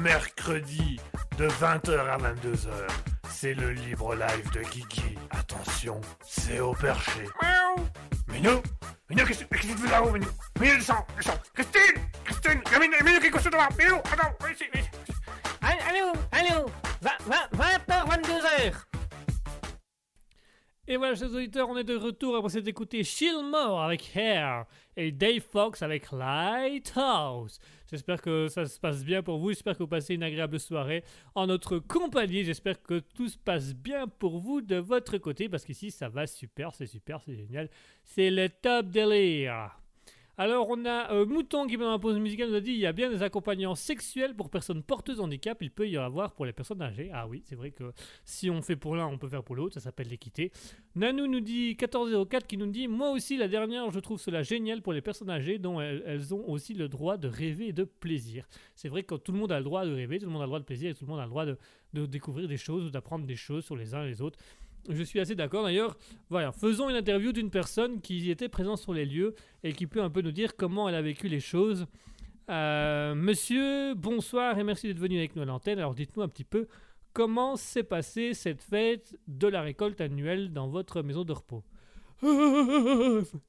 mercredi, 0.00 0.98
de 1.36 1.46
20h 1.46 1.98
à 2.08 2.16
22h, 2.16 2.68
c'est 3.28 3.54
le 3.54 3.70
libre 3.70 4.14
live 4.14 4.50
de 4.52 4.60
Guigui. 4.60 5.18
Attention, 5.30 6.00
c'est 6.26 6.60
au 6.60 6.72
perché. 6.72 7.26
Miaou. 7.42 7.86
Minou 8.28 8.62
Minou, 9.08 9.24
qu'est-ce 9.26 9.44
qu'est-ce 9.44 9.62
que 9.62 9.72
tu 9.72 9.78
fais 9.78 9.90
là-haut, 9.90 10.12
Minou 10.12 10.28
Minou, 10.60 10.76
descends, 10.76 11.06
descends 11.16 11.38
Christine 11.54 12.02
Christine 12.24 12.60
Il 12.66 12.72
y 12.72 12.74
a 12.74 12.78
Minou, 12.78 12.94
Minou 13.04 13.20
qui 13.20 13.26
est 13.26 13.30
couché 13.30 13.50
devant 13.50 13.68
Minou, 13.78 13.96
attends, 13.96 14.32
chers 21.14 21.34
auditeurs, 21.34 21.68
on 21.68 21.76
est 21.76 21.84
de 21.84 21.96
retour 21.96 22.36
après 22.36 22.50
s'être 22.50 22.68
écouté 22.68 23.02
Shilmore 23.02 23.82
avec 23.82 24.14
Hair 24.14 24.64
et 24.96 25.10
Dave 25.10 25.40
Fox 25.40 25.82
avec 25.82 26.12
Lighthouse. 26.12 27.58
J'espère 27.90 28.22
que 28.22 28.46
ça 28.48 28.66
se 28.66 28.78
passe 28.78 29.04
bien 29.04 29.22
pour 29.22 29.38
vous, 29.38 29.48
j'espère 29.48 29.74
que 29.74 29.82
vous 29.82 29.88
passez 29.88 30.14
une 30.14 30.22
agréable 30.22 30.60
soirée 30.60 31.02
en 31.34 31.48
notre 31.48 31.78
compagnie. 31.78 32.44
J'espère 32.44 32.80
que 32.80 33.00
tout 33.00 33.28
se 33.28 33.38
passe 33.38 33.74
bien 33.74 34.06
pour 34.06 34.38
vous 34.38 34.60
de 34.60 34.76
votre 34.76 35.18
côté 35.18 35.48
parce 35.48 35.64
qu'ici 35.64 35.90
ça 35.90 36.08
va 36.08 36.26
super, 36.26 36.74
c'est 36.74 36.86
super, 36.86 37.20
c'est 37.22 37.34
génial. 37.34 37.68
C'est 38.04 38.30
le 38.30 38.48
top 38.48 38.86
délire. 38.86 39.80
Alors, 40.40 40.70
on 40.70 40.86
a 40.86 41.12
euh, 41.12 41.26
Mouton 41.26 41.66
qui, 41.66 41.76
pendant 41.76 41.90
la 41.90 41.98
pause 41.98 42.18
musicale, 42.18 42.48
nous 42.48 42.54
a 42.54 42.62
dit 42.62 42.70
il 42.70 42.78
y 42.78 42.86
a 42.86 42.94
bien 42.94 43.10
des 43.10 43.22
accompagnants 43.22 43.74
sexuels 43.74 44.34
pour 44.34 44.48
personnes 44.48 44.82
porteuses 44.82 45.18
de 45.18 45.22
handicap. 45.22 45.58
Il 45.60 45.70
peut 45.70 45.86
y 45.86 45.98
en 45.98 46.02
avoir 46.02 46.32
pour 46.32 46.46
les 46.46 46.54
personnes 46.54 46.80
âgées. 46.80 47.10
Ah 47.12 47.28
oui, 47.28 47.42
c'est 47.44 47.56
vrai 47.56 47.72
que 47.72 47.92
si 48.24 48.48
on 48.48 48.62
fait 48.62 48.74
pour 48.74 48.96
l'un, 48.96 49.06
on 49.06 49.18
peut 49.18 49.28
faire 49.28 49.44
pour 49.44 49.54
l'autre. 49.54 49.74
Ça 49.74 49.80
s'appelle 49.80 50.08
l'équité. 50.08 50.50
Nanou 50.94 51.26
nous 51.26 51.40
dit 51.40 51.76
1404 51.78 52.46
qui 52.46 52.56
nous 52.56 52.68
dit 52.68 52.88
Moi 52.88 53.10
aussi, 53.10 53.36
la 53.36 53.48
dernière, 53.48 53.90
je 53.90 54.00
trouve 54.00 54.18
cela 54.18 54.42
génial 54.42 54.80
pour 54.80 54.94
les 54.94 55.02
personnes 55.02 55.28
âgées 55.28 55.58
dont 55.58 55.78
elles, 55.78 56.32
ont 56.32 56.48
aussi 56.48 56.72
le 56.72 56.88
droit 56.88 57.18
de 57.18 57.28
rêver 57.28 57.66
et 57.68 57.72
de 57.74 57.84
plaisir. 57.84 58.48
C'est 58.74 58.88
vrai 58.88 59.02
que 59.02 59.16
tout 59.16 59.32
le 59.32 59.38
monde 59.38 59.52
a 59.52 59.58
le 59.58 59.64
droit 59.64 59.84
de 59.84 59.92
rêver, 59.92 60.20
tout 60.20 60.24
le 60.24 60.32
monde 60.32 60.40
a 60.40 60.46
le 60.46 60.48
droit 60.48 60.60
de 60.60 60.64
plaisir 60.64 60.88
et 60.88 60.94
tout 60.94 61.04
le 61.04 61.10
monde 61.10 61.20
a 61.20 61.24
le 61.24 61.28
droit 61.28 61.44
de, 61.44 61.58
de 61.92 62.06
découvrir 62.06 62.48
des 62.48 62.56
choses 62.56 62.86
ou 62.86 62.90
d'apprendre 62.90 63.26
des 63.26 63.36
choses 63.36 63.66
sur 63.66 63.76
les 63.76 63.94
uns 63.94 64.04
et 64.04 64.08
les 64.08 64.22
autres. 64.22 64.38
Je 64.88 65.02
suis 65.02 65.20
assez 65.20 65.34
d'accord. 65.34 65.64
D'ailleurs, 65.64 65.96
voilà, 66.30 66.52
faisons 66.52 66.88
une 66.88 66.96
interview 66.96 67.32
d'une 67.32 67.50
personne 67.50 68.00
qui 68.00 68.30
était 68.30 68.48
présente 68.48 68.78
sur 68.78 68.94
les 68.94 69.04
lieux 69.04 69.34
et 69.62 69.72
qui 69.72 69.86
peut 69.86 70.02
un 70.02 70.10
peu 70.10 70.22
nous 70.22 70.32
dire 70.32 70.56
comment 70.56 70.88
elle 70.88 70.94
a 70.94 71.02
vécu 71.02 71.28
les 71.28 71.40
choses. 71.40 71.86
Euh, 72.50 73.14
monsieur, 73.14 73.94
bonsoir 73.94 74.58
et 74.58 74.64
merci 74.64 74.88
d'être 74.88 74.98
venu 74.98 75.18
avec 75.18 75.36
nous 75.36 75.42
à 75.42 75.44
l'antenne. 75.44 75.78
Alors 75.78 75.94
dites-nous 75.94 76.22
un 76.22 76.28
petit 76.28 76.44
peu 76.44 76.66
comment 77.12 77.56
s'est 77.56 77.82
passée 77.82 78.34
cette 78.34 78.62
fête 78.62 79.16
de 79.28 79.46
la 79.46 79.62
récolte 79.62 80.00
annuelle 80.00 80.52
dans 80.52 80.68
votre 80.68 81.02
maison 81.02 81.24
de 81.24 81.32
repos. 81.32 81.64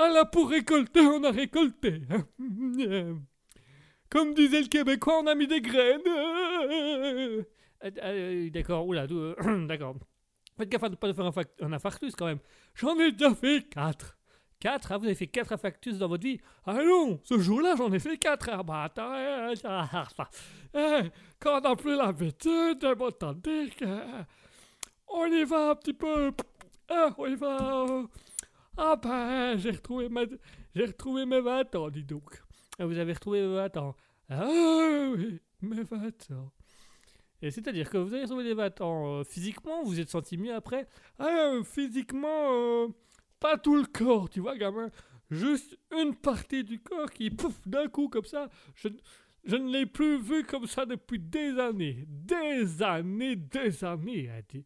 Ah 0.00 0.10
là, 0.10 0.24
pour 0.24 0.48
récolter, 0.48 1.00
on 1.00 1.24
a 1.24 1.32
récolté. 1.32 2.02
Comme 4.10 4.32
disait 4.32 4.62
le 4.62 4.68
Québécois, 4.68 5.18
on 5.20 5.26
a 5.26 5.34
mis 5.34 5.48
des 5.48 5.60
graines. 5.60 6.00
Euh, 7.84 7.90
euh, 8.02 8.50
d'accord, 8.50 8.88
oula, 8.88 9.06
d'accord. 9.68 9.94
Faites 10.58 10.68
gaffe 10.70 10.82
à 10.82 10.88
ne 10.88 10.96
pas 10.96 11.14
faire 11.14 11.30
un, 11.62 11.72
infarctus 11.72 12.16
quand 12.16 12.26
même. 12.26 12.40
J'en 12.74 12.98
ai 12.98 13.12
déjà 13.12 13.32
fait 13.32 13.62
4. 13.70 14.18
4 14.58 14.98
Vous 14.98 15.04
avez 15.04 15.14
fait 15.14 15.28
4 15.28 15.52
infarctus 15.52 15.98
dans 15.98 16.08
votre 16.08 16.24
vie 16.24 16.40
Ah 16.66 16.82
non, 16.82 17.20
ce 17.22 17.38
jour-là, 17.38 17.76
j'en 17.78 17.92
ai 17.92 18.00
fait 18.00 18.18
4. 18.18 18.50
Ah 18.52 18.62
bah 18.64 18.82
attends, 18.82 19.14
euh, 19.14 19.54
ah, 19.62 19.88
ah, 20.18 20.30
eh, 20.74 21.10
quand 21.38 21.58
on 21.58 21.60
n'a 21.60 21.76
plus 21.76 21.96
l'habitude, 21.96 22.80
que... 22.80 23.84
On 25.06 25.26
y 25.26 25.44
va 25.44 25.70
un 25.70 25.74
petit 25.76 25.94
peu... 25.94 26.32
Ah, 26.88 27.10
on 27.16 27.26
y 27.26 27.36
va... 27.36 27.86
Ah 28.76 28.96
ben, 28.96 29.56
j'ai 29.58 29.70
retrouvé, 29.70 30.08
ma... 30.08 30.22
j'ai 30.74 30.86
retrouvé 30.86 31.24
mes 31.24 31.40
20 31.40 31.74
ans, 31.76 31.88
dis 31.88 32.02
donc. 32.02 32.42
Ah, 32.80 32.86
Vous 32.86 32.98
avez 32.98 33.12
retrouvé 33.12 33.42
mes 33.42 33.54
20 33.54 33.76
ans. 33.76 33.94
Ah 34.28 34.48
oui, 34.48 35.40
mes 35.62 35.84
20 35.84 36.32
ans. 36.32 36.52
Et 37.42 37.50
c'est-à-dire 37.50 37.88
que 37.88 37.98
vous 37.98 38.14
avez 38.14 38.42
les 38.42 38.54
20 38.54 38.80
ans 38.80 39.20
euh, 39.20 39.24
physiquement, 39.24 39.82
vous 39.82 39.90
vous 39.90 40.00
êtes 40.00 40.08
senti 40.10 40.36
mieux 40.36 40.54
après 40.54 40.88
Ah, 41.18 41.52
euh, 41.52 41.62
physiquement, 41.62 42.52
euh, 42.52 42.88
pas 43.38 43.56
tout 43.56 43.76
le 43.76 43.84
corps, 43.84 44.28
tu 44.28 44.40
vois, 44.40 44.56
gamin. 44.56 44.90
Juste 45.30 45.78
une 45.96 46.14
partie 46.16 46.64
du 46.64 46.80
corps 46.80 47.10
qui, 47.10 47.30
pouf, 47.30 47.54
d'un 47.66 47.86
coup, 47.88 48.08
comme 48.08 48.24
ça, 48.24 48.48
je, 48.74 48.88
je 49.44 49.56
ne 49.56 49.70
l'ai 49.70 49.86
plus 49.86 50.18
vu 50.20 50.42
comme 50.44 50.66
ça 50.66 50.84
depuis 50.86 51.18
des 51.20 51.58
années. 51.58 52.04
Des 52.08 52.82
années, 52.82 53.36
des 53.36 53.84
années, 53.84 54.30
a 54.30 54.42
dit. 54.42 54.64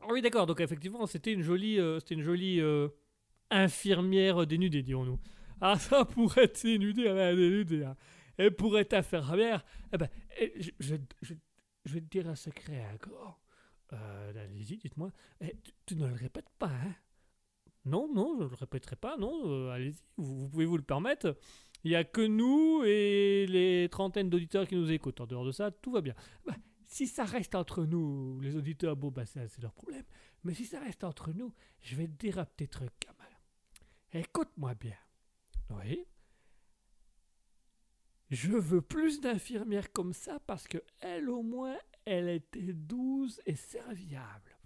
Ah 0.00 0.06
oui, 0.10 0.22
d'accord, 0.22 0.46
donc 0.46 0.60
effectivement, 0.60 1.06
c'était 1.06 1.32
une 1.32 1.42
jolie, 1.42 1.78
euh, 1.78 1.98
c'était 1.98 2.14
une 2.14 2.22
jolie 2.22 2.60
infirmière 3.50 4.46
dénudée, 4.46 4.82
dirons-nous. 4.82 5.18
Ah, 5.60 5.78
ça, 5.78 6.04
pour 6.04 6.36
être 6.38 6.62
dénudée, 6.62 7.04
elle 7.04 7.18
est 7.18 7.36
dénudée. 7.36 7.84
hein. 7.84 7.96
Et 8.38 8.50
pour 8.50 8.78
être 8.78 8.94
infirmière, 8.94 9.64
eh 9.92 9.98
ben, 9.98 10.08
eh, 10.38 10.52
je, 10.78 10.96
je, 11.22 11.34
vais 11.86 12.00
te 12.00 12.06
dire 12.06 12.28
un 12.28 12.34
secret 12.34 12.84
encore. 12.94 13.40
Euh, 13.92 14.44
allez-y, 14.44 14.76
dites-moi. 14.76 15.12
Eh, 15.40 15.56
tu, 15.86 15.96
ne 15.96 16.06
le 16.06 16.14
répètes 16.14 16.50
pas, 16.58 16.70
hein 16.70 16.94
Non, 17.84 18.12
non, 18.12 18.36
je 18.38 18.44
ne 18.44 18.48
le 18.50 18.56
répéterai 18.56 18.96
pas, 18.96 19.16
non. 19.16 19.42
euh, 19.46 19.70
allez-y, 19.70 20.02
vous, 20.16 20.48
pouvez 20.48 20.66
vous 20.66 20.76
le 20.76 20.82
permettre. 20.82 21.36
Il 21.84 21.90
n'y 21.90 21.96
a 21.96 22.04
que 22.04 22.20
nous 22.20 22.82
et 22.84 23.46
les 23.46 23.88
trentaines 23.88 24.28
d'auditeurs 24.28 24.66
qui 24.66 24.76
nous 24.76 24.90
écoutent. 24.90 25.20
En 25.20 25.26
dehors 25.26 25.44
de 25.44 25.52
ça, 25.52 25.70
tout 25.70 25.92
va 25.92 26.00
bien. 26.00 26.14
Bah, 26.44 26.56
si 26.86 27.06
ça 27.06 27.24
reste 27.24 27.54
entre 27.54 27.84
nous, 27.84 28.40
les 28.40 28.56
auditeurs, 28.56 28.96
bon, 28.96 29.10
bah, 29.10 29.26
c'est 29.26 29.62
leur 29.62 29.72
problème. 29.72 30.04
Mais 30.44 30.54
si 30.54 30.64
ça 30.64 30.80
reste 30.80 31.04
entre 31.04 31.32
nous, 31.32 31.52
je 31.80 31.96
vais 31.96 32.06
te 32.06 32.12
dire 32.12 32.38
un 32.38 32.44
petit 32.44 32.68
truc, 32.68 32.90
gamin. 33.04 33.30
Écoute-moi 34.12 34.74
bien. 34.74 34.96
Oui 35.70 36.06
je 38.30 38.52
veux 38.52 38.82
plus 38.82 39.20
d'infirmières 39.20 39.92
comme 39.92 40.12
ça 40.12 40.38
parce 40.46 40.66
que 40.66 40.78
elle 41.00 41.30
au 41.30 41.42
moins 41.42 41.76
elle 42.04 42.28
était 42.28 42.72
douce 42.72 43.40
et 43.46 43.56
serviable. 43.56 44.56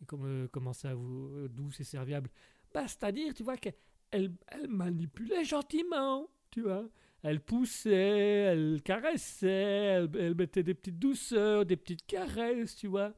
Et 0.00 0.04
comme, 0.04 0.24
euh, 0.26 0.48
comment 0.50 0.72
ça 0.72 0.94
vous 0.94 1.28
euh, 1.32 1.48
douce 1.48 1.80
et 1.80 1.84
serviable? 1.84 2.30
Bah 2.74 2.88
c'est-à-dire 2.88 3.34
tu 3.34 3.42
vois 3.42 3.56
qu'elle 3.56 3.74
elle, 4.10 4.32
elle 4.48 4.68
manipulait 4.68 5.44
gentiment, 5.44 6.28
tu 6.50 6.62
vois. 6.62 6.88
Elle 7.22 7.40
poussait, 7.40 7.92
elle 7.92 8.82
caressait, 8.82 9.48
elle, 9.48 10.10
elle 10.18 10.34
mettait 10.34 10.64
des 10.64 10.74
petites 10.74 10.98
douceurs, 10.98 11.64
des 11.64 11.76
petites 11.76 12.04
caresses, 12.04 12.76
tu 12.76 12.88
vois. 12.88 13.14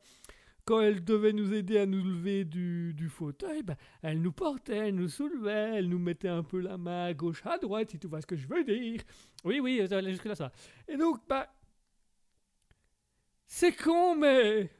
Quand 0.64 0.80
elle 0.80 1.04
devait 1.04 1.32
nous 1.34 1.52
aider 1.52 1.76
à 1.78 1.84
nous 1.84 2.02
lever 2.02 2.44
du, 2.46 3.08
fauteuil, 3.10 3.62
bah, 3.62 3.76
elle 4.02 4.22
nous 4.22 4.32
portait, 4.32 4.88
elle 4.88 4.94
nous 4.94 5.08
soulevait, 5.08 5.76
elle 5.76 5.88
nous 5.90 5.98
mettait 5.98 6.28
un 6.28 6.42
peu 6.42 6.58
la 6.60 6.78
main 6.78 7.04
à 7.04 7.12
gauche, 7.14 7.42
à 7.44 7.58
droite, 7.58 7.90
si 7.90 7.98
tu 7.98 8.06
vois 8.06 8.22
ce 8.22 8.26
que 8.26 8.36
je 8.36 8.48
veux 8.48 8.64
dire. 8.64 9.02
Oui, 9.44 9.60
oui, 9.60 9.82
jusque-là, 10.06 10.34
ça. 10.34 10.52
Et 10.88 10.96
donc, 10.96 11.20
bah. 11.28 11.48
C'est 13.46 13.76
con, 13.76 14.16
mais. 14.16 14.70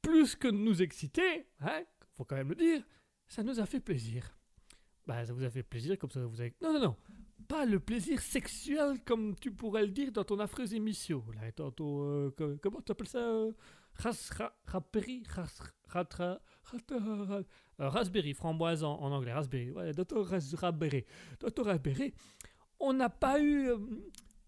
Plus 0.00 0.36
que 0.36 0.48
de 0.48 0.56
nous 0.56 0.82
exciter, 0.82 1.46
hein, 1.60 1.82
faut 2.12 2.24
quand 2.24 2.36
même 2.36 2.50
le 2.50 2.54
dire, 2.54 2.82
ça 3.26 3.42
nous 3.42 3.58
a 3.58 3.66
fait 3.66 3.80
plaisir. 3.80 4.36
Bah, 5.06 5.24
ça 5.24 5.32
vous 5.32 5.42
a 5.44 5.50
fait 5.50 5.62
plaisir, 5.62 5.98
comme 5.98 6.10
ça 6.10 6.24
vous 6.24 6.40
avez. 6.40 6.54
Non, 6.62 6.74
non, 6.74 6.80
non. 6.80 6.96
Pas 7.48 7.66
le 7.66 7.80
plaisir 7.80 8.20
sexuel, 8.20 9.02
comme 9.04 9.34
tu 9.36 9.50
pourrais 9.50 9.82
le 9.82 9.88
dire 9.92 10.12
dans 10.12 10.24
ton 10.24 10.38
affreuse 10.38 10.74
émission. 10.74 11.24
Là, 11.34 11.50
dans 11.56 11.70
ton. 11.70 12.04
euh, 12.04 12.30
co- 12.30 12.56
comment 12.62 12.80
tu 12.80 12.92
appelles 12.92 13.08
ça 13.08 13.18
euh, 13.18 13.52
Raspberry 13.96 15.22
euh, 17.80 17.88
Raspberry, 17.88 18.34
framboise 18.34 18.84
en, 18.84 18.98
anglais, 19.12 19.32
raspberry. 19.32 19.70
Ras- 19.72 20.54
raspberry. 20.56 21.04
Ton 21.54 21.62
raspberry 21.62 22.14
on 22.80 22.92
n'a 22.92 23.08
pas 23.08 23.40
eu... 23.40 23.68
euh, 23.70 23.78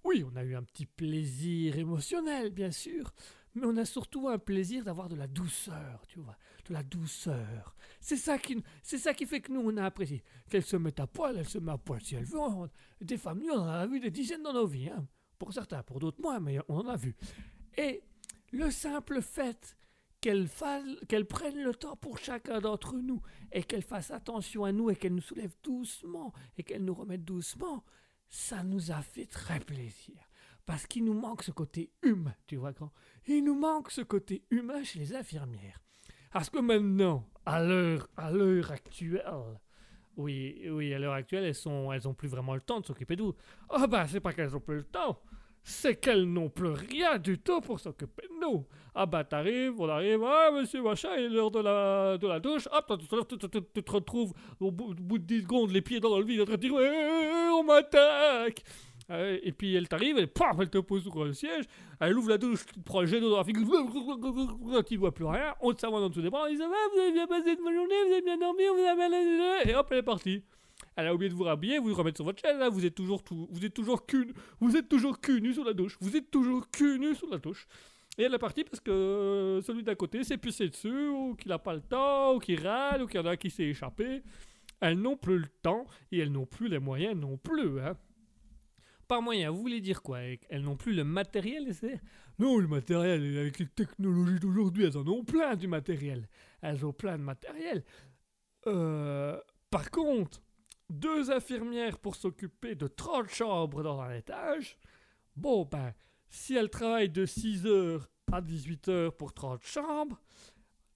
oui, 0.04 0.24
on 0.30 0.36
a 0.36 0.44
eu 0.44 0.54
un 0.56 0.62
petit 0.62 0.86
plaisir 0.86 1.78
émotionnel, 1.78 2.50
bien 2.50 2.70
sûr, 2.70 3.12
mais 3.54 3.66
on 3.66 3.76
a 3.76 3.84
surtout 3.84 4.28
un 4.28 4.38
plaisir 4.38 4.84
d'avoir 4.84 5.08
de 5.08 5.16
la 5.16 5.26
douceur, 5.26 6.02
tu 6.06 6.18
vois, 6.20 6.36
de 6.68 6.72
la 6.74 6.82
douceur. 6.82 7.74
C'est 8.00 8.16
ça 8.16 8.36
qui, 8.38 8.62
c'est 8.82 8.98
ça 8.98 9.14
qui 9.14 9.26
fait 9.26 9.40
que 9.40 9.52
nous, 9.52 9.60
on 9.60 9.76
a 9.76 9.84
apprécié. 9.84 10.22
Qu'elle 10.50 10.64
se 10.64 10.76
mette 10.76 11.00
à 11.00 11.06
poil, 11.06 11.36
elle 11.38 11.48
se 11.48 11.58
met 11.58 11.72
à 11.72 11.78
poil 11.78 12.02
si 12.02 12.14
elle 12.16 12.24
veut. 12.24 12.38
Des 13.00 13.16
femmes, 13.16 13.40
nous, 13.44 13.52
on 13.54 13.60
en 13.60 13.68
a 13.68 13.86
vu 13.86 14.00
des 14.00 14.10
dizaines 14.10 14.42
dans 14.42 14.52
nos 14.52 14.66
vies. 14.66 14.90
hein. 14.90 15.06
Pour 15.38 15.52
certains, 15.52 15.82
pour 15.82 15.98
d'autres 16.00 16.20
moins, 16.20 16.40
mais 16.40 16.58
on 16.68 16.78
en 16.80 16.88
a 16.88 16.96
vu. 16.96 17.14
Et 17.76 18.02
le 18.52 18.70
simple 18.70 19.22
fait 19.22 19.76
qu'elle 20.20 20.48
qu'elle 21.08 21.26
prenne 21.26 21.62
le 21.62 21.74
temps 21.74 21.96
pour 21.96 22.18
chacun 22.18 22.60
d'entre 22.60 22.96
nous 22.96 23.22
et 23.52 23.62
qu'elle 23.62 23.82
fasse 23.82 24.10
attention 24.10 24.64
à 24.64 24.72
nous 24.72 24.90
et 24.90 24.96
qu'elle 24.96 25.14
nous 25.14 25.20
soulève 25.20 25.54
doucement 25.62 26.32
et 26.56 26.62
qu'elle 26.62 26.84
nous 26.84 26.94
remette 26.94 27.24
doucement, 27.24 27.84
ça 28.28 28.62
nous 28.62 28.90
a 28.90 29.02
fait 29.02 29.26
très 29.26 29.60
plaisir. 29.60 30.16
Parce 30.64 30.86
qu'il 30.86 31.04
nous 31.04 31.14
manque 31.14 31.44
ce 31.44 31.52
côté 31.52 31.92
humain, 32.02 32.34
tu 32.48 32.56
vois, 32.56 32.72
il 33.26 33.44
nous 33.44 33.54
manque 33.54 33.90
ce 33.90 34.00
côté 34.00 34.44
humain 34.50 34.82
chez 34.82 34.98
les 34.98 35.14
infirmières. 35.14 35.80
Parce 36.32 36.50
que 36.50 36.58
maintenant, 36.58 37.24
à 37.44 37.62
l'heure, 37.62 38.08
à 38.16 38.32
l'heure 38.32 38.72
actuelle, 38.72 39.22
oui, 40.16 40.66
oui, 40.68 40.92
à 40.92 40.98
l'heure 40.98 41.12
actuelle, 41.12 41.44
elles 41.44 41.54
sont, 41.54 41.92
elles 41.92 42.02
plus 42.14 42.28
vraiment 42.28 42.54
le 42.54 42.60
temps 42.60 42.80
de 42.80 42.86
s'occuper 42.86 43.16
de 43.16 43.22
vous. 43.22 43.34
Ah 43.68 43.86
bah, 43.86 44.08
c'est 44.08 44.20
pas 44.20 44.32
qu'elles 44.32 44.56
ont 44.56 44.60
plus 44.60 44.76
le 44.76 44.84
temps, 44.84 45.20
c'est 45.68 45.96
qu'elles 45.96 46.24
n'ont 46.32 46.48
plus 46.48 46.68
rien 46.68 47.18
du 47.18 47.38
tout 47.40 47.60
pour 47.60 47.80
s'occuper 47.80 48.22
de 48.28 48.40
nous. 48.40 48.64
Ah 48.94 49.04
bah, 49.04 49.24
t'arrives, 49.24 49.74
on 49.80 49.88
arrive, 49.88 50.22
ah 50.24 50.50
monsieur 50.52 50.80
machin, 50.80 51.08
il 51.18 51.24
est 51.24 51.28
l'heure 51.28 51.50
de 51.50 51.58
la, 51.58 52.16
de 52.18 52.26
la 52.28 52.38
douche, 52.38 52.68
hop, 52.72 52.98
tu, 53.00 53.08
tu- 53.08 53.48
tu- 53.48 53.60
tu- 53.74 53.82
te 53.82 53.90
retrouves 53.90 54.32
au 54.60 54.70
bout, 54.70 54.94
de 54.94 55.18
10 55.18 55.40
secondes, 55.42 55.72
les 55.72 55.82
pieds 55.82 55.98
dans 55.98 56.16
le 56.18 56.24
vide, 56.24 56.40
en 56.42 56.44
train 56.44 56.54
de 56.54 56.60
dire, 56.60 56.72
on 56.72 57.64
m'attaque. 57.64 58.62
Euh, 59.10 59.38
et 59.42 59.52
puis 59.52 59.74
elle 59.74 59.88
t'arrive, 59.88 60.24
paf, 60.28 60.56
elle 60.60 60.70
te 60.70 60.78
pose 60.78 61.02
sur 61.02 61.24
le 61.24 61.32
siège, 61.32 61.64
elle 62.00 62.16
ouvre 62.16 62.28
la 62.30 62.38
douche, 62.38 62.64
tu 62.66 62.74
te 62.74 62.80
prends 62.84 63.00
le 63.00 63.06
jet 63.06 63.20
dans 63.20 63.36
la 63.36 63.44
figure, 63.44 63.64
tu 64.86 64.96
vois 64.96 65.12
plus 65.12 65.24
rien, 65.26 65.52
on 65.60 65.72
te 65.72 65.80
savonne 65.80 66.02
en 66.04 66.08
dessous 66.08 66.22
des 66.22 66.30
bras, 66.30 66.46
elle 66.48 66.54
dit 66.56 66.60
va, 66.62 66.66
vous 66.92 67.00
avez 67.00 67.12
bien 67.12 67.26
passé 67.26 67.50
une 67.50 67.64
bonne 67.64 67.74
journée, 67.74 67.94
vous 68.06 68.12
avez 68.12 68.22
bien 68.22 68.38
dormi, 68.38 68.62
vous 68.72 68.80
avez 68.84 69.08
bien... 69.08 69.60
Et 69.64 69.74
hop, 69.74 69.88
elle 69.90 69.98
est 69.98 70.02
partie. 70.02 70.42
Elle 70.96 71.06
a 71.06 71.14
oublié 71.14 71.28
de 71.28 71.34
vous 71.34 71.44
rhabiller, 71.44 71.78
vous 71.78 71.94
remettre 71.94 72.16
sur 72.16 72.24
votre 72.24 72.40
chaise, 72.40 72.58
là, 72.58 72.70
vous 72.70 72.84
êtes 72.86 72.94
toujours 72.94 73.22
tout, 73.22 73.46
vous 73.50 73.64
êtes 73.64 73.74
toujours 73.74 74.06
cul, 74.06 74.32
vous 74.60 74.76
êtes 74.76 74.88
toujours 74.88 75.20
cul 75.20 75.42
nu 75.42 75.52
sur 75.52 75.64
la 75.64 75.74
douche, 75.74 75.96
vous 76.00 76.16
êtes 76.16 76.30
toujours 76.30 76.70
cul 76.70 76.98
nu 76.98 77.14
sur 77.14 77.28
la 77.28 77.38
douche. 77.38 77.66
Et 78.18 78.22
elle 78.22 78.34
est 78.34 78.38
partie 78.38 78.64
parce 78.64 78.80
que 78.80 78.90
euh, 78.90 79.60
celui 79.60 79.82
d'à 79.82 79.94
côté 79.94 80.24
s'est 80.24 80.38
pissé 80.38 80.68
dessus, 80.68 81.08
ou 81.08 81.34
qu'il 81.34 81.50
n'a 81.50 81.58
pas 81.58 81.74
le 81.74 81.82
temps, 81.82 82.34
ou 82.34 82.38
qu'il 82.38 82.66
râle, 82.66 83.02
ou 83.02 83.06
qu'il 83.06 83.20
y 83.20 83.22
en 83.22 83.26
a 83.26 83.36
qui 83.36 83.50
s'est 83.50 83.64
échappé. 83.64 84.22
Elles 84.80 84.98
n'ont 84.98 85.16
plus 85.16 85.38
le 85.38 85.48
temps, 85.62 85.86
et 86.10 86.18
elles 86.18 86.32
n'ont 86.32 86.46
plus 86.46 86.68
les 86.68 86.78
moyens 86.78 87.14
non 87.14 87.36
plus, 87.36 87.80
hein. 87.80 87.94
Par 89.08 89.22
moyen, 89.22 89.50
vous 89.50 89.60
voulez 89.60 89.80
dire 89.80 90.02
quoi 90.02 90.18
Elles 90.48 90.62
n'ont 90.62 90.76
plus 90.76 90.92
le 90.92 91.04
matériel, 91.04 91.72
c'est 91.72 92.00
Non, 92.40 92.58
le 92.58 92.66
matériel, 92.66 93.38
avec 93.38 93.58
les 93.60 93.66
technologies 93.66 94.40
d'aujourd'hui, 94.40 94.84
elles 94.84 94.98
en 94.98 95.06
ont 95.06 95.22
plein 95.22 95.54
du 95.54 95.68
matériel. 95.68 96.28
Elles 96.60 96.84
ont 96.84 96.92
plein 96.92 97.16
de 97.16 97.22
matériel. 97.22 97.84
Euh, 98.66 99.38
par 99.70 99.92
contre, 99.92 100.42
deux 100.88 101.30
infirmières 101.30 101.98
pour 101.98 102.16
s'occuper 102.16 102.74
de 102.74 102.86
30 102.86 103.28
chambres 103.28 103.82
dans 103.82 104.00
un 104.00 104.14
étage. 104.14 104.78
Bon, 105.34 105.64
ben, 105.64 105.92
si 106.28 106.54
elles 106.54 106.70
travaillent 106.70 107.10
de 107.10 107.26
6h 107.26 108.02
à 108.32 108.40
18h 108.40 109.10
pour 109.12 109.32
30 109.32 109.62
chambres, 109.62 110.20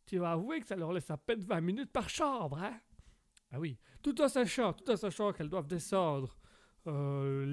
tu 0.07 0.19
vas 0.19 0.33
avouer 0.33 0.61
que 0.61 0.67
ça 0.67 0.77
leur 0.77 0.93
laisse 0.93 1.11
à 1.11 1.17
peine 1.17 1.41
20 1.41 1.61
minutes 1.61 1.93
par 1.93 2.09
chambre, 2.09 2.59
hein? 2.59 2.79
Ah 3.53 3.59
oui, 3.59 3.79
tout 4.03 4.21
en 4.21 4.29
sachant, 4.29 4.73
tout 4.73 4.91
en 4.91 4.97
sachant 4.97 5.33
qu'elles 5.33 5.49
doivent 5.49 5.67
descendre 5.67 6.37
euh, 6.87 7.45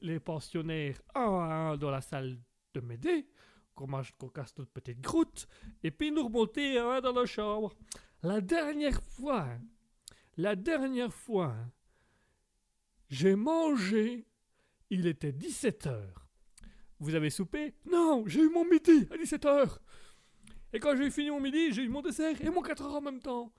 les, 0.00 0.20
pensionnaires 0.20 1.00
un 1.14 1.22
à 1.22 1.54
un 1.54 1.76
dans 1.76 1.90
la 1.90 2.00
salle 2.00 2.38
de 2.74 2.80
m'aider, 2.80 3.26
qu'on 3.74 3.86
qu'on 4.18 4.28
casse 4.28 4.56
notre 4.58 4.70
petite 4.70 5.02
croûte, 5.02 5.48
et 5.82 5.90
puis 5.90 6.12
nous 6.12 6.24
remonter 6.24 6.78
un 6.78 6.88
à 6.88 6.96
un 6.96 7.00
dans 7.00 7.12
la 7.12 7.26
chambre. 7.26 7.72
La 8.22 8.40
dernière 8.40 9.02
fois, 9.02 9.48
la 10.36 10.54
dernière 10.54 11.12
fois, 11.12 11.54
j'ai 13.10 13.34
mangé, 13.34 14.24
il 14.88 15.06
était 15.06 15.32
17h. 15.32 15.98
Vous 17.00 17.14
avez 17.14 17.30
soupé? 17.30 17.74
Non, 17.90 18.24
j'ai 18.26 18.40
eu 18.40 18.48
mon 18.48 18.64
midi 18.64 19.08
à 19.10 19.16
17h. 19.16 19.78
Et 20.72 20.78
quand 20.78 20.94
j'ai 20.96 21.10
fini 21.10 21.30
mon 21.30 21.40
midi, 21.40 21.72
j'ai 21.72 21.82
eu 21.82 21.88
mon 21.88 22.02
dessert 22.02 22.40
et 22.40 22.50
mon 22.50 22.62
4 22.62 22.84
heures 22.84 22.94
en 22.94 23.00
même 23.00 23.20
temps. 23.20 23.52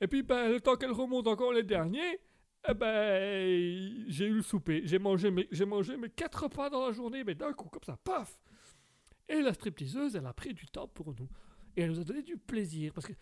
Et 0.00 0.08
puis, 0.08 0.22
ben, 0.22 0.50
le 0.50 0.60
temps 0.60 0.76
qu'elle 0.76 0.92
remonte 0.92 1.26
encore 1.28 1.52
les 1.52 1.62
derniers, 1.62 2.18
eh 2.68 2.74
ben, 2.74 4.04
j'ai 4.08 4.26
eu 4.26 4.34
le 4.34 4.42
souper. 4.42 4.82
J'ai 4.84 4.98
mangé 4.98 5.48
j'ai 5.52 5.64
mangé 5.64 5.96
mes 5.96 6.10
4 6.10 6.44
repas 6.44 6.70
dans 6.70 6.86
la 6.86 6.92
journée, 6.92 7.22
mais 7.22 7.34
d'un 7.34 7.52
coup, 7.52 7.68
comme 7.68 7.84
ça, 7.84 7.96
paf 8.02 8.40
Et 9.28 9.40
la 9.40 9.54
stripteaseuse, 9.54 10.16
elle 10.16 10.26
a 10.26 10.32
pris 10.32 10.54
du 10.54 10.66
temps 10.66 10.88
pour 10.88 11.14
nous. 11.14 11.28
Et 11.76 11.82
elle 11.82 11.90
nous 11.90 12.00
a 12.00 12.04
donné 12.04 12.22
du 12.22 12.36
plaisir. 12.36 12.92
Parce 12.92 13.06
que 13.06 13.12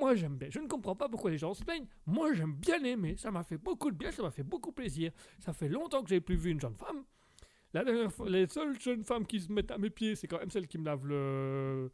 moi, 0.00 0.14
j'aime 0.14 0.36
bien. 0.36 0.48
Je 0.50 0.60
ne 0.60 0.66
comprends 0.66 0.96
pas 0.96 1.08
pourquoi 1.08 1.30
les 1.30 1.38
gens 1.38 1.54
se 1.54 1.62
plaignent. 1.64 1.86
Moi, 2.06 2.32
j'aime 2.32 2.54
bien 2.54 2.82
aimer. 2.84 3.16
Ça 3.16 3.30
m'a 3.30 3.42
fait 3.42 3.58
beaucoup 3.58 3.90
de 3.90 3.96
bien, 3.96 4.10
ça 4.10 4.22
m'a 4.22 4.30
fait 4.30 4.42
beaucoup 4.42 4.72
plaisir. 4.72 5.12
Ça 5.38 5.52
fait 5.52 5.68
longtemps 5.68 6.02
que 6.02 6.08
j'ai 6.08 6.20
plus 6.20 6.36
vu 6.36 6.50
une 6.50 6.60
jeune 6.60 6.76
femme. 6.76 7.04
La 7.72 7.84
dernière 7.84 8.12
fois, 8.12 8.30
les 8.30 8.46
seules 8.46 8.80
jeunes 8.80 9.04
femmes 9.04 9.26
qui 9.26 9.40
se 9.40 9.52
mettent 9.52 9.70
à 9.70 9.78
mes 9.78 9.90
pieds, 9.90 10.14
c'est 10.14 10.26
quand 10.28 10.38
même 10.38 10.50
celle 10.50 10.66
qui 10.68 10.78
me 10.78 10.84
lave 10.84 11.06
le. 11.06 11.90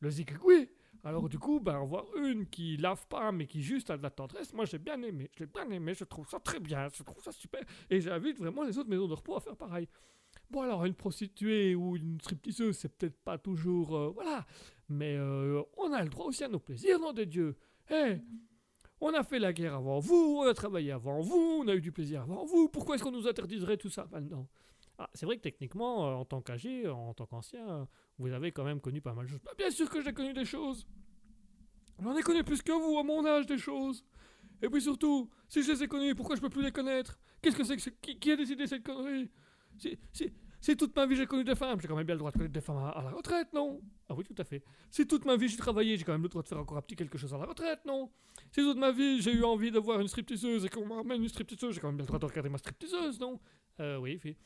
le 0.00 0.10
zigoué. 0.10 0.70
Alors, 1.02 1.28
du 1.28 1.38
coup, 1.38 1.60
ben, 1.60 1.78
voir 1.84 2.04
une 2.16 2.46
qui 2.46 2.76
lave 2.76 3.06
pas, 3.06 3.30
mais 3.32 3.46
qui 3.46 3.62
juste 3.62 3.90
a 3.90 3.96
de 3.96 4.02
la 4.02 4.10
tendresse, 4.10 4.52
moi 4.52 4.64
j'ai 4.64 4.78
bien 4.78 5.00
aimé. 5.02 5.30
Je 5.38 5.44
bien 5.44 5.70
aimé, 5.70 5.94
je 5.94 6.04
trouve 6.04 6.28
ça 6.28 6.40
très 6.40 6.58
bien, 6.58 6.88
je 6.92 7.02
trouve 7.04 7.22
ça 7.22 7.30
super. 7.32 7.62
Et 7.90 8.00
j'invite 8.00 8.38
vraiment 8.38 8.64
les 8.64 8.76
autres 8.76 8.88
maisons 8.88 9.06
de 9.06 9.14
repos 9.14 9.36
à 9.36 9.40
faire 9.40 9.56
pareil. 9.56 9.88
Bon, 10.50 10.62
alors, 10.62 10.84
une 10.84 10.94
prostituée 10.94 11.74
ou 11.74 11.96
une 11.96 12.20
stripteaseuse, 12.20 12.76
c'est 12.76 12.88
peut-être 12.88 13.18
pas 13.22 13.38
toujours. 13.38 13.96
euh, 13.96 14.10
voilà. 14.14 14.46
Mais 14.88 15.16
euh, 15.16 15.62
on 15.76 15.92
a 15.92 16.02
le 16.02 16.08
droit 16.08 16.26
aussi 16.26 16.44
à 16.44 16.48
nos 16.48 16.58
plaisirs, 16.60 16.98
nom 16.98 17.12
de 17.12 17.24
Dieu. 17.24 17.56
Eh, 17.90 18.18
on 19.00 19.12
a 19.14 19.22
fait 19.22 19.38
la 19.38 19.52
guerre 19.52 19.74
avant 19.74 19.98
vous, 19.98 20.38
on 20.40 20.46
a 20.46 20.54
travaillé 20.54 20.92
avant 20.92 21.20
vous, 21.20 21.60
on 21.62 21.68
a 21.68 21.74
eu 21.74 21.80
du 21.80 21.92
plaisir 21.92 22.22
avant 22.22 22.44
vous. 22.44 22.68
Pourquoi 22.68 22.94
est-ce 22.94 23.04
qu'on 23.04 23.10
nous 23.12 23.26
interdirait 23.28 23.76
tout 23.76 23.90
ça 23.90 24.06
maintenant? 24.10 24.48
Ah, 24.98 25.10
C'est 25.12 25.26
vrai 25.26 25.36
que 25.36 25.42
techniquement, 25.42 26.06
euh, 26.08 26.14
en 26.14 26.24
tant 26.24 26.40
qu'âgé, 26.40 26.88
en 26.88 27.12
tant 27.14 27.26
qu'ancien, 27.26 27.68
euh, 27.68 27.84
vous 28.18 28.32
avez 28.32 28.52
quand 28.52 28.64
même 28.64 28.80
connu 28.80 29.00
pas 29.00 29.12
mal 29.12 29.26
de 29.26 29.30
choses. 29.30 29.40
Bah, 29.44 29.52
bien 29.58 29.70
sûr 29.70 29.90
que 29.90 30.00
j'ai 30.02 30.12
connu 30.12 30.32
des 30.32 30.44
choses. 30.44 30.86
J'en 32.00 32.16
ai 32.16 32.22
connu 32.22 32.44
plus 32.44 32.62
que 32.62 32.72
vous 32.72 32.98
à 32.98 33.02
mon 33.02 33.24
âge 33.26 33.46
des 33.46 33.58
choses. 33.58 34.04
Et 34.62 34.68
puis 34.68 34.80
surtout, 34.80 35.28
si 35.48 35.62
je 35.62 35.72
les 35.72 35.82
ai 35.82 35.88
connues, 35.88 36.14
pourquoi 36.14 36.36
je 36.36 36.40
peux 36.40 36.48
plus 36.48 36.62
les 36.62 36.72
connaître? 36.72 37.18
Qu'est-ce 37.42 37.56
que 37.56 37.64
c'est 37.64 37.76
que 37.76 38.12
qui 38.12 38.32
a 38.32 38.36
décidé 38.36 38.66
cette 38.66 38.82
connerie? 38.82 39.30
Si, 39.78 39.98
si, 40.12 40.32
si 40.60 40.76
toute 40.76 40.94
ma 40.96 41.06
vie 41.06 41.16
j'ai 41.16 41.26
connu 41.26 41.44
des 41.44 41.54
femmes, 41.54 41.80
j'ai 41.80 41.88
quand 41.88 41.96
même 41.96 42.06
bien 42.06 42.14
le 42.14 42.18
droit 42.18 42.30
de 42.30 42.36
connaître 42.36 42.52
des 42.52 42.60
femmes 42.60 42.78
à, 42.78 43.02
la 43.02 43.10
retraite, 43.10 43.52
non? 43.52 43.80
Ah 44.08 44.14
oui, 44.14 44.24
tout 44.24 44.34
à 44.38 44.44
fait. 44.44 44.62
Si 44.90 45.06
toute 45.06 45.24
ma 45.24 45.36
vie 45.36 45.48
j'ai 45.48 45.56
travaillé, 45.56 45.96
j'ai 45.96 46.04
quand 46.04 46.12
même 46.12 46.22
le 46.22 46.28
droit 46.28 46.42
de 46.42 46.48
faire 46.48 46.58
encore 46.58 46.76
un 46.76 46.82
petit 46.82 46.96
quelque 46.96 47.18
chose 47.18 47.32
à 47.34 47.38
la 47.38 47.44
retraite, 47.44 47.80
non? 47.86 48.10
Si 48.52 48.60
toute 48.60 48.78
ma 48.78 48.92
vie 48.92 49.20
j'ai 49.20 49.32
eu 49.32 49.44
envie 49.44 49.70
de 49.70 49.78
voir 49.78 50.00
une 50.00 50.08
stripteaseuse 50.08 50.64
et 50.64 50.68
qu'on 50.68 50.86
m'amène 50.86 51.22
une 51.22 51.28
stripteaseuse, 51.28 51.74
j'ai 51.74 51.80
quand 51.80 51.88
même 51.88 51.96
bien 51.96 52.04
le 52.04 52.08
droit 52.08 52.18
de 52.18 52.26
regarder 52.26 52.48
ma 52.48 52.58
stripteaseuse, 52.58 53.20
non? 53.20 53.40
Euh, 53.80 53.98
oui, 53.98 54.18
fi. 54.18 54.36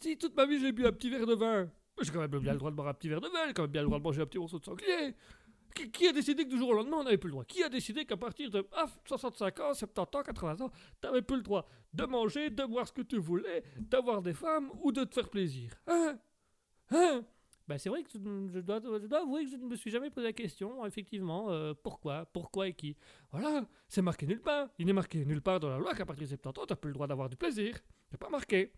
Si 0.00 0.16
toute 0.18 0.36
ma 0.36 0.46
vie 0.46 0.60
j'ai 0.60 0.72
bu 0.72 0.86
un 0.86 0.92
petit 0.92 1.10
verre 1.10 1.26
de 1.26 1.34
vin, 1.34 1.70
j'ai 2.00 2.10
quand 2.10 2.20
même 2.20 2.30
bien 2.38 2.52
le 2.52 2.58
droit 2.58 2.70
de 2.70 2.76
boire 2.76 2.88
un 2.88 2.94
petit 2.94 3.08
verre 3.08 3.20
de 3.20 3.28
vin, 3.28 3.46
j'ai 3.46 3.54
quand 3.54 3.62
même 3.62 3.70
bien 3.70 3.82
le 3.82 3.86
droit 3.86 3.98
de 3.98 4.04
manger 4.04 4.22
un 4.22 4.26
petit 4.26 4.38
morceau 4.38 4.58
de 4.58 4.64
sanglier. 4.64 5.14
Qui, 5.74 6.08
a 6.08 6.12
décidé 6.12 6.44
que 6.44 6.50
du 6.50 6.58
jour 6.58 6.70
au 6.70 6.74
lendemain 6.74 6.98
on 6.98 7.04
n'avait 7.04 7.18
plus 7.18 7.28
le 7.28 7.32
droit? 7.32 7.44
Qui 7.44 7.62
a 7.62 7.68
décidé 7.68 8.04
qu'à 8.04 8.16
partir 8.16 8.50
de 8.50 8.66
ah, 8.72 8.86
65 9.06 9.60
ans, 9.60 9.74
70 9.74 10.00
ans, 10.00 10.22
80 10.22 10.60
ans, 10.60 10.70
t'avais 11.00 11.22
plus 11.22 11.36
le 11.36 11.42
droit 11.42 11.66
de 11.92 12.04
manger, 12.04 12.50
de 12.50 12.64
boire 12.64 12.86
ce 12.86 12.92
que 12.92 13.02
tu 13.02 13.18
voulais, 13.18 13.62
d'avoir 13.78 14.22
des 14.22 14.34
femmes 14.34 14.70
ou 14.82 14.92
de 14.92 15.04
te 15.04 15.14
faire 15.14 15.28
plaisir? 15.28 15.72
Hein? 15.86 16.18
Hein? 16.90 17.24
Ben 17.68 17.78
c'est 17.78 17.88
vrai 17.88 18.02
que 18.02 18.10
je 18.12 18.18
dois, 18.18 18.80
je 18.82 19.06
dois 19.06 19.20
avouer 19.20 19.44
que 19.44 19.50
je 19.52 19.56
ne 19.56 19.66
me 19.66 19.76
suis 19.76 19.90
jamais 19.90 20.10
posé 20.10 20.26
la 20.26 20.32
question, 20.32 20.84
effectivement, 20.84 21.50
euh, 21.50 21.74
pourquoi 21.80 22.26
Pourquoi 22.26 22.68
et 22.68 22.74
qui 22.74 22.96
Voilà, 23.30 23.64
c'est 23.88 24.02
marqué 24.02 24.26
nulle 24.26 24.42
part. 24.42 24.68
Il 24.78 24.86
n'est 24.86 24.92
marqué 24.92 25.24
nulle 25.24 25.42
part 25.42 25.60
dans 25.60 25.68
la 25.68 25.78
loi 25.78 25.94
qu'à 25.94 26.04
partir 26.04 26.24
de 26.24 26.28
70 26.28 26.48
ans, 26.60 26.66
tu 26.66 26.72
n'as 26.72 26.76
plus 26.76 26.88
le 26.88 26.94
droit 26.94 27.06
d'avoir 27.06 27.28
du 27.28 27.36
plaisir. 27.36 27.78
C'est 28.10 28.18
pas 28.18 28.28
marqué. 28.28 28.72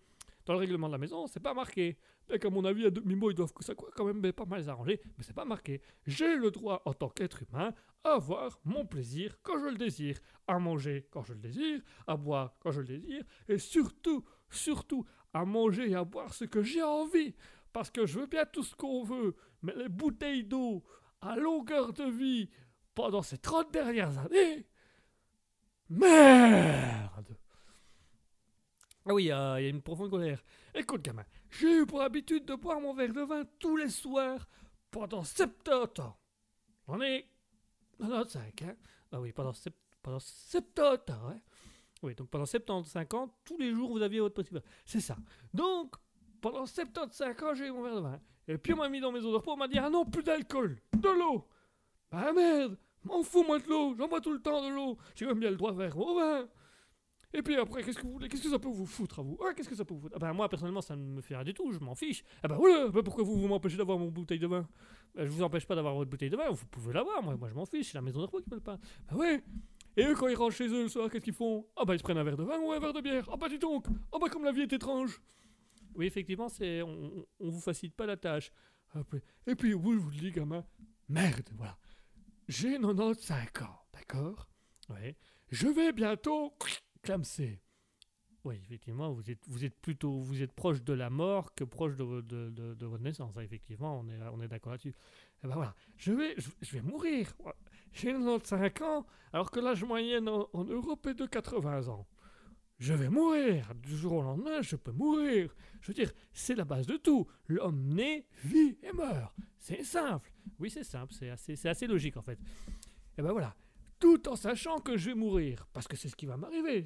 Dans 0.44 0.52
le 0.52 0.58
règlement 0.58 0.88
de 0.88 0.92
la 0.92 0.98
maison, 0.98 1.26
c'est 1.26 1.40
pas 1.40 1.54
marqué. 1.54 1.96
Mais 2.28 2.38
qu'à 2.38 2.50
mon 2.50 2.64
avis, 2.64 2.86
à 2.86 2.90
demi-mot, 2.90 3.30
ils 3.30 3.34
doivent 3.34 3.52
que 3.52 3.64
ça 3.64 3.74
quoi, 3.74 3.90
quand 3.94 4.04
même 4.04 4.32
pas 4.32 4.44
mal 4.44 4.60
les 4.60 4.68
arranger, 4.68 5.00
mais 5.16 5.24
c'est 5.24 5.34
pas 5.34 5.44
marqué. 5.44 5.82
J'ai 6.06 6.36
le 6.36 6.50
droit, 6.50 6.82
en 6.84 6.94
tant 6.94 7.08
qu'être 7.08 7.42
humain, 7.42 7.74
à 8.02 8.14
avoir 8.14 8.58
mon 8.64 8.86
plaisir 8.86 9.36
quand 9.42 9.58
je 9.58 9.66
le 9.66 9.76
désire, 9.76 10.18
à 10.46 10.58
manger 10.58 11.06
quand 11.10 11.22
je 11.22 11.34
le 11.34 11.40
désire, 11.40 11.80
à 12.06 12.16
boire 12.16 12.54
quand 12.60 12.70
je 12.70 12.80
le 12.80 12.86
désire, 12.86 13.24
et 13.48 13.58
surtout, 13.58 14.24
surtout, 14.50 15.04
à 15.32 15.44
manger 15.44 15.90
et 15.90 15.94
à 15.94 16.04
boire 16.04 16.32
ce 16.32 16.44
que 16.44 16.62
j'ai 16.62 16.82
envie. 16.82 17.34
Parce 17.72 17.90
que 17.90 18.06
je 18.06 18.20
veux 18.20 18.26
bien 18.26 18.44
tout 18.46 18.62
ce 18.62 18.76
qu'on 18.76 19.02
veut, 19.02 19.34
mais 19.62 19.74
les 19.74 19.88
bouteilles 19.88 20.44
d'eau 20.44 20.84
à 21.20 21.36
longueur 21.36 21.92
de 21.92 22.04
vie 22.04 22.50
pendant 22.94 23.22
ces 23.22 23.38
30 23.38 23.72
dernières 23.72 24.18
années. 24.18 24.66
Merde! 25.88 27.23
Ah 29.06 29.12
oui, 29.12 29.30
euh, 29.30 29.60
il 29.60 29.64
y 29.64 29.66
a 29.66 29.70
une 29.70 29.82
profonde 29.82 30.10
colère. 30.10 30.42
Écoute, 30.74 31.02
gamin, 31.02 31.24
j'ai 31.50 31.80
eu 31.82 31.86
pour 31.86 32.00
habitude 32.00 32.46
de 32.46 32.54
boire 32.54 32.80
mon 32.80 32.94
verre 32.94 33.12
de 33.12 33.20
vin 33.20 33.44
tous 33.58 33.76
les 33.76 33.90
soirs 33.90 34.46
pendant 34.90 35.22
70 35.24 36.00
ans. 36.00 36.16
J'en 36.88 37.00
ai 37.02 37.28
95, 37.98 38.42
hein? 38.62 38.74
Ah 39.12 39.20
oui, 39.20 39.32
pendant, 39.32 39.52
sept- 39.52 39.74
pendant 40.02 40.18
70 40.18 41.12
ans, 41.12 41.28
hein? 41.30 41.40
Oui, 42.02 42.14
donc 42.14 42.28
pendant 42.30 42.46
75 42.46 43.06
ans, 43.14 43.34
tous 43.44 43.58
les 43.58 43.72
jours, 43.72 43.90
vous 43.92 44.02
aviez 44.02 44.20
votre 44.20 44.34
petit 44.34 44.52
verre. 44.52 44.62
C'est 44.84 45.00
ça. 45.00 45.16
Donc, 45.52 45.94
pendant 46.40 46.66
75 46.66 47.42
ans, 47.42 47.54
j'ai 47.54 47.66
eu 47.66 47.70
mon 47.72 47.82
verre 47.82 47.96
de 47.96 48.00
vin. 48.00 48.20
Et 48.48 48.58
puis 48.58 48.72
on 48.74 48.76
m'a 48.78 48.88
mis 48.90 49.00
dans 49.00 49.12
mes 49.12 49.20
eaux 49.20 49.30
de 49.30 49.36
repos, 49.36 49.52
on 49.52 49.56
m'a 49.56 49.68
dit 49.68 49.78
Ah 49.78 49.88
non, 49.90 50.04
plus 50.04 50.22
d'alcool, 50.22 50.78
de 50.94 51.08
l'eau. 51.08 51.46
Bah 52.10 52.32
merde, 52.32 52.76
m'en 53.04 53.22
fous 53.22 53.42
moi 53.44 53.58
de 53.58 53.66
l'eau, 53.68 53.94
j'en 53.96 54.06
bois 54.08 54.20
tout 54.20 54.32
le 54.32 54.40
temps 54.40 54.62
de 54.62 54.74
l'eau. 54.74 54.98
J'ai 55.14 55.26
même 55.26 55.40
bien 55.40 55.50
le 55.50 55.56
droit 55.56 55.72
de 55.72 55.78
faire 55.78 55.96
mon 55.96 56.14
vin. 56.14 56.46
Et 57.36 57.42
puis 57.42 57.56
après, 57.56 57.82
qu'est-ce 57.82 57.98
que 57.98 58.48
ça 58.48 58.58
peut 58.60 58.68
vous 58.68 58.86
foutre 58.86 59.18
à 59.18 59.22
vous? 59.22 59.36
Ah, 59.44 59.52
Qu'est-ce 59.54 59.68
que 59.68 59.74
ça 59.74 59.84
peut 59.84 59.92
vous 59.94 60.00
foutre? 60.02 60.14
Ah 60.16 60.20
ben, 60.20 60.32
Moi, 60.32 60.48
personnellement, 60.48 60.80
ça 60.80 60.94
ne 60.94 61.02
me 61.04 61.20
fait 61.20 61.34
rien 61.34 61.44
du 61.44 61.52
tout, 61.52 61.72
je 61.72 61.80
m'en 61.80 61.94
fiche. 61.96 62.22
Ah 62.42 62.48
ben 62.48 62.54
voilà, 62.56 62.88
ben 62.88 63.02
pourquoi 63.02 63.24
vous, 63.24 63.36
vous 63.40 63.48
m'empêchez 63.48 63.76
d'avoir 63.76 63.98
mon 63.98 64.08
bouteille 64.08 64.38
de 64.38 64.46
vin? 64.46 64.68
Ben, 65.14 65.24
Je 65.26 65.30
vous 65.30 65.42
empêche 65.42 65.66
pas 65.66 65.74
d'avoir 65.74 65.94
votre 65.94 66.08
bouteille 66.10 66.30
de 66.30 66.36
vin, 66.36 66.48
vous 66.50 66.66
pouvez 66.66 66.92
l'avoir, 66.92 67.22
moi, 67.22 67.36
moi 67.36 67.48
je 67.48 67.54
m'en 67.54 67.66
fiche, 67.66 67.88
c'est 67.88 67.98
la 67.98 68.02
maison 68.02 68.20
de 68.20 68.26
repos 68.26 68.40
qui 68.40 68.48
me 68.50 68.54
le 68.54 68.60
pas. 68.60 68.78
Ben 69.10 69.16
ouais 69.16 69.42
Et 69.96 70.04
eux, 70.04 70.14
quand 70.14 70.28
ils 70.28 70.36
rentrent 70.36 70.54
chez 70.54 70.68
eux 70.68 70.84
le 70.84 70.88
soir, 70.88 71.10
qu'est-ce 71.10 71.24
qu'ils 71.24 71.34
font? 71.34 71.66
Ah 71.76 71.84
ben 71.84 71.94
ils 71.94 71.98
se 71.98 72.04
prennent 72.04 72.18
un 72.18 72.24
verre 72.24 72.36
de 72.36 72.44
vin 72.44 72.58
ou 72.60 72.70
un 72.72 72.78
verre 72.78 72.92
de 72.92 73.00
bière 73.00 73.28
Ah 73.32 73.36
bah 73.36 73.48
dis 73.48 73.58
donc 73.58 73.86
Ah 74.12 74.18
bah 74.20 74.28
comme 74.28 74.44
la 74.44 74.52
vie 74.52 74.62
est 74.62 74.72
étrange 74.72 75.20
Oui, 75.96 76.06
effectivement, 76.06 76.48
c'est 76.48 76.82
on, 76.82 77.26
on- 77.40 77.50
vous 77.50 77.60
facilite 77.60 77.96
pas 77.96 78.06
la 78.06 78.16
tâche. 78.16 78.52
Après- 78.92 79.22
Et 79.48 79.56
puis, 79.56 79.72
vous, 79.72 79.94
je 79.94 79.98
vous 79.98 80.10
le 80.10 80.16
dis, 80.16 80.30
gamin, 80.30 80.64
merde, 81.08 81.48
voilà. 81.56 81.76
J'ai 82.46 82.78
95 82.78 83.62
ans, 83.62 83.80
d'accord? 83.92 84.48
Ouais. 84.90 85.16
Je 85.50 85.66
vais 85.68 85.92
bientôt 85.92 86.52
clamser. 87.04 87.60
Oui, 88.44 88.56
effectivement, 88.62 89.10
vous 89.10 89.30
êtes, 89.64 89.74
plutôt 89.80 90.20
vous 90.20 90.42
êtes 90.42 90.52
proche 90.52 90.82
de 90.82 90.92
la 90.92 91.08
mort 91.08 91.54
que 91.54 91.64
proche 91.64 91.96
de, 91.96 92.04
vo- 92.04 92.20
de, 92.20 92.50
de- 92.50 92.74
de 92.74 92.86
votre 92.86 93.02
naissance. 93.02 93.34
effectivement, 93.38 94.00
on 94.00 94.40
est, 94.42 94.48
d'accord 94.48 94.72
là-dessus. 94.72 94.94
Et 95.42 95.46
ben 95.46 95.54
voilà, 95.54 95.74
je 95.96 96.12
vais, 96.12 96.34
je, 96.36 96.50
je 96.60 96.72
vais 96.72 96.82
mourir. 96.82 97.32
J'ai 97.92 98.12
95 98.12 98.82
ans, 98.82 99.06
alors 99.32 99.50
que 99.50 99.60
l'âge 99.60 99.82
moyen 99.84 100.26
en, 100.26 100.64
Europe 100.64 101.06
est 101.06 101.14
de 101.14 101.24
80 101.24 101.88
ans. 101.88 102.06
je 102.78 102.92
vais 102.92 103.08
mourir. 103.08 103.72
Du 103.76 103.96
jour 103.96 104.12
au 104.14 104.22
lendemain, 104.22 104.60
je 104.60 104.76
peux 104.76 104.92
mourir. 104.92 105.54
Je 105.80 105.88
veux 105.88 105.94
dire, 105.94 106.12
c'est 106.34 106.54
la 106.54 106.64
base 106.66 106.86
de 106.86 106.98
tout. 106.98 107.26
L'homme 107.48 107.94
naît, 107.94 108.26
vit 108.44 108.76
et 108.82 108.92
meurt. 108.92 109.34
C'est 109.58 109.84
simple. 109.84 110.30
Oui, 110.58 110.68
c'est 110.68 110.84
simple, 110.84 111.14
c'est 111.14 111.30
assez, 111.30 111.66
assez 111.66 111.86
logique 111.86 112.18
en 112.18 112.22
fait. 112.22 112.38
Et 113.16 113.22
ben 113.22 113.32
voilà. 113.32 113.56
Tout 114.04 114.28
en 114.28 114.36
sachant 114.36 114.78
que 114.80 114.98
je 114.98 115.06
vais 115.10 115.14
mourir. 115.14 115.66
Parce 115.72 115.88
que 115.88 115.96
c'est 115.96 116.10
ce 116.10 116.14
qui 116.16 116.26
va 116.26 116.36
m'arriver. 116.36 116.84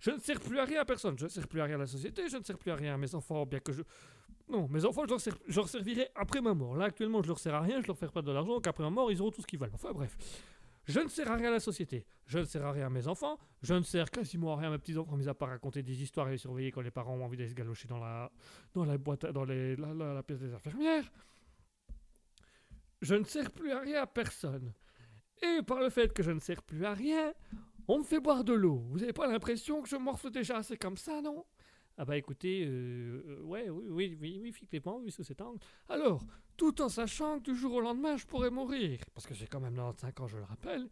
Je 0.00 0.10
ne 0.10 0.18
sers 0.18 0.40
plus 0.40 0.58
à 0.58 0.64
rien 0.64 0.80
à 0.80 0.84
personne. 0.84 1.16
Je 1.16 1.24
ne 1.24 1.28
sers 1.28 1.46
plus 1.46 1.60
à 1.60 1.64
rien 1.66 1.76
à 1.76 1.78
la 1.78 1.86
société. 1.86 2.28
Je 2.28 2.36
ne 2.36 2.42
sers 2.42 2.58
plus 2.58 2.72
à 2.72 2.74
rien 2.74 2.94
à 2.94 2.96
mes 2.96 3.14
enfants, 3.14 3.46
bien 3.46 3.60
que 3.60 3.72
je. 3.72 3.82
Non, 4.48 4.66
mes 4.66 4.84
enfants, 4.84 5.02
je 5.04 5.10
leur, 5.10 5.20
sers- 5.20 5.38
je 5.46 5.54
leur 5.54 5.68
servirai 5.68 6.08
après 6.16 6.40
ma 6.40 6.54
mort. 6.54 6.74
Là, 6.76 6.86
actuellement, 6.86 7.22
je 7.22 7.28
leur 7.28 7.38
sers 7.38 7.54
à 7.54 7.60
rien. 7.60 7.80
Je 7.80 7.86
leur 7.86 7.96
fais 7.96 8.08
pas 8.08 8.22
de 8.22 8.32
l'argent. 8.32 8.54
Donc 8.54 8.66
après 8.66 8.82
ma 8.82 8.90
mort, 8.90 9.12
ils 9.12 9.20
auront 9.22 9.30
tout 9.30 9.40
ce 9.40 9.46
qu'ils 9.46 9.60
veulent. 9.60 9.70
Enfin, 9.72 9.92
bref. 9.92 10.16
Je 10.86 10.98
ne 10.98 11.06
sers 11.08 11.30
à 11.30 11.36
rien 11.36 11.48
à 11.48 11.52
la 11.52 11.60
société. 11.60 12.04
Je 12.26 12.38
ne 12.40 12.44
sers 12.44 12.64
à 12.66 12.72
rien 12.72 12.86
à 12.86 12.90
mes 12.90 13.06
enfants. 13.06 13.38
Je 13.62 13.74
ne 13.74 13.82
sers 13.82 14.10
quasiment 14.10 14.54
à 14.54 14.56
rien 14.56 14.68
à 14.70 14.72
mes 14.72 14.78
petits-enfants, 14.78 15.16
mis 15.16 15.28
à 15.28 15.34
part 15.34 15.50
raconter 15.50 15.84
des 15.84 16.02
histoires 16.02 16.26
et 16.28 16.32
les 16.32 16.38
surveiller 16.38 16.72
quand 16.72 16.80
les 16.80 16.90
parents 16.90 17.14
ont 17.14 17.24
envie 17.24 17.36
d'aller 17.36 17.50
se 17.50 17.54
galocher 17.54 17.86
dans 17.86 17.98
la, 17.98 18.32
dans 18.74 18.84
la 18.84 18.98
boîte, 18.98 19.26
dans 19.26 19.44
la- 19.44 19.76
la 19.76 20.22
pièce 20.24 20.40
des 20.40 20.52
infirmières. 20.52 21.04
Je 23.00 23.14
ne 23.14 23.24
sers 23.24 23.50
plus 23.52 23.70
à 23.70 23.78
rien 23.80 24.02
à 24.02 24.06
personne. 24.08 24.72
Et 25.42 25.62
par 25.62 25.80
le 25.80 25.90
fait 25.90 26.12
que 26.12 26.22
je 26.22 26.30
ne 26.30 26.40
sers 26.40 26.62
plus 26.62 26.84
à 26.84 26.94
rien, 26.94 27.32
on 27.86 27.98
me 27.98 28.04
fait 28.04 28.20
boire 28.20 28.44
de 28.44 28.52
l'eau. 28.52 28.82
Vous 28.90 28.98
n'avez 28.98 29.12
pas 29.12 29.26
l'impression 29.26 29.82
que 29.82 29.88
je 29.88 29.96
morfle 29.96 30.30
déjà 30.30 30.58
assez 30.58 30.76
comme 30.76 30.96
ça, 30.96 31.20
non? 31.22 31.44
Ah 31.96 32.04
bah 32.04 32.16
écoutez, 32.16 32.64
euh, 32.64 33.24
euh, 33.26 33.42
ouais, 33.42 33.68
oui, 33.70 33.84
oui, 33.88 34.18
oui, 34.20 34.38
oui, 34.40 34.48
effectivement, 34.50 35.00
vu 35.00 35.10
sous 35.10 35.24
cet 35.24 35.40
angle. 35.40 35.58
Alors, 35.88 36.24
tout 36.56 36.80
en 36.80 36.88
sachant 36.88 37.38
que 37.38 37.50
du 37.50 37.56
jour 37.56 37.74
au 37.74 37.80
lendemain, 37.80 38.16
je 38.16 38.24
pourrais 38.24 38.50
mourir, 38.50 39.00
parce 39.14 39.26
que 39.26 39.34
j'ai 39.34 39.48
quand 39.48 39.58
même 39.58 39.74
95 39.74 40.12
ans, 40.22 40.28
je 40.28 40.36
le 40.36 40.44
rappelle, 40.44 40.88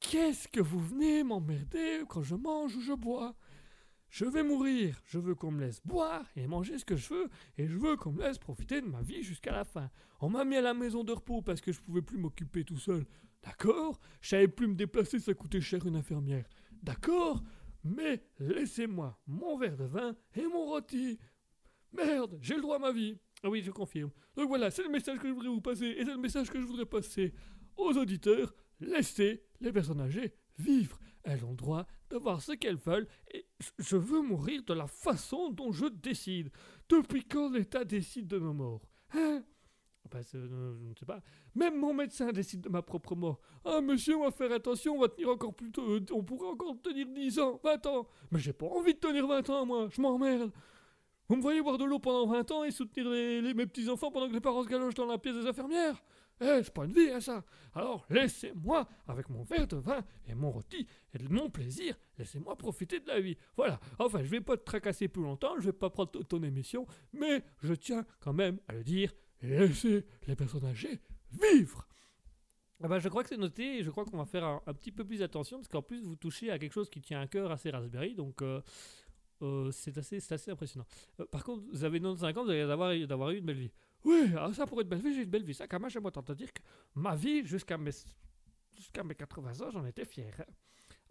qu'est-ce 0.00 0.48
que 0.48 0.60
vous 0.60 0.80
venez 0.80 1.22
m'emmerder 1.22 2.04
quand 2.08 2.22
je 2.22 2.34
mange 2.34 2.74
ou 2.76 2.80
je 2.80 2.94
bois? 2.94 3.34
Je 4.08 4.24
vais 4.24 4.42
mourir, 4.42 5.00
je 5.04 5.18
veux 5.18 5.34
qu'on 5.34 5.50
me 5.50 5.60
laisse 5.60 5.82
boire 5.84 6.24
et 6.36 6.46
manger 6.46 6.78
ce 6.78 6.84
que 6.84 6.96
je 6.96 7.12
veux, 7.12 7.30
et 7.58 7.66
je 7.66 7.76
veux 7.76 7.96
qu'on 7.96 8.12
me 8.12 8.22
laisse 8.22 8.38
profiter 8.38 8.80
de 8.80 8.86
ma 8.86 9.02
vie 9.02 9.22
jusqu'à 9.22 9.52
la 9.52 9.64
fin. 9.64 9.90
On 10.20 10.30
m'a 10.30 10.44
mis 10.44 10.56
à 10.56 10.62
la 10.62 10.74
maison 10.74 11.04
de 11.04 11.12
repos 11.12 11.42
parce 11.42 11.60
que 11.60 11.72
je 11.72 11.80
pouvais 11.80 12.02
plus 12.02 12.18
m'occuper 12.18 12.64
tout 12.64 12.78
seul. 12.78 13.06
D'accord? 13.42 13.98
Je 14.20 14.28
savais 14.28 14.48
plus 14.48 14.66
me 14.68 14.74
déplacer, 14.74 15.18
ça 15.18 15.34
coûtait 15.34 15.60
cher 15.60 15.84
une 15.86 15.96
infirmière. 15.96 16.44
D'accord? 16.82 17.42
Mais 17.84 18.22
laissez-moi 18.38 19.18
mon 19.26 19.56
verre 19.58 19.76
de 19.76 19.84
vin 19.84 20.14
et 20.34 20.46
mon 20.46 20.64
rôti. 20.66 21.18
Merde, 21.92 22.38
j'ai 22.40 22.54
le 22.54 22.62
droit 22.62 22.76
à 22.76 22.78
ma 22.78 22.92
vie. 22.92 23.18
Ah 23.42 23.50
oui, 23.50 23.62
je 23.62 23.70
confirme. 23.72 24.10
Donc 24.36 24.48
voilà, 24.48 24.70
c'est 24.70 24.84
le 24.84 24.88
message 24.88 25.18
que 25.18 25.28
je 25.28 25.32
voudrais 25.32 25.48
vous 25.48 25.60
passer, 25.60 25.86
et 25.86 26.04
c'est 26.04 26.12
le 26.12 26.16
message 26.18 26.48
que 26.50 26.60
je 26.60 26.64
voudrais 26.66 26.86
passer 26.86 27.34
aux 27.76 27.92
auditeurs. 27.96 28.54
Laissez 28.80 29.42
les 29.60 29.72
personnes 29.72 30.00
âgées 30.00 30.32
vivre. 30.58 30.98
Elles 31.24 31.44
ont 31.44 31.50
le 31.50 31.56
droit 31.56 31.86
d'avoir 32.10 32.40
ce 32.40 32.52
qu'elles 32.52 32.76
veulent, 32.76 33.08
et 33.32 33.46
je- 33.78 33.96
veux 33.96 34.22
mourir 34.22 34.62
de 34.64 34.74
la 34.74 34.86
façon 34.86 35.50
dont 35.50 35.72
je 35.72 35.86
décide. 35.86 36.50
Depuis 36.88 37.24
quand 37.24 37.50
l'État 37.50 37.84
décide 37.84 38.26
de 38.28 38.38
nos 38.38 38.52
morts? 38.52 38.82
Hein? 39.14 39.44
Euh, 40.14 40.22
je 40.34 40.88
ne 40.90 40.94
sais 40.98 41.06
pas. 41.06 41.20
Même 41.54 41.78
mon 41.78 41.94
médecin 41.94 42.30
décide 42.32 42.60
de 42.62 42.68
ma 42.68 42.82
propre 42.82 43.14
mort. 43.14 43.40
Ah, 43.64 43.80
monsieur, 43.80 44.16
on 44.16 44.24
va 44.24 44.30
faire 44.30 44.52
attention, 44.52 44.94
on 44.96 45.00
va 45.00 45.08
tenir 45.08 45.28
encore 45.30 45.54
plus 45.54 45.70
tôt. 45.70 45.82
euh, 45.82 46.00
On 46.12 46.22
pourrait 46.22 46.48
encore 46.48 46.76
tenir 46.82 47.06
10 47.06 47.38
ans, 47.38 47.60
20 47.64 47.86
ans. 47.86 48.06
Mais 48.30 48.38
j'ai 48.38 48.52
pas 48.52 48.66
envie 48.66 48.94
de 48.94 48.98
tenir 48.98 49.26
20 49.26 49.48
ans, 49.50 49.66
moi. 49.66 49.88
Je 49.90 50.00
m'emmerde. 50.00 50.52
Vous 51.28 51.36
me 51.36 51.42
voyez 51.42 51.62
boire 51.62 51.78
de 51.78 51.84
l'eau 51.84 51.98
pendant 51.98 52.26
20 52.26 52.50
ans 52.50 52.64
et 52.64 52.70
soutenir 52.70 53.08
les, 53.08 53.54
mes 53.54 53.66
petits-enfants 53.66 54.10
pendant 54.10 54.28
que 54.28 54.34
les 54.34 54.40
parents 54.40 54.62
se 54.62 54.68
galochent 54.68 54.94
dans 54.94 55.06
la 55.06 55.18
pièce 55.18 55.36
des 55.36 55.46
infirmières? 55.46 56.02
Eh, 56.40 56.60
c'est 56.64 56.74
pas 56.74 56.84
une 56.84 56.92
vie, 56.92 57.08
hein, 57.10 57.20
ça. 57.20 57.44
Alors, 57.72 58.04
laissez-moi, 58.10 58.88
avec 59.06 59.30
mon 59.30 59.44
verre 59.44 59.68
de 59.68 59.76
vin 59.76 60.00
et 60.26 60.34
mon 60.34 60.50
rôti 60.50 60.86
et 61.14 61.18
de 61.18 61.28
mon 61.28 61.48
plaisir, 61.48 61.96
laissez-moi 62.18 62.56
profiter 62.56 62.98
de 63.00 63.06
la 63.06 63.20
vie. 63.20 63.36
Voilà. 63.56 63.78
Enfin, 63.98 64.22
je 64.24 64.28
vais 64.28 64.40
pas 64.40 64.56
te 64.56 64.64
tracasser 64.64 65.06
plus 65.08 65.22
longtemps, 65.22 65.54
je 65.58 65.66
vais 65.66 65.72
pas 65.72 65.88
prendre 65.88 66.10
ton 66.10 66.42
émission, 66.42 66.86
mais 67.12 67.44
je 67.62 67.72
tiens 67.74 68.04
quand 68.20 68.32
même 68.32 68.58
à 68.66 68.72
le 68.72 68.82
dire, 68.82 69.12
laissez 69.42 70.06
les 70.26 70.36
personnes 70.36 70.64
âgées 70.64 71.00
vivre. 71.32 71.86
Ah 72.82 72.88
bah, 72.88 72.98
je 72.98 73.08
crois 73.08 73.22
que 73.22 73.28
c'est 73.28 73.36
noté 73.36 73.78
et 73.78 73.82
je 73.84 73.90
crois 73.90 74.04
qu'on 74.04 74.16
va 74.16 74.24
faire 74.24 74.44
un, 74.44 74.74
petit 74.74 74.90
peu 74.90 75.04
plus 75.04 75.22
attention 75.22 75.58
parce 75.58 75.68
qu'en 75.68 75.82
plus 75.82 76.00
vous 76.02 76.16
touchez 76.16 76.50
à 76.50 76.58
quelque 76.58 76.72
chose 76.72 76.90
qui 76.90 77.00
tient 77.00 77.20
à 77.20 77.28
cœur 77.28 77.52
assez 77.52 77.70
Raspberry 77.70 78.16
donc 78.16 78.42
euh, 78.42 78.60
euh, 79.42 79.70
c'est 79.72 79.96
assez, 79.98 80.50
impressionnant. 80.50 80.86
Euh, 81.20 81.26
par 81.26 81.44
contre, 81.44 81.64
vous 81.70 81.84
avez 81.84 82.00
95 82.00 82.38
ans, 82.38 82.44
vous 82.44 82.50
allez 82.50 82.66
d'avoir, 82.66 82.96
d'avoir 83.06 83.30
eu 83.30 83.38
une 83.38 83.44
belle 83.44 83.58
vie. 83.58 83.72
Oui, 84.04 84.30
alors 84.32 84.54
ça 84.54 84.66
pour 84.66 84.80
une 84.80 84.88
belle 84.88 85.00
vie, 85.00 85.14
j'ai 85.14 85.22
une 85.22 85.30
belle 85.30 85.44
vie. 85.44 85.54
Ça, 85.54 85.66
quand 85.66 85.78
même, 85.80 85.90
j'aimerais 85.90 86.12
t'entendre 86.12 86.38
dire 86.38 86.52
que 86.52 86.60
ma 86.94 87.14
vie, 87.14 87.44
jusqu'à 87.44 87.78
mes, 87.78 87.90
jusqu'à 88.76 89.02
mes 89.04 89.14
80 89.14 89.60
ans, 89.60 89.70
j'en 89.70 89.84
étais 89.84 90.04
fier. 90.04 90.32
hein. 90.40 90.44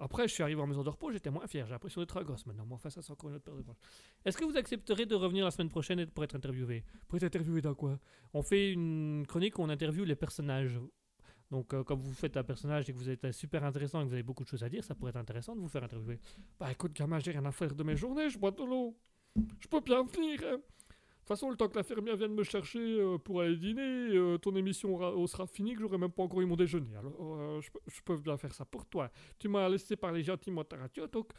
Après, 0.03 0.27
je 0.27 0.33
suis 0.33 0.41
arrivé 0.41 0.59
en 0.59 0.65
maison 0.65 0.83
de 0.83 0.89
repos, 0.89 1.11
j'étais 1.11 1.29
moins 1.29 1.45
fier. 1.45 1.63
J'ai 1.67 1.71
l'impression 1.73 2.01
d'être 2.01 2.17
un 2.17 2.23
gosse 2.23 2.45
maintenant. 2.47 2.65
Mais 2.67 2.73
enfin, 2.73 2.89
ça, 2.89 3.03
c'est 3.03 3.11
encore 3.11 3.29
une 3.29 3.35
autre 3.35 3.45
paire 3.45 3.55
de 3.55 3.61
manches. 3.61 3.77
Est-ce 4.25 4.35
que 4.35 4.43
vous 4.43 4.57
accepterez 4.57 5.05
de 5.05 5.13
revenir 5.13 5.45
la 5.45 5.51
semaine 5.51 5.69
prochaine 5.69 6.05
pour 6.07 6.23
être 6.23 6.35
interviewé? 6.35 6.83
Pour 7.07 7.17
être 7.17 7.23
interviewé 7.23 7.61
dans 7.61 7.75
quoi? 7.75 7.99
On 8.33 8.41
fait 8.41 8.71
une 8.71 9.25
chronique 9.27 9.59
où 9.59 9.61
on 9.61 9.69
interviewe 9.69 10.03
les 10.05 10.15
personnages. 10.15 10.79
Donc, 11.51 11.73
euh, 11.73 11.83
comme 11.83 11.99
vous 11.99 12.13
faites 12.13 12.35
un 12.35 12.43
personnage 12.43 12.89
et 12.89 12.93
que 12.93 12.97
vous 12.97 13.09
êtes 13.09 13.25
euh, 13.25 13.31
super 13.31 13.63
intéressant 13.63 13.99
et 13.99 14.03
que 14.03 14.07
vous 14.07 14.13
avez 14.13 14.23
beaucoup 14.23 14.43
de 14.43 14.49
choses 14.49 14.63
à 14.63 14.69
dire, 14.69 14.83
ça 14.83 14.95
pourrait 14.95 15.09
être 15.11 15.17
intéressant 15.17 15.55
de 15.55 15.61
vous 15.61 15.67
faire 15.67 15.83
interviewer. 15.83 16.19
Bah 16.59 16.71
écoute, 16.71 16.93
gamin, 16.93 17.19
j'ai 17.19 17.31
rien 17.31 17.45
à 17.45 17.51
faire 17.51 17.75
de 17.75 17.83
mes 17.83 17.95
journées, 17.95 18.29
je 18.29 18.39
bois 18.39 18.51
de 18.51 18.63
l'eau. 18.63 18.97
Je 19.59 19.67
peux 19.67 19.81
bien 19.81 20.03
venir. 20.03 20.39
hein. 20.45 20.57
De 21.21 21.33
toute 21.33 21.37
façon, 21.39 21.49
le 21.51 21.55
temps 21.55 21.69
que 21.69 21.77
l'infirmière 21.77 22.17
vienne 22.17 22.33
me 22.33 22.43
chercher 22.43 22.79
euh, 22.99 23.17
pour 23.17 23.41
aller 23.41 23.55
dîner, 23.55 23.81
euh, 24.15 24.37
ton 24.37 24.55
émission 24.55 25.01
euh, 25.01 25.27
sera 25.27 25.45
finie, 25.45 25.75
que 25.75 25.79
j'aurai 25.81 25.97
même 25.97 26.11
pas 26.11 26.23
encore 26.23 26.41
eu 26.41 26.45
mon 26.45 26.55
déjeuner. 26.55 26.95
Alors, 26.95 27.61
je, 27.61 27.69
peux- 28.03 28.17
bien 28.17 28.37
faire 28.37 28.53
ça 28.53 28.65
pour 28.65 28.85
toi. 28.85 29.09
Tu 29.39 29.47
m'as 29.47 29.69
laissé 29.69 29.95
parler 29.95 30.23
gentiment 30.23 30.63
ta 30.63 30.77
radio, 30.77 31.07
donc 31.07 31.29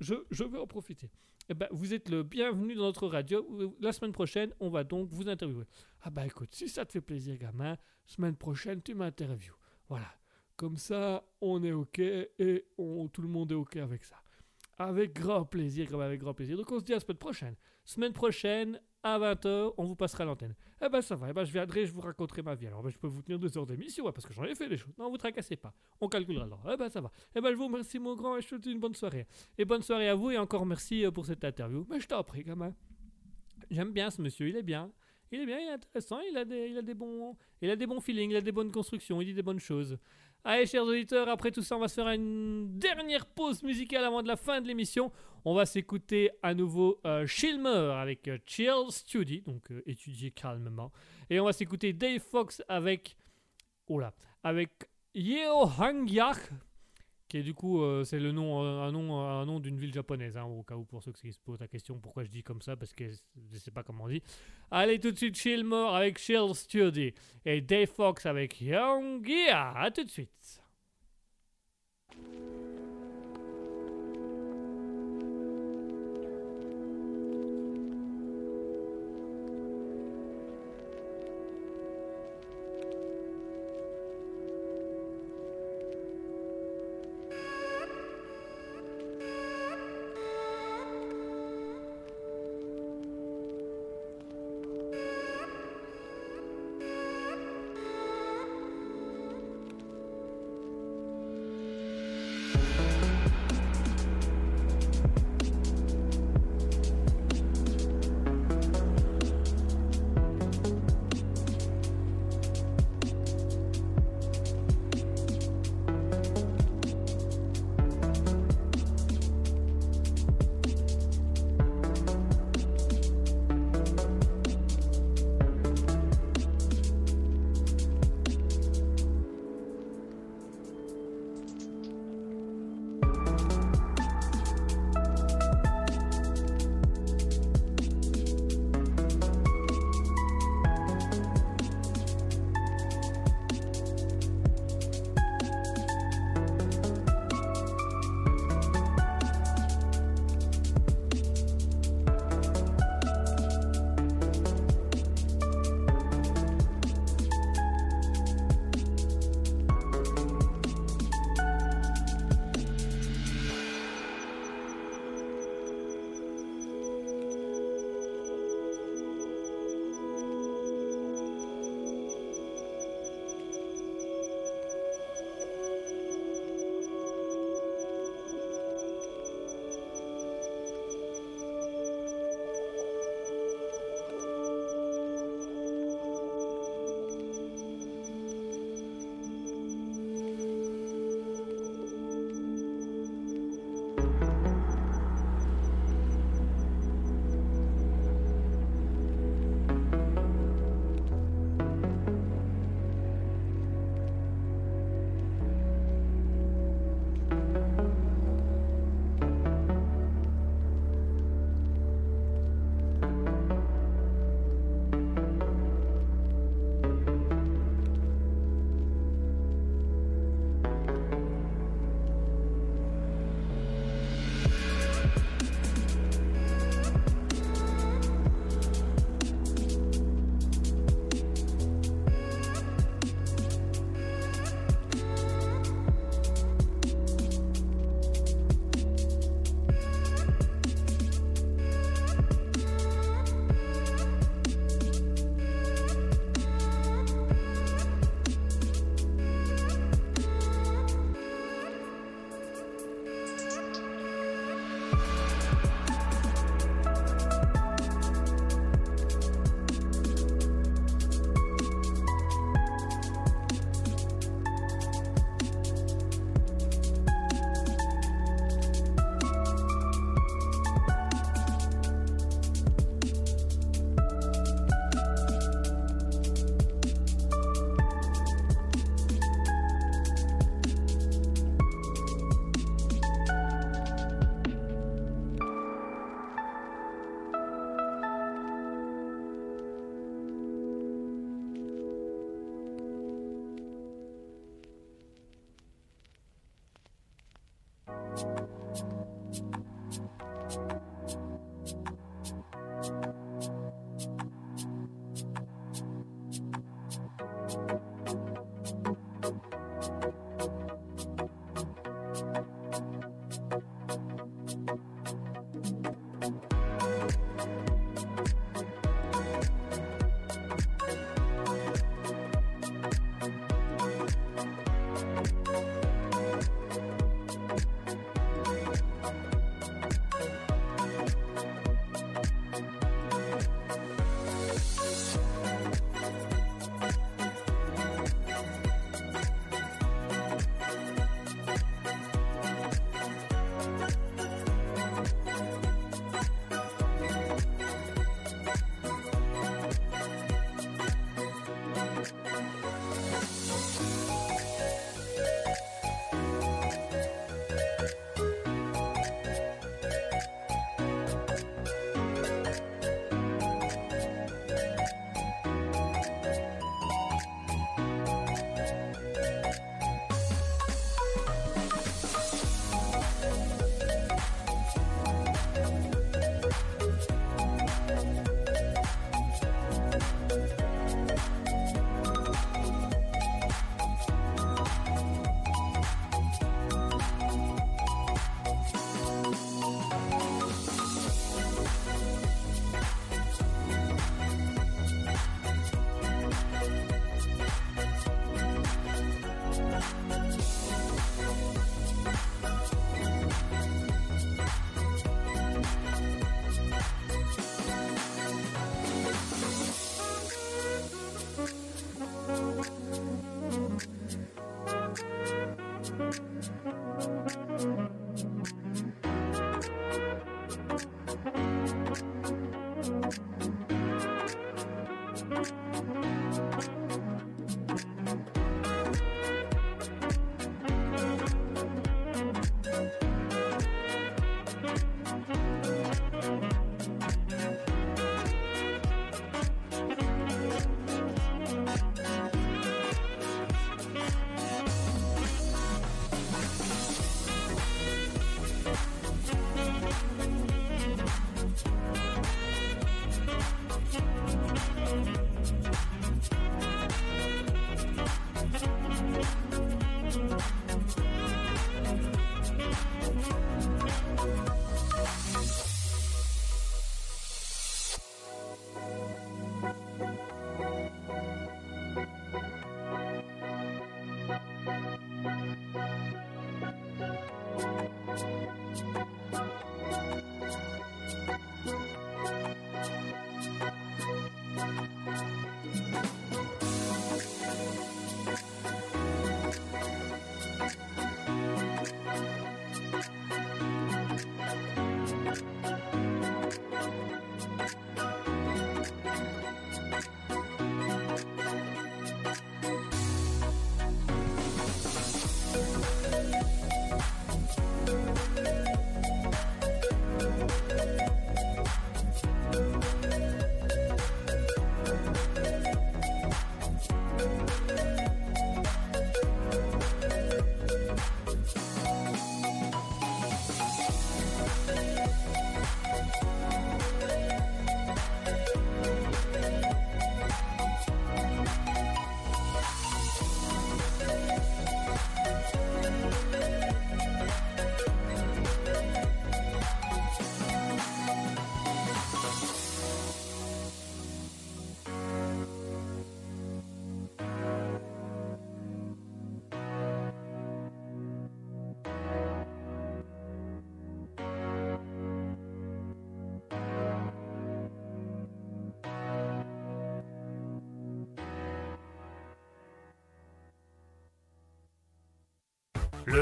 je, 0.00 0.14
je 0.30 0.44
vais 0.44 0.58
en 0.58 0.66
profiter. 0.66 1.10
Eh 1.48 1.54
ben, 1.54 1.66
vous 1.70 1.94
êtes 1.94 2.08
le 2.10 2.22
bienvenu 2.24 2.74
dans 2.74 2.84
notre 2.84 3.06
radio. 3.08 3.74
La 3.80 3.92
semaine 3.92 4.12
prochaine, 4.12 4.52
on 4.60 4.68
va 4.68 4.84
donc 4.84 5.08
vous 5.10 5.28
interviewer. 5.28 5.64
Ah 6.02 6.10
bah 6.10 6.26
écoute, 6.26 6.54
si 6.54 6.68
ça 6.68 6.84
te 6.84 6.92
fait 6.92 7.00
plaisir, 7.00 7.36
gamin, 7.38 7.76
semaine 8.04 8.36
prochaine, 8.36 8.82
tu 8.82 8.94
m'interviews. 8.94 9.54
Voilà. 9.88 10.12
Comme 10.56 10.76
ça, 10.76 11.24
on 11.40 11.62
est 11.62 11.72
OK 11.72 11.98
et 12.00 12.66
tout 12.76 13.22
le 13.22 13.28
monde 13.28 13.52
est 13.52 13.56
OK 13.56 13.76
avec 13.76 14.04
ça. 14.04 14.16
Avec 14.78 15.14
grand 15.14 15.44
plaisir, 15.44 15.88
comme 15.88 16.00
avec 16.00 16.20
grand 16.20 16.34
plaisir. 16.34 16.56
Donc 16.56 16.70
on 16.70 16.78
se 16.80 16.84
dit 16.84 16.92
à 16.92 16.96
la 16.96 17.00
semaine 17.00 17.16
prochaine. 17.18 17.54
Semaine 17.84 18.12
prochaine, 18.12 18.80
à 19.14 19.18
20h, 19.18 19.74
on 19.76 19.84
vous 19.84 19.94
passera 19.94 20.24
l'antenne. 20.24 20.54
Eh 20.84 20.88
ben 20.88 21.00
ça 21.00 21.14
va, 21.14 21.30
eh 21.30 21.32
ben 21.32 21.44
je 21.44 21.52
viendrai, 21.52 21.86
je 21.86 21.92
vous 21.92 22.00
raconterai 22.00 22.42
ma 22.42 22.54
vie. 22.54 22.66
Alors 22.66 22.82
ben, 22.82 22.90
je 22.90 22.98
peux 22.98 23.06
vous 23.06 23.22
tenir 23.22 23.38
deux 23.38 23.56
heures 23.56 23.66
d'émission, 23.66 24.04
ouais, 24.04 24.12
parce 24.12 24.26
que 24.26 24.34
j'en 24.34 24.44
ai 24.44 24.54
fait 24.54 24.68
des 24.68 24.76
choses. 24.76 24.92
Non, 24.98 25.10
vous 25.10 25.16
tracassez 25.16 25.56
pas. 25.56 25.72
On 26.00 26.08
calculera 26.08 26.44
le 26.44 26.50
temps. 26.50 26.60
Eh 26.72 26.76
ben 26.76 26.88
ça 26.88 27.00
va. 27.00 27.10
Eh 27.34 27.40
ben 27.40 27.50
je 27.50 27.56
vous 27.56 27.66
remercie 27.66 27.98
mon 27.98 28.16
grand 28.16 28.36
et 28.36 28.42
je 28.42 28.48
te 28.48 28.54
dis 28.56 28.72
une 28.72 28.80
bonne 28.80 28.94
soirée. 28.94 29.26
Et 29.56 29.64
bonne 29.64 29.82
soirée 29.82 30.08
à 30.08 30.14
vous 30.14 30.30
et 30.30 30.38
encore 30.38 30.66
merci 30.66 31.04
euh, 31.04 31.10
pour 31.10 31.24
cette 31.24 31.44
interview. 31.44 31.86
Mais 31.88 32.00
je 32.00 32.08
t'en 32.08 32.22
prie, 32.24 32.42
gamin. 32.42 32.74
J'aime 33.70 33.92
bien 33.92 34.10
ce 34.10 34.20
monsieur, 34.20 34.48
il 34.48 34.56
est 34.56 34.62
bien. 34.62 34.90
Il 35.32 35.40
est 35.40 35.46
bien, 35.46 35.58
il 35.58 35.66
est 35.66 35.72
intéressant, 35.72 36.20
il 36.20 36.36
a 36.36 36.44
des, 36.44 36.68
il 36.68 36.78
a 36.78 36.82
des 36.82 36.94
bons, 36.94 37.36
il 37.60 37.68
a 37.68 37.74
des 37.74 37.86
bons 37.86 38.00
feelings, 38.00 38.30
il 38.30 38.36
a 38.36 38.40
des 38.40 38.52
bonnes 38.52 38.70
constructions, 38.70 39.20
il 39.20 39.26
dit 39.26 39.34
des 39.34 39.42
bonnes 39.42 39.58
choses. 39.58 39.98
Allez, 40.48 40.66
chers 40.66 40.84
auditeurs, 40.84 41.28
après 41.28 41.50
tout 41.50 41.62
ça, 41.62 41.76
on 41.76 41.80
va 41.80 41.88
se 41.88 41.96
faire 41.96 42.08
une 42.08 42.78
dernière 42.78 43.26
pause 43.26 43.64
musicale 43.64 44.04
avant 44.04 44.22
la 44.22 44.36
fin 44.36 44.60
de 44.60 44.68
l'émission. 44.68 45.10
On 45.44 45.56
va 45.56 45.66
s'écouter 45.66 46.30
à 46.40 46.54
nouveau 46.54 47.00
euh, 47.04 47.26
avec 48.00 48.28
euh, 48.28 48.38
Chill 48.46 48.70
Study, 48.90 49.40
donc 49.40 49.72
euh, 49.72 49.82
étudier 49.86 50.30
calmement. 50.30 50.92
Et 51.30 51.40
on 51.40 51.46
va 51.46 51.52
s'écouter 51.52 51.92
Dave 51.92 52.20
Fox 52.20 52.62
avec, 52.68 53.16
oh 53.88 53.98
là, 53.98 54.14
avec 54.44 54.70
Yeo 55.16 55.64
Hangyak, 55.64 56.38
qui 57.28 57.38
est 57.38 57.42
du 57.42 57.54
coup, 57.54 57.82
euh, 57.82 58.04
c'est 58.04 58.20
le 58.20 58.32
nom, 58.32 58.62
euh, 58.62 58.82
un 58.82 58.92
nom, 58.92 59.18
un 59.20 59.44
nom 59.44 59.58
d'une 59.60 59.78
ville 59.78 59.92
japonaise, 59.92 60.36
hein, 60.36 60.44
au 60.44 60.62
cas 60.62 60.76
où 60.76 60.84
pour 60.84 61.02
ceux 61.02 61.12
qui 61.12 61.32
se 61.32 61.40
posent 61.40 61.60
la 61.60 61.68
question 61.68 61.98
pourquoi 61.98 62.24
je 62.24 62.30
dis 62.30 62.42
comme 62.42 62.62
ça, 62.62 62.76
parce 62.76 62.92
que 62.92 63.04
je 63.10 63.58
sais 63.58 63.70
pas 63.70 63.82
comment 63.82 64.04
on 64.04 64.08
dit. 64.08 64.22
Allez 64.70 64.98
tout 64.98 65.10
de 65.10 65.16
suite 65.16 65.36
Shilmer 65.36 65.88
avec 65.92 66.18
Chill 66.18 66.54
Study 66.54 67.14
et 67.44 67.60
Dave 67.60 67.88
Fox 67.88 68.26
avec 68.26 68.60
Young 68.60 69.26
Gear. 69.26 69.76
À 69.76 69.90
tout 69.90 70.04
de 70.04 70.10
suite. 70.10 70.62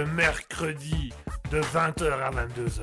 Le 0.04 0.10
mercredi 0.10 1.14
de 1.50 1.62
20h 1.62 2.12
à 2.12 2.30
22h, 2.30 2.82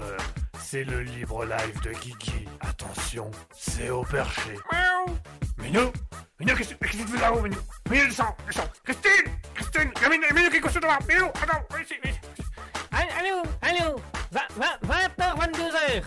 c'est 0.58 0.84
le 0.84 1.02
libre 1.04 1.46
live 1.46 1.80
de 1.84 1.92
Guigui. 1.92 2.48
Attention, 2.62 3.30
c'est 3.56 3.92
au 3.92 4.02
perché. 4.02 4.56
Miaou. 4.72 5.18
Minou 5.60 5.92
Minou, 6.40 6.56
qu'est-ce 6.56 6.74
qu'est-ce 6.74 6.98
que 6.98 7.04
tu 7.04 7.08
fais 7.10 7.22
là-haut, 7.22 7.44
Minou? 7.44 7.60
Minou, 7.92 8.06
descends, 8.08 8.36
descends 8.48 8.68
Christine 8.84 9.32
Christine 9.54 9.92
Il 9.98 10.02
y 10.02 10.06
a 10.06 10.10
Minou, 10.10 10.26
Minou 10.34 10.50
qui 10.50 10.58
est 10.58 10.62
couché 10.62 10.80
devant. 10.80 10.98
Minou, 11.08 11.28
attends, 11.28 11.64
viens 11.70 11.84
ici, 11.84 11.94
viens 12.02 12.12
ici 12.12 12.20
Allô, 12.90 13.44
allô, 13.62 14.02
allô 14.32 14.82
20h, 14.90 15.38
22h 15.38 16.04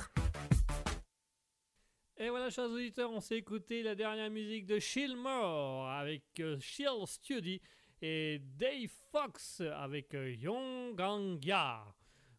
Et 2.17 2.29
voilà, 2.29 2.51
chers 2.51 2.65
auditeurs, 2.65 3.13
on 3.13 3.21
s'est 3.21 3.37
écouté 3.37 3.85
la 3.85 3.95
dernière 3.95 4.31
musique 4.31 4.67
de 4.67 4.81
Shillmore 4.81 5.91
avec 5.91 6.25
euh, 6.41 6.59
Shill 6.59 7.07
Study 7.07 7.63
et 8.03 8.41
Dave 8.59 8.91
Fox 9.11 9.63
avec 9.77 10.15
euh, 10.15 10.35
Yongangya. 10.35 11.85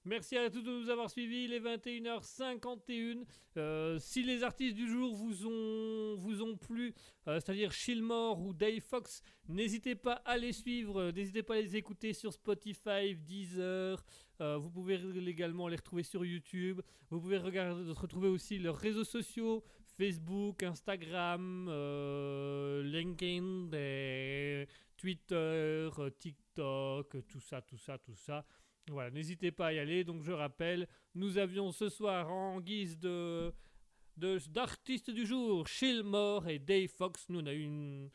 Merci 0.04 0.38
à 0.38 0.52
tous 0.52 0.62
de 0.62 0.70
nous 0.70 0.90
avoir 0.90 1.10
suivis. 1.10 1.46
Il 1.46 1.54
est 1.54 1.60
21h51. 1.60 3.24
Euh, 3.58 3.98
si 3.98 4.22
les 4.22 4.44
artistes 4.44 4.76
du 4.76 4.88
jour 4.88 5.16
vous 5.16 5.48
ont, 5.48 6.16
vous 6.18 6.44
ont 6.44 6.56
plu, 6.56 6.94
euh, 7.28 7.40
c'est-à-dire 7.40 7.72
Shilmore 7.72 8.40
ou 8.40 8.54
Dave 8.54 8.82
Fox, 8.82 9.24
n'hésitez 9.48 9.96
pas 9.96 10.22
à 10.26 10.38
les 10.38 10.54
suivre. 10.54 11.12
N'hésitez 11.12 11.42
pas 11.42 11.56
à 11.56 11.62
les 11.62 11.76
écouter 11.76 12.14
sur 12.14 12.32
Spotify, 12.34 13.16
Deezer. 13.16 14.06
Vous 14.40 14.70
pouvez 14.70 15.00
également 15.28 15.70
les 15.70 15.78
retrouver 15.78 16.04
sur 16.04 16.26
YouTube. 16.26 16.82
Vous 17.10 17.22
pouvez 17.22 17.38
regarder, 17.38 17.90
retrouver 17.94 18.28
aussi 18.28 18.60
leurs 18.60 18.76
réseaux 18.76 19.06
sociaux 19.06 19.64
Facebook, 19.98 20.62
Instagram, 20.62 21.70
LinkedIn, 22.84 23.70
Twitter, 25.06 25.36
euh, 25.36 26.10
TikTok, 26.10 27.14
euh, 27.14 27.22
tout 27.28 27.40
ça, 27.40 27.62
tout 27.62 27.78
ça, 27.78 28.00
tout 28.00 28.16
ça. 28.16 28.44
Voilà, 28.88 29.12
n'hésitez 29.12 29.52
pas 29.52 29.68
à 29.68 29.74
y 29.74 29.78
aller. 29.78 30.04
Donc 30.04 30.24
je 30.24 30.32
rappelle, 30.32 30.88
nous 31.14 31.38
avions 31.38 31.72
ce 31.72 31.90
soir 31.90 32.32
en 32.32 32.60
guise 32.60 32.98
de 32.98 33.54
d'artistes 34.18 35.12
du 35.12 35.28
jour, 35.28 35.68
Shilmore 35.68 36.48
et 36.48 36.58
Dave 36.58 36.88
Fox. 36.88 37.30
Nous 37.30 37.40
on 37.40 37.46
a 37.46 37.54
eu 37.54 38.10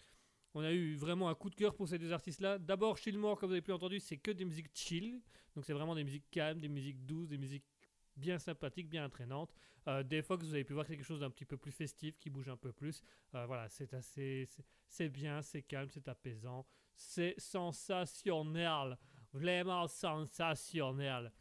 on 0.54 0.62
a 0.62 0.72
eu 0.72 0.96
vraiment 0.96 1.28
un 1.28 1.36
coup 1.36 1.48
de 1.48 1.54
cœur 1.54 1.76
pour 1.76 1.86
ces 1.86 1.96
deux 1.96 2.10
artistes-là. 2.10 2.58
D'abord, 2.58 2.98
Shilmore, 2.98 3.38
comme 3.38 3.50
vous 3.50 3.54
avez 3.54 3.62
pu 3.62 3.70
entendu, 3.70 4.00
c'est 4.00 4.16
que 4.16 4.32
des 4.32 4.44
musiques 4.44 4.74
chill. 4.74 5.22
Donc 5.54 5.66
c'est 5.66 5.72
vraiment 5.72 5.94
des 5.94 6.02
musiques 6.02 6.28
calmes, 6.32 6.58
des 6.58 6.68
musiques 6.68 7.06
douces, 7.06 7.28
des 7.28 7.38
musiques 7.38 7.70
bien 8.16 8.40
sympathiques, 8.40 8.88
bien 8.88 9.06
entraînantes. 9.06 9.54
Euh, 9.86 10.02
Dave 10.02 10.24
Fox, 10.24 10.44
vous 10.44 10.54
avez 10.54 10.64
pu 10.64 10.72
voir 10.72 10.86
quelque 10.86 11.04
chose 11.04 11.20
d'un 11.20 11.30
petit 11.30 11.44
peu 11.44 11.56
plus 11.56 11.72
festif, 11.72 12.18
qui 12.18 12.30
bouge 12.30 12.48
un 12.48 12.56
peu 12.56 12.72
plus. 12.72 13.00
Euh, 13.36 13.46
voilà, 13.46 13.68
c'est 13.68 13.94
assez, 13.94 14.48
c'est 14.88 15.08
bien, 15.08 15.40
c'est 15.40 15.62
calme, 15.62 15.88
c'est 15.88 16.08
apaisant, 16.08 16.66
c'est 17.00 17.34
sensationnel, 17.38 18.98
vraiment 19.32 19.88
sensationnel. 19.88 21.32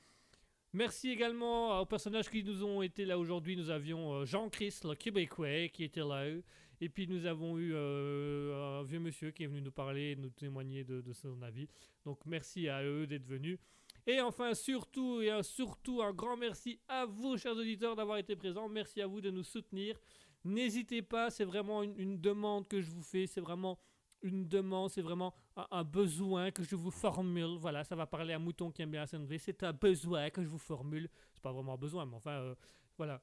Merci 0.71 1.09
également 1.09 1.81
aux 1.81 1.85
personnages 1.85 2.29
qui 2.29 2.43
nous 2.43 2.63
ont 2.63 2.81
été 2.81 3.03
là 3.03 3.19
aujourd'hui. 3.19 3.57
Nous 3.57 3.69
avions 3.69 4.13
euh, 4.13 4.25
Jean-Chris, 4.25 4.79
le 4.83 4.95
Québécois, 4.95 5.67
qui 5.67 5.83
était 5.83 5.99
là. 5.99 6.25
Et 6.79 6.87
puis 6.87 7.07
nous 7.07 7.25
avons 7.25 7.57
eu 7.57 7.73
euh, 7.73 8.79
un 8.79 8.83
vieux 8.83 8.99
monsieur 8.99 9.31
qui 9.31 9.43
est 9.43 9.47
venu 9.47 9.61
nous 9.61 9.71
parler, 9.71 10.15
nous 10.15 10.29
témoigner 10.29 10.85
de, 10.85 11.03
son 11.11 11.41
avis. 11.41 11.67
Donc 12.05 12.19
merci 12.25 12.69
à 12.69 12.81
eux 12.83 13.05
d'être 13.05 13.25
venus. 13.25 13.59
Et 14.07 14.21
enfin, 14.21 14.53
surtout, 14.53 15.21
et 15.21 15.29
un, 15.29 15.43
surtout 15.43 16.01
un 16.01 16.13
grand 16.13 16.37
merci 16.37 16.79
à 16.87 17.05
vous, 17.05 17.37
chers 17.37 17.57
auditeurs, 17.57 17.97
d'avoir 17.97 18.17
été 18.17 18.35
présents. 18.35 18.69
Merci 18.69 19.01
à 19.01 19.07
vous 19.07 19.19
de 19.19 19.29
nous 19.29 19.43
soutenir. 19.43 19.99
N'hésitez 20.45 21.01
pas, 21.01 21.29
c'est 21.29 21.43
vraiment 21.43 21.83
une 21.83 22.21
demande 22.21 22.67
que 22.67 22.79
je 22.79 22.89
vous 22.89 23.03
fais. 23.03 23.27
C'est 23.27 23.41
vraiment 23.41 23.77
une 24.21 24.47
demande, 24.47 24.89
c'est 24.89 25.01
vraiment 25.01 25.33
un, 25.71 25.83
besoin 25.83 26.51
que 26.51 26.63
je 26.63 26.75
vous 26.75 26.91
formule. 26.91 27.57
Voilà, 27.57 27.83
ça 27.83 27.95
va 27.95 28.05
parler 28.05 28.33
à 28.33 28.39
Mouton 28.39 28.71
qui 28.71 28.81
aime 28.81 28.91
bien 28.91 29.05
SNV. 29.05 29.37
C'est 29.37 29.63
un 29.63 29.73
besoin 29.73 30.29
que 30.29 30.41
je 30.41 30.47
vous 30.47 30.57
formule. 30.57 31.09
C'est 31.33 31.41
pas 31.41 31.51
vraiment 31.51 31.73
un 31.73 31.77
besoin, 31.77 32.05
mais 32.05 32.15
enfin, 32.15 32.31
euh, 32.31 32.55
voilà. 32.97 33.21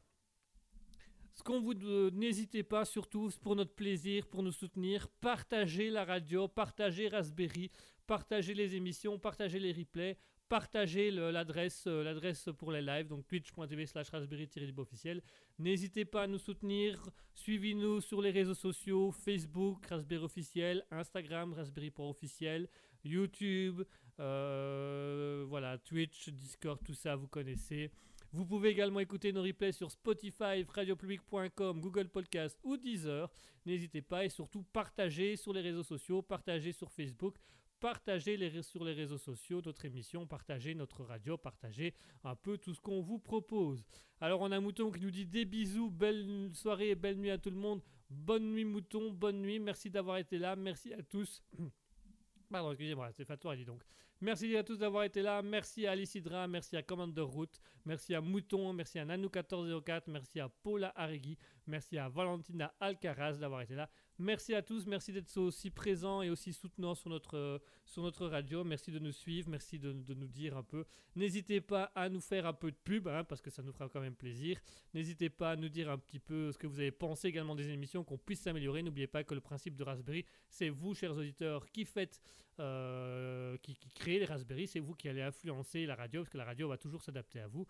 Ce 1.34 1.42
qu'on 1.42 1.60
vous 1.60 1.74
euh, 1.74 2.10
n'hésitez 2.12 2.62
pas, 2.62 2.84
surtout 2.86 3.30
pour 3.42 3.56
notre 3.56 3.74
plaisir, 3.74 4.26
pour 4.26 4.42
nous 4.42 4.52
soutenir, 4.52 5.06
partagez 5.20 5.90
la 5.90 6.04
radio, 6.04 6.48
partagez 6.48 7.08
Raspberry, 7.08 7.70
partagez 8.06 8.54
les 8.54 8.74
émissions, 8.74 9.18
partagez 9.18 9.58
les 9.58 9.72
replays, 9.72 10.16
partagez 10.48 11.10
l'adresse 11.10 11.84
euh, 11.86 12.02
l'adresse 12.02 12.48
pour 12.58 12.72
les 12.72 12.82
lives, 12.82 13.08
donc 13.08 13.26
twitch.tv 13.26 13.86
slash 13.86 14.10
raspberry 14.10 14.48
officiel. 14.76 15.22
N'hésitez 15.58 16.04
pas 16.04 16.22
à 16.22 16.26
nous 16.26 16.38
soutenir, 16.38 17.02
suivez-nous 17.34 18.00
sur 18.00 18.20
les 18.22 18.30
réseaux 18.30 18.54
sociaux, 18.54 19.10
Facebook, 19.10 19.84
Raspberry 19.86 20.22
officiel, 20.22 20.84
Instagram, 20.90 21.52
Raspberry 21.52 21.92
officiel, 21.98 22.68
YouTube, 23.04 23.82
euh, 24.20 25.44
voilà, 25.48 25.78
Twitch, 25.78 26.28
Discord, 26.30 26.78
tout 26.84 26.94
ça, 26.94 27.16
vous 27.16 27.28
connaissez. 27.28 27.90
Vous 28.32 28.44
pouvez 28.44 28.70
également 28.70 29.00
écouter 29.00 29.32
nos 29.32 29.42
replays 29.42 29.72
sur 29.72 29.90
Spotify, 29.90 30.64
radiopublic.com, 30.68 31.80
Google 31.80 32.08
Podcast 32.08 32.58
ou 32.62 32.76
Deezer. 32.76 33.30
N'hésitez 33.64 34.02
pas 34.02 34.24
et 34.24 34.28
surtout 34.28 34.62
partagez 34.72 35.36
sur 35.36 35.52
les 35.52 35.60
réseaux 35.60 35.82
sociaux, 35.82 36.22
partagez 36.22 36.72
sur 36.72 36.90
Facebook, 36.90 37.36
partagez 37.80 38.62
sur 38.62 38.84
les 38.84 38.92
réseaux 38.92 39.18
sociaux 39.18 39.60
notre 39.64 39.84
émission, 39.84 40.26
partagez 40.26 40.74
notre 40.74 41.04
radio, 41.04 41.36
partagez 41.36 41.94
un 42.24 42.34
peu 42.34 42.58
tout 42.58 42.74
ce 42.74 42.80
qu'on 42.80 43.00
vous 43.00 43.18
propose. 43.18 43.84
Alors 44.20 44.40
on 44.40 44.50
a 44.52 44.60
Mouton 44.60 44.90
qui 44.90 45.00
nous 45.00 45.10
dit 45.10 45.26
des 45.26 45.44
bisous, 45.44 45.90
belle 45.90 46.50
soirée 46.54 46.90
et 46.90 46.94
belle 46.94 47.18
nuit 47.18 47.30
à 47.30 47.38
tout 47.38 47.50
le 47.50 47.56
monde. 47.56 47.82
Bonne 48.08 48.52
nuit 48.52 48.64
Mouton, 48.64 49.12
bonne 49.12 49.40
nuit, 49.40 49.58
merci 49.58 49.90
d'avoir 49.90 50.18
été 50.18 50.38
là, 50.38 50.56
merci 50.56 50.92
à 50.92 51.02
tous. 51.02 51.42
Pardon, 52.50 52.70
excusez-moi, 52.70 53.10
c'est 53.12 53.24
Fatoire, 53.24 53.56
dit 53.56 53.64
donc. 53.64 53.82
Merci 54.22 54.56
à 54.56 54.64
tous 54.64 54.78
d'avoir 54.78 55.04
été 55.04 55.20
là. 55.20 55.42
Merci 55.42 55.86
à 55.86 55.90
Alicidra, 55.90 56.48
merci 56.48 56.74
à 56.76 56.82
Commander 56.82 57.20
Route, 57.20 57.60
merci 57.84 58.14
à 58.14 58.22
Mouton, 58.22 58.72
merci 58.72 58.98
à 58.98 59.04
Nanou1404, 59.04 60.04
merci 60.06 60.40
à 60.40 60.48
Paula 60.48 60.90
Arregui, 60.96 61.36
merci 61.66 61.98
à 61.98 62.08
Valentina 62.08 62.72
Alcaraz 62.80 63.34
d'avoir 63.38 63.60
été 63.60 63.74
là. 63.74 63.90
Merci 64.18 64.54
à 64.54 64.62
tous, 64.62 64.86
merci 64.86 65.12
d'être 65.12 65.36
aussi 65.36 65.68
présents 65.68 66.22
et 66.22 66.30
aussi 66.30 66.54
soutenants 66.54 66.94
sur 66.94 67.10
notre, 67.10 67.36
euh, 67.36 67.58
sur 67.84 68.02
notre 68.02 68.26
radio. 68.26 68.64
Merci 68.64 68.90
de 68.90 68.98
nous 68.98 69.12
suivre, 69.12 69.50
merci 69.50 69.78
de, 69.78 69.92
nous 69.92 70.26
dire 70.26 70.56
un 70.56 70.62
peu. 70.62 70.86
N'hésitez 71.16 71.60
pas 71.60 71.92
à 71.94 72.08
nous 72.08 72.22
faire 72.22 72.46
un 72.46 72.54
peu 72.54 72.70
de 72.70 72.76
pub, 72.76 73.08
hein, 73.08 73.24
parce 73.24 73.42
que 73.42 73.50
ça 73.50 73.62
nous 73.62 73.72
fera 73.72 73.90
quand 73.90 74.00
même 74.00 74.14
plaisir. 74.14 74.58
N'hésitez 74.94 75.28
pas 75.28 75.50
à 75.50 75.56
nous 75.56 75.68
dire 75.68 75.90
un 75.90 75.98
petit 75.98 76.18
peu 76.18 76.50
ce 76.50 76.56
que 76.56 76.66
vous 76.66 76.80
avez 76.80 76.92
pensé 76.92 77.28
également 77.28 77.54
des 77.54 77.68
émissions, 77.68 78.04
qu'on 78.04 78.16
puisse 78.16 78.40
s'améliorer. 78.40 78.82
N'oubliez 78.82 79.06
pas 79.06 79.22
que 79.22 79.34
le 79.34 79.42
principe 79.42 79.76
de 79.76 79.84
Raspberry, 79.84 80.24
c'est 80.48 80.70
vous, 80.70 80.94
chers 80.94 81.14
auditeurs, 81.14 81.70
qui 81.70 81.84
faites, 81.84 82.18
euh, 82.58 83.58
qui, 83.58 83.76
créez 83.94 84.18
les 84.18 84.24
Raspberry, 84.24 84.66
c'est 84.66 84.80
vous 84.80 84.94
qui 84.94 85.10
allez 85.10 85.20
influencer 85.20 85.84
la 85.84 85.94
radio, 85.94 86.22
parce 86.22 86.30
que 86.30 86.38
la 86.38 86.46
radio 86.46 86.68
va 86.68 86.78
toujours 86.78 87.02
s'adapter 87.02 87.40
à 87.40 87.48
vous. 87.48 87.66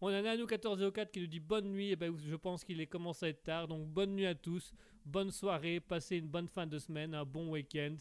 On 0.00 0.08
a 0.08 0.22
Nano1404 0.22 1.10
qui 1.10 1.20
nous 1.20 1.26
dit 1.26 1.40
bonne 1.40 1.68
nuit, 1.68 1.90
et 1.90 1.96
ben, 1.96 2.16
je 2.16 2.36
pense 2.36 2.64
qu'il 2.64 2.80
est 2.80 2.86
commencé 2.86 3.26
à 3.26 3.28
être 3.30 3.42
tard, 3.42 3.66
donc 3.66 3.88
bonne 3.88 4.14
nuit 4.14 4.26
à 4.26 4.34
tous, 4.34 4.72
bonne 5.08 5.30
soirée, 5.30 5.80
passez 5.80 6.18
une 6.18 6.28
bonne 6.28 6.48
fin 6.48 6.66
de 6.66 6.78
semaine, 6.78 7.14
un 7.14 7.24
bon 7.24 7.50
week-end. 7.50 7.96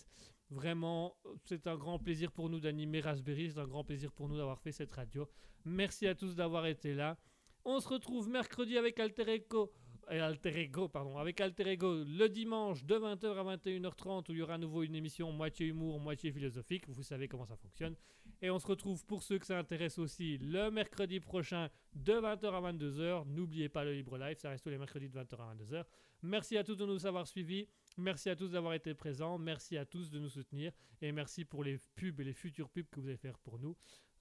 Vraiment, 0.50 1.16
c'est 1.46 1.68
un 1.68 1.76
grand 1.76 2.00
plaisir 2.00 2.32
pour 2.32 2.50
nous 2.50 2.60
d'animer 2.60 3.02
Raspberry, 3.02 3.52
c'est 3.52 3.60
un 3.60 3.68
grand 3.68 3.84
plaisir 3.84 4.12
pour 4.12 4.30
nous 4.30 4.38
d'avoir 4.38 4.60
fait 4.60 4.72
cette 4.72 4.92
radio. 4.92 5.28
Merci 5.66 6.08
à 6.08 6.16
tous 6.16 6.36
d'avoir 6.36 6.66
été 6.66 6.94
là. 6.94 7.18
On 7.66 7.80
se 7.80 7.88
retrouve 7.90 8.30
mercredi 8.30 8.78
avec 8.78 9.00
Alter 9.00 9.30
Ego, 9.34 9.74
euh, 10.12 10.28
Alter 10.28 10.62
Ego, 10.62 10.88
pardon, 10.88 11.18
avec 11.18 11.42
Alter 11.42 11.68
Ego 11.70 12.04
le 12.04 12.28
dimanche 12.28 12.84
de 12.84 12.96
20h 12.96 13.26
à 13.36 13.56
21h30 13.58 14.30
où 14.30 14.34
il 14.34 14.38
y 14.38 14.42
aura 14.42 14.56
à 14.56 14.58
nouveau 14.58 14.84
une 14.84 14.96
émission 14.96 15.32
moitié 15.32 15.68
humour, 15.68 16.00
moitié 16.00 16.32
philosophique. 16.32 16.88
Vous 16.88 17.04
savez 17.04 17.28
comment 17.28 17.46
ça 17.46 17.56
fonctionne. 17.58 17.96
Et 18.42 18.50
on 18.50 18.60
se 18.60 18.68
retrouve 18.68 19.06
pour 19.06 19.24
ceux 19.24 19.40
que 19.40 19.46
ça 19.46 19.58
intéresse 19.58 19.98
aussi 19.98 20.38
le 20.38 20.70
mercredi 20.70 21.20
prochain 21.20 21.70
de 21.94 22.14
20h 22.14 22.46
à 22.46 22.72
22h. 22.72 23.28
N'oubliez 23.28 23.70
pas 23.70 23.84
le 23.84 23.94
Libre 23.94 24.18
Live, 24.18 24.38
ça 24.38 24.50
reste 24.50 24.64
tous 24.64 24.70
les 24.70 24.78
mercredis 24.78 25.10
de 25.10 25.18
20h 25.20 25.36
à 25.40 25.56
22h. 25.56 25.84
Merci 26.24 26.58
à 26.58 26.64
tous 26.64 26.76
de 26.76 26.86
nous 26.86 27.06
avoir 27.06 27.28
suivis. 27.28 27.68
Merci 27.98 28.30
à 28.30 28.36
tous 28.36 28.52
d'avoir 28.52 28.74
été 28.74 28.94
présents. 28.94 29.38
Merci 29.38 29.78
à 29.78 29.86
tous 29.86 30.10
de 30.10 30.20
nous 30.20 30.30
soutenir. 30.30 30.72
Et 31.02 31.12
merci 31.12 31.46
pour 31.46 31.64
les 31.64 31.80
pubs 31.96 32.20
et 32.20 32.24
les 32.24 32.34
futurs 32.34 32.70
pubs 32.70 32.88
que 32.90 33.00
vous 33.00 33.08
allez 33.08 33.18
faire 33.18 33.38
pour 33.40 33.60
nous. 33.60 33.76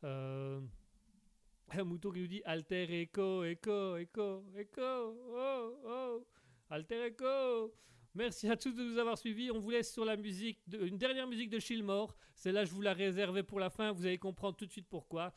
Euh, 0.04 0.60
Un 1.72 1.84
mouton 1.84 2.10
qui 2.10 2.20
nous 2.20 2.26
dit 2.26 2.42
Alter 2.44 3.02
Echo, 3.02 3.44
Echo, 3.44 3.96
Echo, 3.96 4.44
Echo, 4.56 5.16
oh, 5.30 5.74
oh, 5.84 6.26
Alter 6.70 7.06
Echo. 7.06 7.74
Merci 8.14 8.48
à 8.48 8.56
tous 8.56 8.72
de 8.72 8.82
nous 8.82 8.98
avoir 8.98 9.18
suivis. 9.18 9.50
On 9.50 9.58
vous 9.58 9.70
laisse 9.70 9.92
sur 9.92 10.04
la 10.04 10.16
musique, 10.16 10.60
une 10.72 10.96
dernière 10.96 11.26
musique 11.26 11.50
de 11.50 11.58
Shilmore. 11.58 12.16
Celle-là, 12.34 12.64
je 12.64 12.72
vous 12.72 12.80
la 12.80 12.94
réservais 12.94 13.42
pour 13.42 13.60
la 13.60 13.68
fin. 13.68 13.92
Vous 13.92 14.06
allez 14.06 14.16
comprendre 14.16 14.56
tout 14.56 14.64
de 14.64 14.72
suite 14.72 14.86
pourquoi. 14.88 15.34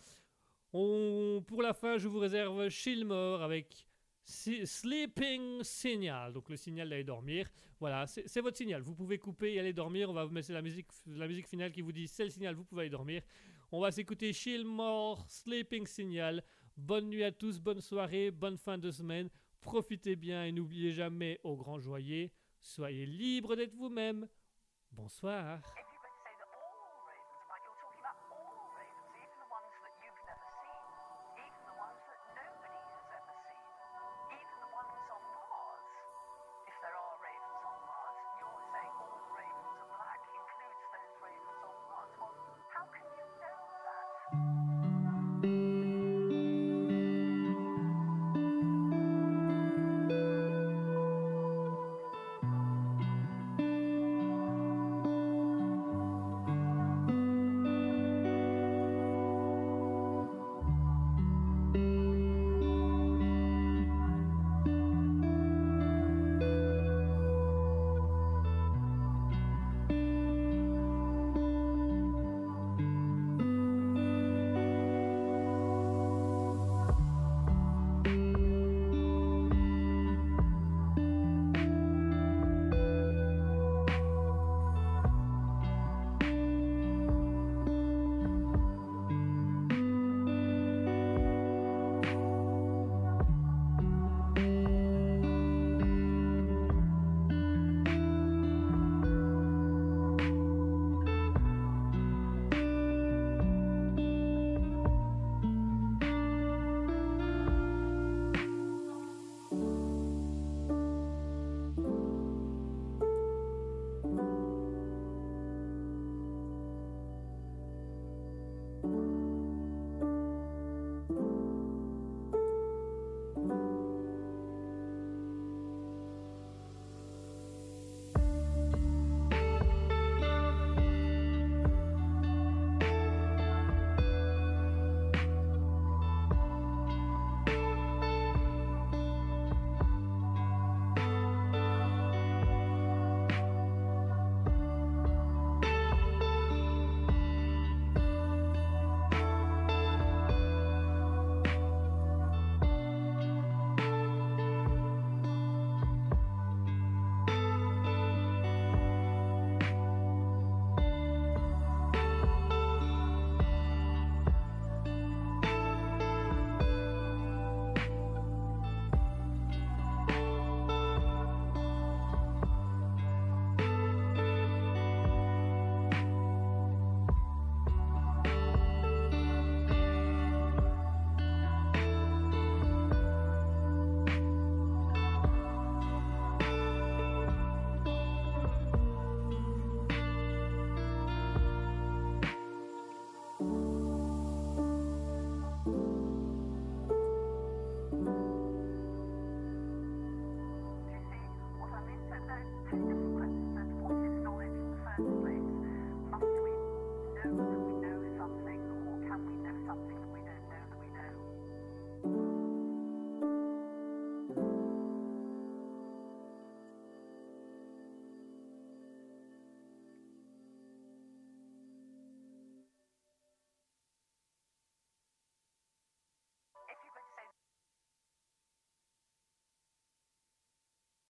On, 0.72 1.44
pour 1.46 1.62
la 1.62 1.74
fin, 1.74 1.98
je 1.98 2.08
vous 2.08 2.20
réserve 2.20 2.70
Shilmore 2.70 3.42
avec 3.42 3.89
Sleeping 4.30 5.64
Signal. 5.64 6.34
Donc 6.34 6.50
le 6.50 6.56
signal 6.56 6.90
d'aller 6.90 7.04
dormir. 7.04 7.50
Voilà, 7.80 8.06
c'est 8.08 8.42
votre 8.42 8.58
signal. 8.58 8.82
Vous 8.82 8.94
pouvez 8.94 9.18
couper 9.18 9.54
et 9.54 9.60
aller 9.60 9.74
dormir. 9.74 10.10
On 10.10 10.14
va 10.14 10.26
vous 10.26 10.34
mettre 10.34 10.52
la 10.52 10.62
musique, 10.62 10.88
la 11.08 11.28
musique 11.28 11.48
finale 11.48 11.72
qui 11.72 11.82
vous 11.82 11.92
dit 11.92 12.08
c'est 12.08 12.26
le 12.26 12.30
signal, 12.30 12.54
vous 12.54 12.64
pouvez 12.64 12.82
aller 12.82 12.90
dormir. 12.90 13.24
On 13.72 13.80
va 13.80 13.92
s'écouter 13.92 14.32
Shilmore, 14.34 15.26
Sleeping 15.28 15.88
Signal. 15.88 16.44
Bonne 16.78 17.10
nuit 17.10 17.24
à 17.24 17.32
tous, 17.32 17.60
bonne 17.60 17.82
soirée, 17.82 18.32
bonne 18.32 18.58
fin 18.58 18.78
de 18.78 18.92
semaine. 18.92 19.30
Profitez 19.62 20.16
bien 20.16 20.46
et 20.46 20.52
n'oubliez 20.52 20.94
jamais, 20.94 21.40
au 21.44 21.56
grand 21.56 21.80
joyeux, 21.80 22.30
soyez 22.62 23.06
libre 23.06 23.56
d'être 23.56 23.76
vous-même. 23.76 24.28
Bonsoir. 24.92 25.62